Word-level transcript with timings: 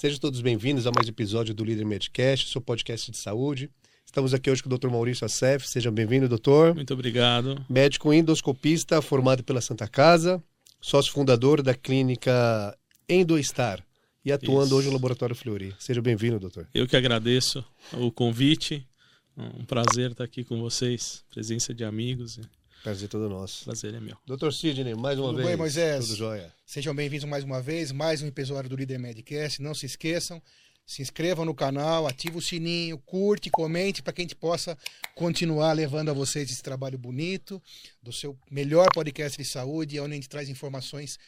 Sejam 0.00 0.18
todos 0.18 0.40
bem-vindos 0.40 0.86
a 0.86 0.90
mais 0.96 1.08
um 1.08 1.10
episódio 1.10 1.52
do 1.54 1.62
Líder 1.62 1.84
Medcast, 1.84 2.48
seu 2.48 2.62
podcast 2.62 3.10
de 3.10 3.18
saúde. 3.18 3.68
Estamos 4.02 4.32
aqui 4.32 4.50
hoje 4.50 4.62
com 4.62 4.74
o 4.74 4.78
Dr. 4.78 4.88
Maurício 4.88 5.26
Assef. 5.26 5.68
Seja 5.68 5.90
bem-vindo, 5.90 6.26
doutor. 6.26 6.74
Muito 6.74 6.94
obrigado. 6.94 7.62
Médico 7.68 8.10
endoscopista 8.10 9.02
formado 9.02 9.44
pela 9.44 9.60
Santa 9.60 9.86
Casa, 9.86 10.42
sócio 10.80 11.12
fundador 11.12 11.60
da 11.60 11.74
clínica 11.74 12.74
Endoestar 13.06 13.84
e 14.24 14.32
atuando 14.32 14.68
Isso. 14.68 14.76
hoje 14.76 14.86
no 14.86 14.94
Laboratório 14.94 15.36
Fleury. 15.36 15.74
Seja 15.78 16.00
bem-vindo, 16.00 16.40
doutor. 16.40 16.66
Eu 16.72 16.88
que 16.88 16.96
agradeço 16.96 17.62
o 17.92 18.10
convite. 18.10 18.88
Um 19.36 19.66
prazer 19.66 20.12
estar 20.12 20.24
aqui 20.24 20.44
com 20.44 20.62
vocês. 20.62 21.22
Presença 21.30 21.74
de 21.74 21.84
amigos. 21.84 22.40
Prazer 22.82 23.08
todo 23.08 23.28
nosso. 23.28 23.64
Prazer 23.64 23.92
é 23.94 24.00
meu. 24.00 24.16
Doutor 24.26 24.54
Sidney, 24.54 24.94
mais 24.94 25.18
uma 25.18 25.28
Tudo 25.28 25.36
vez. 25.36 25.48
bem, 25.48 25.56
Moisés? 25.56 26.06
Tudo 26.06 26.16
jóia. 26.16 26.54
Sejam 26.64 26.94
bem-vindos 26.94 27.28
mais 27.28 27.44
uma 27.44 27.60
vez, 27.60 27.92
mais 27.92 28.22
um 28.22 28.26
episódio 28.26 28.70
do 28.70 28.76
Líder 28.76 28.98
Medcast. 28.98 29.60
Não 29.60 29.74
se 29.74 29.84
esqueçam, 29.84 30.42
se 30.86 31.02
inscrevam 31.02 31.44
no 31.44 31.54
canal, 31.54 32.06
ative 32.06 32.38
o 32.38 32.40
sininho, 32.40 32.96
curte, 32.96 33.50
comente 33.50 34.02
para 34.02 34.14
que 34.14 34.22
a 34.22 34.24
gente 34.24 34.34
possa 34.34 34.78
continuar 35.14 35.74
levando 35.74 36.08
a 36.08 36.14
vocês 36.14 36.50
esse 36.50 36.62
trabalho 36.62 36.96
bonito 36.96 37.62
do 38.02 38.14
seu 38.14 38.34
melhor 38.50 38.88
podcast 38.94 39.36
de 39.36 39.46
saúde, 39.46 40.00
onde 40.00 40.12
a 40.12 40.14
gente 40.14 40.28
traz 40.28 40.48
informações 40.48 41.18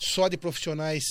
só 0.00 0.28
de 0.28 0.38
profissionais 0.38 1.04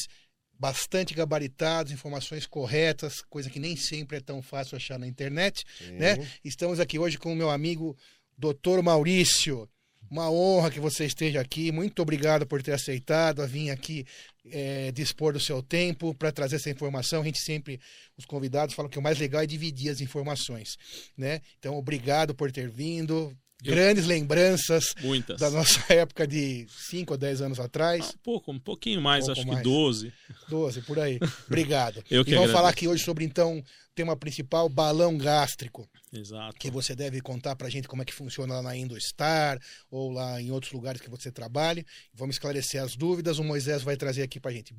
bastante 0.59 1.13
gabaritados, 1.13 1.91
informações 1.91 2.47
corretas, 2.47 3.21
coisa 3.21 3.49
que 3.49 3.59
nem 3.59 3.75
sempre 3.75 4.17
é 4.17 4.19
tão 4.19 4.41
fácil 4.41 4.75
achar 4.75 4.97
na 4.97 5.07
internet, 5.07 5.63
né? 5.91 6.17
Estamos 6.43 6.79
aqui 6.79 6.97
hoje 6.97 7.17
com 7.17 7.31
o 7.31 7.35
meu 7.35 7.49
amigo 7.49 7.95
Dr. 8.39 8.81
Maurício. 8.81 9.69
Uma 10.09 10.31
honra 10.31 10.71
que 10.71 10.79
você 10.79 11.05
esteja 11.05 11.39
aqui. 11.39 11.71
Muito 11.71 12.01
obrigado 12.01 12.47
por 12.47 12.63
ter 12.63 12.71
aceitado 12.71 13.43
a 13.43 13.45
vir 13.45 13.69
aqui 13.69 14.05
é, 14.49 14.91
dispor 14.91 15.33
do 15.33 15.39
seu 15.39 15.61
tempo 15.61 16.15
para 16.15 16.31
trazer 16.31 16.55
essa 16.55 16.69
informação. 16.69 17.21
A 17.21 17.25
gente 17.25 17.39
sempre, 17.39 17.79
os 18.17 18.25
convidados 18.25 18.73
falam 18.73 18.89
que 18.89 18.97
o 18.97 19.01
mais 19.01 19.19
legal 19.19 19.41
é 19.41 19.45
dividir 19.45 19.91
as 19.91 20.01
informações, 20.01 20.77
né? 21.15 21.41
Então, 21.59 21.75
obrigado 21.77 22.33
por 22.33 22.51
ter 22.51 22.69
vindo. 22.69 23.37
Eu- 23.63 23.73
Grandes 23.75 24.05
lembranças 24.05 24.93
Muitas. 25.01 25.39
da 25.39 25.49
nossa 25.49 25.81
época 25.93 26.25
de 26.25 26.65
5 26.89 27.13
ou 27.13 27.17
10 27.17 27.41
anos 27.41 27.59
atrás. 27.59 28.11
Ah, 28.13 28.17
pouco, 28.23 28.51
um 28.51 28.59
pouquinho 28.59 29.01
mais, 29.01 29.25
Pouco 29.25 29.39
acho 29.39 29.47
mais. 29.47 29.59
que 29.59 29.63
12. 29.65 30.13
12, 30.49 30.81
por 30.83 30.97
aí. 30.99 31.19
Obrigado. 31.47 31.97
Eu 32.09 32.23
que 32.23 32.31
e 32.31 32.35
vamos 32.35 32.49
agradeço. 32.49 32.53
falar 32.53 32.69
aqui 32.69 32.87
hoje 32.87 33.03
sobre, 33.03 33.25
então, 33.25 33.59
o 33.59 33.63
tema 33.93 34.15
principal, 34.15 34.69
balão 34.69 35.17
gástrico. 35.17 35.87
Exato. 36.11 36.55
que 36.57 36.71
você 36.71 36.95
deve 36.95 37.21
contar 37.21 37.55
pra 37.55 37.69
gente 37.69 37.87
como 37.87 38.01
é 38.01 38.05
que 38.05 38.13
funciona 38.13 38.55
lá 38.55 38.61
na 38.63 38.75
Indostar 38.75 39.59
ou 39.91 40.11
lá 40.11 40.41
em 40.41 40.49
outros 40.49 40.71
lugares 40.73 40.99
que 40.99 41.07
você 41.09 41.31
trabalhe. 41.31 41.85
Vamos 42.15 42.33
esclarecer 42.35 42.81
as 42.81 42.95
dúvidas. 42.95 43.37
O 43.37 43.43
Moisés 43.43 43.83
vai 43.83 43.95
trazer 43.95 44.23
aqui 44.23 44.39
pra 44.39 44.51
gente. 44.51 44.73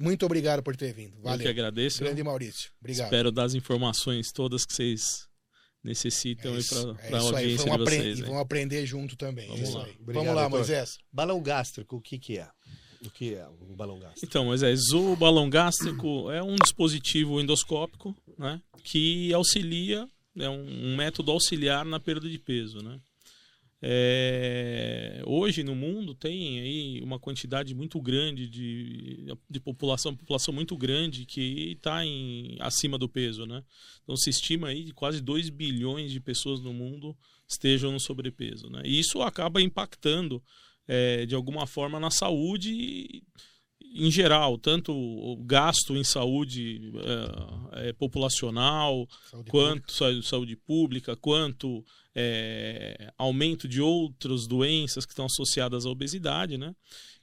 Muito 0.00 0.24
obrigado 0.24 0.62
por 0.62 0.74
ter 0.74 0.94
vindo. 0.94 1.10
Eu 1.16 1.22
que 1.22 1.28
Valeu. 1.28 1.50
agradeço. 1.50 1.98
Grande 1.98 2.22
Maurício. 2.22 2.70
Obrigado. 2.80 3.04
Espero 3.06 3.30
dar 3.30 3.44
as 3.44 3.54
informações 3.54 4.32
todas 4.32 4.64
que 4.64 4.72
vocês 4.72 5.28
necessitam 5.82 6.52
É 6.52 6.54
aí 6.54 6.60
isso, 6.60 6.94
para 6.94 7.06
é 7.08 7.14
a 7.14 7.18
isso 7.18 7.36
aí. 7.36 7.42
audiência 7.42 7.70
Vamos, 7.70 7.90
de 7.90 7.96
vocês. 7.96 8.18
e 8.18 8.22
vamos 8.22 8.40
aprender 8.40 8.86
junto 8.86 9.16
também. 9.16 9.48
Vamos 9.48 9.68
isso 9.68 9.78
lá. 9.78 9.84
aí. 9.84 9.92
Obrigado, 10.00 10.14
vamos 10.24 10.34
lá, 10.36 10.42
doutor. 10.42 10.56
Moisés. 10.58 10.98
Balão 11.12 11.42
gástrico, 11.42 11.96
o 11.96 12.00
que 12.00 12.18
que 12.18 12.38
é? 12.38 12.48
O 13.04 13.10
que 13.10 13.34
é 13.34 13.46
um 13.48 13.74
balão 13.74 13.98
gástrico? 13.98 14.24
Então, 14.26 14.44
Moisés, 14.44 14.90
o 14.92 15.16
balão 15.16 15.50
gástrico 15.50 16.30
é 16.30 16.40
um 16.42 16.54
dispositivo 16.54 17.40
endoscópico 17.40 18.14
né, 18.38 18.60
que 18.84 19.32
auxilia, 19.34 20.06
é 20.38 20.48
um, 20.48 20.92
um 20.92 20.96
método 20.96 21.32
auxiliar 21.32 21.84
na 21.84 21.98
perda 21.98 22.28
de 22.30 22.38
peso. 22.38 22.78
Né? 22.78 23.00
É, 23.84 25.20
hoje 25.26 25.64
no 25.64 25.74
mundo 25.74 26.14
tem 26.14 26.60
aí 26.60 27.00
uma 27.02 27.18
quantidade 27.18 27.74
muito 27.74 28.00
grande 28.00 28.48
de, 28.48 29.26
de 29.50 29.58
população, 29.58 30.14
população 30.14 30.54
muito 30.54 30.76
grande 30.76 31.26
que 31.26 31.72
está 31.72 32.02
acima 32.60 32.96
do 32.96 33.08
peso. 33.08 33.44
Né? 33.44 33.64
Então 34.04 34.16
se 34.16 34.30
estima 34.30 34.68
aí 34.68 34.84
que 34.84 34.92
quase 34.92 35.20
2 35.20 35.50
bilhões 35.50 36.12
de 36.12 36.20
pessoas 36.20 36.60
no 36.60 36.72
mundo 36.72 37.16
estejam 37.48 37.90
no 37.90 37.98
sobrepeso. 37.98 38.70
Né? 38.70 38.82
E 38.84 39.00
isso 39.00 39.20
acaba 39.20 39.60
impactando 39.60 40.40
é, 40.86 41.26
de 41.26 41.34
alguma 41.34 41.66
forma 41.66 41.98
na 41.98 42.10
saúde 42.10 43.24
em 43.94 44.10
geral, 44.10 44.56
tanto 44.58 44.92
o 44.92 45.36
gasto 45.44 45.96
em 45.96 46.04
saúde 46.04 46.92
é, 47.72 47.88
é, 47.88 47.92
populacional, 47.92 49.06
Saúde 49.30 49.50
quanto 49.50 49.92
sa- 49.92 50.22
saúde 50.22 50.56
pública, 50.56 51.14
quanto 51.16 51.84
é, 52.14 53.12
aumento 53.18 53.66
de 53.68 53.80
outras 53.80 54.46
doenças 54.46 55.04
que 55.04 55.12
estão 55.12 55.26
associadas 55.26 55.84
à 55.86 55.90
obesidade, 55.90 56.56
né? 56.56 56.74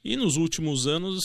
E 0.02 0.16
nos 0.16 0.36
últimos 0.36 0.86
anos, 0.86 1.20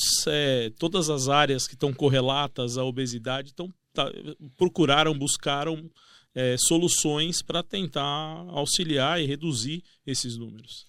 todas 0.78 1.10
as 1.10 1.30
áreas 1.30 1.66
que 1.68 1.76
estão 1.76 1.94
correlatas 1.94 2.78
à 2.78 2.84
obesidade 2.84 3.50
estão, 3.50 3.74
tá- 3.94 4.12
procuraram, 4.58 5.18
buscaram 5.18 5.90
soluções 6.68 7.42
para 7.42 7.64
tentar 7.64 8.04
auxiliar 8.50 9.22
e 9.22 9.26
reduzir 9.26 9.82
esses 10.06 10.38
números. 10.38 10.86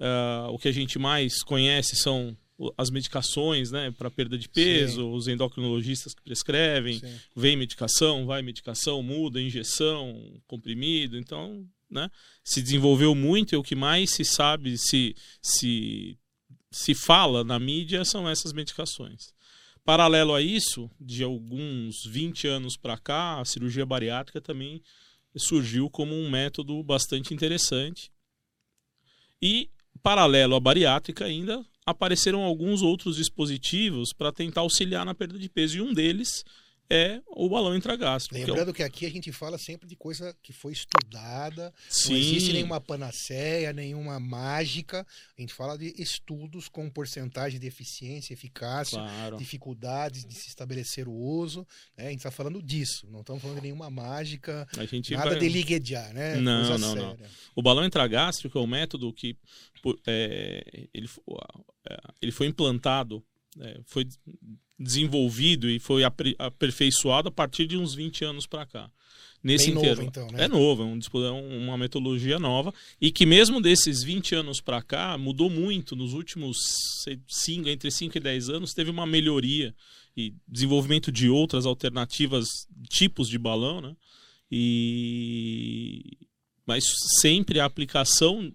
Ah, 0.00 0.48
o 0.50 0.58
que 0.58 0.68
a 0.68 0.72
gente 0.72 0.98
mais 0.98 1.42
conhece 1.42 1.94
são 1.96 2.34
as 2.76 2.90
medicações 2.90 3.70
né, 3.70 3.90
para 3.92 4.10
perda 4.10 4.36
de 4.36 4.48
peso, 4.48 5.08
os 5.10 5.28
endocrinologistas 5.28 6.12
que 6.12 6.22
prescrevem, 6.22 6.98
Sim. 6.98 7.20
vem 7.36 7.56
medicação, 7.56 8.26
vai 8.26 8.42
medicação, 8.42 9.02
muda, 9.02 9.40
injeção, 9.40 10.40
comprimido. 10.46 11.16
Então, 11.16 11.64
né, 11.88 12.10
se 12.44 12.60
desenvolveu 12.60 13.14
muito 13.14 13.54
e 13.54 13.56
o 13.56 13.62
que 13.62 13.76
mais 13.76 14.10
se 14.10 14.24
sabe, 14.24 14.76
se, 14.76 15.14
se, 15.40 16.18
se 16.70 16.94
fala 16.94 17.44
na 17.44 17.58
mídia 17.58 18.04
são 18.04 18.28
essas 18.28 18.52
medicações. 18.52 19.32
Paralelo 19.84 20.34
a 20.34 20.42
isso, 20.42 20.90
de 21.00 21.22
alguns 21.22 22.04
20 22.04 22.46
anos 22.46 22.76
para 22.76 22.98
cá, 22.98 23.40
a 23.40 23.44
cirurgia 23.44 23.86
bariátrica 23.86 24.40
também 24.40 24.82
surgiu 25.36 25.88
como 25.88 26.14
um 26.14 26.28
método 26.28 26.82
bastante 26.82 27.32
interessante. 27.32 28.10
E, 29.40 29.70
paralelo 30.02 30.56
à 30.56 30.60
bariátrica 30.60 31.24
ainda, 31.24 31.64
apareceram 31.90 32.42
alguns 32.42 32.82
outros 32.82 33.16
dispositivos 33.16 34.12
para 34.12 34.32
tentar 34.32 34.60
auxiliar 34.60 35.04
na 35.04 35.14
perda 35.14 35.38
de 35.38 35.48
peso. 35.48 35.78
E 35.78 35.80
um 35.80 35.92
deles 35.92 36.44
é 36.90 37.20
o 37.26 37.48
balão 37.48 37.76
intragástrico. 37.76 38.34
que 38.34 38.40
é 38.40 38.44
o- 38.44 38.48
Lembrando 38.48 38.72
que 38.72 38.82
aqui 38.82 39.04
a 39.04 39.10
gente 39.10 39.30
fala 39.32 39.58
sempre 39.58 39.86
de 39.86 39.94
coisa 39.94 40.34
que 40.42 40.52
foi 40.52 40.72
estudada, 40.72 41.72
Sim, 41.88 42.10
não 42.12 42.16
existe 42.18 42.52
nenhuma 42.52 42.80
panaceia, 42.80 43.72
nenhuma 43.72 44.18
mágica. 44.18 45.06
A 45.36 45.40
gente 45.40 45.52
fala 45.52 45.76
de 45.76 45.94
estudos 46.00 46.68
com 46.68 46.88
porcentagem 46.88 47.60
de 47.60 47.66
eficiência, 47.66 48.32
eficácia, 48.32 48.98
claro. 48.98 49.36
dificuldades 49.36 50.24
de 50.24 50.34
se 50.34 50.48
estabelecer 50.48 51.06
o 51.08 51.12
uso. 51.12 51.66
né? 51.96 52.06
A 52.06 52.10
gente 52.10 52.18
está 52.20 52.30
falando 52.30 52.62
disso, 52.62 53.06
não 53.10 53.20
estamos 53.20 53.42
falando 53.42 53.56
de 53.58 53.62
nenhuma 53.64 53.90
mágica, 53.90 54.66
A 54.78 54.84
gente 54.86 55.12
nada 55.14 55.30
vai- 55.30 55.38
de 55.40 55.48
liguejar, 55.48 56.12
né? 56.14 56.36
Não, 56.36 56.66
Coisa 56.68 56.78
não, 56.78 56.94
não. 56.94 57.10
séria. 57.16 57.30
O 57.54 57.62
balão 57.62 57.84
intragástrico 57.84 58.58
é 58.58 58.60
um 58.62 58.66
método 58.66 59.12
que 59.12 59.36
é, 60.06 60.88
ele, 60.94 61.08
é, 61.88 61.96
ele 62.22 62.32
foi 62.32 62.46
implantado, 62.46 63.24
é, 63.60 63.80
foi 63.86 64.06
desenvolvido 64.78 65.68
e 65.68 65.78
foi 65.78 66.02
aperfeiçoado 66.38 67.28
a 67.28 67.32
partir 67.32 67.66
de 67.66 67.76
uns 67.76 67.94
20 67.94 68.24
anos 68.24 68.46
para 68.46 68.64
cá. 68.66 68.90
Nesse 69.42 69.66
Bem 69.66 69.74
novo, 69.74 70.02
então, 70.02 70.26
né? 70.32 70.44
É 70.44 70.48
novo, 70.48 70.82
é, 70.82 70.86
um 70.86 70.98
é 71.24 71.30
um- 71.30 71.64
uma 71.66 71.78
metodologia 71.78 72.40
nova 72.40 72.74
e 73.00 73.12
que 73.12 73.24
mesmo 73.24 73.60
desses 73.60 74.02
20 74.02 74.34
anos 74.34 74.60
para 74.60 74.82
cá 74.82 75.16
mudou 75.16 75.48
muito 75.48 75.94
nos 75.94 76.12
últimos 76.12 76.56
cinco, 77.28 77.68
entre 77.68 77.88
5 77.90 78.16
e 78.18 78.20
10 78.20 78.48
anos 78.48 78.72
teve 78.74 78.90
uma 78.90 79.06
melhoria 79.06 79.72
e 80.16 80.34
desenvolvimento 80.46 81.12
de 81.12 81.28
outras 81.28 81.66
alternativas, 81.66 82.46
tipos 82.88 83.28
de 83.28 83.38
balão, 83.38 83.80
né? 83.80 83.96
E 84.50 86.18
mas 86.66 86.84
sempre 87.22 87.60
a 87.60 87.64
aplicação 87.64 88.52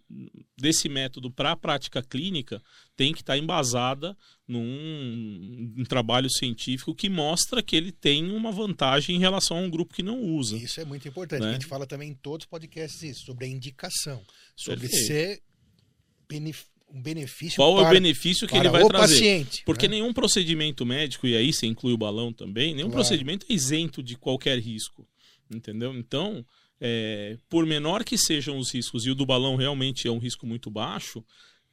desse 0.55 0.87
método 0.87 1.31
para 1.31 1.53
a 1.53 1.57
prática 1.57 2.03
clínica 2.03 2.61
tem 2.95 3.11
que 3.11 3.21
estar 3.21 3.35
embasada 3.39 4.15
num, 4.47 5.73
um 5.77 5.83
trabalho 5.85 6.29
científico 6.29 6.93
que 6.93 7.09
mostra 7.09 7.61
que 7.63 7.75
ele 7.75 7.91
tem 7.91 8.31
uma 8.31 8.51
vantagem 8.51 9.15
em 9.15 9.19
relação 9.19 9.57
a 9.57 9.61
um 9.61 9.69
grupo 9.69 9.93
que 9.93 10.03
não 10.03 10.19
usa. 10.21 10.57
Isso 10.57 10.81
é 10.81 10.85
muito 10.85 11.07
importante. 11.07 11.41
Né? 11.41 11.49
A 11.49 11.53
gente 11.53 11.65
fala 11.65 11.85
também 11.87 12.09
em 12.09 12.13
todos 12.13 12.45
os 12.45 12.49
podcasts 12.49 13.01
isso, 13.03 13.25
sobre 13.25 13.45
a 13.45 13.47
indicação, 13.47 14.21
sobre 14.55 14.87
Perfeito. 14.87 15.07
ser 15.07 15.41
benef- 16.27 16.65
um 16.93 17.01
benefício 17.01 17.55
Qual 17.55 17.77
é 17.77 17.81
o 17.81 17.83
para, 17.85 17.93
benefício 17.93 18.45
que 18.47 18.51
para 18.53 18.59
ele 18.65 18.69
vai 18.69 18.83
o 18.83 18.87
trazer? 18.87 19.13
paciente. 19.15 19.63
Porque 19.65 19.87
né? 19.87 19.95
nenhum 19.95 20.13
procedimento 20.13 20.85
médico, 20.85 21.25
e 21.25 21.35
aí 21.35 21.51
você 21.51 21.65
inclui 21.65 21.93
o 21.93 21.97
balão 21.97 22.31
também, 22.31 22.75
nenhum 22.75 22.89
Claro. 22.89 23.03
procedimento 23.05 23.45
é 23.49 23.53
isento 23.53 24.03
de 24.03 24.15
qualquer 24.15 24.59
risco. 24.59 25.07
Entendeu? 25.53 25.93
Então, 25.93 26.45
é, 26.79 27.37
por 27.49 27.65
menor 27.65 28.03
que 28.03 28.17
sejam 28.17 28.57
os 28.57 28.71
riscos, 28.71 29.05
e 29.05 29.09
o 29.11 29.15
do 29.15 29.25
balão 29.25 29.55
realmente 29.55 30.07
é 30.07 30.11
um 30.11 30.17
risco 30.19 30.45
muito 30.45 30.69
baixo, 30.69 31.23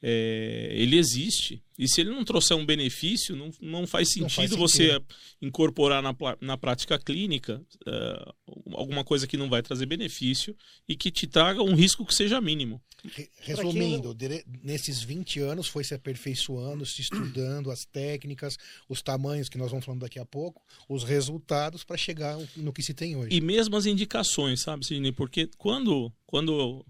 é, 0.02 0.68
ele 0.72 0.96
existe. 0.98 1.62
E 1.78 1.88
se 1.88 2.00
ele 2.00 2.10
não 2.10 2.24
trouxer 2.24 2.56
um 2.56 2.64
benefício, 2.66 3.34
não, 3.34 3.50
não 3.60 3.86
faz 3.86 4.08
sentido, 4.08 4.22
Não 4.24 4.30
faz 4.30 4.50
você 4.50 4.88
sentido. 4.92 5.04
incorporar 5.40 6.02
na, 6.02 6.14
na 6.40 6.56
prática 6.58 6.98
clínica 6.98 7.62
é, 7.86 8.32
alguma 8.72 9.02
coisa 9.04 9.26
que 9.26 9.36
não 9.36 9.48
vai 9.48 9.62
trazer 9.62 9.86
benefício 9.86 10.54
e 10.88 10.94
que 10.94 11.10
te 11.10 11.26
traga 11.26 11.62
um 11.62 11.74
risco 11.74 12.04
que 12.04 12.14
seja 12.14 12.40
mínimo. 12.40 12.82
Re- 13.14 13.30
Resumindo, 13.40 14.14
nesses 14.62 15.02
20 15.02 15.40
anos 15.40 15.68
foi 15.68 15.82
se 15.82 15.94
aperfeiçoando, 15.94 16.84
se 16.84 17.00
estudando 17.00 17.70
as 17.70 17.86
técnicas, 17.86 18.58
os 18.88 19.00
tamanhos 19.00 19.48
que 19.48 19.56
nós 19.56 19.70
vamos 19.70 19.86
falando 19.86 20.02
daqui 20.02 20.18
a 20.18 20.26
pouco, 20.26 20.62
os 20.86 21.02
resultados 21.02 21.82
para 21.82 21.96
chegar 21.96 22.36
no 22.56 22.72
que 22.74 22.82
se 22.82 22.92
tem 22.92 23.16
hoje. 23.16 23.34
E 23.34 23.40
mesmo 23.40 23.74
as 23.76 23.86
indicações, 23.86 24.60
sabe, 24.60 24.84
Sidney? 24.84 25.12
Porque 25.12 25.48
quando, 25.56 26.12
quando 26.26 26.84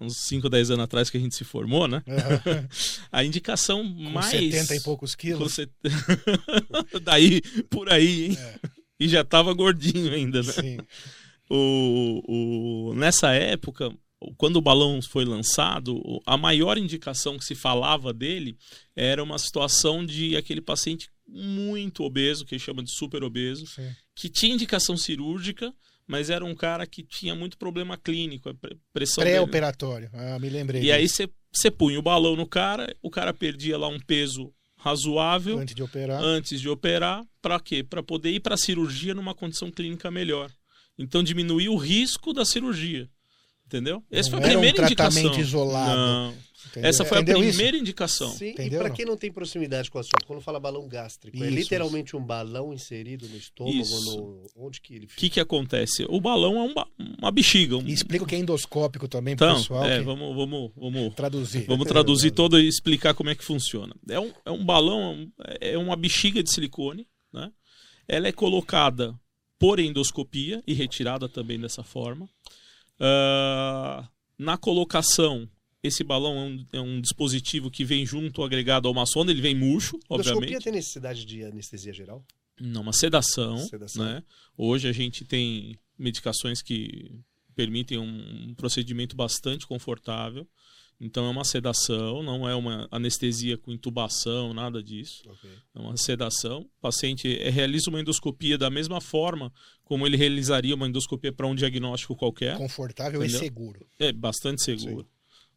uns 0.00 0.16
5, 0.16 0.48
10 0.48 0.70
anos 0.70 0.84
atrás 0.84 1.10
que 1.10 1.16
a 1.16 1.20
gente 1.20 1.34
se 1.34 1.44
formou, 1.44 1.88
né? 1.88 2.02
Aham. 2.08 2.68
A 3.10 3.24
indicação 3.24 3.82
Com 3.82 4.10
mais. 4.10 4.26
70 4.30 4.76
e 4.76 4.80
poucos 4.82 5.14
quilos. 5.14 5.54
set- 5.54 5.70
Daí, 7.02 7.40
por 7.70 7.90
aí, 7.90 8.26
hein? 8.26 8.36
É. 8.38 8.58
E 9.00 9.08
já 9.08 9.24
tava 9.24 9.52
gordinho 9.54 10.12
ainda, 10.12 10.42
né? 10.42 10.52
Sim. 10.52 10.78
O, 11.50 12.90
o, 12.90 12.94
nessa 12.94 13.32
época, 13.32 13.90
quando 14.36 14.56
o 14.56 14.60
balão 14.62 15.00
foi 15.00 15.24
lançado, 15.24 16.00
a 16.26 16.36
maior 16.36 16.76
indicação 16.76 17.38
que 17.38 17.44
se 17.44 17.54
falava 17.54 18.12
dele 18.12 18.56
era 18.94 19.22
uma 19.22 19.38
situação 19.38 20.04
de 20.04 20.36
aquele 20.36 20.60
paciente 20.60 21.08
muito 21.26 22.02
obeso, 22.04 22.44
que 22.44 22.58
chama 22.58 22.82
de 22.82 22.90
super 22.90 23.22
obeso, 23.22 23.66
sim. 23.66 23.88
que 24.14 24.28
tinha 24.28 24.54
indicação 24.54 24.96
cirúrgica, 24.96 25.72
mas 26.08 26.30
era 26.30 26.44
um 26.44 26.54
cara 26.54 26.86
que 26.86 27.02
tinha 27.02 27.34
muito 27.34 27.58
problema 27.58 27.96
clínico, 27.98 28.50
pressão 28.92 29.22
Pré-operatório. 29.22 30.10
Ah, 30.14 30.38
me 30.38 30.48
lembrei. 30.48 30.82
E 30.82 30.90
aí 30.90 31.04
disso. 31.04 31.28
você 31.52 31.70
punha 31.70 31.98
o 31.98 32.02
balão 32.02 32.34
no 32.34 32.46
cara, 32.46 32.96
o 33.02 33.10
cara 33.10 33.34
perdia 33.34 33.76
lá 33.76 33.86
um 33.88 34.00
peso 34.00 34.52
razoável 34.78 35.58
antes 35.58 35.74
de 35.74 35.82
operar. 35.82 36.22
antes 36.22 36.60
de 36.60 36.68
operar, 36.68 37.24
para 37.42 37.60
quê? 37.60 37.84
Para 37.84 38.02
poder 38.02 38.30
ir 38.30 38.40
para 38.40 38.54
a 38.54 38.58
cirurgia 38.58 39.14
numa 39.14 39.34
condição 39.34 39.70
clínica 39.70 40.10
melhor. 40.10 40.50
Então 40.98 41.22
diminuir 41.22 41.68
o 41.68 41.76
risco 41.76 42.32
da 42.32 42.44
cirurgia. 42.44 43.08
Entendeu? 43.68 44.02
Essa 44.10 44.30
Não 44.30 44.38
foi 44.38 44.46
a 44.46 44.50
era 44.50 44.58
um 44.58 44.62
primeira 44.62 44.86
tratamento 44.86 45.18
indicação. 45.26 45.40
isolado. 45.42 45.96
Não. 46.00 46.30
entendeu? 46.70 46.88
Essa 46.88 47.04
foi 47.04 47.18
a 47.18 47.20
Entendeu 47.20 47.42
isso? 47.44 47.52
primeira 47.58 47.76
indicação. 47.76 48.30
Sim, 48.30 48.46
e 48.46 48.50
Entendeu, 48.52 48.78
para 48.78 48.88
não? 48.88 48.96
quem 48.96 49.04
não 49.04 49.16
tem 49.16 49.30
proximidade 49.30 49.90
com 49.90 49.98
o 49.98 50.00
assunto, 50.00 50.24
quando 50.26 50.40
fala 50.40 50.58
balão 50.58 50.88
gástrico, 50.88 51.36
é 51.36 51.46
Isso, 51.48 51.54
literalmente 51.54 52.16
um 52.16 52.24
balão 52.24 52.72
inserido 52.72 53.28
no 53.28 53.36
estômago, 53.36 53.76
Isso. 53.78 54.16
no... 54.16 54.46
onde 54.56 54.80
que 54.80 54.94
ele 54.94 55.04
O 55.04 55.08
fica? 55.10 55.20
que, 55.20 55.28
que 55.30 55.40
acontece? 55.40 56.06
O 56.08 56.18
balão 56.18 56.56
é 56.58 56.62
um 56.62 56.72
ba- 56.72 56.88
uma 57.20 57.30
bexiga. 57.30 57.76
Um... 57.76 57.86
E 57.86 57.92
explica 57.92 58.24
o 58.24 58.26
que 58.26 58.34
é 58.34 58.38
endoscópico 58.38 59.06
também 59.06 59.36
para 59.36 59.46
o 59.46 59.50
Então, 59.50 59.60
pessoal 59.60 59.84
é, 59.84 59.98
que- 59.98 60.04
vamos, 60.04 60.34
vamos, 60.34 60.72
vamos, 60.74 61.14
traduzir. 61.14 61.66
vamos 61.66 61.84
traduzir 61.88 62.30
todo 62.30 62.58
e 62.58 62.66
explicar 62.66 63.12
como 63.12 63.28
é 63.28 63.34
que 63.34 63.44
funciona. 63.44 63.94
É 64.08 64.18
um, 64.18 64.32
é 64.46 64.50
um 64.50 64.64
balão, 64.64 65.30
é 65.60 65.76
uma 65.76 65.94
bexiga 65.94 66.42
de 66.42 66.50
silicone, 66.50 67.06
né? 67.30 67.52
Ela 68.08 68.28
é 68.28 68.32
colocada 68.32 69.14
por 69.58 69.78
endoscopia 69.78 70.62
e 70.66 70.72
retirada 70.72 71.28
também 71.28 71.58
dessa 71.60 71.82
forma. 71.82 72.26
Ah, 73.00 74.08
na 74.38 74.56
colocação, 74.56 75.48
esse 75.82 76.02
balão 76.02 76.36
é 76.36 76.40
um, 76.42 76.66
é 76.74 76.80
um 76.80 77.00
dispositivo 77.00 77.70
que 77.70 77.84
vem 77.84 78.04
junto 78.04 78.42
agregado 78.42 78.88
a 78.88 78.90
uma 78.90 79.06
sonda, 79.06 79.30
ele 79.30 79.40
vem 79.40 79.54
murcho, 79.54 79.96
Endoscopia 80.10 80.34
obviamente. 80.34 80.64
tem 80.64 80.72
necessidade 80.72 81.24
de 81.24 81.44
anestesia 81.44 81.92
geral? 81.92 82.24
Não, 82.60 82.82
uma 82.82 82.92
sedação, 82.92 83.56
Sedação. 83.58 84.04
né? 84.04 84.22
Hoje 84.56 84.88
a 84.88 84.92
gente 84.92 85.24
tem 85.24 85.78
medicações 85.96 86.60
que 86.60 87.12
permitem 87.54 87.98
um 87.98 88.54
procedimento 88.56 89.16
bastante 89.16 89.66
confortável. 89.66 90.46
Então 91.00 91.26
é 91.26 91.28
uma 91.30 91.44
sedação, 91.44 92.24
não 92.24 92.48
é 92.48 92.54
uma 92.56 92.88
anestesia 92.90 93.56
com 93.56 93.70
intubação, 93.72 94.52
nada 94.52 94.82
disso. 94.82 95.22
Ok. 95.30 95.48
É 95.74 95.78
uma 95.78 95.96
sedação. 95.96 96.62
O 96.62 96.80
paciente 96.80 97.38
eh, 97.40 97.50
realiza 97.50 97.88
uma 97.88 98.00
endoscopia 98.00 98.58
da 98.58 98.68
mesma 98.68 99.00
forma 99.00 99.52
como 99.84 100.04
ele 100.06 100.16
realizaria 100.16 100.74
uma 100.74 100.88
endoscopia 100.88 101.32
para 101.32 101.46
um 101.46 101.54
diagnóstico 101.54 102.16
qualquer. 102.16 102.56
Confortável 102.56 103.20
Entendeu? 103.22 103.40
e 103.40 103.44
seguro. 103.44 103.86
É 103.98 104.12
bastante 104.12 104.60
seguro. 104.62 105.08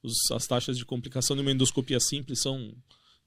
Os- 0.04 0.30
as 0.32 0.46
taxas 0.46 0.78
de 0.78 0.86
complicação 0.86 1.36
de 1.36 1.42
uma 1.42 1.52
endoscopia 1.52 2.00
simples 2.00 2.40
são, 2.42 2.72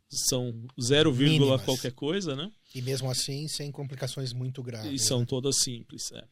são 0.09 0.55
0, 0.81 1.13
Mínimas. 1.15 1.63
qualquer 1.63 1.93
coisa, 1.93 2.37
né? 2.37 2.51
E 2.75 2.81
mesmo 2.81 3.11
assim, 3.11 3.49
sem 3.49 3.73
complicações 3.73 4.33
muito 4.33 4.63
graves. 4.63 4.93
E 5.03 5.05
são 5.05 5.21
né? 5.21 5.27
todas 5.27 5.57
simples. 5.59 6.13
é. 6.13 6.25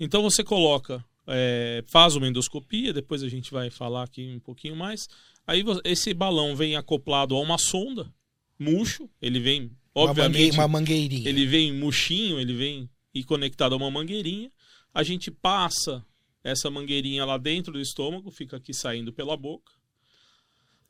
Então 0.00 0.20
você 0.22 0.42
coloca, 0.42 1.04
é, 1.28 1.84
faz 1.86 2.16
uma 2.16 2.26
endoscopia, 2.26 2.92
depois 2.92 3.22
a 3.22 3.28
gente 3.28 3.50
vai 3.50 3.68
falar 3.68 4.04
aqui 4.04 4.34
um 4.34 4.40
pouquinho 4.40 4.74
mais. 4.74 5.08
Aí 5.46 5.62
esse 5.84 6.14
balão 6.14 6.56
vem 6.56 6.74
acoplado 6.74 7.36
a 7.36 7.40
uma 7.40 7.58
sonda, 7.58 8.12
murcho, 8.58 9.08
ele 9.20 9.38
vem, 9.38 9.70
obviamente, 9.94 10.54
uma 10.54 10.68
mangueirinha. 10.68 11.28
ele 11.28 11.46
vem 11.46 11.72
murchinho, 11.72 12.40
ele 12.40 12.54
vem 12.54 12.90
e 13.14 13.22
conectado 13.22 13.74
a 13.74 13.76
uma 13.76 13.90
mangueirinha. 13.90 14.50
A 14.92 15.02
gente 15.02 15.30
passa 15.30 16.04
essa 16.42 16.70
mangueirinha 16.70 17.24
lá 17.24 17.36
dentro 17.36 17.72
do 17.72 17.80
estômago, 17.80 18.30
fica 18.30 18.56
aqui 18.56 18.72
saindo 18.72 19.12
pela 19.12 19.36
boca. 19.36 19.72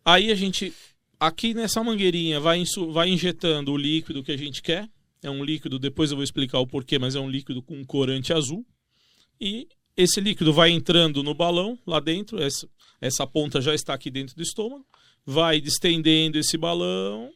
Aí 0.04 0.30
a 0.30 0.34
gente, 0.34 0.72
aqui 1.18 1.52
nessa 1.52 1.82
mangueirinha, 1.82 2.38
vai, 2.38 2.62
vai 2.92 3.08
injetando 3.08 3.72
o 3.72 3.76
líquido 3.76 4.22
que 4.22 4.32
a 4.32 4.36
gente 4.36 4.62
quer. 4.62 4.88
É 5.20 5.28
um 5.28 5.42
líquido, 5.42 5.80
depois 5.80 6.10
eu 6.10 6.16
vou 6.16 6.22
explicar 6.22 6.60
o 6.60 6.66
porquê, 6.66 6.96
mas 6.96 7.16
é 7.16 7.20
um 7.20 7.28
líquido 7.28 7.60
com 7.60 7.84
corante 7.84 8.32
azul. 8.32 8.64
E 9.40 9.68
esse 9.98 10.20
líquido 10.20 10.52
vai 10.52 10.70
entrando 10.70 11.22
no 11.22 11.34
balão 11.34 11.78
lá 11.86 12.00
dentro. 12.00 12.40
Essa, 12.42 12.68
essa 13.00 13.26
ponta 13.26 13.60
já 13.60 13.74
está 13.74 13.92
aqui 13.94 14.10
dentro 14.10 14.34
do 14.36 14.42
estômago. 14.42 14.86
Vai 15.26 15.60
distendendo 15.60 16.38
esse 16.38 16.56
balão. 16.56 17.30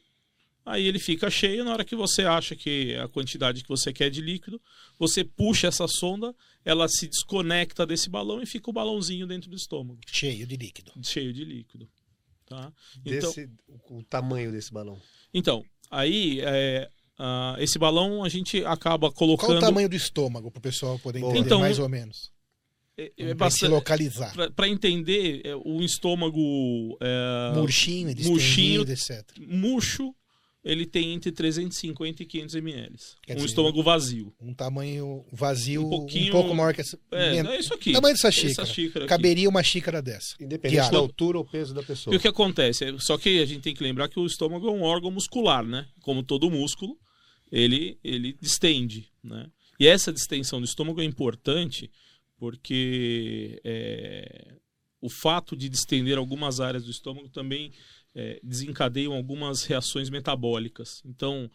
Aí 0.64 0.86
ele 0.86 1.00
fica 1.00 1.28
cheio. 1.28 1.64
Na 1.64 1.72
hora 1.72 1.84
que 1.84 1.96
você 1.96 2.22
acha 2.22 2.54
que 2.54 2.92
é 2.92 3.00
a 3.00 3.08
quantidade 3.08 3.62
que 3.62 3.68
você 3.68 3.92
quer 3.92 4.08
de 4.10 4.20
líquido, 4.20 4.60
você 4.98 5.24
puxa 5.24 5.66
essa 5.66 5.88
sonda, 5.88 6.32
ela 6.64 6.86
se 6.88 7.08
desconecta 7.08 7.84
desse 7.84 8.08
balão 8.08 8.40
e 8.40 8.46
fica 8.46 8.70
o 8.70 8.72
balãozinho 8.72 9.26
dentro 9.26 9.50
do 9.50 9.56
estômago, 9.56 9.98
Cheio 10.06 10.46
de 10.46 10.56
líquido. 10.56 10.92
cheio 11.02 11.32
de 11.32 11.44
líquido. 11.44 11.88
Tá? 12.46 12.72
Então, 13.04 13.30
Desse, 13.32 13.50
o, 13.88 13.98
o 13.98 14.02
tamanho 14.04 14.52
desse 14.52 14.70
balão. 14.72 15.00
então 15.32 15.64
aí 15.90 16.40
é, 16.42 16.88
ah, 17.18 17.56
esse 17.58 17.78
balão 17.78 18.22
a 18.22 18.28
gente 18.28 18.64
acaba 18.64 19.08
Qual 19.10 19.14
colocando. 19.36 19.56
o 19.56 19.60
tamanho 19.60 19.88
do 19.88 19.96
estômago 19.96 20.50
para 20.50 20.58
o 20.58 20.62
pessoal 20.62 20.98
poder 20.98 21.18
entender 21.20 21.38
Então, 21.40 21.60
mais 21.60 21.78
ou 21.78 21.88
menos? 21.88 22.30
É, 22.96 23.12
é 23.16 23.34
Pra 23.34 23.50
se 23.50 23.66
localizar. 23.66 24.34
Para 24.54 24.68
entender, 24.68 25.40
é, 25.44 25.54
o 25.56 25.80
estômago 25.82 26.98
é, 27.00 27.52
Murchinho, 27.54 28.14
murchinho. 28.24 28.82
etc. 28.82 29.24
murcho, 29.48 30.14
ele 30.64 30.86
tem 30.86 31.12
entre 31.12 31.32
350 31.32 32.22
e 32.22 32.26
500 32.26 32.54
ml. 32.54 32.96
Quer 33.22 33.32
um 33.32 33.36
dizer, 33.36 33.48
estômago 33.48 33.82
vazio. 33.82 34.32
Um 34.40 34.54
tamanho 34.54 35.24
vazio, 35.32 35.82
Um 35.82 35.86
um, 35.86 36.30
pouco 36.30 36.54
maior 36.54 36.72
que 36.72 36.82
essa. 36.82 36.98
É, 37.10 37.38
é 37.38 37.58
isso 37.58 37.74
aqui. 37.74 37.92
tamanho 37.92 38.14
dessa 38.14 38.28
Essa 38.28 38.40
xícara. 38.48 38.66
xícara 38.68 39.04
aqui. 39.04 39.08
Caberia 39.08 39.48
uma 39.48 39.62
xícara 39.62 40.00
dessa. 40.00 40.36
Independente 40.40 40.90
da 40.90 40.98
altura 40.98 41.38
ou 41.38 41.44
peso 41.44 41.74
da 41.74 41.82
pessoa. 41.82 42.14
E 42.14 42.16
o 42.16 42.20
que 42.20 42.28
acontece? 42.28 42.84
É- 42.84 42.94
Só 42.98 43.18
que 43.18 43.40
a 43.40 43.46
gente 43.46 43.60
tem 43.62 43.74
que 43.74 43.82
lembrar 43.82 44.08
que 44.08 44.20
o 44.20 44.26
estômago 44.26 44.68
é 44.68 44.70
um 44.70 44.82
órgão 44.82 45.10
muscular, 45.10 45.64
né? 45.64 45.86
Como 46.02 46.22
todo 46.22 46.48
músculo, 46.50 46.96
ele, 47.50 47.98
ele 48.04 48.36
distende, 48.40 49.08
né? 49.24 49.46
E 49.80 49.88
essa 49.88 50.12
distensão 50.12 50.60
do 50.60 50.64
estômago 50.64 51.00
é 51.00 51.04
importante 51.04 51.90
porque 52.42 53.60
é, 53.62 54.56
o 55.00 55.08
fato 55.08 55.56
de 55.56 55.68
distender 55.68 56.18
algumas 56.18 56.58
áreas 56.58 56.82
do 56.82 56.90
estômago 56.90 57.28
também 57.28 57.70
é, 58.16 58.40
desencadeiam 58.42 59.12
algumas 59.12 59.62
reações 59.62 60.10
metabólicas. 60.10 61.00
Então, 61.04 61.48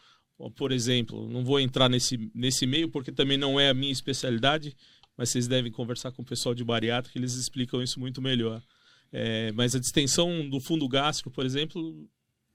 por 0.55 0.71
exemplo, 0.71 1.27
não 1.27 1.43
vou 1.43 1.59
entrar 1.59 1.89
nesse, 1.89 2.31
nesse 2.33 2.65
meio 2.65 2.87
porque 2.87 3.11
também 3.11 3.37
não 3.37 3.59
é 3.59 3.67
a 3.67 3.73
minha 3.73 3.91
especialidade, 3.91 4.77
mas 5.17 5.27
vocês 5.27 5.45
devem 5.45 5.73
conversar 5.73 6.13
com 6.13 6.21
o 6.21 6.25
pessoal 6.25 6.55
de 6.55 6.63
bariátrica, 6.63 7.11
que 7.11 7.19
eles 7.19 7.33
explicam 7.33 7.83
isso 7.83 7.99
muito 7.99 8.21
melhor. 8.21 8.63
É, 9.11 9.51
mas 9.51 9.75
a 9.75 9.79
distensão 9.79 10.49
do 10.49 10.61
fundo 10.61 10.87
gástrico, 10.87 11.29
por 11.29 11.45
exemplo, 11.45 12.09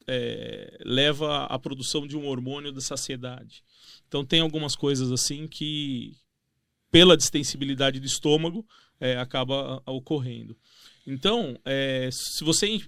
é, 0.08 0.78
leva 0.86 1.44
à 1.44 1.58
produção 1.58 2.06
de 2.06 2.16
um 2.16 2.26
hormônio 2.26 2.72
da 2.72 2.80
saciedade. 2.80 3.62
Então 4.08 4.24
tem 4.24 4.40
algumas 4.40 4.74
coisas 4.74 5.12
assim 5.12 5.46
que, 5.46 6.16
pela 6.92 7.16
distensibilidade 7.16 7.99
do 7.99 8.06
estômago, 8.06 8.64
é, 9.00 9.16
acaba 9.16 9.82
a- 9.84 9.90
ocorrendo. 9.90 10.56
Então, 11.04 11.58
é, 11.64 12.08
se 12.12 12.44
você 12.44 12.78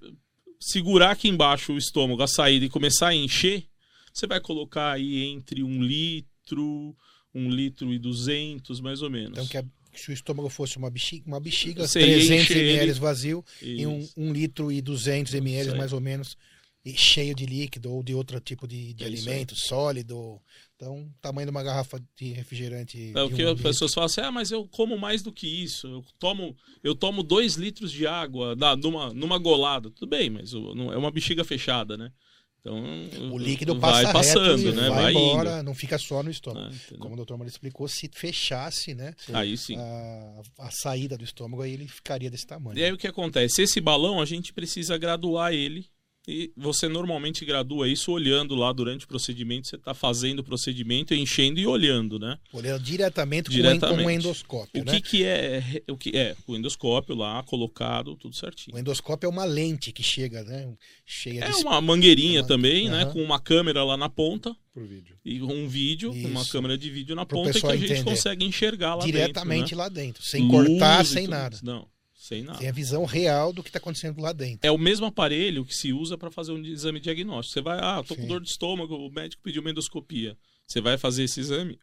segurar 0.60 1.10
aqui 1.10 1.28
embaixo 1.28 1.72
o 1.72 1.78
estômago, 1.78 2.22
a 2.22 2.28
saída 2.28 2.64
e 2.64 2.68
começar 2.70 3.08
a 3.08 3.14
encher, 3.14 3.64
você 4.12 4.26
vai 4.26 4.40
colocar 4.40 4.92
aí 4.92 5.24
entre 5.24 5.62
um 5.64 5.82
litro, 5.82 6.94
um 7.34 7.48
litro 7.50 7.92
e 7.92 7.98
duzentos, 7.98 8.80
mais 8.80 9.02
ou 9.02 9.10
menos. 9.10 9.32
Então, 9.32 9.46
que 9.46 9.56
a- 9.58 9.64
se 9.92 10.10
o 10.10 10.12
estômago 10.12 10.48
fosse 10.48 10.76
uma 10.76 10.90
bexiga, 10.90 11.24
uma 11.26 11.40
bexiga 11.40 11.86
Você 11.86 12.00
300 12.00 12.30
enche 12.50 12.52
ele- 12.58 12.72
ml 12.74 12.92
vazio 13.00 13.44
e 13.62 13.86
um, 13.86 14.08
um 14.16 14.32
litro 14.32 14.70
e 14.70 14.80
200 14.80 15.34
ml 15.34 15.76
mais 15.76 15.92
ou 15.92 16.00
menos 16.00 16.36
e 16.84 16.92
cheio 16.96 17.34
de 17.34 17.46
líquido 17.46 17.90
ou 17.90 18.02
de 18.02 18.14
outro 18.14 18.38
tipo 18.40 18.68
de, 18.68 18.92
de 18.92 19.04
É 19.04 19.06
alimento, 19.06 19.56
sólido. 19.56 20.40
Então, 20.76 21.10
tamanho 21.20 21.46
de 21.46 21.50
uma 21.50 21.62
garrafa 21.62 21.98
de 22.14 22.32
refrigerante. 22.32 23.12
É 23.14 23.22
o 23.22 23.30
que 23.30 23.44
um 23.44 23.52
as 23.52 23.60
pessoas 23.60 23.94
falam 23.94 24.06
assim, 24.06 24.20
ah, 24.20 24.30
mas 24.30 24.50
eu 24.50 24.68
como 24.68 24.98
mais 24.98 25.22
do 25.22 25.32
que 25.32 25.46
isso. 25.46 25.86
Eu 25.86 26.04
tomo, 26.18 26.54
eu 26.82 26.94
tomo 26.94 27.22
dois 27.22 27.54
litros 27.54 27.90
de 27.90 28.06
água 28.06 28.54
numa, 28.76 29.14
numa 29.14 29.38
golada. 29.38 29.90
Tudo 29.90 30.10
bem, 30.10 30.28
mas 30.28 30.52
não, 30.52 30.92
é 30.92 30.96
uma 30.98 31.10
bexiga 31.10 31.42
fechada, 31.42 31.96
né? 31.96 32.12
Então 32.60 32.82
O 33.30 33.38
líquido 33.38 33.78
vai 33.78 34.04
passa 34.04 34.12
passando, 34.12 34.56
reto 34.56 34.68
e 34.68 34.72
né? 34.72 34.88
vai, 34.88 35.02
Vai, 35.02 35.12
embora, 35.12 35.54
indo. 35.56 35.62
não 35.64 35.74
fica 35.74 35.98
só 35.98 36.22
no 36.22 36.30
estômago. 36.30 36.74
Entendeu? 36.74 36.98
Como 36.98 37.12
o 37.12 37.16
doutor 37.16 37.36
Mário 37.36 37.50
explicou, 37.50 37.86
se 37.88 38.10
fechasse 38.12 38.94
né, 38.94 39.14
Aí 39.34 39.56
sim. 39.56 39.76
a, 39.76 40.42
a 40.58 40.70
saída 40.70 41.16
do 41.16 41.24
estômago, 41.24 41.62
aí 41.62 41.72
ele 41.74 41.86
ficaria 41.86 42.30
desse 42.30 42.46
tamanho. 42.46 42.78
E 42.78 42.82
aí 42.84 42.92
o 42.92 42.96
que 42.96 43.06
acontece? 43.06 43.62
Esse 43.62 43.80
balão 43.82 44.18
a 44.20 44.24
gente 44.24 44.52
precisa 44.52 44.96
graduar 44.96 45.52
ele. 45.52 45.86
E 46.26 46.50
você 46.56 46.88
normalmente 46.88 47.44
gradua 47.44 47.86
isso 47.86 48.10
olhando 48.10 48.54
lá 48.54 48.72
durante 48.72 49.04
o 49.04 49.08
procedimento. 49.08 49.68
Você 49.68 49.76
está 49.76 49.92
fazendo 49.92 50.38
o 50.38 50.44
procedimento, 50.44 51.12
enchendo 51.14 51.60
e 51.60 51.66
olhando, 51.66 52.18
né? 52.18 52.38
Olhando 52.52 52.82
diretamente, 52.82 53.50
com, 53.50 53.54
Diretamente. 53.54 54.00
com 54.02 54.06
um 54.06 54.10
endoscópio. 54.10 54.80
O 54.82 54.84
né? 54.86 54.92
que, 54.92 55.00
que 55.02 55.24
é 55.24 55.82
o 55.90 55.96
que 55.98 56.16
é 56.16 56.34
o 56.46 56.56
endoscópio 56.56 57.14
lá 57.14 57.42
colocado, 57.42 58.16
tudo 58.16 58.34
certinho. 58.34 58.74
O 58.74 58.78
endoscópio 58.80 59.26
é 59.26 59.30
uma 59.30 59.44
lente 59.44 59.92
que 59.92 60.02
chega, 60.02 60.42
né? 60.44 60.72
Cheia 61.04 61.44
É 61.44 61.50
de 61.50 61.56
uma 61.56 61.78
mangueirinha 61.82 62.40
Uma- 62.40 62.48
também, 62.48 62.88
né? 62.88 63.02
Aham. 63.02 63.12
Com 63.12 63.22
uma 63.22 63.38
câmera 63.38 63.84
lá 63.84 63.96
na 63.96 64.08
ponta 64.08 64.56
Por 64.72 64.86
vídeo. 64.86 65.16
e 65.22 65.42
um 65.42 65.68
vídeo, 65.68 66.10
uma 66.10 66.40
Isso. 66.40 66.50
câmera 66.52 66.78
de 66.78 66.88
vídeo 66.90 67.14
na 67.14 67.26
Pro 67.26 67.36
ponta 67.42 67.60
que 67.60 67.66
a 67.66 67.76
gente 67.76 67.92
entender. 67.92 68.04
consegue 68.04 68.46
enxergar 68.46 68.94
lá 68.94 69.04
diretamente 69.04 69.60
dentro, 69.64 69.76
lá 69.76 69.88
dentro, 69.90 70.22
né? 70.22 70.28
sem 70.30 70.48
cortar, 70.48 70.98
Luz 71.00 71.10
e 71.10 71.12
sem 71.12 71.24
tudo 71.24 71.30
nada. 71.32 71.58
Não, 71.62 71.86
sem 72.24 72.42
nada. 72.42 72.58
Tem 72.58 72.68
a 72.68 72.72
visão 72.72 73.04
real 73.04 73.52
do 73.52 73.62
que 73.62 73.68
está 73.68 73.78
acontecendo 73.78 74.18
lá 74.20 74.32
dentro. 74.32 74.60
É 74.62 74.70
o 74.70 74.78
mesmo 74.78 75.04
aparelho 75.04 75.62
que 75.62 75.74
se 75.74 75.92
usa 75.92 76.16
para 76.16 76.30
fazer 76.30 76.52
um 76.52 76.64
exame 76.64 76.98
diagnóstico. 76.98 77.52
Você 77.52 77.60
vai, 77.60 77.78
ah, 77.78 78.02
tô 78.02 78.16
com 78.16 78.26
dor 78.26 78.40
de 78.40 78.48
estômago, 78.48 78.96
o 78.96 79.10
médico 79.10 79.42
pediu 79.42 79.60
uma 79.60 79.70
endoscopia. 79.70 80.34
Você 80.66 80.80
vai 80.80 80.96
fazer 80.96 81.24
esse 81.24 81.38
exame. 81.38 81.78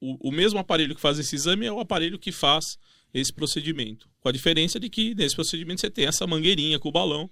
O, 0.00 0.30
o 0.30 0.32
mesmo 0.32 0.58
aparelho 0.58 0.94
que 0.94 1.00
faz 1.00 1.18
esse 1.18 1.36
exame 1.36 1.66
é 1.66 1.72
o 1.72 1.78
aparelho 1.78 2.18
que 2.18 2.32
faz 2.32 2.78
esse 3.12 3.32
procedimento. 3.32 4.08
Com 4.20 4.30
a 4.30 4.32
diferença 4.32 4.80
de 4.80 4.88
que 4.88 5.14
nesse 5.14 5.34
procedimento 5.34 5.82
você 5.82 5.90
tem 5.90 6.06
essa 6.06 6.26
mangueirinha 6.26 6.78
com 6.78 6.88
o 6.88 6.92
balão 6.92 7.28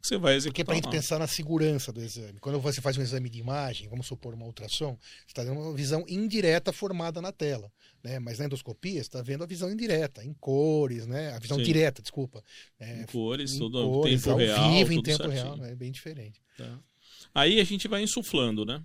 que 0.00 0.08
você 0.08 0.18
vai 0.18 0.34
Porque 0.34 0.34
é 0.34 0.36
executar. 0.36 0.64
para 0.64 0.74
a 0.74 0.76
gente 0.76 0.90
pensar 0.90 1.18
na 1.18 1.26
segurança 1.26 1.92
do 1.92 2.00
exame. 2.00 2.38
Quando 2.40 2.60
você 2.60 2.80
faz 2.80 2.96
um 2.96 3.02
exame 3.02 3.30
de 3.30 3.38
imagem, 3.38 3.88
vamos 3.88 4.06
supor 4.06 4.34
uma 4.34 4.46
ultrassom, 4.46 4.96
você 5.00 5.26
está 5.28 5.44
dando 5.44 5.60
uma 5.60 5.74
visão 5.74 6.04
indireta 6.08 6.72
formada 6.72 7.20
na 7.20 7.30
tela. 7.30 7.72
Né? 8.02 8.18
Mas 8.18 8.38
na 8.38 8.46
endoscopia, 8.46 8.94
você 8.94 9.00
está 9.00 9.22
vendo 9.22 9.44
a 9.44 9.46
visão 9.46 9.70
indireta, 9.70 10.24
em 10.24 10.34
cores, 10.34 11.06
né? 11.06 11.32
A 11.34 11.38
visão 11.38 11.56
Sim. 11.58 11.62
direta, 11.64 12.02
desculpa. 12.02 12.42
É, 12.78 13.02
Em 13.02 13.06
cores, 13.06 13.54
em 13.54 13.58
todo 13.60 13.80
cores, 13.80 14.22
tempo 14.24 14.36
real. 14.36 14.72
vivo, 14.72 14.92
em 14.92 15.02
tempo 15.02 15.16
certinho. 15.18 15.42
real, 15.42 15.56
né? 15.56 15.70
É 15.72 15.74
bem 15.76 15.92
diferente. 15.92 16.40
Tá. 16.58 16.80
Aí 17.34 17.60
a 17.60 17.64
gente 17.64 17.86
vai 17.86 18.02
insuflando, 18.02 18.64
né? 18.64 18.82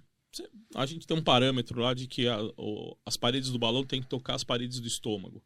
A 0.75 0.85
gente 0.85 1.07
tem 1.07 1.17
um 1.17 1.23
parâmetro 1.23 1.79
lá 1.81 1.95
de 1.95 2.05
que 2.07 2.27
a- 2.27 2.39
o- 2.57 2.95
as 3.05 3.17
paredes 3.17 3.49
do 3.49 3.57
balão 3.57 3.83
tem 3.83 3.99
que 4.01 4.07
tocar 4.07 4.35
as 4.35 4.43
paredes 4.43 4.79
do 4.79 4.87
estômago. 4.87 5.43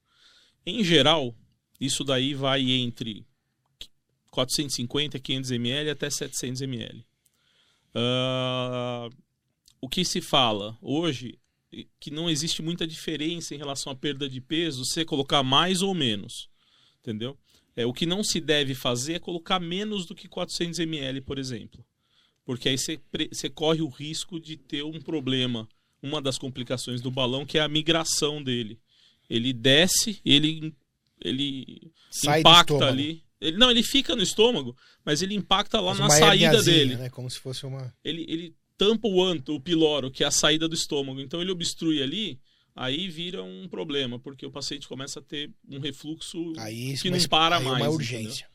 Em 0.65 0.83
geral, 0.83 1.33
isso 1.79 2.03
daí 2.03 2.33
vai 2.33 2.69
entre 2.69 3.25
450, 4.29 5.17
500 5.17 5.51
ml 5.51 5.89
até 5.91 6.09
700 6.09 6.61
ml. 6.61 7.05
Ah, 7.95 9.09
o 9.79 9.87
que 9.89 10.03
se 10.05 10.21
fala 10.21 10.77
hoje 10.81 11.39
que 11.99 12.11
não 12.11 12.29
existe 12.29 12.61
muita 12.61 12.85
diferença 12.85 13.55
em 13.55 13.57
relação 13.57 13.91
à 13.91 13.95
perda 13.95 14.27
de 14.27 14.41
peso, 14.41 14.85
você 14.85 15.05
colocar 15.05 15.41
mais 15.41 15.81
ou 15.81 15.93
menos, 15.93 16.49
entendeu? 16.99 17.37
É, 17.75 17.85
o 17.85 17.93
que 17.93 18.05
não 18.05 18.23
se 18.23 18.41
deve 18.41 18.75
fazer 18.75 19.13
é 19.13 19.19
colocar 19.19 19.59
menos 19.59 20.05
do 20.05 20.13
que 20.13 20.27
400 20.27 20.79
ml, 20.79 21.21
por 21.21 21.39
exemplo. 21.39 21.85
Porque 22.43 22.67
aí 22.67 22.77
você, 22.77 23.49
corre 23.49 23.81
o 23.81 23.87
risco 23.87 24.39
de 24.39 24.57
ter 24.57 24.83
um 24.83 24.99
problema, 24.99 25.69
uma 26.01 26.21
das 26.21 26.37
complicações 26.37 26.99
do 26.99 27.09
balão, 27.09 27.45
que 27.45 27.57
é 27.57 27.61
a 27.61 27.67
migração 27.67 28.43
dele. 28.43 28.79
Ele 29.29 29.53
desce, 29.53 30.19
ele, 30.25 30.75
ele 31.21 31.91
Sai 32.09 32.41
impacta 32.41 32.85
ali. 32.85 33.23
Ele, 33.39 33.57
não, 33.57 33.71
ele 33.71 33.81
fica 33.81 34.15
no 34.15 34.21
estômago, 34.21 34.75
mas 35.05 35.21
ele 35.21 35.33
impacta 35.33 35.79
lá 35.79 35.95
Faz 35.95 35.99
na 35.99 36.09
saída 36.09 36.61
dele. 36.61 36.97
Né? 36.97 37.09
Como 37.09 37.29
se 37.29 37.39
fosse 37.39 37.65
uma. 37.65 37.93
Ele, 38.03 38.25
ele 38.27 38.55
tampa 38.81 39.07
o 39.07 39.23
anto, 39.23 39.53
o 39.53 39.59
piloro, 39.59 40.09
que 40.09 40.23
é 40.23 40.27
a 40.27 40.31
saída 40.31 40.67
do 40.67 40.73
estômago. 40.73 41.21
Então 41.21 41.39
ele 41.39 41.51
obstrui 41.51 42.01
ali, 42.01 42.39
aí 42.75 43.07
vira 43.07 43.43
um 43.43 43.67
problema, 43.67 44.17
porque 44.17 44.43
o 44.43 44.50
paciente 44.51 44.88
começa 44.88 45.19
a 45.19 45.21
ter 45.21 45.51
um 45.69 45.79
refluxo 45.79 46.53
Aí, 46.57 46.97
que 46.97 47.11
mas- 47.11 47.21
não 47.23 47.29
para 47.29 47.57
aí 47.57 47.61
é 47.61 47.65
mais. 47.65 47.77
uma 47.77 47.79
entendeu? 47.79 47.93
urgência. 47.93 48.47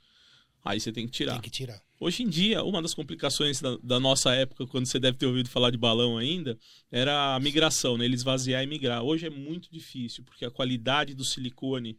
Aí 0.64 0.80
você 0.80 0.90
tem 0.90 1.06
que 1.06 1.12
tirar. 1.12 1.34
Tem 1.34 1.42
que 1.42 1.50
tirar. 1.50 1.80
Hoje 2.00 2.24
em 2.24 2.28
dia, 2.28 2.64
uma 2.64 2.82
das 2.82 2.92
complicações 2.92 3.60
da, 3.60 3.76
da 3.80 4.00
nossa 4.00 4.34
época, 4.34 4.66
quando 4.66 4.86
você 4.86 4.98
deve 4.98 5.16
ter 5.16 5.26
ouvido 5.26 5.48
falar 5.48 5.70
de 5.70 5.78
balão 5.78 6.18
ainda, 6.18 6.58
era 6.90 7.36
a 7.36 7.38
migração, 7.40 7.96
né? 7.96 8.04
Ele 8.04 8.16
esvaziar 8.16 8.64
e 8.64 8.66
migrar. 8.66 9.04
Hoje 9.04 9.26
é 9.26 9.30
muito 9.30 9.70
difícil, 9.70 10.24
porque 10.24 10.44
a 10.44 10.50
qualidade 10.50 11.14
do 11.14 11.24
silicone 11.24 11.96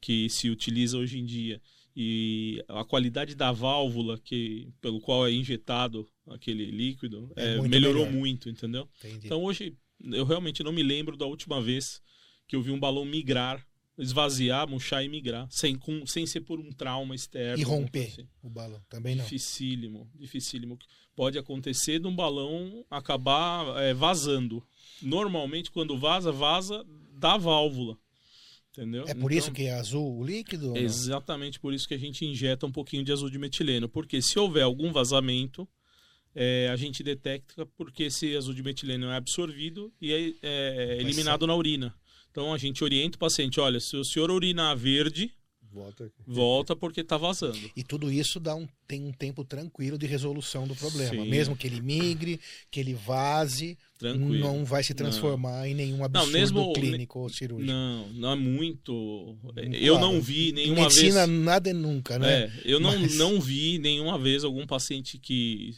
que 0.00 0.28
se 0.28 0.50
utiliza 0.50 0.98
hoje 0.98 1.16
em 1.18 1.24
dia 1.24 1.62
e 2.00 2.64
a 2.68 2.84
qualidade 2.84 3.34
da 3.34 3.50
válvula 3.50 4.16
que, 4.18 4.68
pelo 4.80 5.00
qual 5.00 5.26
é 5.26 5.32
injetado 5.32 6.08
aquele 6.28 6.64
líquido 6.66 7.32
É 7.34 7.54
é, 7.54 7.56
muito 7.56 7.68
melhorou 7.72 8.06
melhor. 8.06 8.16
muito, 8.20 8.48
entendeu? 8.48 8.88
Entendi. 8.98 9.26
Então 9.26 9.42
hoje 9.42 9.76
eu 10.12 10.24
realmente 10.24 10.62
não 10.62 10.70
me 10.70 10.84
lembro 10.84 11.16
da 11.16 11.26
última 11.26 11.60
vez 11.60 12.00
que 12.46 12.54
eu 12.54 12.62
vi 12.62 12.70
um 12.70 12.78
balão 12.78 13.04
migrar, 13.04 13.66
esvaziar, 13.98 14.68
murchar 14.68 15.04
e 15.04 15.08
migrar, 15.08 15.48
sem, 15.50 15.74
com, 15.76 16.06
sem 16.06 16.24
ser 16.24 16.42
por 16.42 16.60
um 16.60 16.70
trauma 16.70 17.16
externo. 17.16 17.60
e 17.60 17.64
romper 17.64 18.06
assim. 18.06 18.28
o 18.40 18.48
balão. 18.48 18.80
Também 18.88 19.16
não. 19.16 19.24
Dificílimo, 19.24 20.08
dificílimo. 20.14 20.78
Pode 21.16 21.36
acontecer 21.36 21.98
de 21.98 22.06
um 22.06 22.14
balão 22.14 22.86
acabar 22.88 23.76
é, 23.82 23.92
vazando. 23.92 24.64
Normalmente, 25.02 25.72
quando 25.72 25.98
vaza, 25.98 26.30
vaza 26.30 26.86
da 27.18 27.36
válvula. 27.36 27.98
Entendeu? 28.78 29.02
É 29.08 29.14
por 29.14 29.32
Então, 29.32 29.38
isso 29.38 29.50
que 29.50 29.64
é 29.64 29.74
azul 29.74 30.18
o 30.18 30.24
líquido? 30.24 30.76
Exatamente 30.76 31.58
por 31.58 31.74
isso 31.74 31.88
que 31.88 31.94
a 31.94 31.98
gente 31.98 32.24
injeta 32.24 32.64
um 32.64 32.70
pouquinho 32.70 33.02
de 33.02 33.10
azul 33.10 33.28
de 33.28 33.36
metileno. 33.36 33.88
Porque 33.88 34.22
se 34.22 34.38
houver 34.38 34.62
algum 34.62 34.92
vazamento, 34.92 35.68
é, 36.32 36.68
a 36.72 36.76
gente 36.76 37.02
detecta 37.02 37.66
porque 37.66 38.04
esse 38.04 38.36
azul 38.36 38.54
de 38.54 38.62
metileno 38.62 39.06
é 39.10 39.16
absorvido 39.16 39.92
e 40.00 40.12
é, 40.12 40.32
é 40.42 41.00
eliminado 41.00 41.44
na 41.44 41.56
urina. 41.56 41.92
Então 42.30 42.54
a 42.54 42.58
gente 42.58 42.84
orienta 42.84 43.16
o 43.16 43.18
paciente: 43.18 43.58
olha, 43.58 43.80
se 43.80 43.96
o 43.96 44.04
senhor 44.04 44.30
urinar 44.30 44.76
verde, 44.76 45.34
Volta 45.72 46.04
aqui. 46.04 46.14
volta 46.26 46.74
porque 46.74 47.02
está 47.02 47.16
vazando. 47.16 47.58
E 47.76 47.82
tudo 47.84 48.10
isso 48.10 48.40
dá 48.40 48.54
um, 48.54 48.66
tem 48.86 49.02
um 49.04 49.12
tempo 49.12 49.44
tranquilo 49.44 49.98
de 49.98 50.06
resolução 50.06 50.66
do 50.66 50.74
problema. 50.74 51.10
Sim. 51.24 51.28
Mesmo 51.28 51.54
que 51.56 51.66
ele 51.66 51.80
migre, 51.80 52.40
que 52.70 52.80
ele 52.80 52.94
vaze, 52.94 53.76
Tranquilo. 53.98 54.38
não 54.38 54.64
vai 54.64 54.82
se 54.82 54.94
transformar 54.94 55.68
em 55.68 55.74
nenhum 55.74 56.02
absurdo 56.02 56.32
mesmo- 56.32 56.72
clínico 56.72 57.18
ou 57.20 57.28
cirúrgico. 57.28 57.70
Não, 57.70 58.08
não 58.14 58.32
é 58.32 58.36
muito. 58.36 59.36
Claro. 59.42 59.74
Eu 59.74 59.98
não 60.00 60.20
vi 60.20 60.52
nenhuma 60.52 60.82
medicina, 60.82 61.26
vez. 61.26 61.38
nada 61.44 61.70
é 61.70 61.72
nunca, 61.74 62.18
né? 62.18 62.44
É, 62.44 62.52
eu 62.64 62.80
não, 62.80 62.98
Mas- 62.98 63.16
não 63.16 63.40
vi 63.40 63.78
nenhuma 63.78 64.18
vez 64.18 64.44
algum 64.44 64.66
paciente 64.66 65.18
que, 65.18 65.74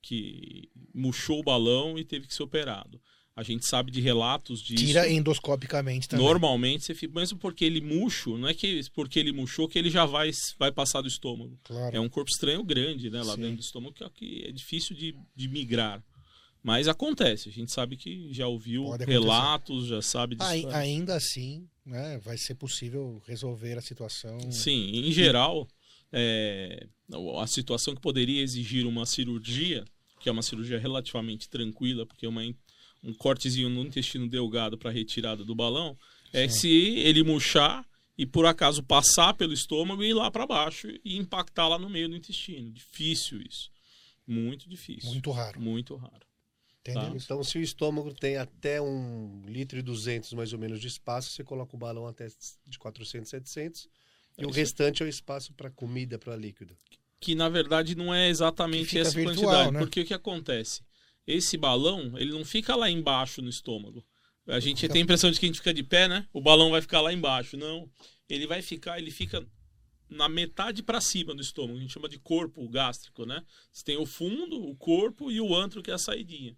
que 0.00 0.68
murchou 0.94 1.40
o 1.40 1.44
balão 1.44 1.98
e 1.98 2.04
teve 2.04 2.26
que 2.26 2.34
ser 2.34 2.42
operado. 2.42 3.00
A 3.38 3.44
gente 3.44 3.68
sabe 3.68 3.92
de 3.92 4.00
relatos 4.00 4.60
disso. 4.60 4.84
Tira 4.84 5.08
endoscopicamente 5.08 6.08
também. 6.08 6.26
Normalmente, 6.26 6.84
você 6.84 6.92
fica, 6.92 7.14
mesmo 7.14 7.38
porque 7.38 7.64
ele 7.64 7.80
murcho, 7.80 8.36
não 8.36 8.48
é 8.48 8.52
que 8.52 8.80
porque 8.92 9.16
ele 9.16 9.30
murchou 9.30 9.68
que 9.68 9.78
ele 9.78 9.90
já 9.90 10.04
vai, 10.04 10.32
vai 10.58 10.72
passar 10.72 11.02
do 11.02 11.06
estômago. 11.06 11.56
Claro. 11.62 11.96
É 11.96 12.00
um 12.00 12.08
corpo 12.08 12.28
estranho 12.28 12.64
grande, 12.64 13.08
né? 13.08 13.22
Lá 13.22 13.36
Sim. 13.36 13.42
dentro 13.42 13.58
do 13.58 13.62
estômago, 13.62 13.94
que 14.12 14.42
é, 14.44 14.48
é 14.48 14.52
difícil 14.52 14.96
de, 14.96 15.14
de 15.36 15.46
migrar. 15.46 16.02
Mas 16.64 16.88
acontece, 16.88 17.48
a 17.48 17.52
gente 17.52 17.72
sabe 17.72 17.96
que 17.96 18.32
já 18.32 18.48
ouviu 18.48 18.90
relatos, 19.06 19.86
já 19.86 20.02
sabe 20.02 20.34
disso. 20.34 20.50
Ai- 20.50 20.66
ainda 20.72 21.14
assim, 21.14 21.64
né, 21.86 22.18
vai 22.18 22.36
ser 22.36 22.56
possível 22.56 23.22
resolver 23.24 23.78
a 23.78 23.80
situação. 23.80 24.50
Sim, 24.50 24.90
em 24.96 25.12
geral, 25.12 25.68
é, 26.12 26.88
a 27.40 27.46
situação 27.46 27.94
que 27.94 28.00
poderia 28.00 28.42
exigir 28.42 28.84
uma 28.84 29.06
cirurgia, 29.06 29.84
que 30.18 30.28
é 30.28 30.32
uma 30.32 30.42
cirurgia 30.42 30.80
relativamente 30.80 31.48
tranquila, 31.48 32.04
porque 32.04 32.26
é 32.26 32.28
uma, 32.28 32.42
um 33.02 33.12
cortezinho 33.14 33.68
no 33.68 33.82
intestino 33.82 34.28
delgado 34.28 34.76
para 34.76 34.90
retirada 34.90 35.44
do 35.44 35.54
balão, 35.54 35.96
é 36.32 36.48
Sim. 36.48 36.58
se 36.58 36.68
ele 36.98 37.22
murchar 37.22 37.86
e 38.16 38.26
por 38.26 38.44
acaso 38.46 38.82
passar 38.82 39.34
pelo 39.34 39.52
estômago 39.52 40.02
e 40.02 40.08
ir 40.08 40.14
lá 40.14 40.30
para 40.30 40.46
baixo 40.46 40.88
e 41.04 41.16
impactar 41.16 41.68
lá 41.68 41.78
no 41.78 41.88
meio 41.88 42.08
do 42.08 42.16
intestino. 42.16 42.70
Difícil 42.70 43.40
isso. 43.42 43.70
Muito 44.26 44.68
difícil. 44.68 45.10
Muito 45.10 45.30
raro. 45.30 45.60
Muito 45.60 45.94
raro. 45.96 46.26
Entendeu? 46.80 47.10
Tá. 47.10 47.16
Então, 47.16 47.44
se 47.44 47.58
o 47.58 47.62
estômago 47.62 48.12
tem 48.14 48.36
até 48.36 48.80
um 48.80 49.42
litro 49.46 49.78
e 49.78 49.82
200 49.82 50.32
mais 50.32 50.52
ou 50.52 50.58
menos 50.58 50.80
de 50.80 50.86
espaço, 50.86 51.30
você 51.30 51.44
coloca 51.44 51.74
o 51.76 51.78
balão 51.78 52.06
até 52.06 52.28
de 52.66 52.78
400, 52.78 53.28
700. 53.28 53.88
É 54.36 54.42
E 54.42 54.46
o 54.46 54.50
restante 54.50 55.02
é 55.02 55.06
o 55.06 55.08
espaço 55.08 55.52
para 55.52 55.70
comida, 55.70 56.18
para 56.18 56.34
líquido. 56.36 56.76
que 57.20 57.34
na 57.34 57.48
verdade 57.48 57.94
não 57.96 58.14
é 58.14 58.28
exatamente 58.28 58.96
essa 58.98 59.10
virtual, 59.10 59.34
quantidade. 59.36 59.70
né? 59.72 59.78
Porque 59.80 60.00
o 60.00 60.04
que 60.04 60.14
acontece? 60.14 60.82
Esse 61.28 61.58
balão, 61.58 62.14
ele 62.16 62.30
não 62.32 62.42
fica 62.44 62.74
lá 62.74 62.90
embaixo 62.90 63.42
no 63.42 63.50
estômago. 63.50 64.02
A 64.46 64.58
gente 64.58 64.80
Fica- 64.80 64.94
tem 64.94 65.02
a 65.02 65.04
impressão 65.04 65.30
de 65.30 65.38
que 65.38 65.44
a 65.44 65.48
gente 65.48 65.58
fica 65.58 65.74
de 65.74 65.82
pé, 65.82 66.08
né? 66.08 66.26
O 66.32 66.40
balão 66.40 66.70
vai 66.70 66.80
ficar 66.80 67.02
lá 67.02 67.12
embaixo. 67.12 67.54
Não. 67.56 67.86
Ele 68.30 68.46
vai 68.46 68.62
ficar, 68.62 68.98
ele 68.98 69.10
fica 69.10 69.46
na 70.08 70.26
metade 70.26 70.82
para 70.82 71.02
cima 71.02 71.34
do 71.34 71.42
estômago, 71.42 71.76
a 71.76 71.82
gente 71.82 71.92
chama 71.92 72.08
de 72.08 72.18
corpo 72.18 72.66
gástrico, 72.66 73.26
né? 73.26 73.44
Você 73.70 73.84
tem 73.84 73.98
o 73.98 74.06
fundo, 74.06 74.58
o 74.58 74.74
corpo 74.74 75.30
e 75.30 75.38
o 75.38 75.54
antro, 75.54 75.82
que 75.82 75.90
é 75.90 75.94
a 75.94 75.98
saidinha. 75.98 76.56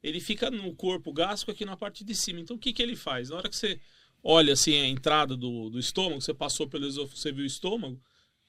Ele 0.00 0.20
fica 0.20 0.52
no 0.52 0.72
corpo 0.76 1.12
gástrico 1.12 1.50
aqui 1.50 1.64
na 1.64 1.76
parte 1.76 2.04
de 2.04 2.14
cima. 2.14 2.38
Então 2.38 2.54
o 2.54 2.60
que, 2.60 2.72
que 2.72 2.80
ele 2.80 2.94
faz? 2.94 3.30
Na 3.30 3.38
hora 3.38 3.48
que 3.48 3.56
você 3.56 3.80
olha 4.22 4.52
assim 4.52 4.74
a 4.76 4.86
entrada 4.86 5.36
do, 5.36 5.68
do 5.68 5.80
estômago, 5.80 6.20
você 6.20 6.32
passou 6.32 6.68
pelo 6.68 6.86
esôfago, 6.86 7.18
você 7.18 7.32
viu 7.32 7.42
o 7.42 7.46
estômago, 7.46 8.00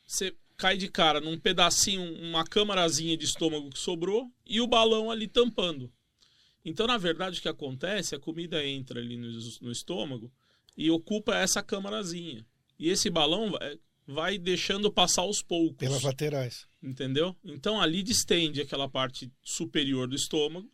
você 0.06 0.36
cai 0.58 0.76
de 0.76 0.90
cara 0.90 1.22
num 1.22 1.38
pedacinho, 1.38 2.04
uma 2.20 2.44
câmarazinha 2.44 3.16
de 3.16 3.26
estômago 3.26 3.70
que 3.70 3.80
sobrou 3.80 4.30
e 4.46 4.60
o 4.60 4.68
balão 4.68 5.12
ali 5.12 5.28
tampando. 5.28 5.92
Então, 6.66 6.88
na 6.88 6.98
verdade, 6.98 7.40
o 7.40 7.42
que 7.42 7.48
acontece? 7.48 8.16
A 8.16 8.20
comida 8.20 8.66
entra 8.66 9.00
ali 9.00 9.16
no, 9.16 9.30
no 9.62 9.72
estômago 9.72 10.32
e 10.76 10.92
ocupa 10.92 11.36
essa 11.36 11.64
câmarazinha. 11.64 12.46
E 12.78 12.90
esse 12.90 13.10
balão 13.10 13.52
vai, 13.52 13.80
vai 14.06 14.38
deixando 14.38 14.92
passar 14.92 15.22
aos 15.22 15.42
poucos. 15.42 15.78
Pelas 15.78 16.04
laterais. 16.04 16.68
Entendeu? 16.82 17.36
Então 17.44 17.80
ali 17.80 18.04
distende 18.04 18.62
aquela 18.62 18.90
parte 18.90 19.32
superior 19.42 20.08
do 20.08 20.16
estômago 20.16 20.70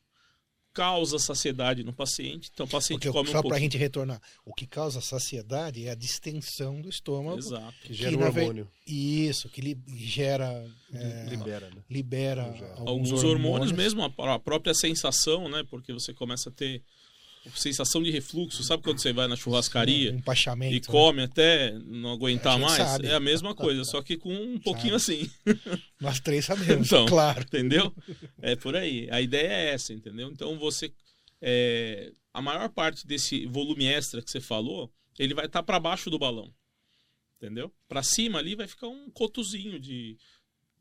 causa 0.74 1.20
saciedade 1.20 1.84
no 1.84 1.94
paciente. 1.94 2.50
Então 2.54 2.66
o 2.66 2.70
paciente 2.70 3.02
Porque, 3.04 3.18
come 3.18 3.30
só 3.30 3.40
um 3.40 3.44
para 3.44 3.58
a 3.58 3.60
gente 3.60 3.78
retornar, 3.78 4.22
o 4.46 4.54
que 4.54 4.66
causa 4.66 5.00
saciedade 5.02 5.86
é 5.88 5.92
a 5.92 5.96
distensão 5.96 6.82
do 6.82 6.90
estômago. 6.90 7.38
Exato. 7.38 7.74
Que 7.84 7.94
gera 7.94 8.10
Que, 8.12 8.18
um 8.18 8.20
na 8.20 8.30
ve- 8.30 8.40
hormônio. 8.42 8.68
Isso, 8.88 9.48
que 9.50 9.62
li- 9.62 9.78
gera, 9.96 10.66
é, 10.94 11.26
Libera, 11.30 11.70
né? 11.70 11.82
libera 11.90 12.44
alguns, 12.78 13.10
Alguns 13.12 13.24
hormônios, 13.24 13.72
mesmo, 13.72 14.04
a 14.04 14.34
a 14.34 14.40
própria 14.40 14.74
sensação, 14.74 15.48
né? 15.48 15.64
Porque 15.70 15.94
você 15.94 16.14
começa 16.14 16.50
a 16.50 16.52
ter 16.52 16.82
sensação 17.56 18.02
de 18.02 18.10
refluxo. 18.12 18.64
Sabe 18.64 18.84
quando 18.84 19.00
você 19.00 19.12
vai 19.14 19.28
na 19.28 19.34
Um 19.34 19.38
churrascaria 19.38 20.12
empachamento. 20.12 20.74
e 20.74 20.80
né? 20.80 20.86
come 20.88 21.22
até 21.24 21.72
não 21.86 22.12
aguentar 22.12 22.58
mais? 22.60 22.78
sabe. 22.78 23.08
É 23.08 23.14
a 23.14 23.20
mesma 23.20 23.54
coisa, 23.54 23.84
só 23.84 24.02
que 24.02 24.18
com 24.18 24.34
um 24.34 24.60
pouquinho 24.60 24.96
assim. 24.96 25.30
Nós 26.00 26.20
três 26.20 26.46
sabemos, 26.46 26.88
Então, 26.92 27.06
claro. 27.06 27.42
Entendeu? 27.42 27.94
É 28.42 28.56
por 28.56 28.76
aí. 28.76 29.08
A 29.12 29.22
ideia 29.22 29.48
é 29.48 29.74
essa, 29.74 29.94
entendeu? 29.94 30.30
Então 30.32 30.58
você. 30.58 30.92
é, 31.42 32.12
a 32.34 32.42
maior 32.42 32.70
parte 32.70 33.06
desse 33.06 33.46
volume 33.46 33.86
extra 33.86 34.22
que 34.22 34.32
você 34.32 34.42
falou, 34.42 34.92
ele 35.20 35.34
vai 35.34 35.46
estar 35.46 35.62
para 35.62 35.80
baixo 35.80 36.10
do 36.10 36.18
balão. 36.18 36.52
Entendeu? 37.38 37.72
Para 37.88 38.02
cima 38.02 38.40
ali 38.40 38.56
vai 38.56 38.68
ficar 38.68 38.88
um 38.88 39.10
cotozinho 39.12 39.78
de 39.80 40.18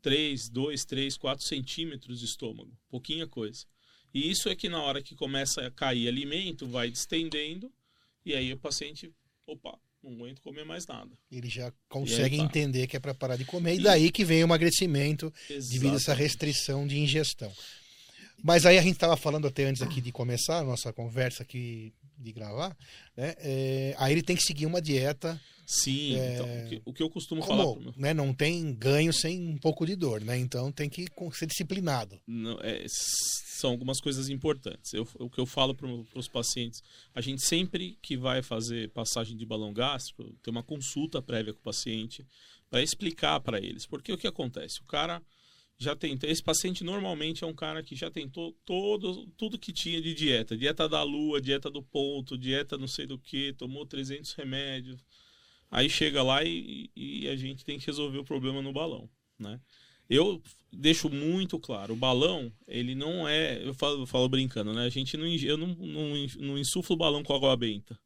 3, 0.01 0.49
2, 0.49 0.85
3, 0.85 1.17
4 1.17 1.45
centímetros 1.45 2.19
de 2.19 2.25
estômago. 2.25 2.71
Pouquinha 2.89 3.27
coisa. 3.27 3.65
E 4.13 4.29
isso 4.29 4.47
é 4.49 4.55
que 4.55 4.69
na 4.69 4.81
hora 4.81 5.01
que 5.01 5.15
começa 5.15 5.65
a 5.65 5.71
cair 5.71 6.07
alimento, 6.07 6.67
vai 6.67 6.89
distendendo, 6.91 7.71
e 8.25 8.33
aí 8.35 8.53
o 8.53 8.57
paciente, 8.57 9.11
opa, 9.47 9.77
não 10.03 10.11
aguento 10.13 10.41
comer 10.41 10.65
mais 10.65 10.85
nada. 10.85 11.11
Ele 11.31 11.49
já 11.49 11.71
consegue 11.89 12.35
aí 12.35 12.39
tá. 12.39 12.45
entender 12.45 12.87
que 12.87 12.95
é 12.97 12.99
para 12.99 13.13
parar 13.13 13.37
de 13.37 13.45
comer. 13.45 13.75
E 13.75 13.79
E- 13.79 13.83
daí 13.83 14.11
que 14.11 14.23
vem 14.25 14.41
o 14.43 14.45
emagrecimento 14.47 15.33
devido 15.49 15.85
a 15.85 15.95
essa 15.95 16.11
Exatamente. 16.11 16.21
restrição 16.23 16.85
de 16.87 16.99
ingestão. 16.99 17.51
Mas 18.43 18.65
aí 18.65 18.77
a 18.77 18.81
gente 18.81 18.95
estava 18.95 19.15
falando 19.15 19.47
até 19.47 19.63
antes 19.63 19.81
aqui 19.81 20.01
de 20.01 20.11
começar 20.11 20.59
a 20.59 20.63
nossa 20.63 20.91
conversa 20.91 21.43
aqui 21.43 21.93
de 22.17 22.31
gravar, 22.33 22.75
né? 23.15 23.33
É, 23.37 23.95
aí 23.97 24.11
ele 24.11 24.21
tem 24.21 24.35
que 24.35 24.43
seguir 24.43 24.65
uma 24.65 24.81
dieta, 24.81 25.39
Sim, 25.65 26.15
É, 26.15 26.33
então, 26.33 26.45
o 26.45 26.69
que, 26.69 26.81
o 26.85 26.93
que 26.93 27.03
eu 27.03 27.09
costumo 27.09 27.41
falar 27.41 27.63
pro 27.63 27.73
como, 27.75 27.85
meu 27.91 27.93
né? 27.97 28.13
Não 28.13 28.33
tem 28.33 28.73
ganho 28.73 29.13
sem 29.13 29.39
um 29.47 29.57
pouco 29.57 29.85
de 29.85 29.95
dor, 29.95 30.21
né? 30.21 30.37
Então 30.37 30.71
tem 30.71 30.89
que 30.89 31.05
ser 31.33 31.45
disciplinado. 31.45 32.19
Não, 32.27 32.59
é, 32.61 32.85
são 32.89 33.71
algumas 33.71 33.99
coisas 34.01 34.27
importantes. 34.29 34.93
Eu- 34.93 35.07
o 35.19 35.29
que 35.29 35.39
eu 35.39 35.45
falo 35.45 35.73
para 35.73 35.87
os 36.15 36.27
pacientes, 36.27 36.81
a 37.15 37.21
gente 37.21 37.45
sempre 37.45 37.97
que 38.01 38.17
vai 38.17 38.41
fazer 38.41 38.89
passagem 38.89 39.37
de 39.37 39.45
balão 39.45 39.71
gástrico, 39.73 40.23
tem 40.43 40.51
uma 40.51 40.63
consulta 40.63 41.21
prévia 41.21 41.53
com 41.53 41.59
o 41.59 41.63
paciente 41.63 42.25
para 42.69 42.81
explicar 42.81 43.39
para 43.39 43.57
eles. 43.59 43.85
Porque 43.85 44.11
o 44.11 44.17
que 44.17 44.27
acontece? 44.27 44.81
O 44.81 44.85
cara 44.85 45.21
já 45.77 45.95
tentou. 45.95 46.29
Esse 46.29 46.41
paciente 46.43 46.83
normalmente 46.83 47.43
é 47.43 47.47
um 47.47 47.53
cara 47.53 47.81
que 47.81 47.95
já 47.95 48.09
tentou 48.11 48.51
todo, 48.65 49.25
tudo 49.37 49.57
que 49.57 49.71
tinha 49.73 50.01
de 50.01 50.13
dieta: 50.13 50.55
dieta 50.57 50.87
da 50.89 51.03
lua, 51.03 51.41
dieta 51.41 51.69
do 51.69 51.81
ponto, 51.81 52.37
dieta 52.37 52.77
não 52.77 52.87
sei 52.87 53.05
do 53.05 53.17
que, 53.17 53.53
tomou 53.53 53.85
300 53.85 54.33
remédios. 54.33 55.01
Aí 55.73 55.89
chega 55.89 56.21
lá 56.21 56.43
e, 56.43 56.87
e 56.95 57.27
a 57.27 57.35
gente 57.35 57.65
tem 57.65 57.79
que 57.79 57.87
resolver 57.87 58.19
o 58.19 58.23
problema 58.23 58.61
no 58.61 58.71
balão, 58.71 59.09
né? 59.39 59.59
Eu 60.07 60.39
deixo 60.71 61.09
muito 61.09 61.57
claro, 61.57 61.93
o 61.93 61.97
balão, 61.97 62.51
ele 62.67 62.93
não 62.93 63.27
é, 63.27 63.65
eu 63.65 63.73
falo, 63.73 64.03
eu 64.03 64.05
falo 64.05 64.29
brincando, 64.29 64.71
né? 64.71 64.85
A 64.85 64.89
gente 64.89 65.17
não, 65.17 65.25
eu 65.25 65.57
não, 65.57 65.67
não, 65.69 66.09
não 66.39 66.57
insuflo 66.59 66.93
o 66.95 66.97
balão 66.99 67.23
com 67.23 67.33
água 67.33 67.57
benta. 67.57 67.97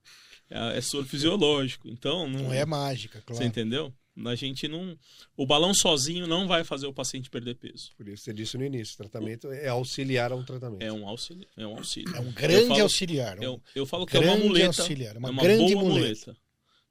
É, 0.50 0.78
é 0.78 0.82
soro 0.82 1.04
fisiológico, 1.10 1.90
então 1.90 2.30
não, 2.30 2.44
Não 2.44 2.54
é 2.54 2.66
mágica, 2.66 3.20
Você 3.20 3.26
claro. 3.26 3.44
entendeu? 3.44 3.94
A 4.26 4.34
gente 4.36 4.66
não, 4.70 4.98
o 5.36 5.46
balão 5.46 5.74
sozinho 5.74 6.26
não 6.26 6.48
vai 6.48 6.64
fazer 6.64 6.88
o 6.88 6.94
paciente 6.94 7.30
perder 7.30 7.56
peso. 7.56 7.92
Por 7.98 8.08
isso 8.08 8.24
você 8.24 8.34
disse 8.34 8.58
no 8.58 8.64
início, 8.64 8.94
o 8.94 8.98
tratamento 8.98 9.52
é 9.52 9.68
auxiliar 9.68 10.32
a 10.32 10.36
um 10.38 10.44
tratamento. 10.46 10.82
É 10.82 10.92
um 10.94 11.06
auxílio, 11.08 11.46
é 11.58 11.68
um 11.68 11.76
auxílio. 11.78 12.16
É 12.16 12.20
um 12.22 12.32
grande 12.32 12.68
falo- 12.70 12.82
auxiliar. 12.84 13.38
um 13.40 13.44
Eu, 13.44 13.62
eu 13.76 13.86
falo 13.86 14.06
que 14.06 14.16
é 14.16 14.20
uma 14.22 14.38
muleta, 14.38 14.82
auxiliar, 14.82 15.18
uma 15.18 15.28
é 15.28 15.32
uma 15.32 15.44
grande 15.44 15.74
boa 15.76 15.84
muleta. 15.84 16.00
muleta. 16.32 16.47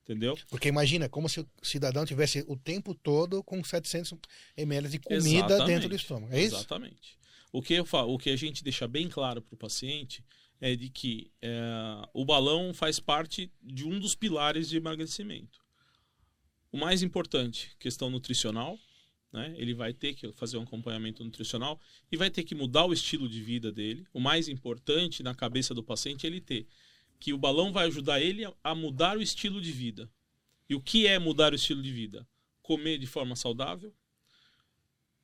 Entendeu? 0.06 0.38
Porque 0.48 0.68
imagina, 0.68 1.08
como 1.08 1.28
se 1.28 1.40
o 1.40 1.48
cidadão 1.60 2.06
tivesse 2.06 2.44
o 2.46 2.56
tempo 2.56 2.94
todo 2.94 3.42
com 3.42 3.62
700 3.62 4.16
ml 4.56 4.88
de 4.88 5.00
comida 5.00 5.46
Exatamente. 5.46 5.66
dentro 5.66 5.88
do 5.88 5.96
estômago. 5.96 6.32
É 6.32 6.40
isso? 6.40 6.54
Exatamente. 6.54 7.18
O 7.52 7.60
que, 7.60 7.74
eu 7.74 7.84
falo, 7.84 8.14
o 8.14 8.18
que 8.18 8.30
a 8.30 8.36
gente 8.36 8.62
deixa 8.62 8.86
bem 8.86 9.08
claro 9.08 9.42
para 9.42 9.54
o 9.54 9.58
paciente 9.58 10.24
é 10.60 10.76
de 10.76 10.88
que 10.88 11.32
é, 11.42 11.50
o 12.14 12.24
balão 12.24 12.72
faz 12.72 13.00
parte 13.00 13.50
de 13.60 13.84
um 13.84 13.98
dos 13.98 14.14
pilares 14.14 14.68
de 14.68 14.76
emagrecimento. 14.76 15.58
O 16.70 16.78
mais 16.78 17.02
importante, 17.02 17.72
questão 17.80 18.08
nutricional, 18.08 18.78
né? 19.32 19.54
Ele 19.58 19.74
vai 19.74 19.92
ter 19.92 20.14
que 20.14 20.32
fazer 20.32 20.56
um 20.56 20.62
acompanhamento 20.62 21.24
nutricional 21.24 21.80
e 22.10 22.16
vai 22.16 22.30
ter 22.30 22.44
que 22.44 22.54
mudar 22.54 22.86
o 22.86 22.92
estilo 22.92 23.28
de 23.28 23.42
vida 23.42 23.72
dele. 23.72 24.06
O 24.12 24.20
mais 24.20 24.48
importante 24.48 25.22
na 25.22 25.34
cabeça 25.34 25.74
do 25.74 25.82
paciente 25.82 26.26
é 26.26 26.30
ele 26.30 26.40
ter 26.40 26.66
que 27.18 27.32
o 27.32 27.38
balão 27.38 27.72
vai 27.72 27.86
ajudar 27.86 28.20
ele 28.20 28.44
a- 28.62 28.74
mudar 28.74 29.16
o 29.18 29.22
estilo 29.22 29.60
de 29.60 29.72
vida. 29.72 30.10
E 30.68 30.74
o 30.74 30.80
que 30.80 31.06
é 31.06 31.18
mudar 31.18 31.52
o 31.52 31.56
estilo 31.56 31.82
de 31.82 31.92
vida? 31.92 32.26
Comer 32.62 32.98
de 32.98 33.06
forma 33.06 33.36
saudável, 33.36 33.94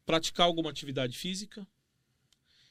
praticar 0.05 0.46
alguma 0.46 0.70
atividade 0.70 1.16
física. 1.16 1.66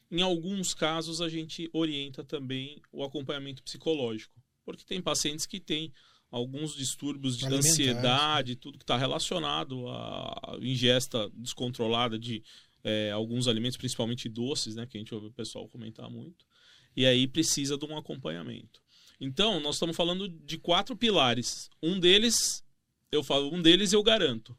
Em 0.09 0.21
alguns 0.21 0.73
casos, 0.73 1.21
a 1.21 1.29
gente 1.29 1.69
orienta 1.71 2.23
também 2.23 2.81
o 2.91 3.03
acompanhamento 3.03 3.63
psicológico, 3.63 4.41
porque 4.65 4.83
tem 4.83 5.01
pacientes 5.01 5.45
que 5.45 5.59
têm 5.59 5.93
alguns 6.29 6.75
distúrbios 6.75 7.37
de 7.37 7.45
ansiedade, 7.69 8.55
tudo 8.55 8.77
que 8.77 8.83
está 8.83 8.97
relacionado 8.97 9.87
à 9.89 10.57
ingesta 10.61 11.29
descontrolada 11.33 12.17
de 12.17 12.43
eh, 12.83 13.11
alguns 13.11 13.47
alimentos, 13.47 13.77
principalmente 13.77 14.27
doces, 14.27 14.75
né, 14.75 14.85
que 14.87 14.97
a 14.97 14.99
gente 14.99 15.13
ouve 15.13 15.27
o 15.27 15.31
pessoal 15.31 15.67
comentar 15.69 16.09
muito. 16.09 16.45
E 16.95 17.05
aí 17.05 17.27
precisa 17.27 17.77
de 17.77 17.85
um 17.85 17.97
acompanhamento. 17.97 18.81
Então, 19.21 19.59
nós 19.59 19.75
estamos 19.75 19.95
falando 19.95 20.27
de 20.27 20.57
quatro 20.57 20.95
pilares. 20.95 21.69
Um 21.81 21.99
deles, 21.99 22.63
eu 23.11 23.23
falo, 23.23 23.53
um 23.53 23.61
deles 23.61 23.93
eu 23.93 24.01
garanto 24.01 24.57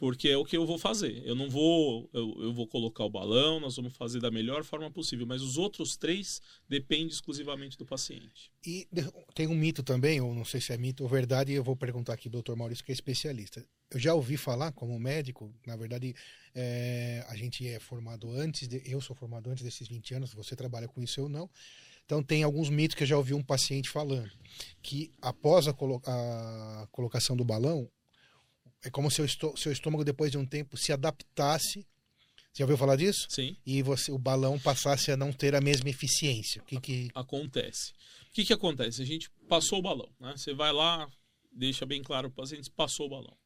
porque 0.00 0.30
é 0.30 0.36
o 0.36 0.46
que 0.46 0.56
eu 0.56 0.64
vou 0.64 0.78
fazer. 0.78 1.22
Eu 1.26 1.34
não 1.34 1.50
vou, 1.50 2.08
eu, 2.14 2.34
eu 2.40 2.54
vou 2.54 2.66
colocar 2.66 3.04
o 3.04 3.10
balão, 3.10 3.60
nós 3.60 3.76
vamos 3.76 3.94
fazer 3.94 4.18
da 4.18 4.30
melhor 4.30 4.64
forma 4.64 4.90
possível, 4.90 5.26
mas 5.26 5.42
os 5.42 5.58
outros 5.58 5.94
três 5.94 6.40
dependem 6.66 7.08
exclusivamente 7.08 7.76
do 7.76 7.84
paciente. 7.84 8.50
E 8.66 8.88
tem 9.34 9.46
um 9.46 9.54
mito 9.54 9.82
também, 9.82 10.18
ou 10.18 10.34
não 10.34 10.42
sei 10.42 10.58
se 10.58 10.72
é 10.72 10.78
mito 10.78 11.02
ou 11.02 11.08
verdade, 11.08 11.52
eu 11.52 11.62
vou 11.62 11.76
perguntar 11.76 12.14
aqui 12.14 12.30
Dr. 12.30 12.54
Maurício, 12.56 12.82
que 12.82 12.90
é 12.90 12.94
especialista. 12.94 13.62
Eu 13.90 14.00
já 14.00 14.14
ouvi 14.14 14.38
falar, 14.38 14.72
como 14.72 14.98
médico, 14.98 15.54
na 15.66 15.76
verdade, 15.76 16.14
é, 16.54 17.22
a 17.28 17.36
gente 17.36 17.68
é 17.68 17.78
formado 17.78 18.30
antes, 18.30 18.66
de, 18.66 18.80
eu 18.86 19.02
sou 19.02 19.14
formado 19.14 19.50
antes 19.50 19.62
desses 19.62 19.86
20 19.86 20.14
anos, 20.14 20.32
você 20.32 20.56
trabalha 20.56 20.88
com 20.88 21.02
isso 21.02 21.20
ou 21.20 21.28
não. 21.28 21.50
Então, 22.10 22.24
tem 22.24 22.42
alguns 22.42 22.68
mitos 22.68 22.96
que 22.96 23.04
eu 23.04 23.06
já 23.06 23.16
ouvi 23.16 23.34
um 23.34 23.42
paciente 23.42 23.88
falando, 23.88 24.28
que 24.82 25.12
após 25.22 25.68
a, 25.68 25.72
colo- 25.72 26.02
a 26.04 26.88
colocação 26.90 27.36
do 27.36 27.44
balão, 27.44 27.88
é 28.82 28.90
como 28.90 29.08
se 29.08 29.22
o 29.22 29.28
seu 29.56 29.70
estômago, 29.70 30.02
depois 30.02 30.28
de 30.32 30.36
um 30.36 30.44
tempo, 30.44 30.76
se 30.76 30.92
adaptasse. 30.92 31.86
Você 32.52 32.58
já 32.58 32.64
ouviu 32.64 32.76
falar 32.76 32.96
disso? 32.96 33.28
Sim, 33.28 33.56
E 33.64 33.80
você, 33.80 34.10
o 34.10 34.18
balão 34.18 34.58
passasse 34.58 35.12
a 35.12 35.16
não 35.16 35.32
ter 35.32 35.54
a 35.54 35.60
mesma 35.60 35.88
eficiência. 35.88 36.60
O 36.60 36.64
que, 36.64 36.80
que 36.80 37.10
acontece. 37.14 37.92
O 38.28 38.32
que, 38.32 38.44
que 38.44 38.52
acontece? 38.52 39.00
A 39.02 39.06
gente 39.06 39.30
passou 39.48 39.78
o 39.78 39.82
balão, 39.82 40.08
né? 40.18 40.34
Você 40.36 40.52
vai 40.52 40.72
lá, 40.72 41.08
deixa 41.52 41.86
bem 41.86 42.02
claro 42.02 42.28
para 42.28 42.42
o 42.42 42.44
paciente, 42.44 42.68
passou 42.72 43.06
o 43.06 43.10
balão. 43.10 43.36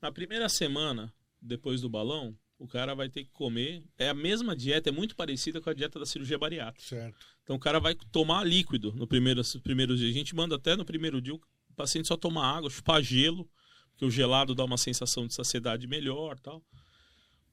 Na 0.00 0.12
primeira 0.12 0.48
semana, 0.48 1.12
depois 1.42 1.80
do 1.80 1.90
balão, 1.90 2.38
o 2.58 2.66
cara 2.66 2.94
vai 2.94 3.08
ter 3.08 3.24
que 3.24 3.30
comer. 3.30 3.84
É 3.98 4.08
a 4.08 4.14
mesma 4.14 4.56
dieta, 4.56 4.88
é 4.88 4.92
muito 4.92 5.14
parecida 5.14 5.60
com 5.60 5.70
a 5.70 5.74
dieta 5.74 5.98
da 5.98 6.06
cirurgia 6.06 6.38
bariátrica. 6.38 6.88
Certo. 6.88 7.26
Então 7.42 7.56
o 7.56 7.60
cara 7.60 7.78
vai 7.78 7.94
tomar 8.10 8.44
líquido 8.44 8.92
no 8.92 9.06
primeiro, 9.06 9.38
nos 9.38 9.56
primeiros 9.56 9.98
dias. 9.98 10.10
A 10.10 10.18
gente 10.18 10.34
manda 10.34 10.56
até 10.56 10.74
no 10.76 10.84
primeiro 10.84 11.20
dia 11.20 11.34
o 11.34 11.40
paciente 11.76 12.08
só 12.08 12.16
tomar 12.16 12.56
água, 12.56 12.70
chupar 12.70 13.02
gelo, 13.02 13.48
porque 13.90 14.04
o 14.04 14.10
gelado 14.10 14.54
dá 14.54 14.64
uma 14.64 14.78
sensação 14.78 15.26
de 15.26 15.34
saciedade 15.34 15.86
melhor 15.86 16.38
tal. 16.38 16.62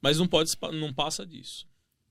Mas 0.02 0.18
não 0.18 0.28
pode 0.28 0.52
não 0.74 0.94
passa 0.94 1.26
disso. 1.26 1.68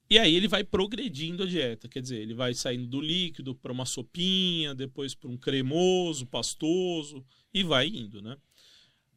E 0.08 0.18
aí 0.18 0.34
ele 0.34 0.46
vai 0.46 0.62
progredindo 0.62 1.42
a 1.42 1.46
dieta, 1.46 1.88
quer 1.88 2.02
dizer, 2.02 2.20
ele 2.20 2.34
vai 2.34 2.52
saindo 2.52 2.86
do 2.86 3.00
líquido 3.00 3.54
para 3.54 3.72
uma 3.72 3.86
sopinha, 3.86 4.74
depois 4.74 5.14
para 5.14 5.30
um 5.30 5.38
cremoso, 5.38 6.26
pastoso 6.26 7.24
e 7.52 7.62
vai 7.62 7.86
indo, 7.86 8.20
né? 8.20 8.36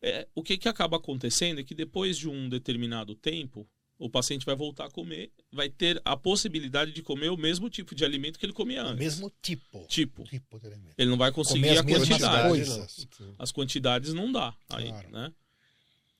É, 0.07 0.27
o 0.35 0.43
que, 0.43 0.55
que 0.57 0.69
acaba 0.69 0.97
acontecendo 0.97 1.59
é 1.59 1.63
que 1.63 1.73
depois 1.73 2.15
de 2.17 2.29
um 2.29 2.47
determinado 2.47 3.15
tempo, 3.15 3.67
o 3.97 4.07
paciente 4.09 4.45
vai 4.45 4.55
voltar 4.55 4.85
a 4.85 4.91
comer, 4.91 5.31
vai 5.51 5.67
ter 5.67 5.99
a 6.05 6.15
possibilidade 6.15 6.91
de 6.91 7.01
comer 7.01 7.29
o 7.29 7.37
mesmo 7.37 7.69
tipo 7.71 7.95
de 7.95 8.05
alimento 8.05 8.37
que 8.37 8.45
ele 8.45 8.53
comia 8.53 8.83
O 8.83 8.87
antes. 8.89 8.99
mesmo 8.99 9.31
tipo. 9.41 9.83
Tipo, 9.87 10.23
Tipo 10.25 10.59
de 10.59 10.67
alimento. 10.67 10.93
ele 10.97 11.09
não 11.09 11.17
vai 11.17 11.31
conseguir 11.31 11.69
as 11.69 11.79
a 11.79 11.83
quantidade. 11.83 12.49
coisas. 12.49 13.07
As 13.39 13.51
quantidades 13.51 14.13
não 14.13 14.31
dá 14.31 14.53
aí, 14.69 14.89
Claro. 14.89 15.09
né? 15.11 15.33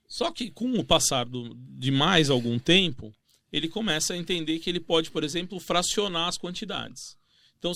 Só 0.08 0.32
que 0.32 0.50
com 0.50 0.72
o 0.80 0.84
passar 0.84 1.26
do- 1.26 1.54
de 1.56 1.92
mais 1.92 2.30
algum 2.30 2.58
tempo, 2.58 3.14
ele 3.52 3.68
começa 3.68 4.14
a 4.14 4.18
entender 4.18 4.58
que 4.60 4.70
ele 4.70 4.80
pode, 4.80 5.12
por 5.12 5.24
exemplo, 5.24 5.60
fracionar 5.60 6.28
as 6.28 6.38
quantidades. 6.38 7.18
Então, 7.60 7.72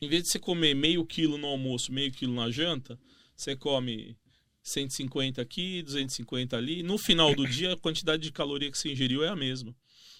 em 0.00 0.08
vez 0.08 0.22
de 0.24 0.30
você 0.30 0.38
comer 0.38 0.74
meio 0.74 1.04
quilo 1.04 1.36
no 1.36 1.48
almoço, 1.48 1.92
meio 1.92 2.10
quilo 2.12 2.34
na 2.34 2.50
janta, 2.50 2.98
você 3.36 3.54
come 3.56 4.16
150 4.62 5.40
aqui, 5.42 5.82
250 5.82 6.56
ali. 6.56 6.82
No 6.82 6.96
final 6.98 7.34
do 7.34 7.46
dia, 7.46 7.72
a 7.72 7.76
quantidade 7.76 8.22
de 8.22 8.32
caloria 8.32 8.70
que 8.70 8.78
você 8.78 8.90
ingeriu 8.92 9.24
é 9.24 9.28
a 9.28 9.36
mesma. 9.36 9.74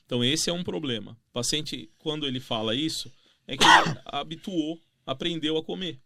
Então, 0.05 0.22
esse 0.24 0.50
é 0.50 0.52
um 0.52 0.64
problema. 0.64 1.12
O 1.28 1.33
paciente, 1.33 1.88
quando 1.98 2.26
ele 2.26 2.40
fala 2.40 2.74
isso, 2.74 3.11
é 3.46 3.57
que 3.57 3.64
ele 3.64 3.98
habituou, 4.07 4.78
aprendeu 5.07 5.57
a 5.57 5.62
comer, 5.64 6.00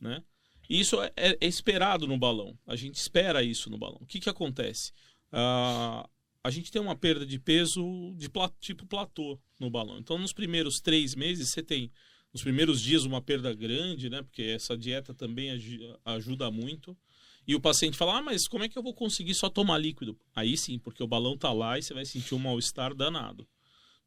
né? 0.00 0.22
E 0.70 0.80
Isso 0.80 1.02
é, 1.02 1.12
é 1.16 1.38
esperado 1.46 2.06
no 2.06 2.16
balão. 2.16 2.56
A 2.66 2.76
gente 2.76 2.94
espera 2.96 3.42
isso 3.42 3.68
no 3.68 3.76
balão. 3.76 3.98
O 4.00 4.06
que, 4.06 4.20
que 4.20 4.28
acontece? 4.30 4.92
Ah, 5.30 6.08
a 6.42 6.50
gente 6.50 6.70
tem 6.70 6.80
uma 6.80 6.96
perda 6.96 7.26
de 7.26 7.38
peso 7.38 8.14
de 8.16 8.28
pla- 8.30 8.52
tipo 8.60 8.86
platô 8.86 9.38
no 9.60 9.68
balão. 9.68 9.98
Então, 9.98 10.16
nos 10.18 10.32
primeiros 10.32 10.80
três 10.80 11.14
meses, 11.14 11.50
você 11.50 11.62
tem, 11.62 11.90
nos 12.32 12.42
primeiros 12.42 12.80
dias, 12.80 13.04
uma 13.04 13.20
perda 13.20 13.52
grande, 13.52 14.08
né? 14.08 14.22
Porque 14.22 14.42
essa 14.42 14.76
dieta 14.76 15.12
também 15.12 15.50
agi- 15.50 15.80
ajuda 16.04 16.50
muito. 16.50 16.96
E 17.46 17.54
o 17.54 17.60
paciente 17.60 17.96
fala: 17.96 18.18
Ah, 18.18 18.22
mas 18.22 18.46
como 18.46 18.64
é 18.64 18.68
que 18.68 18.78
eu 18.78 18.82
vou 18.82 18.94
conseguir 18.94 19.34
só 19.34 19.48
tomar 19.50 19.78
líquido? 19.78 20.18
Aí 20.34 20.56
sim, 20.56 20.78
porque 20.78 21.02
o 21.02 21.06
balão 21.08 21.36
tá 21.36 21.52
lá 21.52 21.78
e 21.78 21.82
você 21.82 21.92
vai 21.92 22.04
sentir 22.04 22.34
um 22.34 22.38
mal-estar 22.38 22.94
danado. 22.94 23.46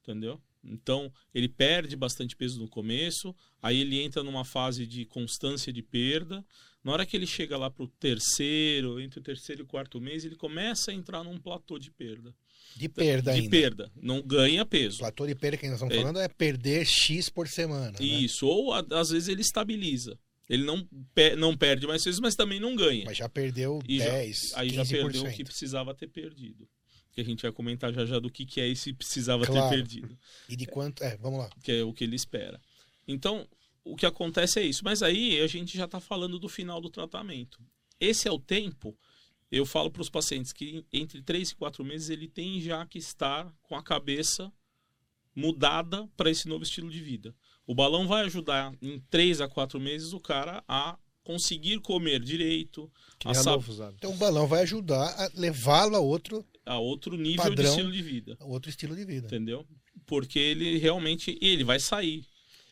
Entendeu? 0.02 0.42
Então, 0.64 1.12
ele 1.34 1.48
perde 1.48 1.96
bastante 1.96 2.36
peso 2.36 2.60
no 2.60 2.68
começo, 2.68 3.36
aí 3.62 3.82
ele 3.82 4.02
entra 4.02 4.24
numa 4.24 4.44
fase 4.44 4.86
de 4.88 5.06
constância 5.06 5.72
de 5.72 5.82
perda. 5.84 6.44
Na 6.84 6.92
hora 6.92 7.06
que 7.06 7.16
ele 7.16 7.28
chega 7.28 7.56
lá 7.58 7.70
pro 7.70 7.88
terceiro, 7.88 9.00
entre 9.00 9.20
o 9.20 9.24
terceiro 9.24 9.62
e 9.62 9.64
o 9.64 9.68
quarto 9.68 10.00
mês, 10.02 10.24
ele 10.26 10.36
começa 10.36 10.92
a 10.92 10.94
entrar 10.94 11.24
num 11.24 11.38
platô 11.38 11.78
de 11.78 11.92
perda. 11.92 12.34
De 12.76 12.90
perda 12.90 13.32
de 13.34 13.40
ainda. 13.42 13.50
perda. 13.50 13.92
Não 13.96 14.22
ganha 14.22 14.66
peso. 14.66 15.00
Platô 15.00 15.26
de 15.28 15.36
perda 15.36 15.58
que 15.58 15.66
nós 15.68 15.76
estamos 15.76 15.96
É. 15.96 15.98
falando 16.00 16.20
é 16.20 16.28
perder 16.28 16.86
X 16.86 17.30
por 17.30 17.48
semana. 17.48 17.92
né? 17.92 18.06
Isso. 18.06 18.46
Ou 18.48 18.74
a- 18.74 18.86
às 18.92 19.10
vezes 19.10 19.28
ele 19.30 19.42
estabiliza. 19.42 20.20
Ele 20.50 20.64
não, 20.64 20.86
pe- 21.14 21.36
não 21.36 21.58
perde 21.58 21.88
mais 21.88 22.04
peso, 22.04 22.22
mas 22.22 22.36
também 22.36 22.60
não 22.60 22.76
ganha. 22.76 23.06
Mas 23.06 23.18
já 23.18 23.28
perdeu 23.28 23.80
E 23.88 23.98
já- 23.98 24.06
10, 24.12 24.54
aí 24.56 24.70
15%. 24.70 24.74
já 24.76 24.86
perdeu 24.86 25.24
o 25.24 25.32
que 25.34 25.44
precisava 25.44 25.94
ter 25.96 26.08
perdido. 26.08 26.70
Que 27.14 27.22
a 27.22 27.24
gente 27.24 27.42
vai 27.42 27.52
comentar 27.52 27.94
já 27.94 28.06
já 28.06 28.20
do 28.20 28.30
que, 28.30 28.46
que 28.46 28.60
é 28.62 28.68
esse 28.68 28.94
precisava 28.94 29.46
Claro. 29.46 29.70
ter 29.70 29.76
perdido. 29.78 30.18
E 30.50 30.56
de 30.56 30.66
quanto... 30.66 31.04
É, 31.04 31.16
vamos 31.18 31.40
lá. 31.40 31.50
que 31.64 31.72
é 31.72 31.84
o 31.84 31.94
que 31.94 32.04
ele 32.04 32.16
espera. 32.16 32.62
Então, 33.08 33.48
o 33.84 33.96
que 33.96 34.06
acontece 34.06 34.60
é 34.60 34.64
isso. 34.64 34.84
Mas 34.84 35.02
aí 35.02 35.40
a 35.42 35.48
gente 35.48 35.76
já 35.78 35.86
está 35.86 36.00
falando 36.00 36.38
do 36.38 36.50
final 36.50 36.80
do 36.82 36.90
tratamento. 36.90 37.60
Esse 38.00 38.28
é 38.28 38.32
o 38.32 38.38
tempo. 38.40 38.96
Eu 39.52 39.66
falo 39.66 39.90
para 39.90 40.02
os 40.02 40.10
pacientes 40.10 40.52
que 40.52 40.86
entre 40.92 41.22
3 41.22 41.52
e 41.52 41.56
4 41.56 41.84
meses 41.86 42.10
ele 42.10 42.28
tem 42.28 42.60
já 42.60 42.86
que 42.86 42.98
estar 43.00 43.52
com 43.64 43.76
a 43.76 43.82
cabeça 43.84 44.52
mudada 45.36 46.08
para 46.16 46.30
esse 46.30 46.48
novo 46.48 46.64
estilo 46.64 46.90
de 46.90 47.00
vida. 47.02 47.34
O 47.68 47.74
balão 47.74 48.08
vai 48.08 48.26
ajudar 48.26 48.74
em 48.82 49.00
3 49.10 49.42
a 49.42 49.48
4 49.48 49.80
meses 49.80 50.14
o 50.14 50.20
cara 50.20 50.64
a 50.68 50.98
conseguir 51.24 51.80
comer 51.80 52.20
direito, 52.20 52.92
a, 53.26 53.34
sab-. 53.34 53.64
Então 53.98 54.12
o 54.12 54.18
balão 54.18 54.46
vai 54.48 54.62
ajudar 54.62 55.08
a 55.20 55.32
levá-lo 55.34 55.96
a 55.96 56.00
outro, 56.00 56.46
a 56.66 56.78
outro 56.78 57.18
nível 57.18 57.44
Padrão. 57.44 57.64
de 57.64 57.70
estilo 57.70 57.92
de 57.92 58.02
vida. 58.02 58.38
a 58.40 58.46
outro 58.46 58.70
estilo 58.70 58.96
de 58.96 59.04
vida. 59.04 59.26
Entendeu? 59.26 59.66
Porque 60.06 60.38
ele 60.38 60.78
realmente 60.78 61.38
ele 61.42 61.64
vai 61.64 61.80
sair. 61.80 62.24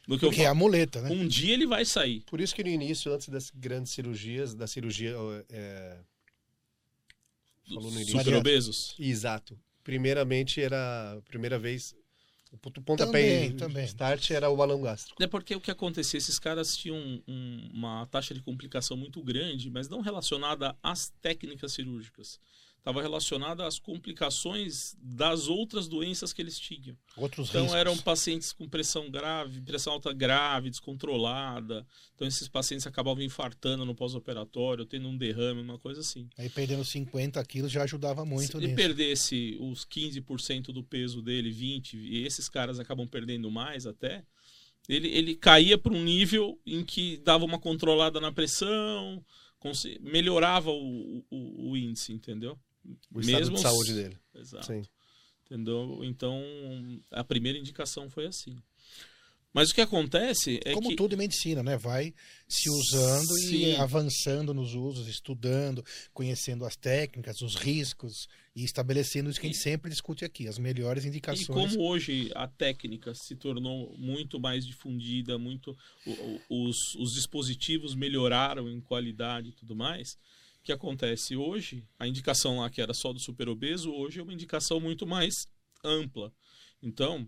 Do 0.08 0.20
que 0.20 0.26
eu 0.26 0.30
Porque 0.30 0.44
é 0.44 0.48
a 0.48 0.54
muleta, 0.54 1.02
né? 1.02 1.10
Um 1.10 1.26
dia 1.26 1.54
ele 1.54 1.66
vai 1.66 1.86
sair. 1.86 2.22
Por 2.28 2.42
isso 2.42 2.54
que 2.54 2.64
no 2.64 2.70
início, 2.70 3.12
antes 3.12 3.30
das 3.30 3.50
grandes 3.50 3.94
cirurgias, 3.94 4.54
da 4.54 4.68
cirurgia. 4.68 5.16
é, 5.50 5.98
Falou 7.68 7.90
no 7.90 7.98
início. 7.98 8.20
Super 8.20 8.36
obesos. 8.36 8.96
Exato. 9.00 9.58
Primeiramente 9.84 10.62
era. 10.62 11.22
Primeira 11.26 11.58
vez. 11.58 11.96
O 12.54 12.58
ponto- 12.60 12.82
pontapé 12.84 13.06
Também, 13.48 13.58
também. 13.58 13.84
start 13.86 14.30
era 14.30 14.48
o 14.48 14.56
balão 14.56 14.80
gástrico. 14.80 15.22
É 15.22 15.26
porque 15.26 15.56
o 15.56 15.60
que 15.60 15.72
acontecia, 15.72 16.20
esses 16.20 16.38
caras 16.38 16.78
tinham 16.78 16.96
um- 17.28 17.70
uma 17.74 18.06
taxa 18.06 18.32
de 18.32 18.42
complicação 18.42 18.96
muito 18.96 19.24
grande, 19.24 19.72
mas 19.72 19.90
não 19.90 20.02
relacionada 20.02 20.78
às 20.84 21.10
técnicas 21.20 21.74
cirúrgicas. 21.74 22.40
Estava 22.84 23.02
relacionada 23.02 23.66
às 23.66 23.80
complicações 23.80 24.94
das 25.02 25.48
outras 25.48 25.88
doenças 25.88 26.34
que 26.34 26.42
eles 26.42 26.60
tinham. 26.60 26.98
Outros 27.16 27.48
Então 27.48 27.62
riscos. 27.62 27.80
eram 27.80 27.98
pacientes 27.98 28.52
com 28.52 28.68
pressão 28.68 29.10
grave, 29.10 29.62
pressão 29.62 29.94
alta 29.94 30.12
grave, 30.12 30.70
descontrolada. 30.70 31.88
Então 32.14 32.28
esses 32.28 32.50
pacientes 32.50 32.86
acabavam 32.86 33.24
infartando 33.24 33.86
no 33.86 33.96
pós-operatório, 33.96 34.86
tendo 34.86 35.08
um 35.08 35.16
derrame, 35.18 35.62
uma 35.62 35.80
coisa 35.80 36.02
assim. 36.02 36.28
Aí 36.38 36.50
perdendo 36.50 36.84
50 36.84 37.42
quilos 37.46 37.72
já 37.72 37.84
ajudava 37.84 38.26
muito 38.26 38.52
Se 38.52 38.58
ele 38.58 38.66
nisso. 38.68 38.76
perdesse 38.76 39.58
os 39.62 39.86
15% 39.86 40.74
do 40.74 40.84
peso 40.84 41.22
dele, 41.22 41.54
20%, 41.54 41.94
e 41.94 42.26
esses 42.26 42.50
caras 42.50 42.82
acabam 42.82 43.08
perdendo 43.08 43.50
mais 43.50 43.86
até, 43.88 44.26
ele, 44.90 45.08
ele 45.08 45.36
caía 45.36 45.78
para 45.78 45.94
um 45.94 46.04
nível 46.04 46.60
em 46.66 46.84
que 46.84 47.16
dava 47.24 47.46
uma 47.46 47.58
controlada 47.60 48.20
na 48.20 48.30
pressão, 48.34 49.24
melhorava 50.02 50.70
o, 50.70 51.24
o, 51.32 51.72
o 51.72 51.78
índice, 51.78 52.12
entendeu? 52.12 52.60
O 53.12 53.20
estado 53.20 53.40
Mesmo 53.40 53.56
de 53.56 53.62
saúde 53.62 53.94
dele. 53.94 54.18
Exato. 54.36 54.66
Sim. 54.68 54.84
Entendeu? 55.46 56.00
Então, 56.04 56.42
a 57.12 57.24
primeira 57.24 57.58
indicação 57.58 58.10
foi 58.10 58.26
assim. 58.26 58.56
Mas 59.54 59.70
o 59.70 59.76
que 59.76 59.82
acontece 59.82 60.60
é 60.66 60.74
Como 60.74 60.90
que. 60.90 60.96
tudo 60.96 61.14
em 61.14 61.18
medicina, 61.18 61.62
né? 61.62 61.78
Vai 61.78 62.12
se 62.48 62.68
usando 62.72 63.38
e 63.38 63.48
Sim. 63.50 63.76
avançando 63.76 64.52
nos 64.52 64.74
usos, 64.74 65.08
estudando, 65.08 65.86
conhecendo 66.12 66.66
as 66.66 66.76
técnicas, 66.76 67.40
os 67.40 67.54
riscos 67.56 68.28
e 68.56 68.64
estabelecendo 68.64 69.30
isso 69.30 69.40
que 69.40 69.46
a 69.46 69.52
gente 69.52 69.62
sempre 69.62 69.92
discute 69.92 70.26
aqui, 70.26 70.48
as 70.48 70.58
melhores 70.58 71.06
E 71.06 71.08
indicações. 71.10 71.46
como 71.48 71.84
hoje 71.88 72.32
a 72.34 72.48
técnica 72.48 73.14
se 73.14 73.36
tornou 73.36 73.96
muito 73.96 74.40
mais 74.40 74.66
difundida, 74.66 75.38
muito 75.38 75.78
os, 76.50 76.96
os 76.96 77.14
dispositivos 77.14 77.94
melhoraram 77.94 78.68
em 78.68 78.82
qualidade 78.82 79.50
e 79.50 79.54
tudo 79.54 79.76
mais, 79.76 80.18
que 80.64 80.72
acontece 80.72 81.36
hoje, 81.36 81.88
a 82.00 82.08
indicação 82.08 82.60
lá 82.60 82.70
que 82.70 82.82
era 82.82 82.94
só 82.94 83.12
do 83.12 83.20
super 83.20 83.50
obeso, 83.50 83.92
hoje 83.92 84.20
é 84.20 84.24
uma 84.24 84.34
indicação 84.34 84.80
muito 84.80 85.06
mais 85.06 85.48
ampla. 85.84 86.34
Então, 86.82 87.28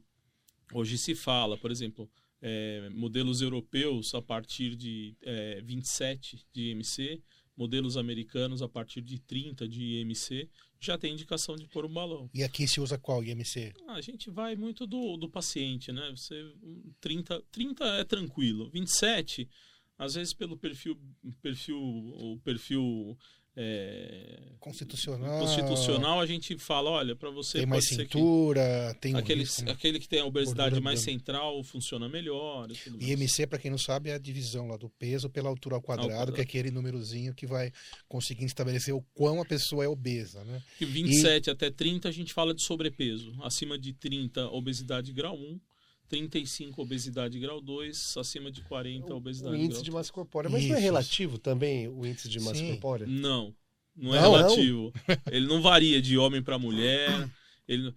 hoje 0.74 0.98
se 0.98 1.14
fala, 1.14 1.58
por 1.58 1.70
exemplo, 1.70 2.10
é, 2.42 2.90
modelos 2.92 3.42
europeus 3.42 4.14
a 4.14 4.22
partir 4.22 4.76
de 4.76 5.16
é, 5.22 5.62
27 5.62 6.46
de 6.54 6.72
IMC, 6.72 7.22
modelos 7.58 7.98
americanos 7.98 8.62
a 8.62 8.70
partir 8.70 9.02
de 9.02 9.20
30 9.20 9.68
de 9.68 10.02
IMC, 10.02 10.50
já 10.80 10.98
tem 10.98 11.14
indicação 11.14 11.56
de 11.56 11.68
pôr 11.68 11.86
um 11.86 11.94
balão. 11.94 12.30
E 12.34 12.44
aqui 12.44 12.68
se 12.68 12.80
usa 12.80 12.98
qual 12.98 13.24
IMC? 13.24 13.74
Ah, 13.88 13.94
A 13.94 14.02
gente 14.02 14.30
vai 14.30 14.56
muito 14.56 14.86
do, 14.86 15.18
do 15.18 15.30
paciente, 15.30 15.92
né? 15.92 16.12
Você, 16.16 16.42
um, 16.62 16.94
30, 17.02 17.42
30 17.52 17.86
é 17.86 18.04
tranquilo. 18.04 18.70
27, 18.70 19.50
às 19.98 20.16
vezes 20.16 20.34
pelo 20.34 20.58
perfil, 20.58 20.98
perfil 21.42 21.78
o 21.78 22.40
perfil 22.44 23.18
é, 23.58 24.52
Constitucional. 24.60 25.40
constitucional, 25.40 26.20
a 26.20 26.26
gente 26.26 26.58
fala, 26.58 26.90
olha, 26.90 27.16
para 27.16 27.30
você 27.30 27.60
Tem 27.60 27.66
mais 27.66 27.88
ser 27.88 28.06
que 28.06 28.18
cintura, 28.18 28.94
tem 29.00 29.16
aquele, 29.16 29.42
risco, 29.42 29.64
né? 29.64 29.72
aquele 29.72 29.98
que 29.98 30.10
tem 30.10 30.20
a 30.20 30.26
obesidade 30.26 30.82
mais 30.82 31.00
central 31.00 31.64
funciona 31.64 32.10
melhor. 32.10 32.68
E. 33.00 33.12
IMC, 33.14 33.48
para 33.48 33.58
quem 33.58 33.72
não 33.72 33.78
sabe, 33.78 34.10
é 34.10 34.16
a 34.16 34.18
divisão 34.18 34.68
lá 34.68 34.76
do 34.76 34.90
peso 34.90 35.30
pela 35.30 35.48
altura 35.48 35.76
ao 35.76 35.82
quadrado, 35.82 36.10
quadrado. 36.10 36.34
que 36.34 36.42
é 36.42 36.44
aquele 36.44 36.70
númerozinho 36.70 37.34
que 37.34 37.48
vai 37.48 37.72
conseguir 38.10 38.44
estabelecer 38.44 38.94
o 38.94 39.02
quão 39.14 39.42
a 39.42 39.46
pessoa 39.46 39.86
é 39.86 39.88
obesa, 39.88 40.44
né? 40.44 40.62
De 40.78 40.86
27 40.86 41.50
até 41.50 41.72
30 41.72 42.10
a 42.10 42.12
gente 42.12 42.34
fala 42.34 42.54
de 42.54 42.62
sobrepeso. 42.62 43.34
Acima 43.42 43.80
de 43.80 43.94
30, 43.94 44.50
obesidade 44.50 45.14
grau 45.14 45.38
1. 45.38 45.60
35, 46.10 46.82
obesidade 46.82 47.40
grau 47.40 47.60
2. 47.62 48.18
Acima 48.18 48.52
de 48.52 48.62
40, 48.62 49.14
O 49.14 49.18
obesidade 49.18 49.56
índice 49.56 49.72
grau 49.72 49.84
de 49.84 49.92
massa 49.92 50.14
corpórea. 50.14 50.50
Mas 50.50 50.64
não 50.66 50.76
é 50.76 50.78
Isso. 50.78 50.84
relativo 50.84 51.38
também 51.38 51.88
o 51.88 52.06
índice 52.06 52.30
de 52.30 52.40
massa 52.40 52.56
Sim. 52.56 52.72
corpórea? 52.72 53.08
Não, 53.08 53.54
não 53.96 54.14
é 54.16 54.22
Não, 54.22 54.32
não? 54.32 54.38
relativo. 54.38 54.94
Ele 55.32 55.48
não 55.48 55.62
varia 55.62 56.02
de 56.02 56.18
homem 56.18 56.42
para 56.42 56.60
mulher. 56.60 57.30
Ele, 57.68 57.94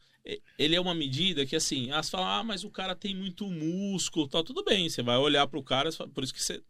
ele 0.59 0.77
é 0.77 0.81
uma 0.81 0.95
medida 0.95 1.47
que, 1.47 1.57
assim, 1.57 1.91
as 1.91 2.11
fala, 2.11 2.39
ah, 2.39 2.45
mas 2.45 2.65
o 2.65 2.71
cara 2.71 2.95
tem 2.95 3.15
muito 3.15 3.47
músculo, 3.47 4.29
tal. 4.29 4.43
Tudo 4.43 4.65
bem, 4.65 4.89
você 4.89 5.03
vai 5.03 5.17
olhar 5.17 5.47
para 5.47 5.59
o 5.59 5.63
cara, 5.63 5.91
por 5.93 6.25
isso 6.25 6.35
que 6.35 6.43
você. 6.43 6.63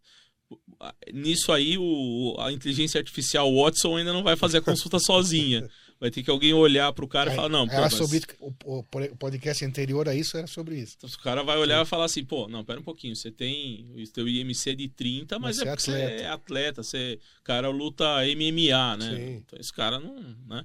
Nisso 1.12 1.52
aí, 1.52 1.76
o, 1.76 2.36
a 2.38 2.50
inteligência 2.50 2.98
artificial 2.98 3.54
Watson 3.54 3.96
ainda 3.96 4.12
não 4.12 4.22
vai 4.22 4.36
fazer 4.36 4.58
a 4.58 4.62
consulta 4.62 4.98
sozinha. 4.98 5.68
vai 6.00 6.10
ter 6.10 6.22
que 6.22 6.30
alguém 6.30 6.52
olhar 6.54 6.92
pro 6.92 7.08
cara 7.08 7.28
e 7.28 7.32
Aí, 7.32 7.36
falar, 7.36 7.48
não, 7.48 7.66
pô, 7.66 7.72
era 7.72 7.82
mas... 7.82 7.94
sobre 7.94 8.20
o, 8.40 8.52
o- 8.64 8.78
o 9.12 9.16
podcast 9.16 9.64
anterior 9.64 10.08
a 10.08 10.14
isso 10.14 10.36
era 10.36 10.46
sobre 10.46 10.76
isso. 10.78 10.94
Então, 10.96 11.10
o 11.10 11.18
cara 11.22 11.42
vai 11.42 11.58
olhar 11.58 11.82
e 11.82 11.86
falar 11.88 12.04
assim, 12.04 12.24
pô, 12.24 12.46
não, 12.48 12.64
pera 12.64 12.78
um 12.80 12.84
pouquinho, 12.84 13.16
você 13.16 13.30
tem 13.30 13.90
o 13.96 14.12
teu 14.12 14.28
IMC 14.28 14.74
de 14.76 14.88
30, 14.88 15.38
mas 15.38 15.58
Mas 15.58 15.58
é 15.58 15.60
você 15.60 15.68
é 15.68 15.70
porque 15.70 15.82
você 15.82 15.90
atleta. 16.02 16.22
é 16.22 16.28
atleta, 16.28 16.82
você, 16.82 17.18
o 17.40 17.42
cara 17.44 17.68
luta 17.68 18.04
MMA, 18.36 18.96
né? 18.96 19.16
Sim. 19.16 19.42
Então 19.44 19.58
esse 19.58 19.72
cara 19.72 19.98
não, 19.98 20.14
né? 20.46 20.64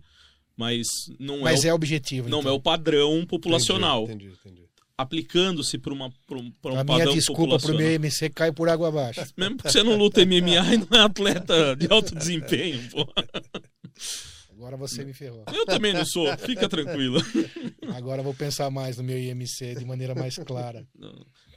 Mas 0.56 0.88
não 1.19 1.39
Mas 1.39 1.65
é, 1.65 1.69
é 1.69 1.72
o, 1.72 1.76
objetivo. 1.76 2.30
não 2.30 2.41
então. 2.41 2.52
é 2.52 2.54
o 2.56 2.60
padrão 2.60 3.26
populacional. 3.26 4.04
Entendi, 4.04 4.28
entendi. 4.28 4.62
Aplicando-se 4.96 5.80
para 5.80 5.91
uma 5.91 6.12
pra 6.28 6.38
um, 6.38 6.52
pra 6.62 6.72
um 6.74 6.80
A 6.80 6.84
minha 6.84 6.98
padrão 7.00 7.13
desculpa 7.15 7.58
pro 7.58 7.58
populacional. 7.58 7.82
meu 7.82 7.91
MC 7.96 8.30
cai 8.30 8.52
por 8.52 8.69
água 8.69 8.89
abaixo. 8.89 9.19
Mesmo 9.36 9.56
porque 9.58 9.72
você 9.72 9.82
não 9.82 9.98
luta 9.98 10.24
MMA 10.24 10.76
e 10.76 10.78
não 10.78 10.88
é 10.91 11.00
atleta 11.04 11.76
de 11.76 11.88
alto 11.91 12.13
desempenho, 12.15 12.88
pô. 12.91 13.12
Agora 14.63 14.78
você 14.78 15.04
me 15.04 15.12
ferrou. 15.12 15.43
Eu 15.54 15.65
também 15.65 15.91
não 15.91 16.06
sou, 16.06 16.26
fica 16.38 16.69
tranquilo. 16.69 17.19
Agora 17.93 18.21
eu 18.21 18.23
vou 18.23 18.34
pensar 18.34 18.71
mais 18.71 18.95
no 18.95 19.04
meu 19.04 19.17
IMC 19.19 19.76
de 19.76 19.84
maneira 19.84 20.15
mais 20.15 20.38
clara. 20.38 20.88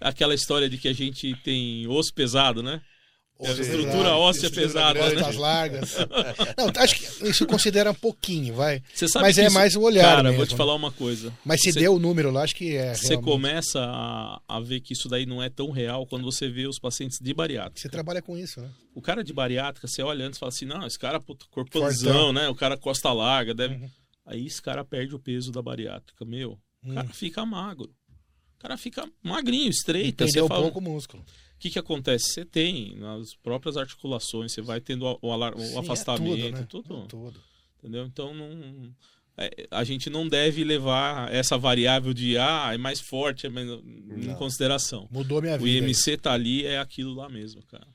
Aquela 0.01 0.35
história 0.35 0.69
de 0.69 0.77
que 0.77 0.89
a 0.89 0.93
gente 0.93 1.33
tem 1.45 1.87
osso 1.87 2.13
pesado, 2.13 2.65
né? 2.65 2.83
É, 3.39 3.51
Osso 3.51 3.61
estrutura 3.61 4.17
óssea 4.17 4.47
estrutura 4.47 4.67
pesada, 4.67 4.95
grande. 4.95 5.15
né? 5.17 5.21
Costas 5.21 5.37
largas. 5.37 5.97
Não, 6.57 6.83
acho 6.83 6.95
que 6.97 7.29
isso 7.29 7.47
considera 7.47 7.91
um 7.91 7.95
pouquinho, 7.95 8.55
vai. 8.55 8.83
Mas 9.21 9.37
é 9.37 9.45
isso- 9.47 9.55
mais 9.55 9.77
o 9.77 9.83
olhar 9.83 10.05
Cara, 10.05 10.23
mesmo, 10.23 10.39
vou 10.39 10.47
te 10.47 10.57
falar 10.57 10.75
uma 10.75 10.91
coisa. 10.91 11.31
Mas 11.45 11.61
se 11.61 11.71
Você- 11.71 11.81
deu 11.81 11.95
o 11.95 11.99
número 11.99 12.31
lá, 12.31 12.43
acho 12.45 12.57
que 12.57 12.75
é. 12.75 12.95
Você 12.95 13.09
realmente. 13.09 13.31
começa 13.31 13.79
a, 13.85 14.41
a 14.49 14.59
ver 14.61 14.81
que 14.81 14.95
isso 14.95 15.07
daí 15.07 15.27
não 15.27 15.43
é 15.43 15.51
tão 15.51 15.71
real 15.71 16.07
quando 16.07 16.25
você 16.25 16.49
vê 16.49 16.67
os 16.67 16.79
pacientes 16.79 17.19
de 17.21 17.35
bariátrica. 17.35 17.79
Você 17.79 17.91
trabalha 17.91 18.23
com 18.23 18.39
isso, 18.39 18.59
né? 18.61 18.71
O 18.95 19.03
cara 19.03 19.23
de 19.23 19.35
bariátrica, 19.35 19.87
você 19.87 20.01
olha 20.03 20.25
antes 20.27 20.39
e 20.39 20.41
fala 20.41 20.49
assim, 20.49 20.65
não, 20.65 20.87
esse 20.87 20.99
cara, 20.99 21.21
corpozão, 21.51 22.33
né? 22.33 22.49
O 22.49 22.55
cara 22.55 22.77
costa 22.79 23.13
larga, 23.13 23.53
deve... 23.55 23.75
Uhum. 23.75 23.91
Aí 24.25 24.47
esse 24.47 24.61
cara 24.63 24.85
perde 24.85 25.15
o 25.15 25.19
peso 25.19 25.53
da 25.53 25.61
bariátrica, 25.61 26.25
meu. 26.25 26.59
O 26.85 26.91
Hum. 26.91 26.95
cara 26.95 27.09
fica 27.09 27.45
magro. 27.45 27.91
O 28.57 28.59
cara 28.59 28.77
fica 28.79 29.07
magrinho, 29.23 29.69
estreito. 29.69 30.25
Perdeu 30.25 30.49
fala, 30.49 30.63
pouco 30.63 30.81
músculo. 30.81 31.23
O 31.57 31.59
que 31.59 31.71
que 31.71 31.79
acontece? 31.79 32.33
Você 32.33 32.45
tem 32.45 32.95
nas 32.97 33.35
próprias 33.35 33.77
articulações, 33.77 34.53
você 34.53 34.61
vai 34.63 34.81
tendo 34.81 35.07
o, 35.07 35.19
o 35.23 35.33
alar- 35.33 35.55
o 35.57 35.61
Sim, 35.61 35.75
é 35.75 35.79
afastamento, 35.79 36.67
tudo, 36.67 36.83
tudo, 36.83 37.01
né? 37.01 37.07
Tudo. 37.09 37.41
entendeu? 37.79 38.05
Então 38.07 38.35
não... 38.35 38.93
é, 39.39 39.67
a 39.71 39.83
gente 39.85 40.11
não 40.11 40.29
deve 40.29 40.63
levar 40.65 41.33
essa 41.33 41.57
variável 41.57 42.13
de 42.13 42.37
ah, 42.39 42.71
é 42.73 42.79
mais 42.79 43.01
forte 43.01 43.47
é 43.47 43.51
menos- 43.51 43.83
em 43.85 44.35
consideração. 44.35 45.09
Mudou 45.11 45.41
minha 45.41 45.57
O 45.57 45.61
vida. 45.61 45.87
IMC 45.87 46.17
tá 46.19 46.33
ali, 46.33 46.67
é 46.67 46.79
aquilo 46.79 47.15
lá 47.15 47.29
mesmo, 47.29 47.63
cara. 47.63 47.87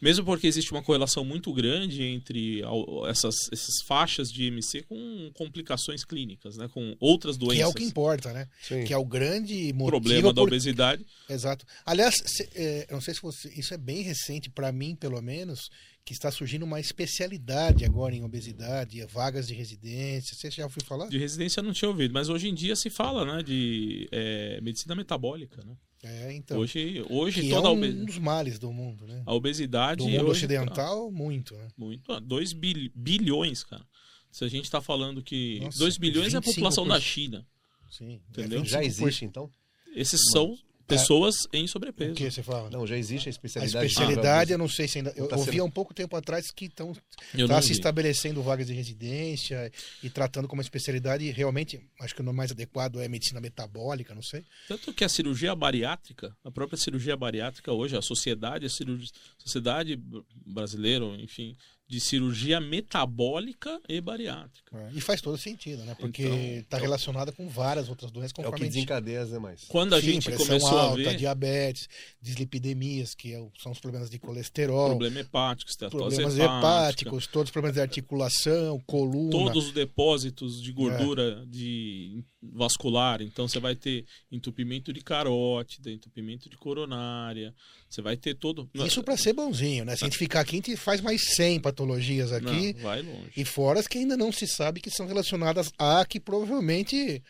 Mesmo 0.00 0.24
porque 0.24 0.46
existe 0.46 0.72
uma 0.72 0.82
correlação 0.82 1.24
muito 1.24 1.52
grande 1.52 2.02
entre 2.02 2.62
essas, 3.08 3.34
essas 3.52 3.82
faixas 3.86 4.28
de 4.28 4.44
IMC 4.44 4.82
com 4.88 5.30
complicações 5.34 6.04
clínicas, 6.04 6.56
né? 6.56 6.68
Com 6.68 6.96
outras 6.98 7.36
Que 7.36 7.44
doenças. 7.44 7.64
é 7.64 7.66
o 7.68 7.74
que 7.74 7.84
importa, 7.84 8.32
né? 8.32 8.48
Sim. 8.62 8.84
Que 8.84 8.92
é 8.92 8.96
o 8.96 9.04
grande 9.04 9.72
motivo. 9.74 9.88
problema 9.90 10.28
da 10.32 10.40
por- 10.40 10.48
obesidade. 10.48 11.04
Exato. 11.28 11.66
Aliás, 11.84 12.14
se- 12.24 12.48
é, 12.54 12.86
eu 12.88 12.94
não 12.94 13.00
sei 13.02 13.12
se 13.14 13.20
você. 13.20 13.48
Isso 13.54 13.74
é 13.74 13.78
bem 13.78 14.02
recente, 14.02 14.48
para 14.48 14.72
mim, 14.72 14.94
pelo 14.96 15.20
menos, 15.20 15.68
que 16.04 16.14
está 16.14 16.30
surgindo 16.30 16.64
uma 16.64 16.80
especialidade 16.80 17.84
agora 17.84 18.14
em 18.14 18.24
obesidade, 18.24 19.04
vagas 19.06 19.46
de 19.46 19.54
residência. 19.54 20.34
Você 20.34 20.50
já 20.50 20.64
ouviu 20.64 20.82
falar? 20.84 21.08
De 21.08 21.18
residência 21.18 21.60
eu 21.60 21.64
não 21.64 21.72
tinha 21.74 21.88
ouvido, 21.90 22.14
mas 22.14 22.28
hoje 22.30 22.48
em 22.48 22.54
dia 22.54 22.74
se 22.74 22.88
fala, 22.88 23.24
né? 23.26 23.42
De 23.42 24.08
é, 24.10 24.60
medicina 24.62 24.94
metabólica, 24.94 25.62
né? 25.62 25.74
É, 26.02 26.32
então. 26.32 26.58
hoje 26.58 27.04
hoje 27.10 27.42
que 27.42 27.50
toda 27.50 27.68
é 27.68 27.70
a, 27.70 27.72
um 27.74 27.78
obe- 27.78 27.92
dos 27.92 28.18
males 28.18 28.58
do 28.58 28.72
mundo, 28.72 29.06
né? 29.06 29.22
a 29.26 29.34
obesidade. 29.34 29.98
Do 29.98 30.08
mundo 30.08 30.22
hoje 30.28 30.44
ocidental, 30.46 31.10
muito, 31.10 31.54
né? 31.56 31.68
muito. 31.76 32.20
2 32.20 32.52
bilhões, 32.94 33.62
cara. 33.64 33.84
Se 34.30 34.44
a 34.44 34.48
gente 34.48 34.70
tá 34.70 34.80
falando 34.80 35.22
que 35.22 35.60
Nossa, 35.60 35.78
2 35.78 35.98
bilhões 35.98 36.32
é 36.34 36.38
a 36.38 36.40
25%. 36.40 36.44
população 36.54 36.86
da 36.86 36.98
China. 37.00 37.46
Sim. 37.90 38.20
Entendeu? 38.30 38.62
É 38.62 38.64
Já 38.64 38.80
25%. 38.80 38.84
existe, 38.86 39.24
então? 39.24 39.50
Esses 39.94 40.20
são 40.32 40.56
pessoas 40.90 41.36
em 41.52 41.66
sobrepeso. 41.66 42.12
O 42.12 42.14
que 42.14 42.30
você 42.30 42.42
fala? 42.42 42.68
Não, 42.70 42.86
já 42.86 42.96
existe 42.96 43.28
a 43.28 43.30
A 43.30 43.32
especialidade. 43.32 43.86
especialidade, 43.86 44.52
eu 44.52 44.58
não 44.58 44.68
sei 44.68 44.86
se 44.86 44.98
ainda. 44.98 45.12
Eu 45.16 45.26
Tá 45.28 45.36
ouvi 45.36 45.52
sendo- 45.52 45.62
há 45.62 45.64
um 45.64 45.70
pouco 45.70 45.94
tempo 45.94 46.14
atrás 46.16 46.50
que 46.50 46.66
estão 46.66 46.92
tá 46.94 47.62
se 47.62 47.68
vi. 47.68 47.72
estabelecendo 47.74 48.42
vagas 48.42 48.66
de 48.66 48.72
residência 48.74 49.70
e 50.02 50.10
tratando 50.10 50.46
como 50.48 50.60
especialidade. 50.60 51.30
Realmente, 51.30 51.80
acho 52.00 52.14
que 52.14 52.20
o 52.20 52.24
nome 52.24 52.36
mais 52.36 52.50
adequado 52.50 53.00
é 53.00 53.08
medicina 53.08 53.40
metabólica, 53.40 54.14
não 54.14 54.22
sei. 54.22 54.44
Tanto 54.68 54.92
que 54.92 55.04
a 55.04 55.08
cirurgia 55.08 55.54
bariátrica, 55.54 56.36
a 56.44 56.50
própria 56.50 56.76
cirurgia 56.78 57.16
bariátrica 57.16 57.72
hoje, 57.72 57.96
a 57.96 58.02
sociedade, 58.02 58.66
a 58.66 58.68
cirurgia, 58.70 59.08
sociedade 59.38 59.98
brasileira, 60.44 61.04
enfim, 61.18 61.56
de 61.90 61.98
cirurgia 61.98 62.60
metabólica 62.60 63.80
e 63.88 64.00
bariátrica. 64.00 64.70
É, 64.78 64.90
E 64.94 65.00
faz 65.00 65.20
todo 65.20 65.36
sentido, 65.36 65.82
né? 65.84 65.96
Porque 65.98 66.22
Então, 66.22 66.36
está 66.38 66.76
então- 66.76 66.80
relacionada 66.80 67.32
com 67.32 67.48
várias 67.48 67.88
outras 67.88 68.12
doenças, 68.12 68.30
É 68.30 68.32
o 68.32 68.36
que 68.36 68.42
conforme 68.44 68.62
a 68.62 68.64
gente- 68.66 68.74
desencadeia 68.74 69.22
as 69.22 69.30
demais. 69.30 69.64
Quando 69.66 69.94
a 69.96 70.00
Sim, 70.00 70.12
gente 70.12 70.30
começou 70.30 70.78
alta, 70.78 70.92
a 71.00 71.04
ver 71.10 71.16
diabetes, 71.16 71.88
dislipidemias, 72.22 73.12
que 73.14 73.34
é 73.34 73.44
são 73.60 73.72
os 73.72 73.80
problemas 73.80 74.08
de 74.08 74.20
colesterol, 74.20 74.90
problema 74.90 75.18
hepático, 75.20 75.68
esteatose 75.68 75.98
problemas 76.16 76.34
hepática, 76.38 76.58
hepáticos, 76.68 77.26
todos 77.26 77.48
os 77.48 77.52
problemas 77.52 77.74
de 77.74 77.80
articulação, 77.80 78.78
coluna. 78.86 79.30
todos 79.32 79.66
os 79.66 79.72
depósitos 79.72 80.62
de 80.62 80.72
gordura 80.72 81.44
de 81.48 82.22
vascular. 82.40 83.20
Então 83.20 83.48
você 83.48 83.58
vai 83.58 83.74
ter 83.74 84.04
entupimento 84.30 84.92
de 84.92 85.00
carótida, 85.00 85.90
entupimento 85.90 86.48
de 86.48 86.56
coronária. 86.56 87.52
Você 87.90 88.00
vai 88.00 88.16
ter 88.16 88.34
todo. 88.36 88.70
Isso 88.72 89.02
para 89.02 89.16
ser 89.16 89.32
bonzinho, 89.32 89.84
né? 89.84 89.96
Se 89.96 90.04
a 90.04 90.06
gente 90.06 90.16
ficar 90.16 90.40
aqui, 90.40 90.52
a 90.52 90.56
gente 90.58 90.76
faz 90.76 91.00
mais 91.00 91.34
100 91.34 91.58
patologias 91.58 92.32
aqui. 92.32 92.72
Não, 92.74 92.82
vai 92.82 93.02
longe. 93.02 93.32
E 93.36 93.44
fora 93.44 93.80
as 93.80 93.88
que 93.88 93.98
ainda 93.98 94.16
não 94.16 94.30
se 94.30 94.46
sabe 94.46 94.80
que 94.80 94.90
são 94.90 95.06
relacionadas 95.08 95.72
a 95.76 96.04
que 96.06 96.20
provavelmente 96.20 97.20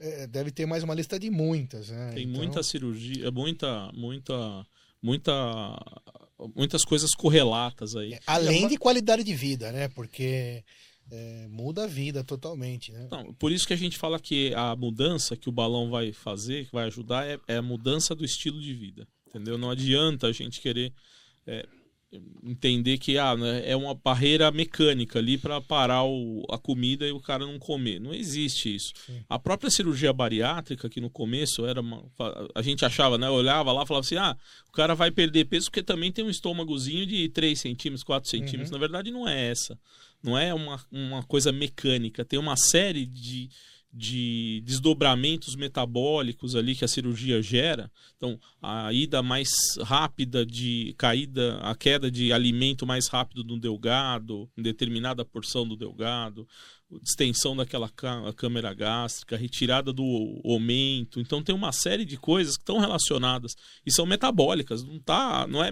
eh, 0.00 0.26
deve 0.26 0.50
ter 0.50 0.66
mais 0.66 0.82
uma 0.82 0.92
lista 0.92 1.20
de 1.20 1.30
muitas. 1.30 1.90
Né? 1.90 2.10
Tem 2.14 2.24
Então, 2.24 2.36
muita 2.36 2.62
cirurgia, 2.64 3.30
muita, 3.30 3.92
muita, 3.92 4.66
muita, 5.00 5.32
muitas 6.56 6.84
coisas 6.84 7.10
correlatas 7.14 7.94
aí. 7.94 8.14
é, 8.14 8.20
Além 8.26 8.66
de 8.66 8.76
qualidade 8.76 9.22
de 9.22 9.34
vida, 9.34 9.70
né? 9.70 9.86
Porque 9.86 10.64
eh, 11.12 11.46
muda 11.48 11.84
a 11.84 11.86
vida 11.86 12.24
totalmente, 12.24 12.90
né? 12.90 13.06
Não, 13.10 13.32
por 13.34 13.52
isso 13.52 13.66
que 13.68 13.72
a 13.72 13.76
gente 13.76 13.96
fala 13.96 14.18
que 14.18 14.52
a 14.54 14.74
mudança 14.74 15.36
que 15.36 15.48
o 15.48 15.52
balão 15.52 15.90
vai 15.90 16.12
fazer, 16.12 16.66
que 16.66 16.72
vai 16.72 16.86
ajudar, 16.86 17.24
é, 17.24 17.38
é 17.46 17.58
a 17.58 17.62
mudança 17.62 18.16
do 18.16 18.24
estilo 18.24 18.60
de 18.60 18.74
vida. 18.74 19.06
Entendeu? 19.28 19.56
Não 19.58 19.70
adianta 19.70 20.26
a 20.26 20.32
gente 20.32 20.60
querer 20.60 20.92
é, 21.46 21.66
entender 22.42 22.96
que 22.98 23.18
ah, 23.18 23.36
né, 23.36 23.62
é 23.68 23.76
uma 23.76 23.94
barreira 23.94 24.50
mecânica 24.50 25.18
ali 25.18 25.36
para 25.36 25.60
parar 25.60 26.04
o- 26.04 26.42
a 26.50 26.56
comida 26.58 27.06
e 27.06 27.12
o 27.12 27.20
cara 27.20 27.44
não 27.44 27.58
comer. 27.58 28.00
Não 28.00 28.14
existe 28.14 28.74
isso. 28.74 28.92
Sim. 29.06 29.20
A 29.28 29.38
própria 29.38 29.70
cirurgia 29.70 30.12
bariátrica, 30.12 30.88
que 30.88 31.00
no 31.00 31.10
começo 31.10 31.66
era 31.66 31.80
uma, 31.80 32.02
a 32.54 32.62
gente 32.62 32.84
achava, 32.84 33.18
né? 33.18 33.28
Olhava 33.28 33.72
lá 33.72 33.82
e 33.82 33.86
falava 33.86 34.04
assim: 34.06 34.16
ah, 34.16 34.36
o 34.68 34.72
cara 34.72 34.94
vai 34.94 35.10
perder 35.10 35.44
peso 35.44 35.66
porque 35.66 35.82
também 35.82 36.10
tem 36.10 36.24
um 36.24 36.30
estômagozinho 36.30 37.04
de 37.04 37.28
3 37.28 37.58
centímetros, 37.60 38.02
4 38.04 38.28
centímetros. 38.30 38.70
Na 38.70 38.78
verdade, 38.78 39.10
não 39.10 39.28
é 39.28 39.50
essa. 39.50 39.78
Não 40.22 40.36
é 40.36 40.52
uma, 40.54 40.82
uma 40.90 41.22
coisa 41.22 41.52
mecânica. 41.52 42.24
Tem 42.24 42.38
uma 42.38 42.56
série 42.56 43.04
de, 43.06 43.48
de 43.92 44.62
desdobramentos 44.66 45.56
metabólicos 45.56 46.54
ali 46.54 46.74
que 46.74 46.84
a 46.84 46.88
cirurgia 46.88 47.40
gera. 47.40 47.90
Então, 48.16 48.38
a 48.60 48.92
ida 48.92 49.22
mais 49.22 49.48
rápida 49.80 50.44
de 50.44 50.94
caída, 50.98 51.58
a 51.60 51.74
queda 51.74 52.10
de 52.10 52.32
alimento 52.32 52.86
mais 52.86 53.08
rápido 53.08 53.42
no 53.44 53.58
delgado, 53.58 54.48
em 54.56 54.62
determinada 54.62 55.24
porção 55.24 55.66
do 55.66 55.76
delgado, 55.76 56.46
extensão 57.02 57.56
daquela 57.56 57.90
câmera 58.36 58.74
gástrica, 58.74 59.36
retirada 59.36 59.92
do 59.92 60.40
aumento. 60.44 61.18
Então, 61.18 61.42
tem 61.42 61.54
uma 61.54 61.72
série 61.72 62.04
de 62.04 62.16
coisas 62.18 62.56
que 62.56 62.62
estão 62.62 62.78
relacionadas 62.78 63.54
e 63.86 63.92
são 63.92 64.04
metabólicas. 64.04 64.84
Não 64.84 64.98
tá, 64.98 65.46
não 65.46 65.64
é. 65.64 65.70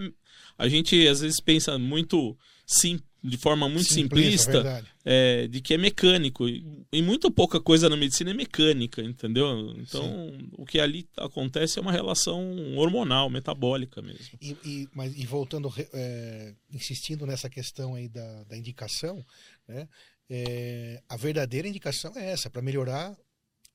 A 0.59 0.68
gente 0.68 1.07
às 1.07 1.20
vezes 1.20 1.40
pensa 1.40 1.79
muito 1.79 2.37
sim, 2.66 2.98
de 3.29 3.37
forma 3.37 3.69
muito 3.69 3.93
simplista, 3.93 4.53
verdade. 4.53 4.87
é, 5.05 5.47
de 5.49 5.61
que 5.61 5.75
é 5.75 5.79
mecânico. 5.79 6.49
E, 6.49 6.65
e 6.93 7.03
muito 7.03 7.31
pouca 7.31 7.61
coisa 7.61 7.89
na 7.89 7.97
medicina 7.97 8.31
é 8.31 8.35
mecânica, 8.35 9.03
entendeu? 9.03 9.75
Então, 9.79 10.33
o 10.53 10.65
que 10.65 10.79
ali 10.79 11.09
acontece 11.17 11.79
é 11.79 11.83
uma 11.83 11.93
relação 11.93 12.77
hormonal, 12.77 13.29
metabólica 13.29 14.01
mesmo. 14.01 14.39
E, 14.41 14.57
e- 14.65 14.89
mas, 14.95 15.17
e 15.17 15.27
voltando, 15.27 15.73
é, 15.93 16.55
insistindo 16.71 17.27
nessa 17.27 17.51
questão 17.51 17.95
aí 17.95 18.09
da, 18.09 18.45
da 18.45 18.57
indicação, 18.57 19.25
né? 19.69 19.89
É, 20.29 21.01
a 21.09 21.17
verdadeira 21.17 21.69
indicação 21.69 22.12
é 22.17 22.31
essa, 22.33 22.51
para 22.51 22.61
melhorar 22.61 23.17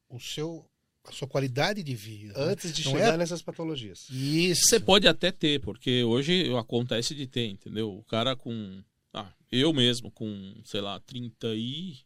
o 0.10 0.20
seu, 0.20 0.66
a 1.06 1.12
sua 1.14 1.26
qualidade 1.28 1.82
de 1.82 1.96
vida. 1.96 2.34
né? 2.34 2.52
Antes 2.52 2.74
de 2.74 2.84
Não 2.84 2.92
chegar 2.92 3.14
é- 3.14 3.18
nessas 3.18 3.42
patologias. 3.42 4.10
Isso. 4.10 4.62
Você 4.68 4.78
pode 4.80 5.08
até 5.08 5.32
ter, 5.32 5.62
porque 5.62 6.04
hoje 6.04 6.54
acontece 6.58 7.16
de 7.16 7.26
ter, 7.26 7.48
entendeu? 7.48 7.90
O 7.98 8.04
cara 8.04 8.36
com. 8.36 8.84
Ah, 9.13 9.32
eu 9.52 9.74
mesmo, 9.74 10.10
com, 10.12 10.56
sei 10.63 10.82
lá, 10.82 11.00
30 11.00 11.47
e. 11.56 11.97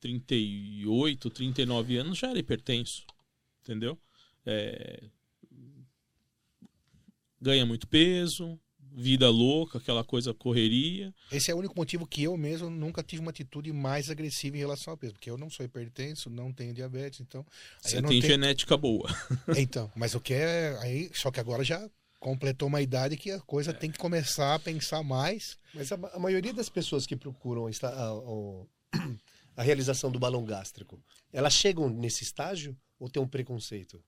38, 0.00 1.30
39 1.30 1.96
anos 1.96 2.18
já 2.18 2.28
era 2.30 2.38
hipertenso, 2.38 3.04
entendeu? 3.62 3.98
É, 4.44 5.02
ganha 7.40 7.66
muito 7.66 7.88
peso, 7.88 8.58
vida 8.92 9.28
louca, 9.28 9.78
aquela 9.78 10.04
coisa 10.04 10.32
correria. 10.32 11.12
Esse 11.32 11.50
é 11.50 11.54
o 11.54 11.58
único 11.58 11.74
motivo 11.76 12.06
que 12.06 12.22
eu 12.22 12.36
mesmo 12.36 12.70
nunca 12.70 13.02
tive 13.02 13.20
uma 13.22 13.30
atitude 13.30 13.72
mais 13.72 14.10
agressiva 14.10 14.56
em 14.56 14.60
relação 14.60 14.92
ao 14.92 14.96
peso, 14.96 15.14
porque 15.14 15.30
eu 15.30 15.36
não 15.38 15.50
sou 15.50 15.64
hipertenso, 15.66 16.30
não 16.30 16.52
tenho 16.52 16.72
diabetes, 16.72 17.20
então. 17.20 17.44
Você 17.80 18.00
tem 18.00 18.08
tenho- 18.20 18.22
genética 18.22 18.76
boa. 18.76 19.08
Então, 19.56 19.90
mas 19.96 20.14
o 20.14 20.20
que 20.20 20.34
é 20.34 20.76
aí, 20.80 21.10
só 21.14 21.30
que 21.30 21.40
agora 21.40 21.64
já 21.64 21.88
completou 22.18 22.68
uma 22.68 22.80
idade 22.80 23.16
que 23.16 23.30
a 23.30 23.40
coisa 23.40 23.72
tem 23.72 23.90
que 23.90 23.98
começar 23.98 24.54
a 24.54 24.58
pensar 24.58 25.02
mais. 25.02 25.58
Mas 25.74 25.92
a, 25.92 25.96
a 26.14 26.18
maioria 26.18 26.52
das 26.52 26.68
pessoas 26.68 27.06
que 27.06 27.16
procuram 27.16 27.66
a, 27.66 28.14
o- 28.14 28.68
a 29.56 29.62
realização 29.62 30.10
do 30.10 30.18
balão 30.18 30.44
gástrico, 30.44 31.02
elas 31.32 31.52
chegam 31.54 31.88
nesse 31.88 32.22
estágio 32.24 32.76
ou 32.98 33.08
tem 33.08 33.22
um 33.22 33.28
preconceito? 33.28 34.02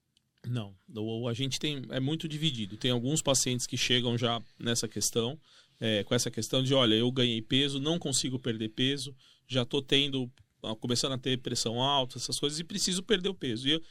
Não, 0.46 0.74
o- 0.94 1.28
a 1.28 1.34
gente 1.34 1.58
tem 1.58 1.82
é 1.90 2.00
muito 2.00 2.28
dividido. 2.28 2.76
Tem 2.76 2.90
alguns 2.90 3.20
pacientes 3.22 3.66
que 3.66 3.76
chegam 3.76 4.16
já 4.16 4.40
nessa 4.58 4.88
questão, 4.88 5.38
é, 5.80 6.02
com 6.04 6.14
essa 6.14 6.30
questão 6.30 6.62
de, 6.62 6.74
olha, 6.74 6.94
eu 6.94 7.10
ganhei 7.12 7.42
peso, 7.42 7.78
não 7.80 7.98
consigo 7.98 8.38
perder 8.38 8.70
peso, 8.70 9.14
já 9.46 9.62
estou 9.62 9.80
tendo, 9.82 10.30
começando 10.80 11.12
a 11.12 11.18
ter 11.18 11.38
pressão 11.38 11.80
alta, 11.82 12.18
essas 12.18 12.38
coisas, 12.38 12.58
e 12.58 12.64
preciso 12.64 13.02
perder 13.02 13.28
o 13.28 13.34
peso. 13.34 13.68
E, 13.68 13.72
eu- 13.72 13.82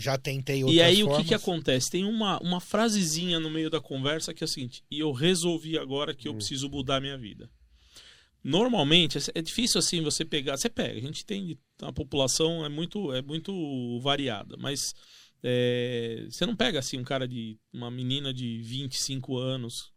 Já 0.00 0.16
tentei 0.16 0.64
outras 0.64 0.76
e 0.76 0.82
aí 0.82 1.02
o 1.02 1.06
que, 1.06 1.12
formas. 1.12 1.28
que 1.28 1.34
acontece? 1.34 1.90
Tem 1.90 2.04
uma, 2.04 2.38
uma 2.40 2.60
frasezinha 2.60 3.38
no 3.38 3.50
meio 3.50 3.68
da 3.70 3.80
conversa 3.80 4.32
que 4.32 4.42
é 4.42 4.46
o 4.46 4.48
seguinte, 4.48 4.82
e 4.90 4.98
eu 4.98 5.12
resolvi 5.12 5.78
agora 5.78 6.14
que 6.14 6.26
eu 6.26 6.34
preciso 6.34 6.68
mudar 6.68 6.96
a 6.96 7.00
minha 7.00 7.18
vida. 7.18 7.50
Normalmente, 8.42 9.18
é- 9.18 9.20
é 9.34 9.42
difícil 9.42 9.78
assim 9.78 10.00
você 10.02 10.24
pegar, 10.24 10.56
você 10.56 10.70
pega, 10.70 10.98
a 10.98 11.02
gente 11.02 11.24
tem, 11.26 11.58
a 11.82 11.92
população 11.92 12.64
é 12.64 12.68
muito, 12.68 13.12
é 13.12 13.20
muito 13.20 14.00
variada, 14.00 14.56
mas 14.56 14.94
é, 15.42 16.26
você 16.30 16.46
não 16.46 16.56
pega 16.56 16.78
assim 16.78 16.98
um 16.98 17.04
cara 17.04 17.28
de, 17.28 17.58
uma 17.72 17.90
menina 17.90 18.32
de 18.32 18.62
25 18.62 19.36
anos, 19.36 19.92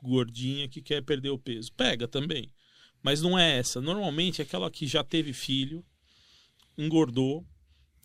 gordinha, 0.00 0.68
que 0.68 0.80
quer 0.80 1.02
perder 1.02 1.30
o 1.30 1.38
peso. 1.38 1.72
Pega 1.72 2.06
também, 2.06 2.52
mas 3.02 3.20
não 3.20 3.36
é 3.38 3.58
essa. 3.58 3.80
Normalmente 3.80 4.40
é 4.40 4.44
aquela 4.44 4.70
que 4.70 4.86
já 4.86 5.02
teve 5.02 5.32
filho, 5.32 5.84
engordou, 6.76 7.44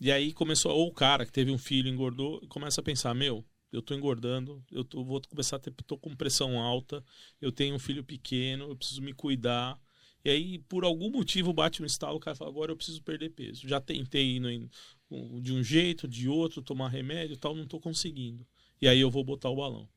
e 0.06 0.12
aí 0.12 0.32
começou, 0.32 0.72
ou 0.72 0.88
o 0.88 0.92
cara 0.92 1.24
que 1.26 1.32
teve 1.32 1.50
um 1.50 1.58
filho 1.58 1.88
engordou, 1.88 2.40
e 2.42 2.46
começa 2.46 2.80
a 2.80 2.84
pensar, 2.84 3.14
meu, 3.14 3.44
eu 3.72 3.82
tô 3.82 3.94
engordando, 3.94 4.62
eu 4.70 4.84
tô- 4.84 5.02
vou 5.04 5.20
começar 5.28 5.56
a 5.56 5.58
ter, 5.58 5.72
tô 5.86 5.96
com 5.98 6.14
pressão 6.14 6.60
alta, 6.60 7.02
eu 7.40 7.50
tenho 7.50 7.74
um 7.74 7.78
filho 7.78 8.04
pequeno, 8.04 8.68
eu 8.68 8.76
preciso 8.76 9.02
me 9.02 9.12
cuidar. 9.12 9.78
E 10.24 10.30
aí, 10.30 10.58
por 10.68 10.84
algum 10.84 11.10
motivo, 11.10 11.52
bate 11.52 11.82
um 11.82 11.86
estalo, 11.86 12.16
o 12.16 12.20
cara 12.20 12.36
fala, 12.36 12.50
agora 12.50 12.72
eu 12.72 12.76
preciso 12.76 13.02
perder 13.02 13.30
peso. 13.30 13.66
Já 13.68 13.80
tentei 13.80 14.36
ir 14.36 14.40
no- 14.40 15.40
de 15.40 15.52
um 15.52 15.62
jeito, 15.62 16.06
de 16.08 16.28
outro, 16.28 16.62
tomar 16.62 16.88
remédio 16.88 17.34
e 17.34 17.36
tal, 17.36 17.54
não 17.54 17.66
tô 17.66 17.78
conseguindo. 17.80 18.46
E 18.80 18.88
aí 18.88 19.00
eu 19.00 19.10
vou 19.10 19.22
botar 19.24 19.50
o 19.50 19.56
balão. 19.56 19.88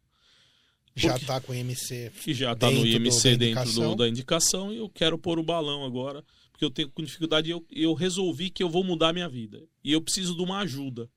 Já 0.96 1.12
Porque- 1.14 1.26
tá 1.28 1.40
com 1.40 1.54
IMC. 1.54 2.12
Que 2.24 2.34
já 2.34 2.56
tá 2.56 2.72
no 2.72 2.84
Dentro 2.84 3.00
do- 3.00 3.06
IMC 3.06 3.30
da 3.32 3.38
dentro 3.38 3.64
do- 3.64 3.70
indicação. 3.70 3.96
da 3.96 4.10
indicação 4.10 4.74
e 4.74 4.78
eu 4.78 4.90
quero 4.90 5.18
pôr 5.18 5.38
o 5.40 5.44
balão 5.44 5.86
agora, 5.86 6.24
porque 6.58 6.66
eu 6.66 6.72
tenho 6.72 6.90
com 6.90 7.04
dificuldade 7.04 7.52
eu, 7.52 7.64
eu 7.72 7.94
resolvi 7.94 8.50
que 8.50 8.64
eu 8.64 8.70
vou 8.70 8.84
mudar 8.84 9.14
minha 9.14 9.30
vida. 9.30 9.64
E 9.84 9.92
eu 9.92 10.02
preciso 10.02 10.36
de 10.36 10.42
uma 10.42 10.58
ajuda. 10.62 11.08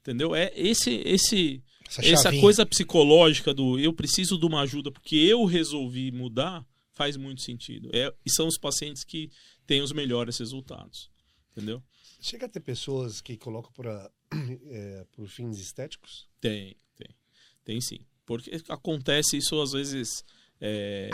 Entendeu? 0.00 0.34
É 0.34 0.50
esse 0.56 0.90
esse 1.04 1.62
Essa, 1.98 2.32
coisa 2.40 2.64
psicológica 2.64 3.52
do 3.52 3.78
eu 3.78 3.92
preciso 3.92 4.38
de 4.38 4.46
uma 4.46 4.62
ajuda 4.62 4.90
porque 4.90 5.14
eu 5.14 5.44
resolvi 5.44 6.10
mudar 6.10 6.66
faz 6.92 7.18
muito 7.18 7.42
sentido. 7.42 7.90
É, 7.92 8.12
e 8.24 8.30
são 8.32 8.46
os 8.46 8.56
pacientes 8.56 9.04
que 9.04 9.30
têm 9.66 9.82
os 9.82 9.92
melhores 9.92 10.38
resultados. 10.38 11.10
Entendeu? 11.52 11.82
Chega 12.18 12.46
a 12.46 12.48
ter 12.48 12.60
pessoas 12.60 13.20
que 13.20 13.36
colocam 13.36 13.70
para 13.72 14.10
é, 14.70 15.06
por 15.12 15.28
fins 15.28 15.58
estéticos? 15.58 16.26
Tem, 16.40 16.74
tem. 16.96 17.14
Tem 17.62 17.80
sim. 17.82 18.00
Porque 18.24 18.50
acontece 18.70 19.36
isso 19.36 19.60
às 19.60 19.72
vezes. 19.72 20.24
é, 20.58 21.10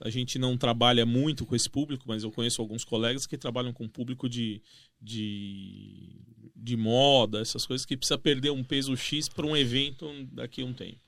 a 0.00 0.10
gente 0.10 0.38
não 0.38 0.56
trabalha 0.56 1.06
muito 1.06 1.46
com 1.46 1.54
esse 1.54 1.68
público, 1.68 2.04
mas 2.06 2.22
eu 2.22 2.30
conheço 2.30 2.60
alguns 2.60 2.84
colegas 2.84 3.26
que 3.26 3.38
trabalham 3.38 3.72
com 3.72 3.88
público 3.88 4.28
de, 4.28 4.60
de, 5.00 6.20
de 6.54 6.76
moda, 6.76 7.40
essas 7.40 7.66
coisas, 7.66 7.86
que 7.86 7.96
precisa 7.96 8.18
perder 8.18 8.50
um 8.50 8.64
peso 8.64 8.96
X 8.96 9.28
para 9.28 9.46
um 9.46 9.56
evento 9.56 10.08
daqui 10.32 10.62
a 10.62 10.66
um 10.66 10.72
tempo. 10.72 11.00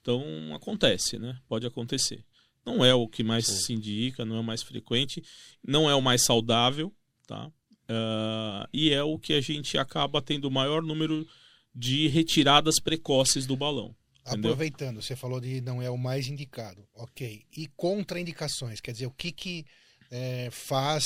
Então 0.00 0.22
acontece, 0.54 1.18
né? 1.18 1.38
Pode 1.48 1.66
acontecer. 1.66 2.24
Não 2.64 2.84
é 2.84 2.94
o 2.94 3.06
que 3.06 3.22
mais 3.22 3.46
Sim. 3.46 3.56
se 3.56 3.72
indica, 3.72 4.24
não 4.24 4.36
é 4.36 4.40
o 4.40 4.44
mais 4.44 4.62
frequente, 4.62 5.22
não 5.62 5.88
é 5.88 5.94
o 5.94 6.02
mais 6.02 6.24
saudável, 6.24 6.92
tá? 7.26 7.50
Ah, 7.88 8.68
e 8.72 8.90
é 8.90 9.02
o 9.02 9.18
que 9.18 9.32
a 9.32 9.40
gente 9.40 9.78
acaba 9.78 10.20
tendo 10.20 10.46
o 10.46 10.50
maior 10.50 10.82
número 10.82 11.26
de 11.74 12.08
retiradas 12.08 12.80
precoces 12.80 13.46
do 13.46 13.56
balão. 13.56 13.94
Entendeu? 14.26 14.50
Aproveitando, 14.50 15.00
você 15.00 15.14
falou 15.14 15.40
de 15.40 15.60
não 15.60 15.80
é 15.80 15.88
o 15.88 15.96
mais 15.96 16.26
indicado. 16.26 16.86
Ok. 16.94 17.44
E 17.56 17.68
contraindicações? 17.76 18.80
Quer 18.80 18.92
dizer, 18.92 19.06
o 19.06 19.12
que, 19.12 19.30
que 19.30 19.64
é, 20.10 20.48
faz 20.50 21.04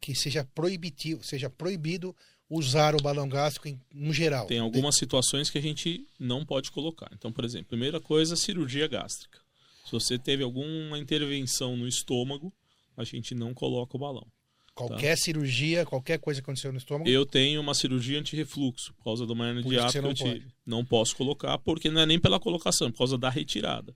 que 0.00 0.14
seja 0.14 0.44
proibitivo, 0.54 1.22
seja 1.24 1.48
proibido 1.48 2.14
usar 2.50 2.94
o 2.94 3.02
balão 3.02 3.28
gástrico 3.28 3.68
em, 3.68 3.80
no 3.92 4.12
geral? 4.12 4.46
Tem 4.46 4.58
algumas 4.58 4.96
situações 4.96 5.48
que 5.48 5.56
a 5.56 5.62
gente 5.62 6.06
não 6.18 6.44
pode 6.44 6.70
colocar. 6.70 7.10
Então, 7.14 7.32
por 7.32 7.44
exemplo, 7.44 7.68
primeira 7.68 8.00
coisa, 8.00 8.36
cirurgia 8.36 8.86
gástrica. 8.86 9.40
Se 9.84 9.92
você 9.92 10.18
teve 10.18 10.42
alguma 10.42 10.98
intervenção 10.98 11.76
no 11.76 11.88
estômago, 11.88 12.52
a 12.96 13.04
gente 13.04 13.34
não 13.34 13.54
coloca 13.54 13.96
o 13.96 14.00
balão. 14.00 14.26
Qualquer 14.74 15.16
cirurgia, 15.18 15.84
qualquer 15.84 16.18
coisa 16.18 16.40
que 16.40 16.44
aconteceu 16.44 16.72
no 16.72 16.78
estômago, 16.78 17.08
Eu 17.08 17.26
tenho 17.26 17.60
uma 17.60 17.74
cirurgia 17.74 18.18
anti-refluxo 18.18 18.94
por 18.94 19.04
causa 19.04 19.26
de 19.26 19.32
uma 19.32 19.48
hernia 19.48 19.62
de 19.62 19.74
hiato 19.74 19.86
que 19.86 19.92
você 19.92 19.98
eu 19.98 20.02
não 20.02 20.14
tive. 20.14 20.46
Não 20.64 20.84
posso 20.84 21.14
colocar 21.14 21.58
porque 21.58 21.90
não 21.90 22.00
é 22.00 22.06
nem 22.06 22.18
pela 22.18 22.40
colocação, 22.40 22.88
é 22.88 22.90
por 22.90 22.98
causa 22.98 23.18
da 23.18 23.28
retirada. 23.28 23.94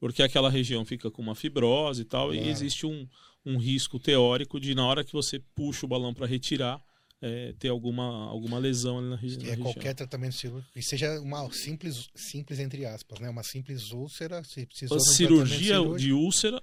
Porque 0.00 0.22
aquela 0.22 0.50
região 0.50 0.84
fica 0.84 1.10
com 1.10 1.20
uma 1.20 1.34
fibrose 1.34 2.02
e 2.02 2.04
tal, 2.04 2.34
e 2.34 2.48
existe 2.48 2.86
um, 2.86 3.06
um 3.44 3.58
risco 3.58 3.98
teórico 3.98 4.58
de 4.58 4.74
na 4.74 4.86
hora 4.86 5.04
que 5.04 5.12
você 5.12 5.38
puxa 5.54 5.84
o 5.84 5.88
balão 5.88 6.14
para 6.14 6.26
retirar, 6.26 6.82
é, 7.20 7.54
ter 7.58 7.68
alguma, 7.68 8.28
alguma 8.28 8.58
lesão 8.58 8.98
ali 8.98 9.08
na, 9.08 9.16
na 9.16 9.18
é 9.18 9.20
região. 9.20 9.56
qualquer 9.56 9.94
tratamento 9.94 10.34
cirúrgico, 10.34 10.72
que 10.72 10.82
seja 10.82 11.20
uma 11.20 11.50
simples, 11.52 12.08
simples 12.14 12.58
entre 12.58 12.84
aspas, 12.86 13.20
né? 13.20 13.28
Uma 13.28 13.42
simples 13.42 13.92
úlcera, 13.92 14.42
se 14.42 14.66
precisou 14.66 14.98
cirurgia 15.00 15.76
de 15.96 16.12
úlcera 16.12 16.62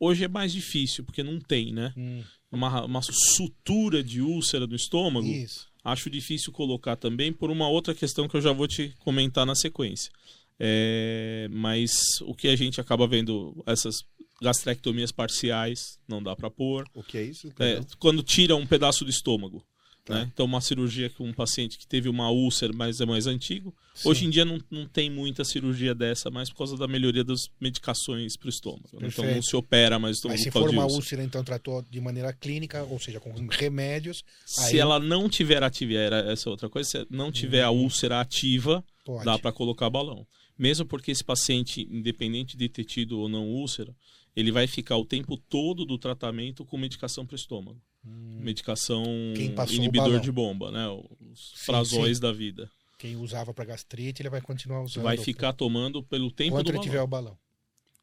hoje 0.00 0.24
é 0.24 0.28
mais 0.28 0.52
difícil, 0.52 1.04
porque 1.04 1.22
não 1.22 1.40
tem, 1.40 1.72
né? 1.72 1.92
Hum, 1.96 2.22
Uma, 2.50 2.84
uma 2.84 3.02
sutura 3.02 4.02
de 4.02 4.22
úlcera 4.22 4.66
no 4.66 4.74
estômago, 4.74 5.26
isso. 5.26 5.66
acho 5.84 6.08
difícil 6.08 6.52
colocar 6.52 6.96
também 6.96 7.32
por 7.32 7.50
uma 7.50 7.68
outra 7.68 7.94
questão 7.94 8.26
que 8.26 8.36
eu 8.36 8.40
já 8.40 8.52
vou 8.52 8.66
te 8.66 8.94
comentar 9.00 9.44
na 9.44 9.54
sequência. 9.54 10.10
É, 10.58 11.46
mas 11.50 11.92
o 12.22 12.34
que 12.34 12.48
a 12.48 12.56
gente 12.56 12.80
acaba 12.80 13.06
vendo, 13.06 13.62
essas 13.66 14.02
gastrectomias 14.40 15.12
parciais, 15.12 15.98
não 16.08 16.22
dá 16.22 16.34
para 16.34 16.50
pôr. 16.50 16.84
O 16.94 17.02
que 17.02 17.18
é 17.18 17.22
isso? 17.24 17.52
É, 17.58 17.80
quando 17.98 18.22
tira 18.22 18.56
um 18.56 18.66
pedaço 18.66 19.04
do 19.04 19.10
estômago. 19.10 19.62
Tá. 20.08 20.14
Né? 20.14 20.30
Então, 20.32 20.46
uma 20.46 20.60
cirurgia 20.60 21.10
com 21.10 21.24
um 21.28 21.32
paciente 21.34 21.76
que 21.78 21.86
teve 21.86 22.08
uma 22.08 22.30
úlcera, 22.30 22.72
mas 22.74 23.00
é 23.00 23.04
mais 23.06 23.26
antigo. 23.26 23.74
Sim. 23.94 24.08
Hoje 24.08 24.24
em 24.26 24.30
dia 24.30 24.44
não, 24.44 24.58
não 24.70 24.86
tem 24.86 25.10
muita 25.10 25.44
cirurgia 25.44 25.94
dessa, 25.94 26.30
mais 26.30 26.48
por 26.48 26.56
causa 26.58 26.76
da 26.78 26.88
melhoria 26.88 27.22
das 27.22 27.48
medicações 27.60 28.36
para 28.36 28.46
o 28.46 28.48
estômago. 28.50 28.88
né? 29.00 29.08
Então 29.08 29.24
não 29.24 29.42
se 29.42 29.54
opera 29.54 29.98
mais 29.98 30.16
estômago 30.16 30.38
Mas 30.38 30.44
se 30.44 30.50
for 30.50 30.70
uma 30.70 30.84
úlcera. 30.84 30.96
úlcera, 31.00 31.24
então 31.24 31.44
tratou 31.44 31.82
de 31.90 32.00
maneira 32.00 32.32
clínica, 32.32 32.82
ou 32.84 32.98
seja, 32.98 33.20
com 33.20 33.30
remédios, 33.50 34.24
Se 34.46 34.74
Aí- 34.76 34.78
ela 34.78 34.98
não 34.98 35.28
tiver 35.28 35.62
ativa, 35.62 35.92
era 35.94 36.32
essa 36.32 36.48
outra 36.48 36.68
coisa, 36.68 36.88
se 36.88 37.06
não 37.10 37.30
tiver 37.30 37.62
a 37.62 37.70
úlcera 37.70 38.20
ativa, 38.20 38.82
pode. 39.04 39.24
dá 39.24 39.38
para 39.38 39.52
colocar 39.52 39.90
balão. 39.90 40.26
Mesmo 40.58 40.84
porque 40.86 41.10
esse 41.12 41.22
paciente, 41.22 41.86
independente 41.90 42.56
de 42.56 42.68
ter 42.68 42.84
tido 42.84 43.20
ou 43.20 43.28
não 43.28 43.46
úlcera, 43.46 43.94
ele 44.38 44.52
vai 44.52 44.66
ficar 44.66 44.96
o 44.96 45.04
tempo 45.04 45.36
todo 45.36 45.84
do 45.84 45.98
tratamento 45.98 46.64
com 46.64 46.76
medicação 46.78 47.26
para 47.26 47.34
o 47.34 47.36
estômago. 47.36 47.80
Medicação 48.04 49.02
Hum. 49.04 49.34
Quem 49.36 49.52
passou 49.54 49.74
o 49.74 49.78
inibidor 49.78 50.20
de 50.20 50.30
bomba, 50.30 50.70
né? 50.70 50.86
Os 50.88 51.52
Sim, 51.56 51.66
prazóis 51.66 52.20
da 52.20 52.32
vida. 52.32 52.70
Quem 52.98 53.16
usava 53.16 53.52
para 53.52 53.64
gastrite, 53.64 54.22
ele 54.22 54.30
vai 54.30 54.40
continuar 54.40 54.82
usando. 54.82 55.02
Vai 55.04 55.16
ficar 55.16 55.52
tomando 55.52 56.02
pelo 56.02 56.30
tempo 56.30 56.50
enquanto 56.50 56.66
do 56.66 56.70
ele 56.70 56.76
balão. 56.78 56.90
tiver 56.90 57.02
o 57.02 57.06
balão. 57.06 57.38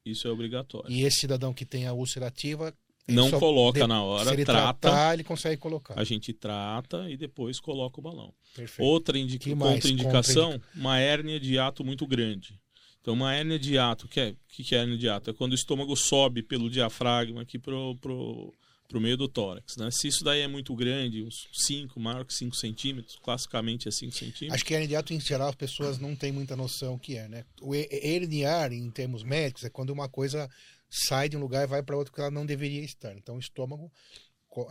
Isso 0.06 0.28
é 0.28 0.32
obrigatório. 0.32 0.90
E 0.92 1.04
esse 1.04 1.22
cidadão 1.22 1.54
que 1.54 1.66
tem 1.66 1.88
a 1.88 1.94
úlcera 1.94 2.28
ativa, 2.28 2.74
ele 3.08 3.18
Não 3.18 3.32
coloca 3.32 3.80
de- 3.82 3.88
na 3.88 3.96
se 3.98 4.02
hora, 4.02 4.34
ele 4.34 4.46
trata, 4.46 4.80
tratar, 4.80 5.14
ele 5.16 5.24
consegue 5.24 5.58
colocar. 5.58 6.00
a 6.00 6.04
gente 6.04 6.32
trata 6.34 7.10
e 7.10 7.18
depois 7.18 7.60
coloca 7.60 8.00
o 8.00 8.04
balão. 8.04 8.34
Perfeito. 8.56 8.88
Outra 8.88 9.18
indi 9.18 9.40
Que 9.40 9.56
mais? 9.56 9.76
contraindicação, 9.82 10.62
uma 10.76 11.00
hérnia 11.00 11.40
de 11.40 11.58
ato 11.58 11.84
muito 11.84 12.06
grande. 12.06 12.60
Então, 13.06 13.14
uma 13.14 13.36
hérnia 13.36 13.60
de 13.60 13.78
ato, 13.78 14.08
que 14.08 14.20
é, 14.20 14.30
o 14.32 14.38
que, 14.48 14.64
que 14.64 14.74
é 14.74 14.80
hérnia 14.80 14.98
de 14.98 15.08
ato? 15.08 15.30
É 15.30 15.34
quando 15.34 15.52
o 15.52 15.56
estômago 15.56 15.96
sobe 15.96 16.42
pelo 16.42 16.72
diafragma 16.72 17.44
aqui 17.44 17.60
pro, 17.60 17.96
pro, 17.98 18.52
pro 18.88 19.00
meio 19.00 19.16
do 19.16 19.28
tórax. 19.28 19.78
Né? 19.78 19.92
Se 19.92 20.08
isso 20.08 20.24
daí 20.24 20.42
é 20.42 20.48
muito 20.48 20.76
grande, 20.76 21.22
uns 21.22 21.48
5, 21.54 22.00
maior 22.00 22.26
que 22.26 22.34
5 22.34 22.56
centímetros, 22.56 23.16
classicamente 23.22 23.88
é 23.88 23.92
5 23.92 24.12
centímetros, 24.12 24.54
Acho 24.54 24.66
que 24.66 24.74
hernia 24.74 24.88
de 24.88 24.96
ato, 24.96 25.14
em 25.14 25.20
geral, 25.20 25.50
as 25.50 25.56
pessoas 25.56 26.00
não 26.00 26.16
têm 26.16 26.32
muita 26.32 26.56
noção 26.56 26.96
o 26.96 27.00
que 27.00 27.16
é, 27.16 27.28
né? 27.28 27.46
O 27.62 27.76
he- 27.76 27.88
herniar, 27.92 28.74
em 28.74 28.90
termos 28.90 29.22
médicos, 29.22 29.64
é 29.64 29.70
quando 29.70 29.92
uma 29.92 30.10
coisa 30.10 30.50
sai 30.90 31.30
de 31.30 31.38
um 31.38 31.42
lugar 31.42 31.64
e 31.64 31.68
vai 31.68 31.84
para 31.84 31.96
outro 31.96 32.12
que 32.12 32.20
ela 32.20 32.32
não 32.32 32.44
deveria 32.44 32.82
estar. 32.82 33.16
Então, 33.16 33.36
o 33.36 33.40
estômago 33.40 33.92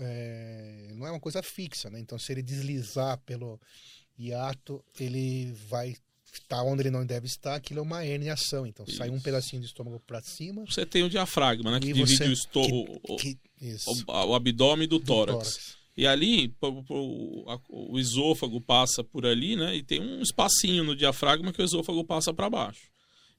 é, 0.01 0.91
não 0.97 1.07
é 1.07 1.11
uma 1.13 1.21
coisa 1.21 1.41
fixa, 1.41 1.89
né? 1.89 2.01
Então, 2.01 2.19
se 2.19 2.33
ele 2.33 2.43
deslizar 2.43 3.17
pelo 3.19 3.61
hiato, 4.19 4.85
ele 4.99 5.53
vai 5.69 5.95
está 6.39 6.63
onde 6.63 6.83
ele 6.83 6.91
não 6.91 7.05
deve 7.05 7.27
estar, 7.27 7.55
aquilo 7.55 7.81
é 7.81 7.83
uma 7.83 8.05
herniação. 8.05 8.67
Então 8.67 8.87
sai 8.87 9.11
um 9.11 9.15
Isso. 9.17 9.25
pedacinho 9.25 9.61
do 9.63 9.67
estômago 9.67 10.01
para 10.07 10.21
cima. 10.23 10.65
Você 10.67 10.85
tem 10.87 11.03
o 11.03 11.09
diafragma, 11.11 11.71
né? 11.71 11.81
Que 11.81 11.87
divide 11.93 12.17
você- 12.17 12.25
o, 12.29 12.33
esto- 12.33 12.61
o, 13.09 13.17
Que, 13.17 13.37
isso. 13.61 13.91
o- 14.09 14.13
o 14.29 14.35
abdômen 14.35 14.87
do 14.89 14.99
do 14.99 15.05
tórax. 15.05 15.77
E 15.97 16.07
ali, 16.07 16.53
a- 17.47 17.61
o 17.69 17.99
esôfago 17.99 18.61
passa 18.61 19.05
por 19.05 19.25
ali, 19.27 19.55
né? 19.57 19.77
E 19.77 19.83
tem 19.83 20.01
um 20.01 20.21
espacinho 20.23 20.83
no 20.83 20.97
diafragma 20.97 21.53
que 21.53 21.63
o 21.63 21.65
esôfago 21.65 22.03
passa 22.05 22.33
para 22.35 22.51
baixo. 22.51 22.83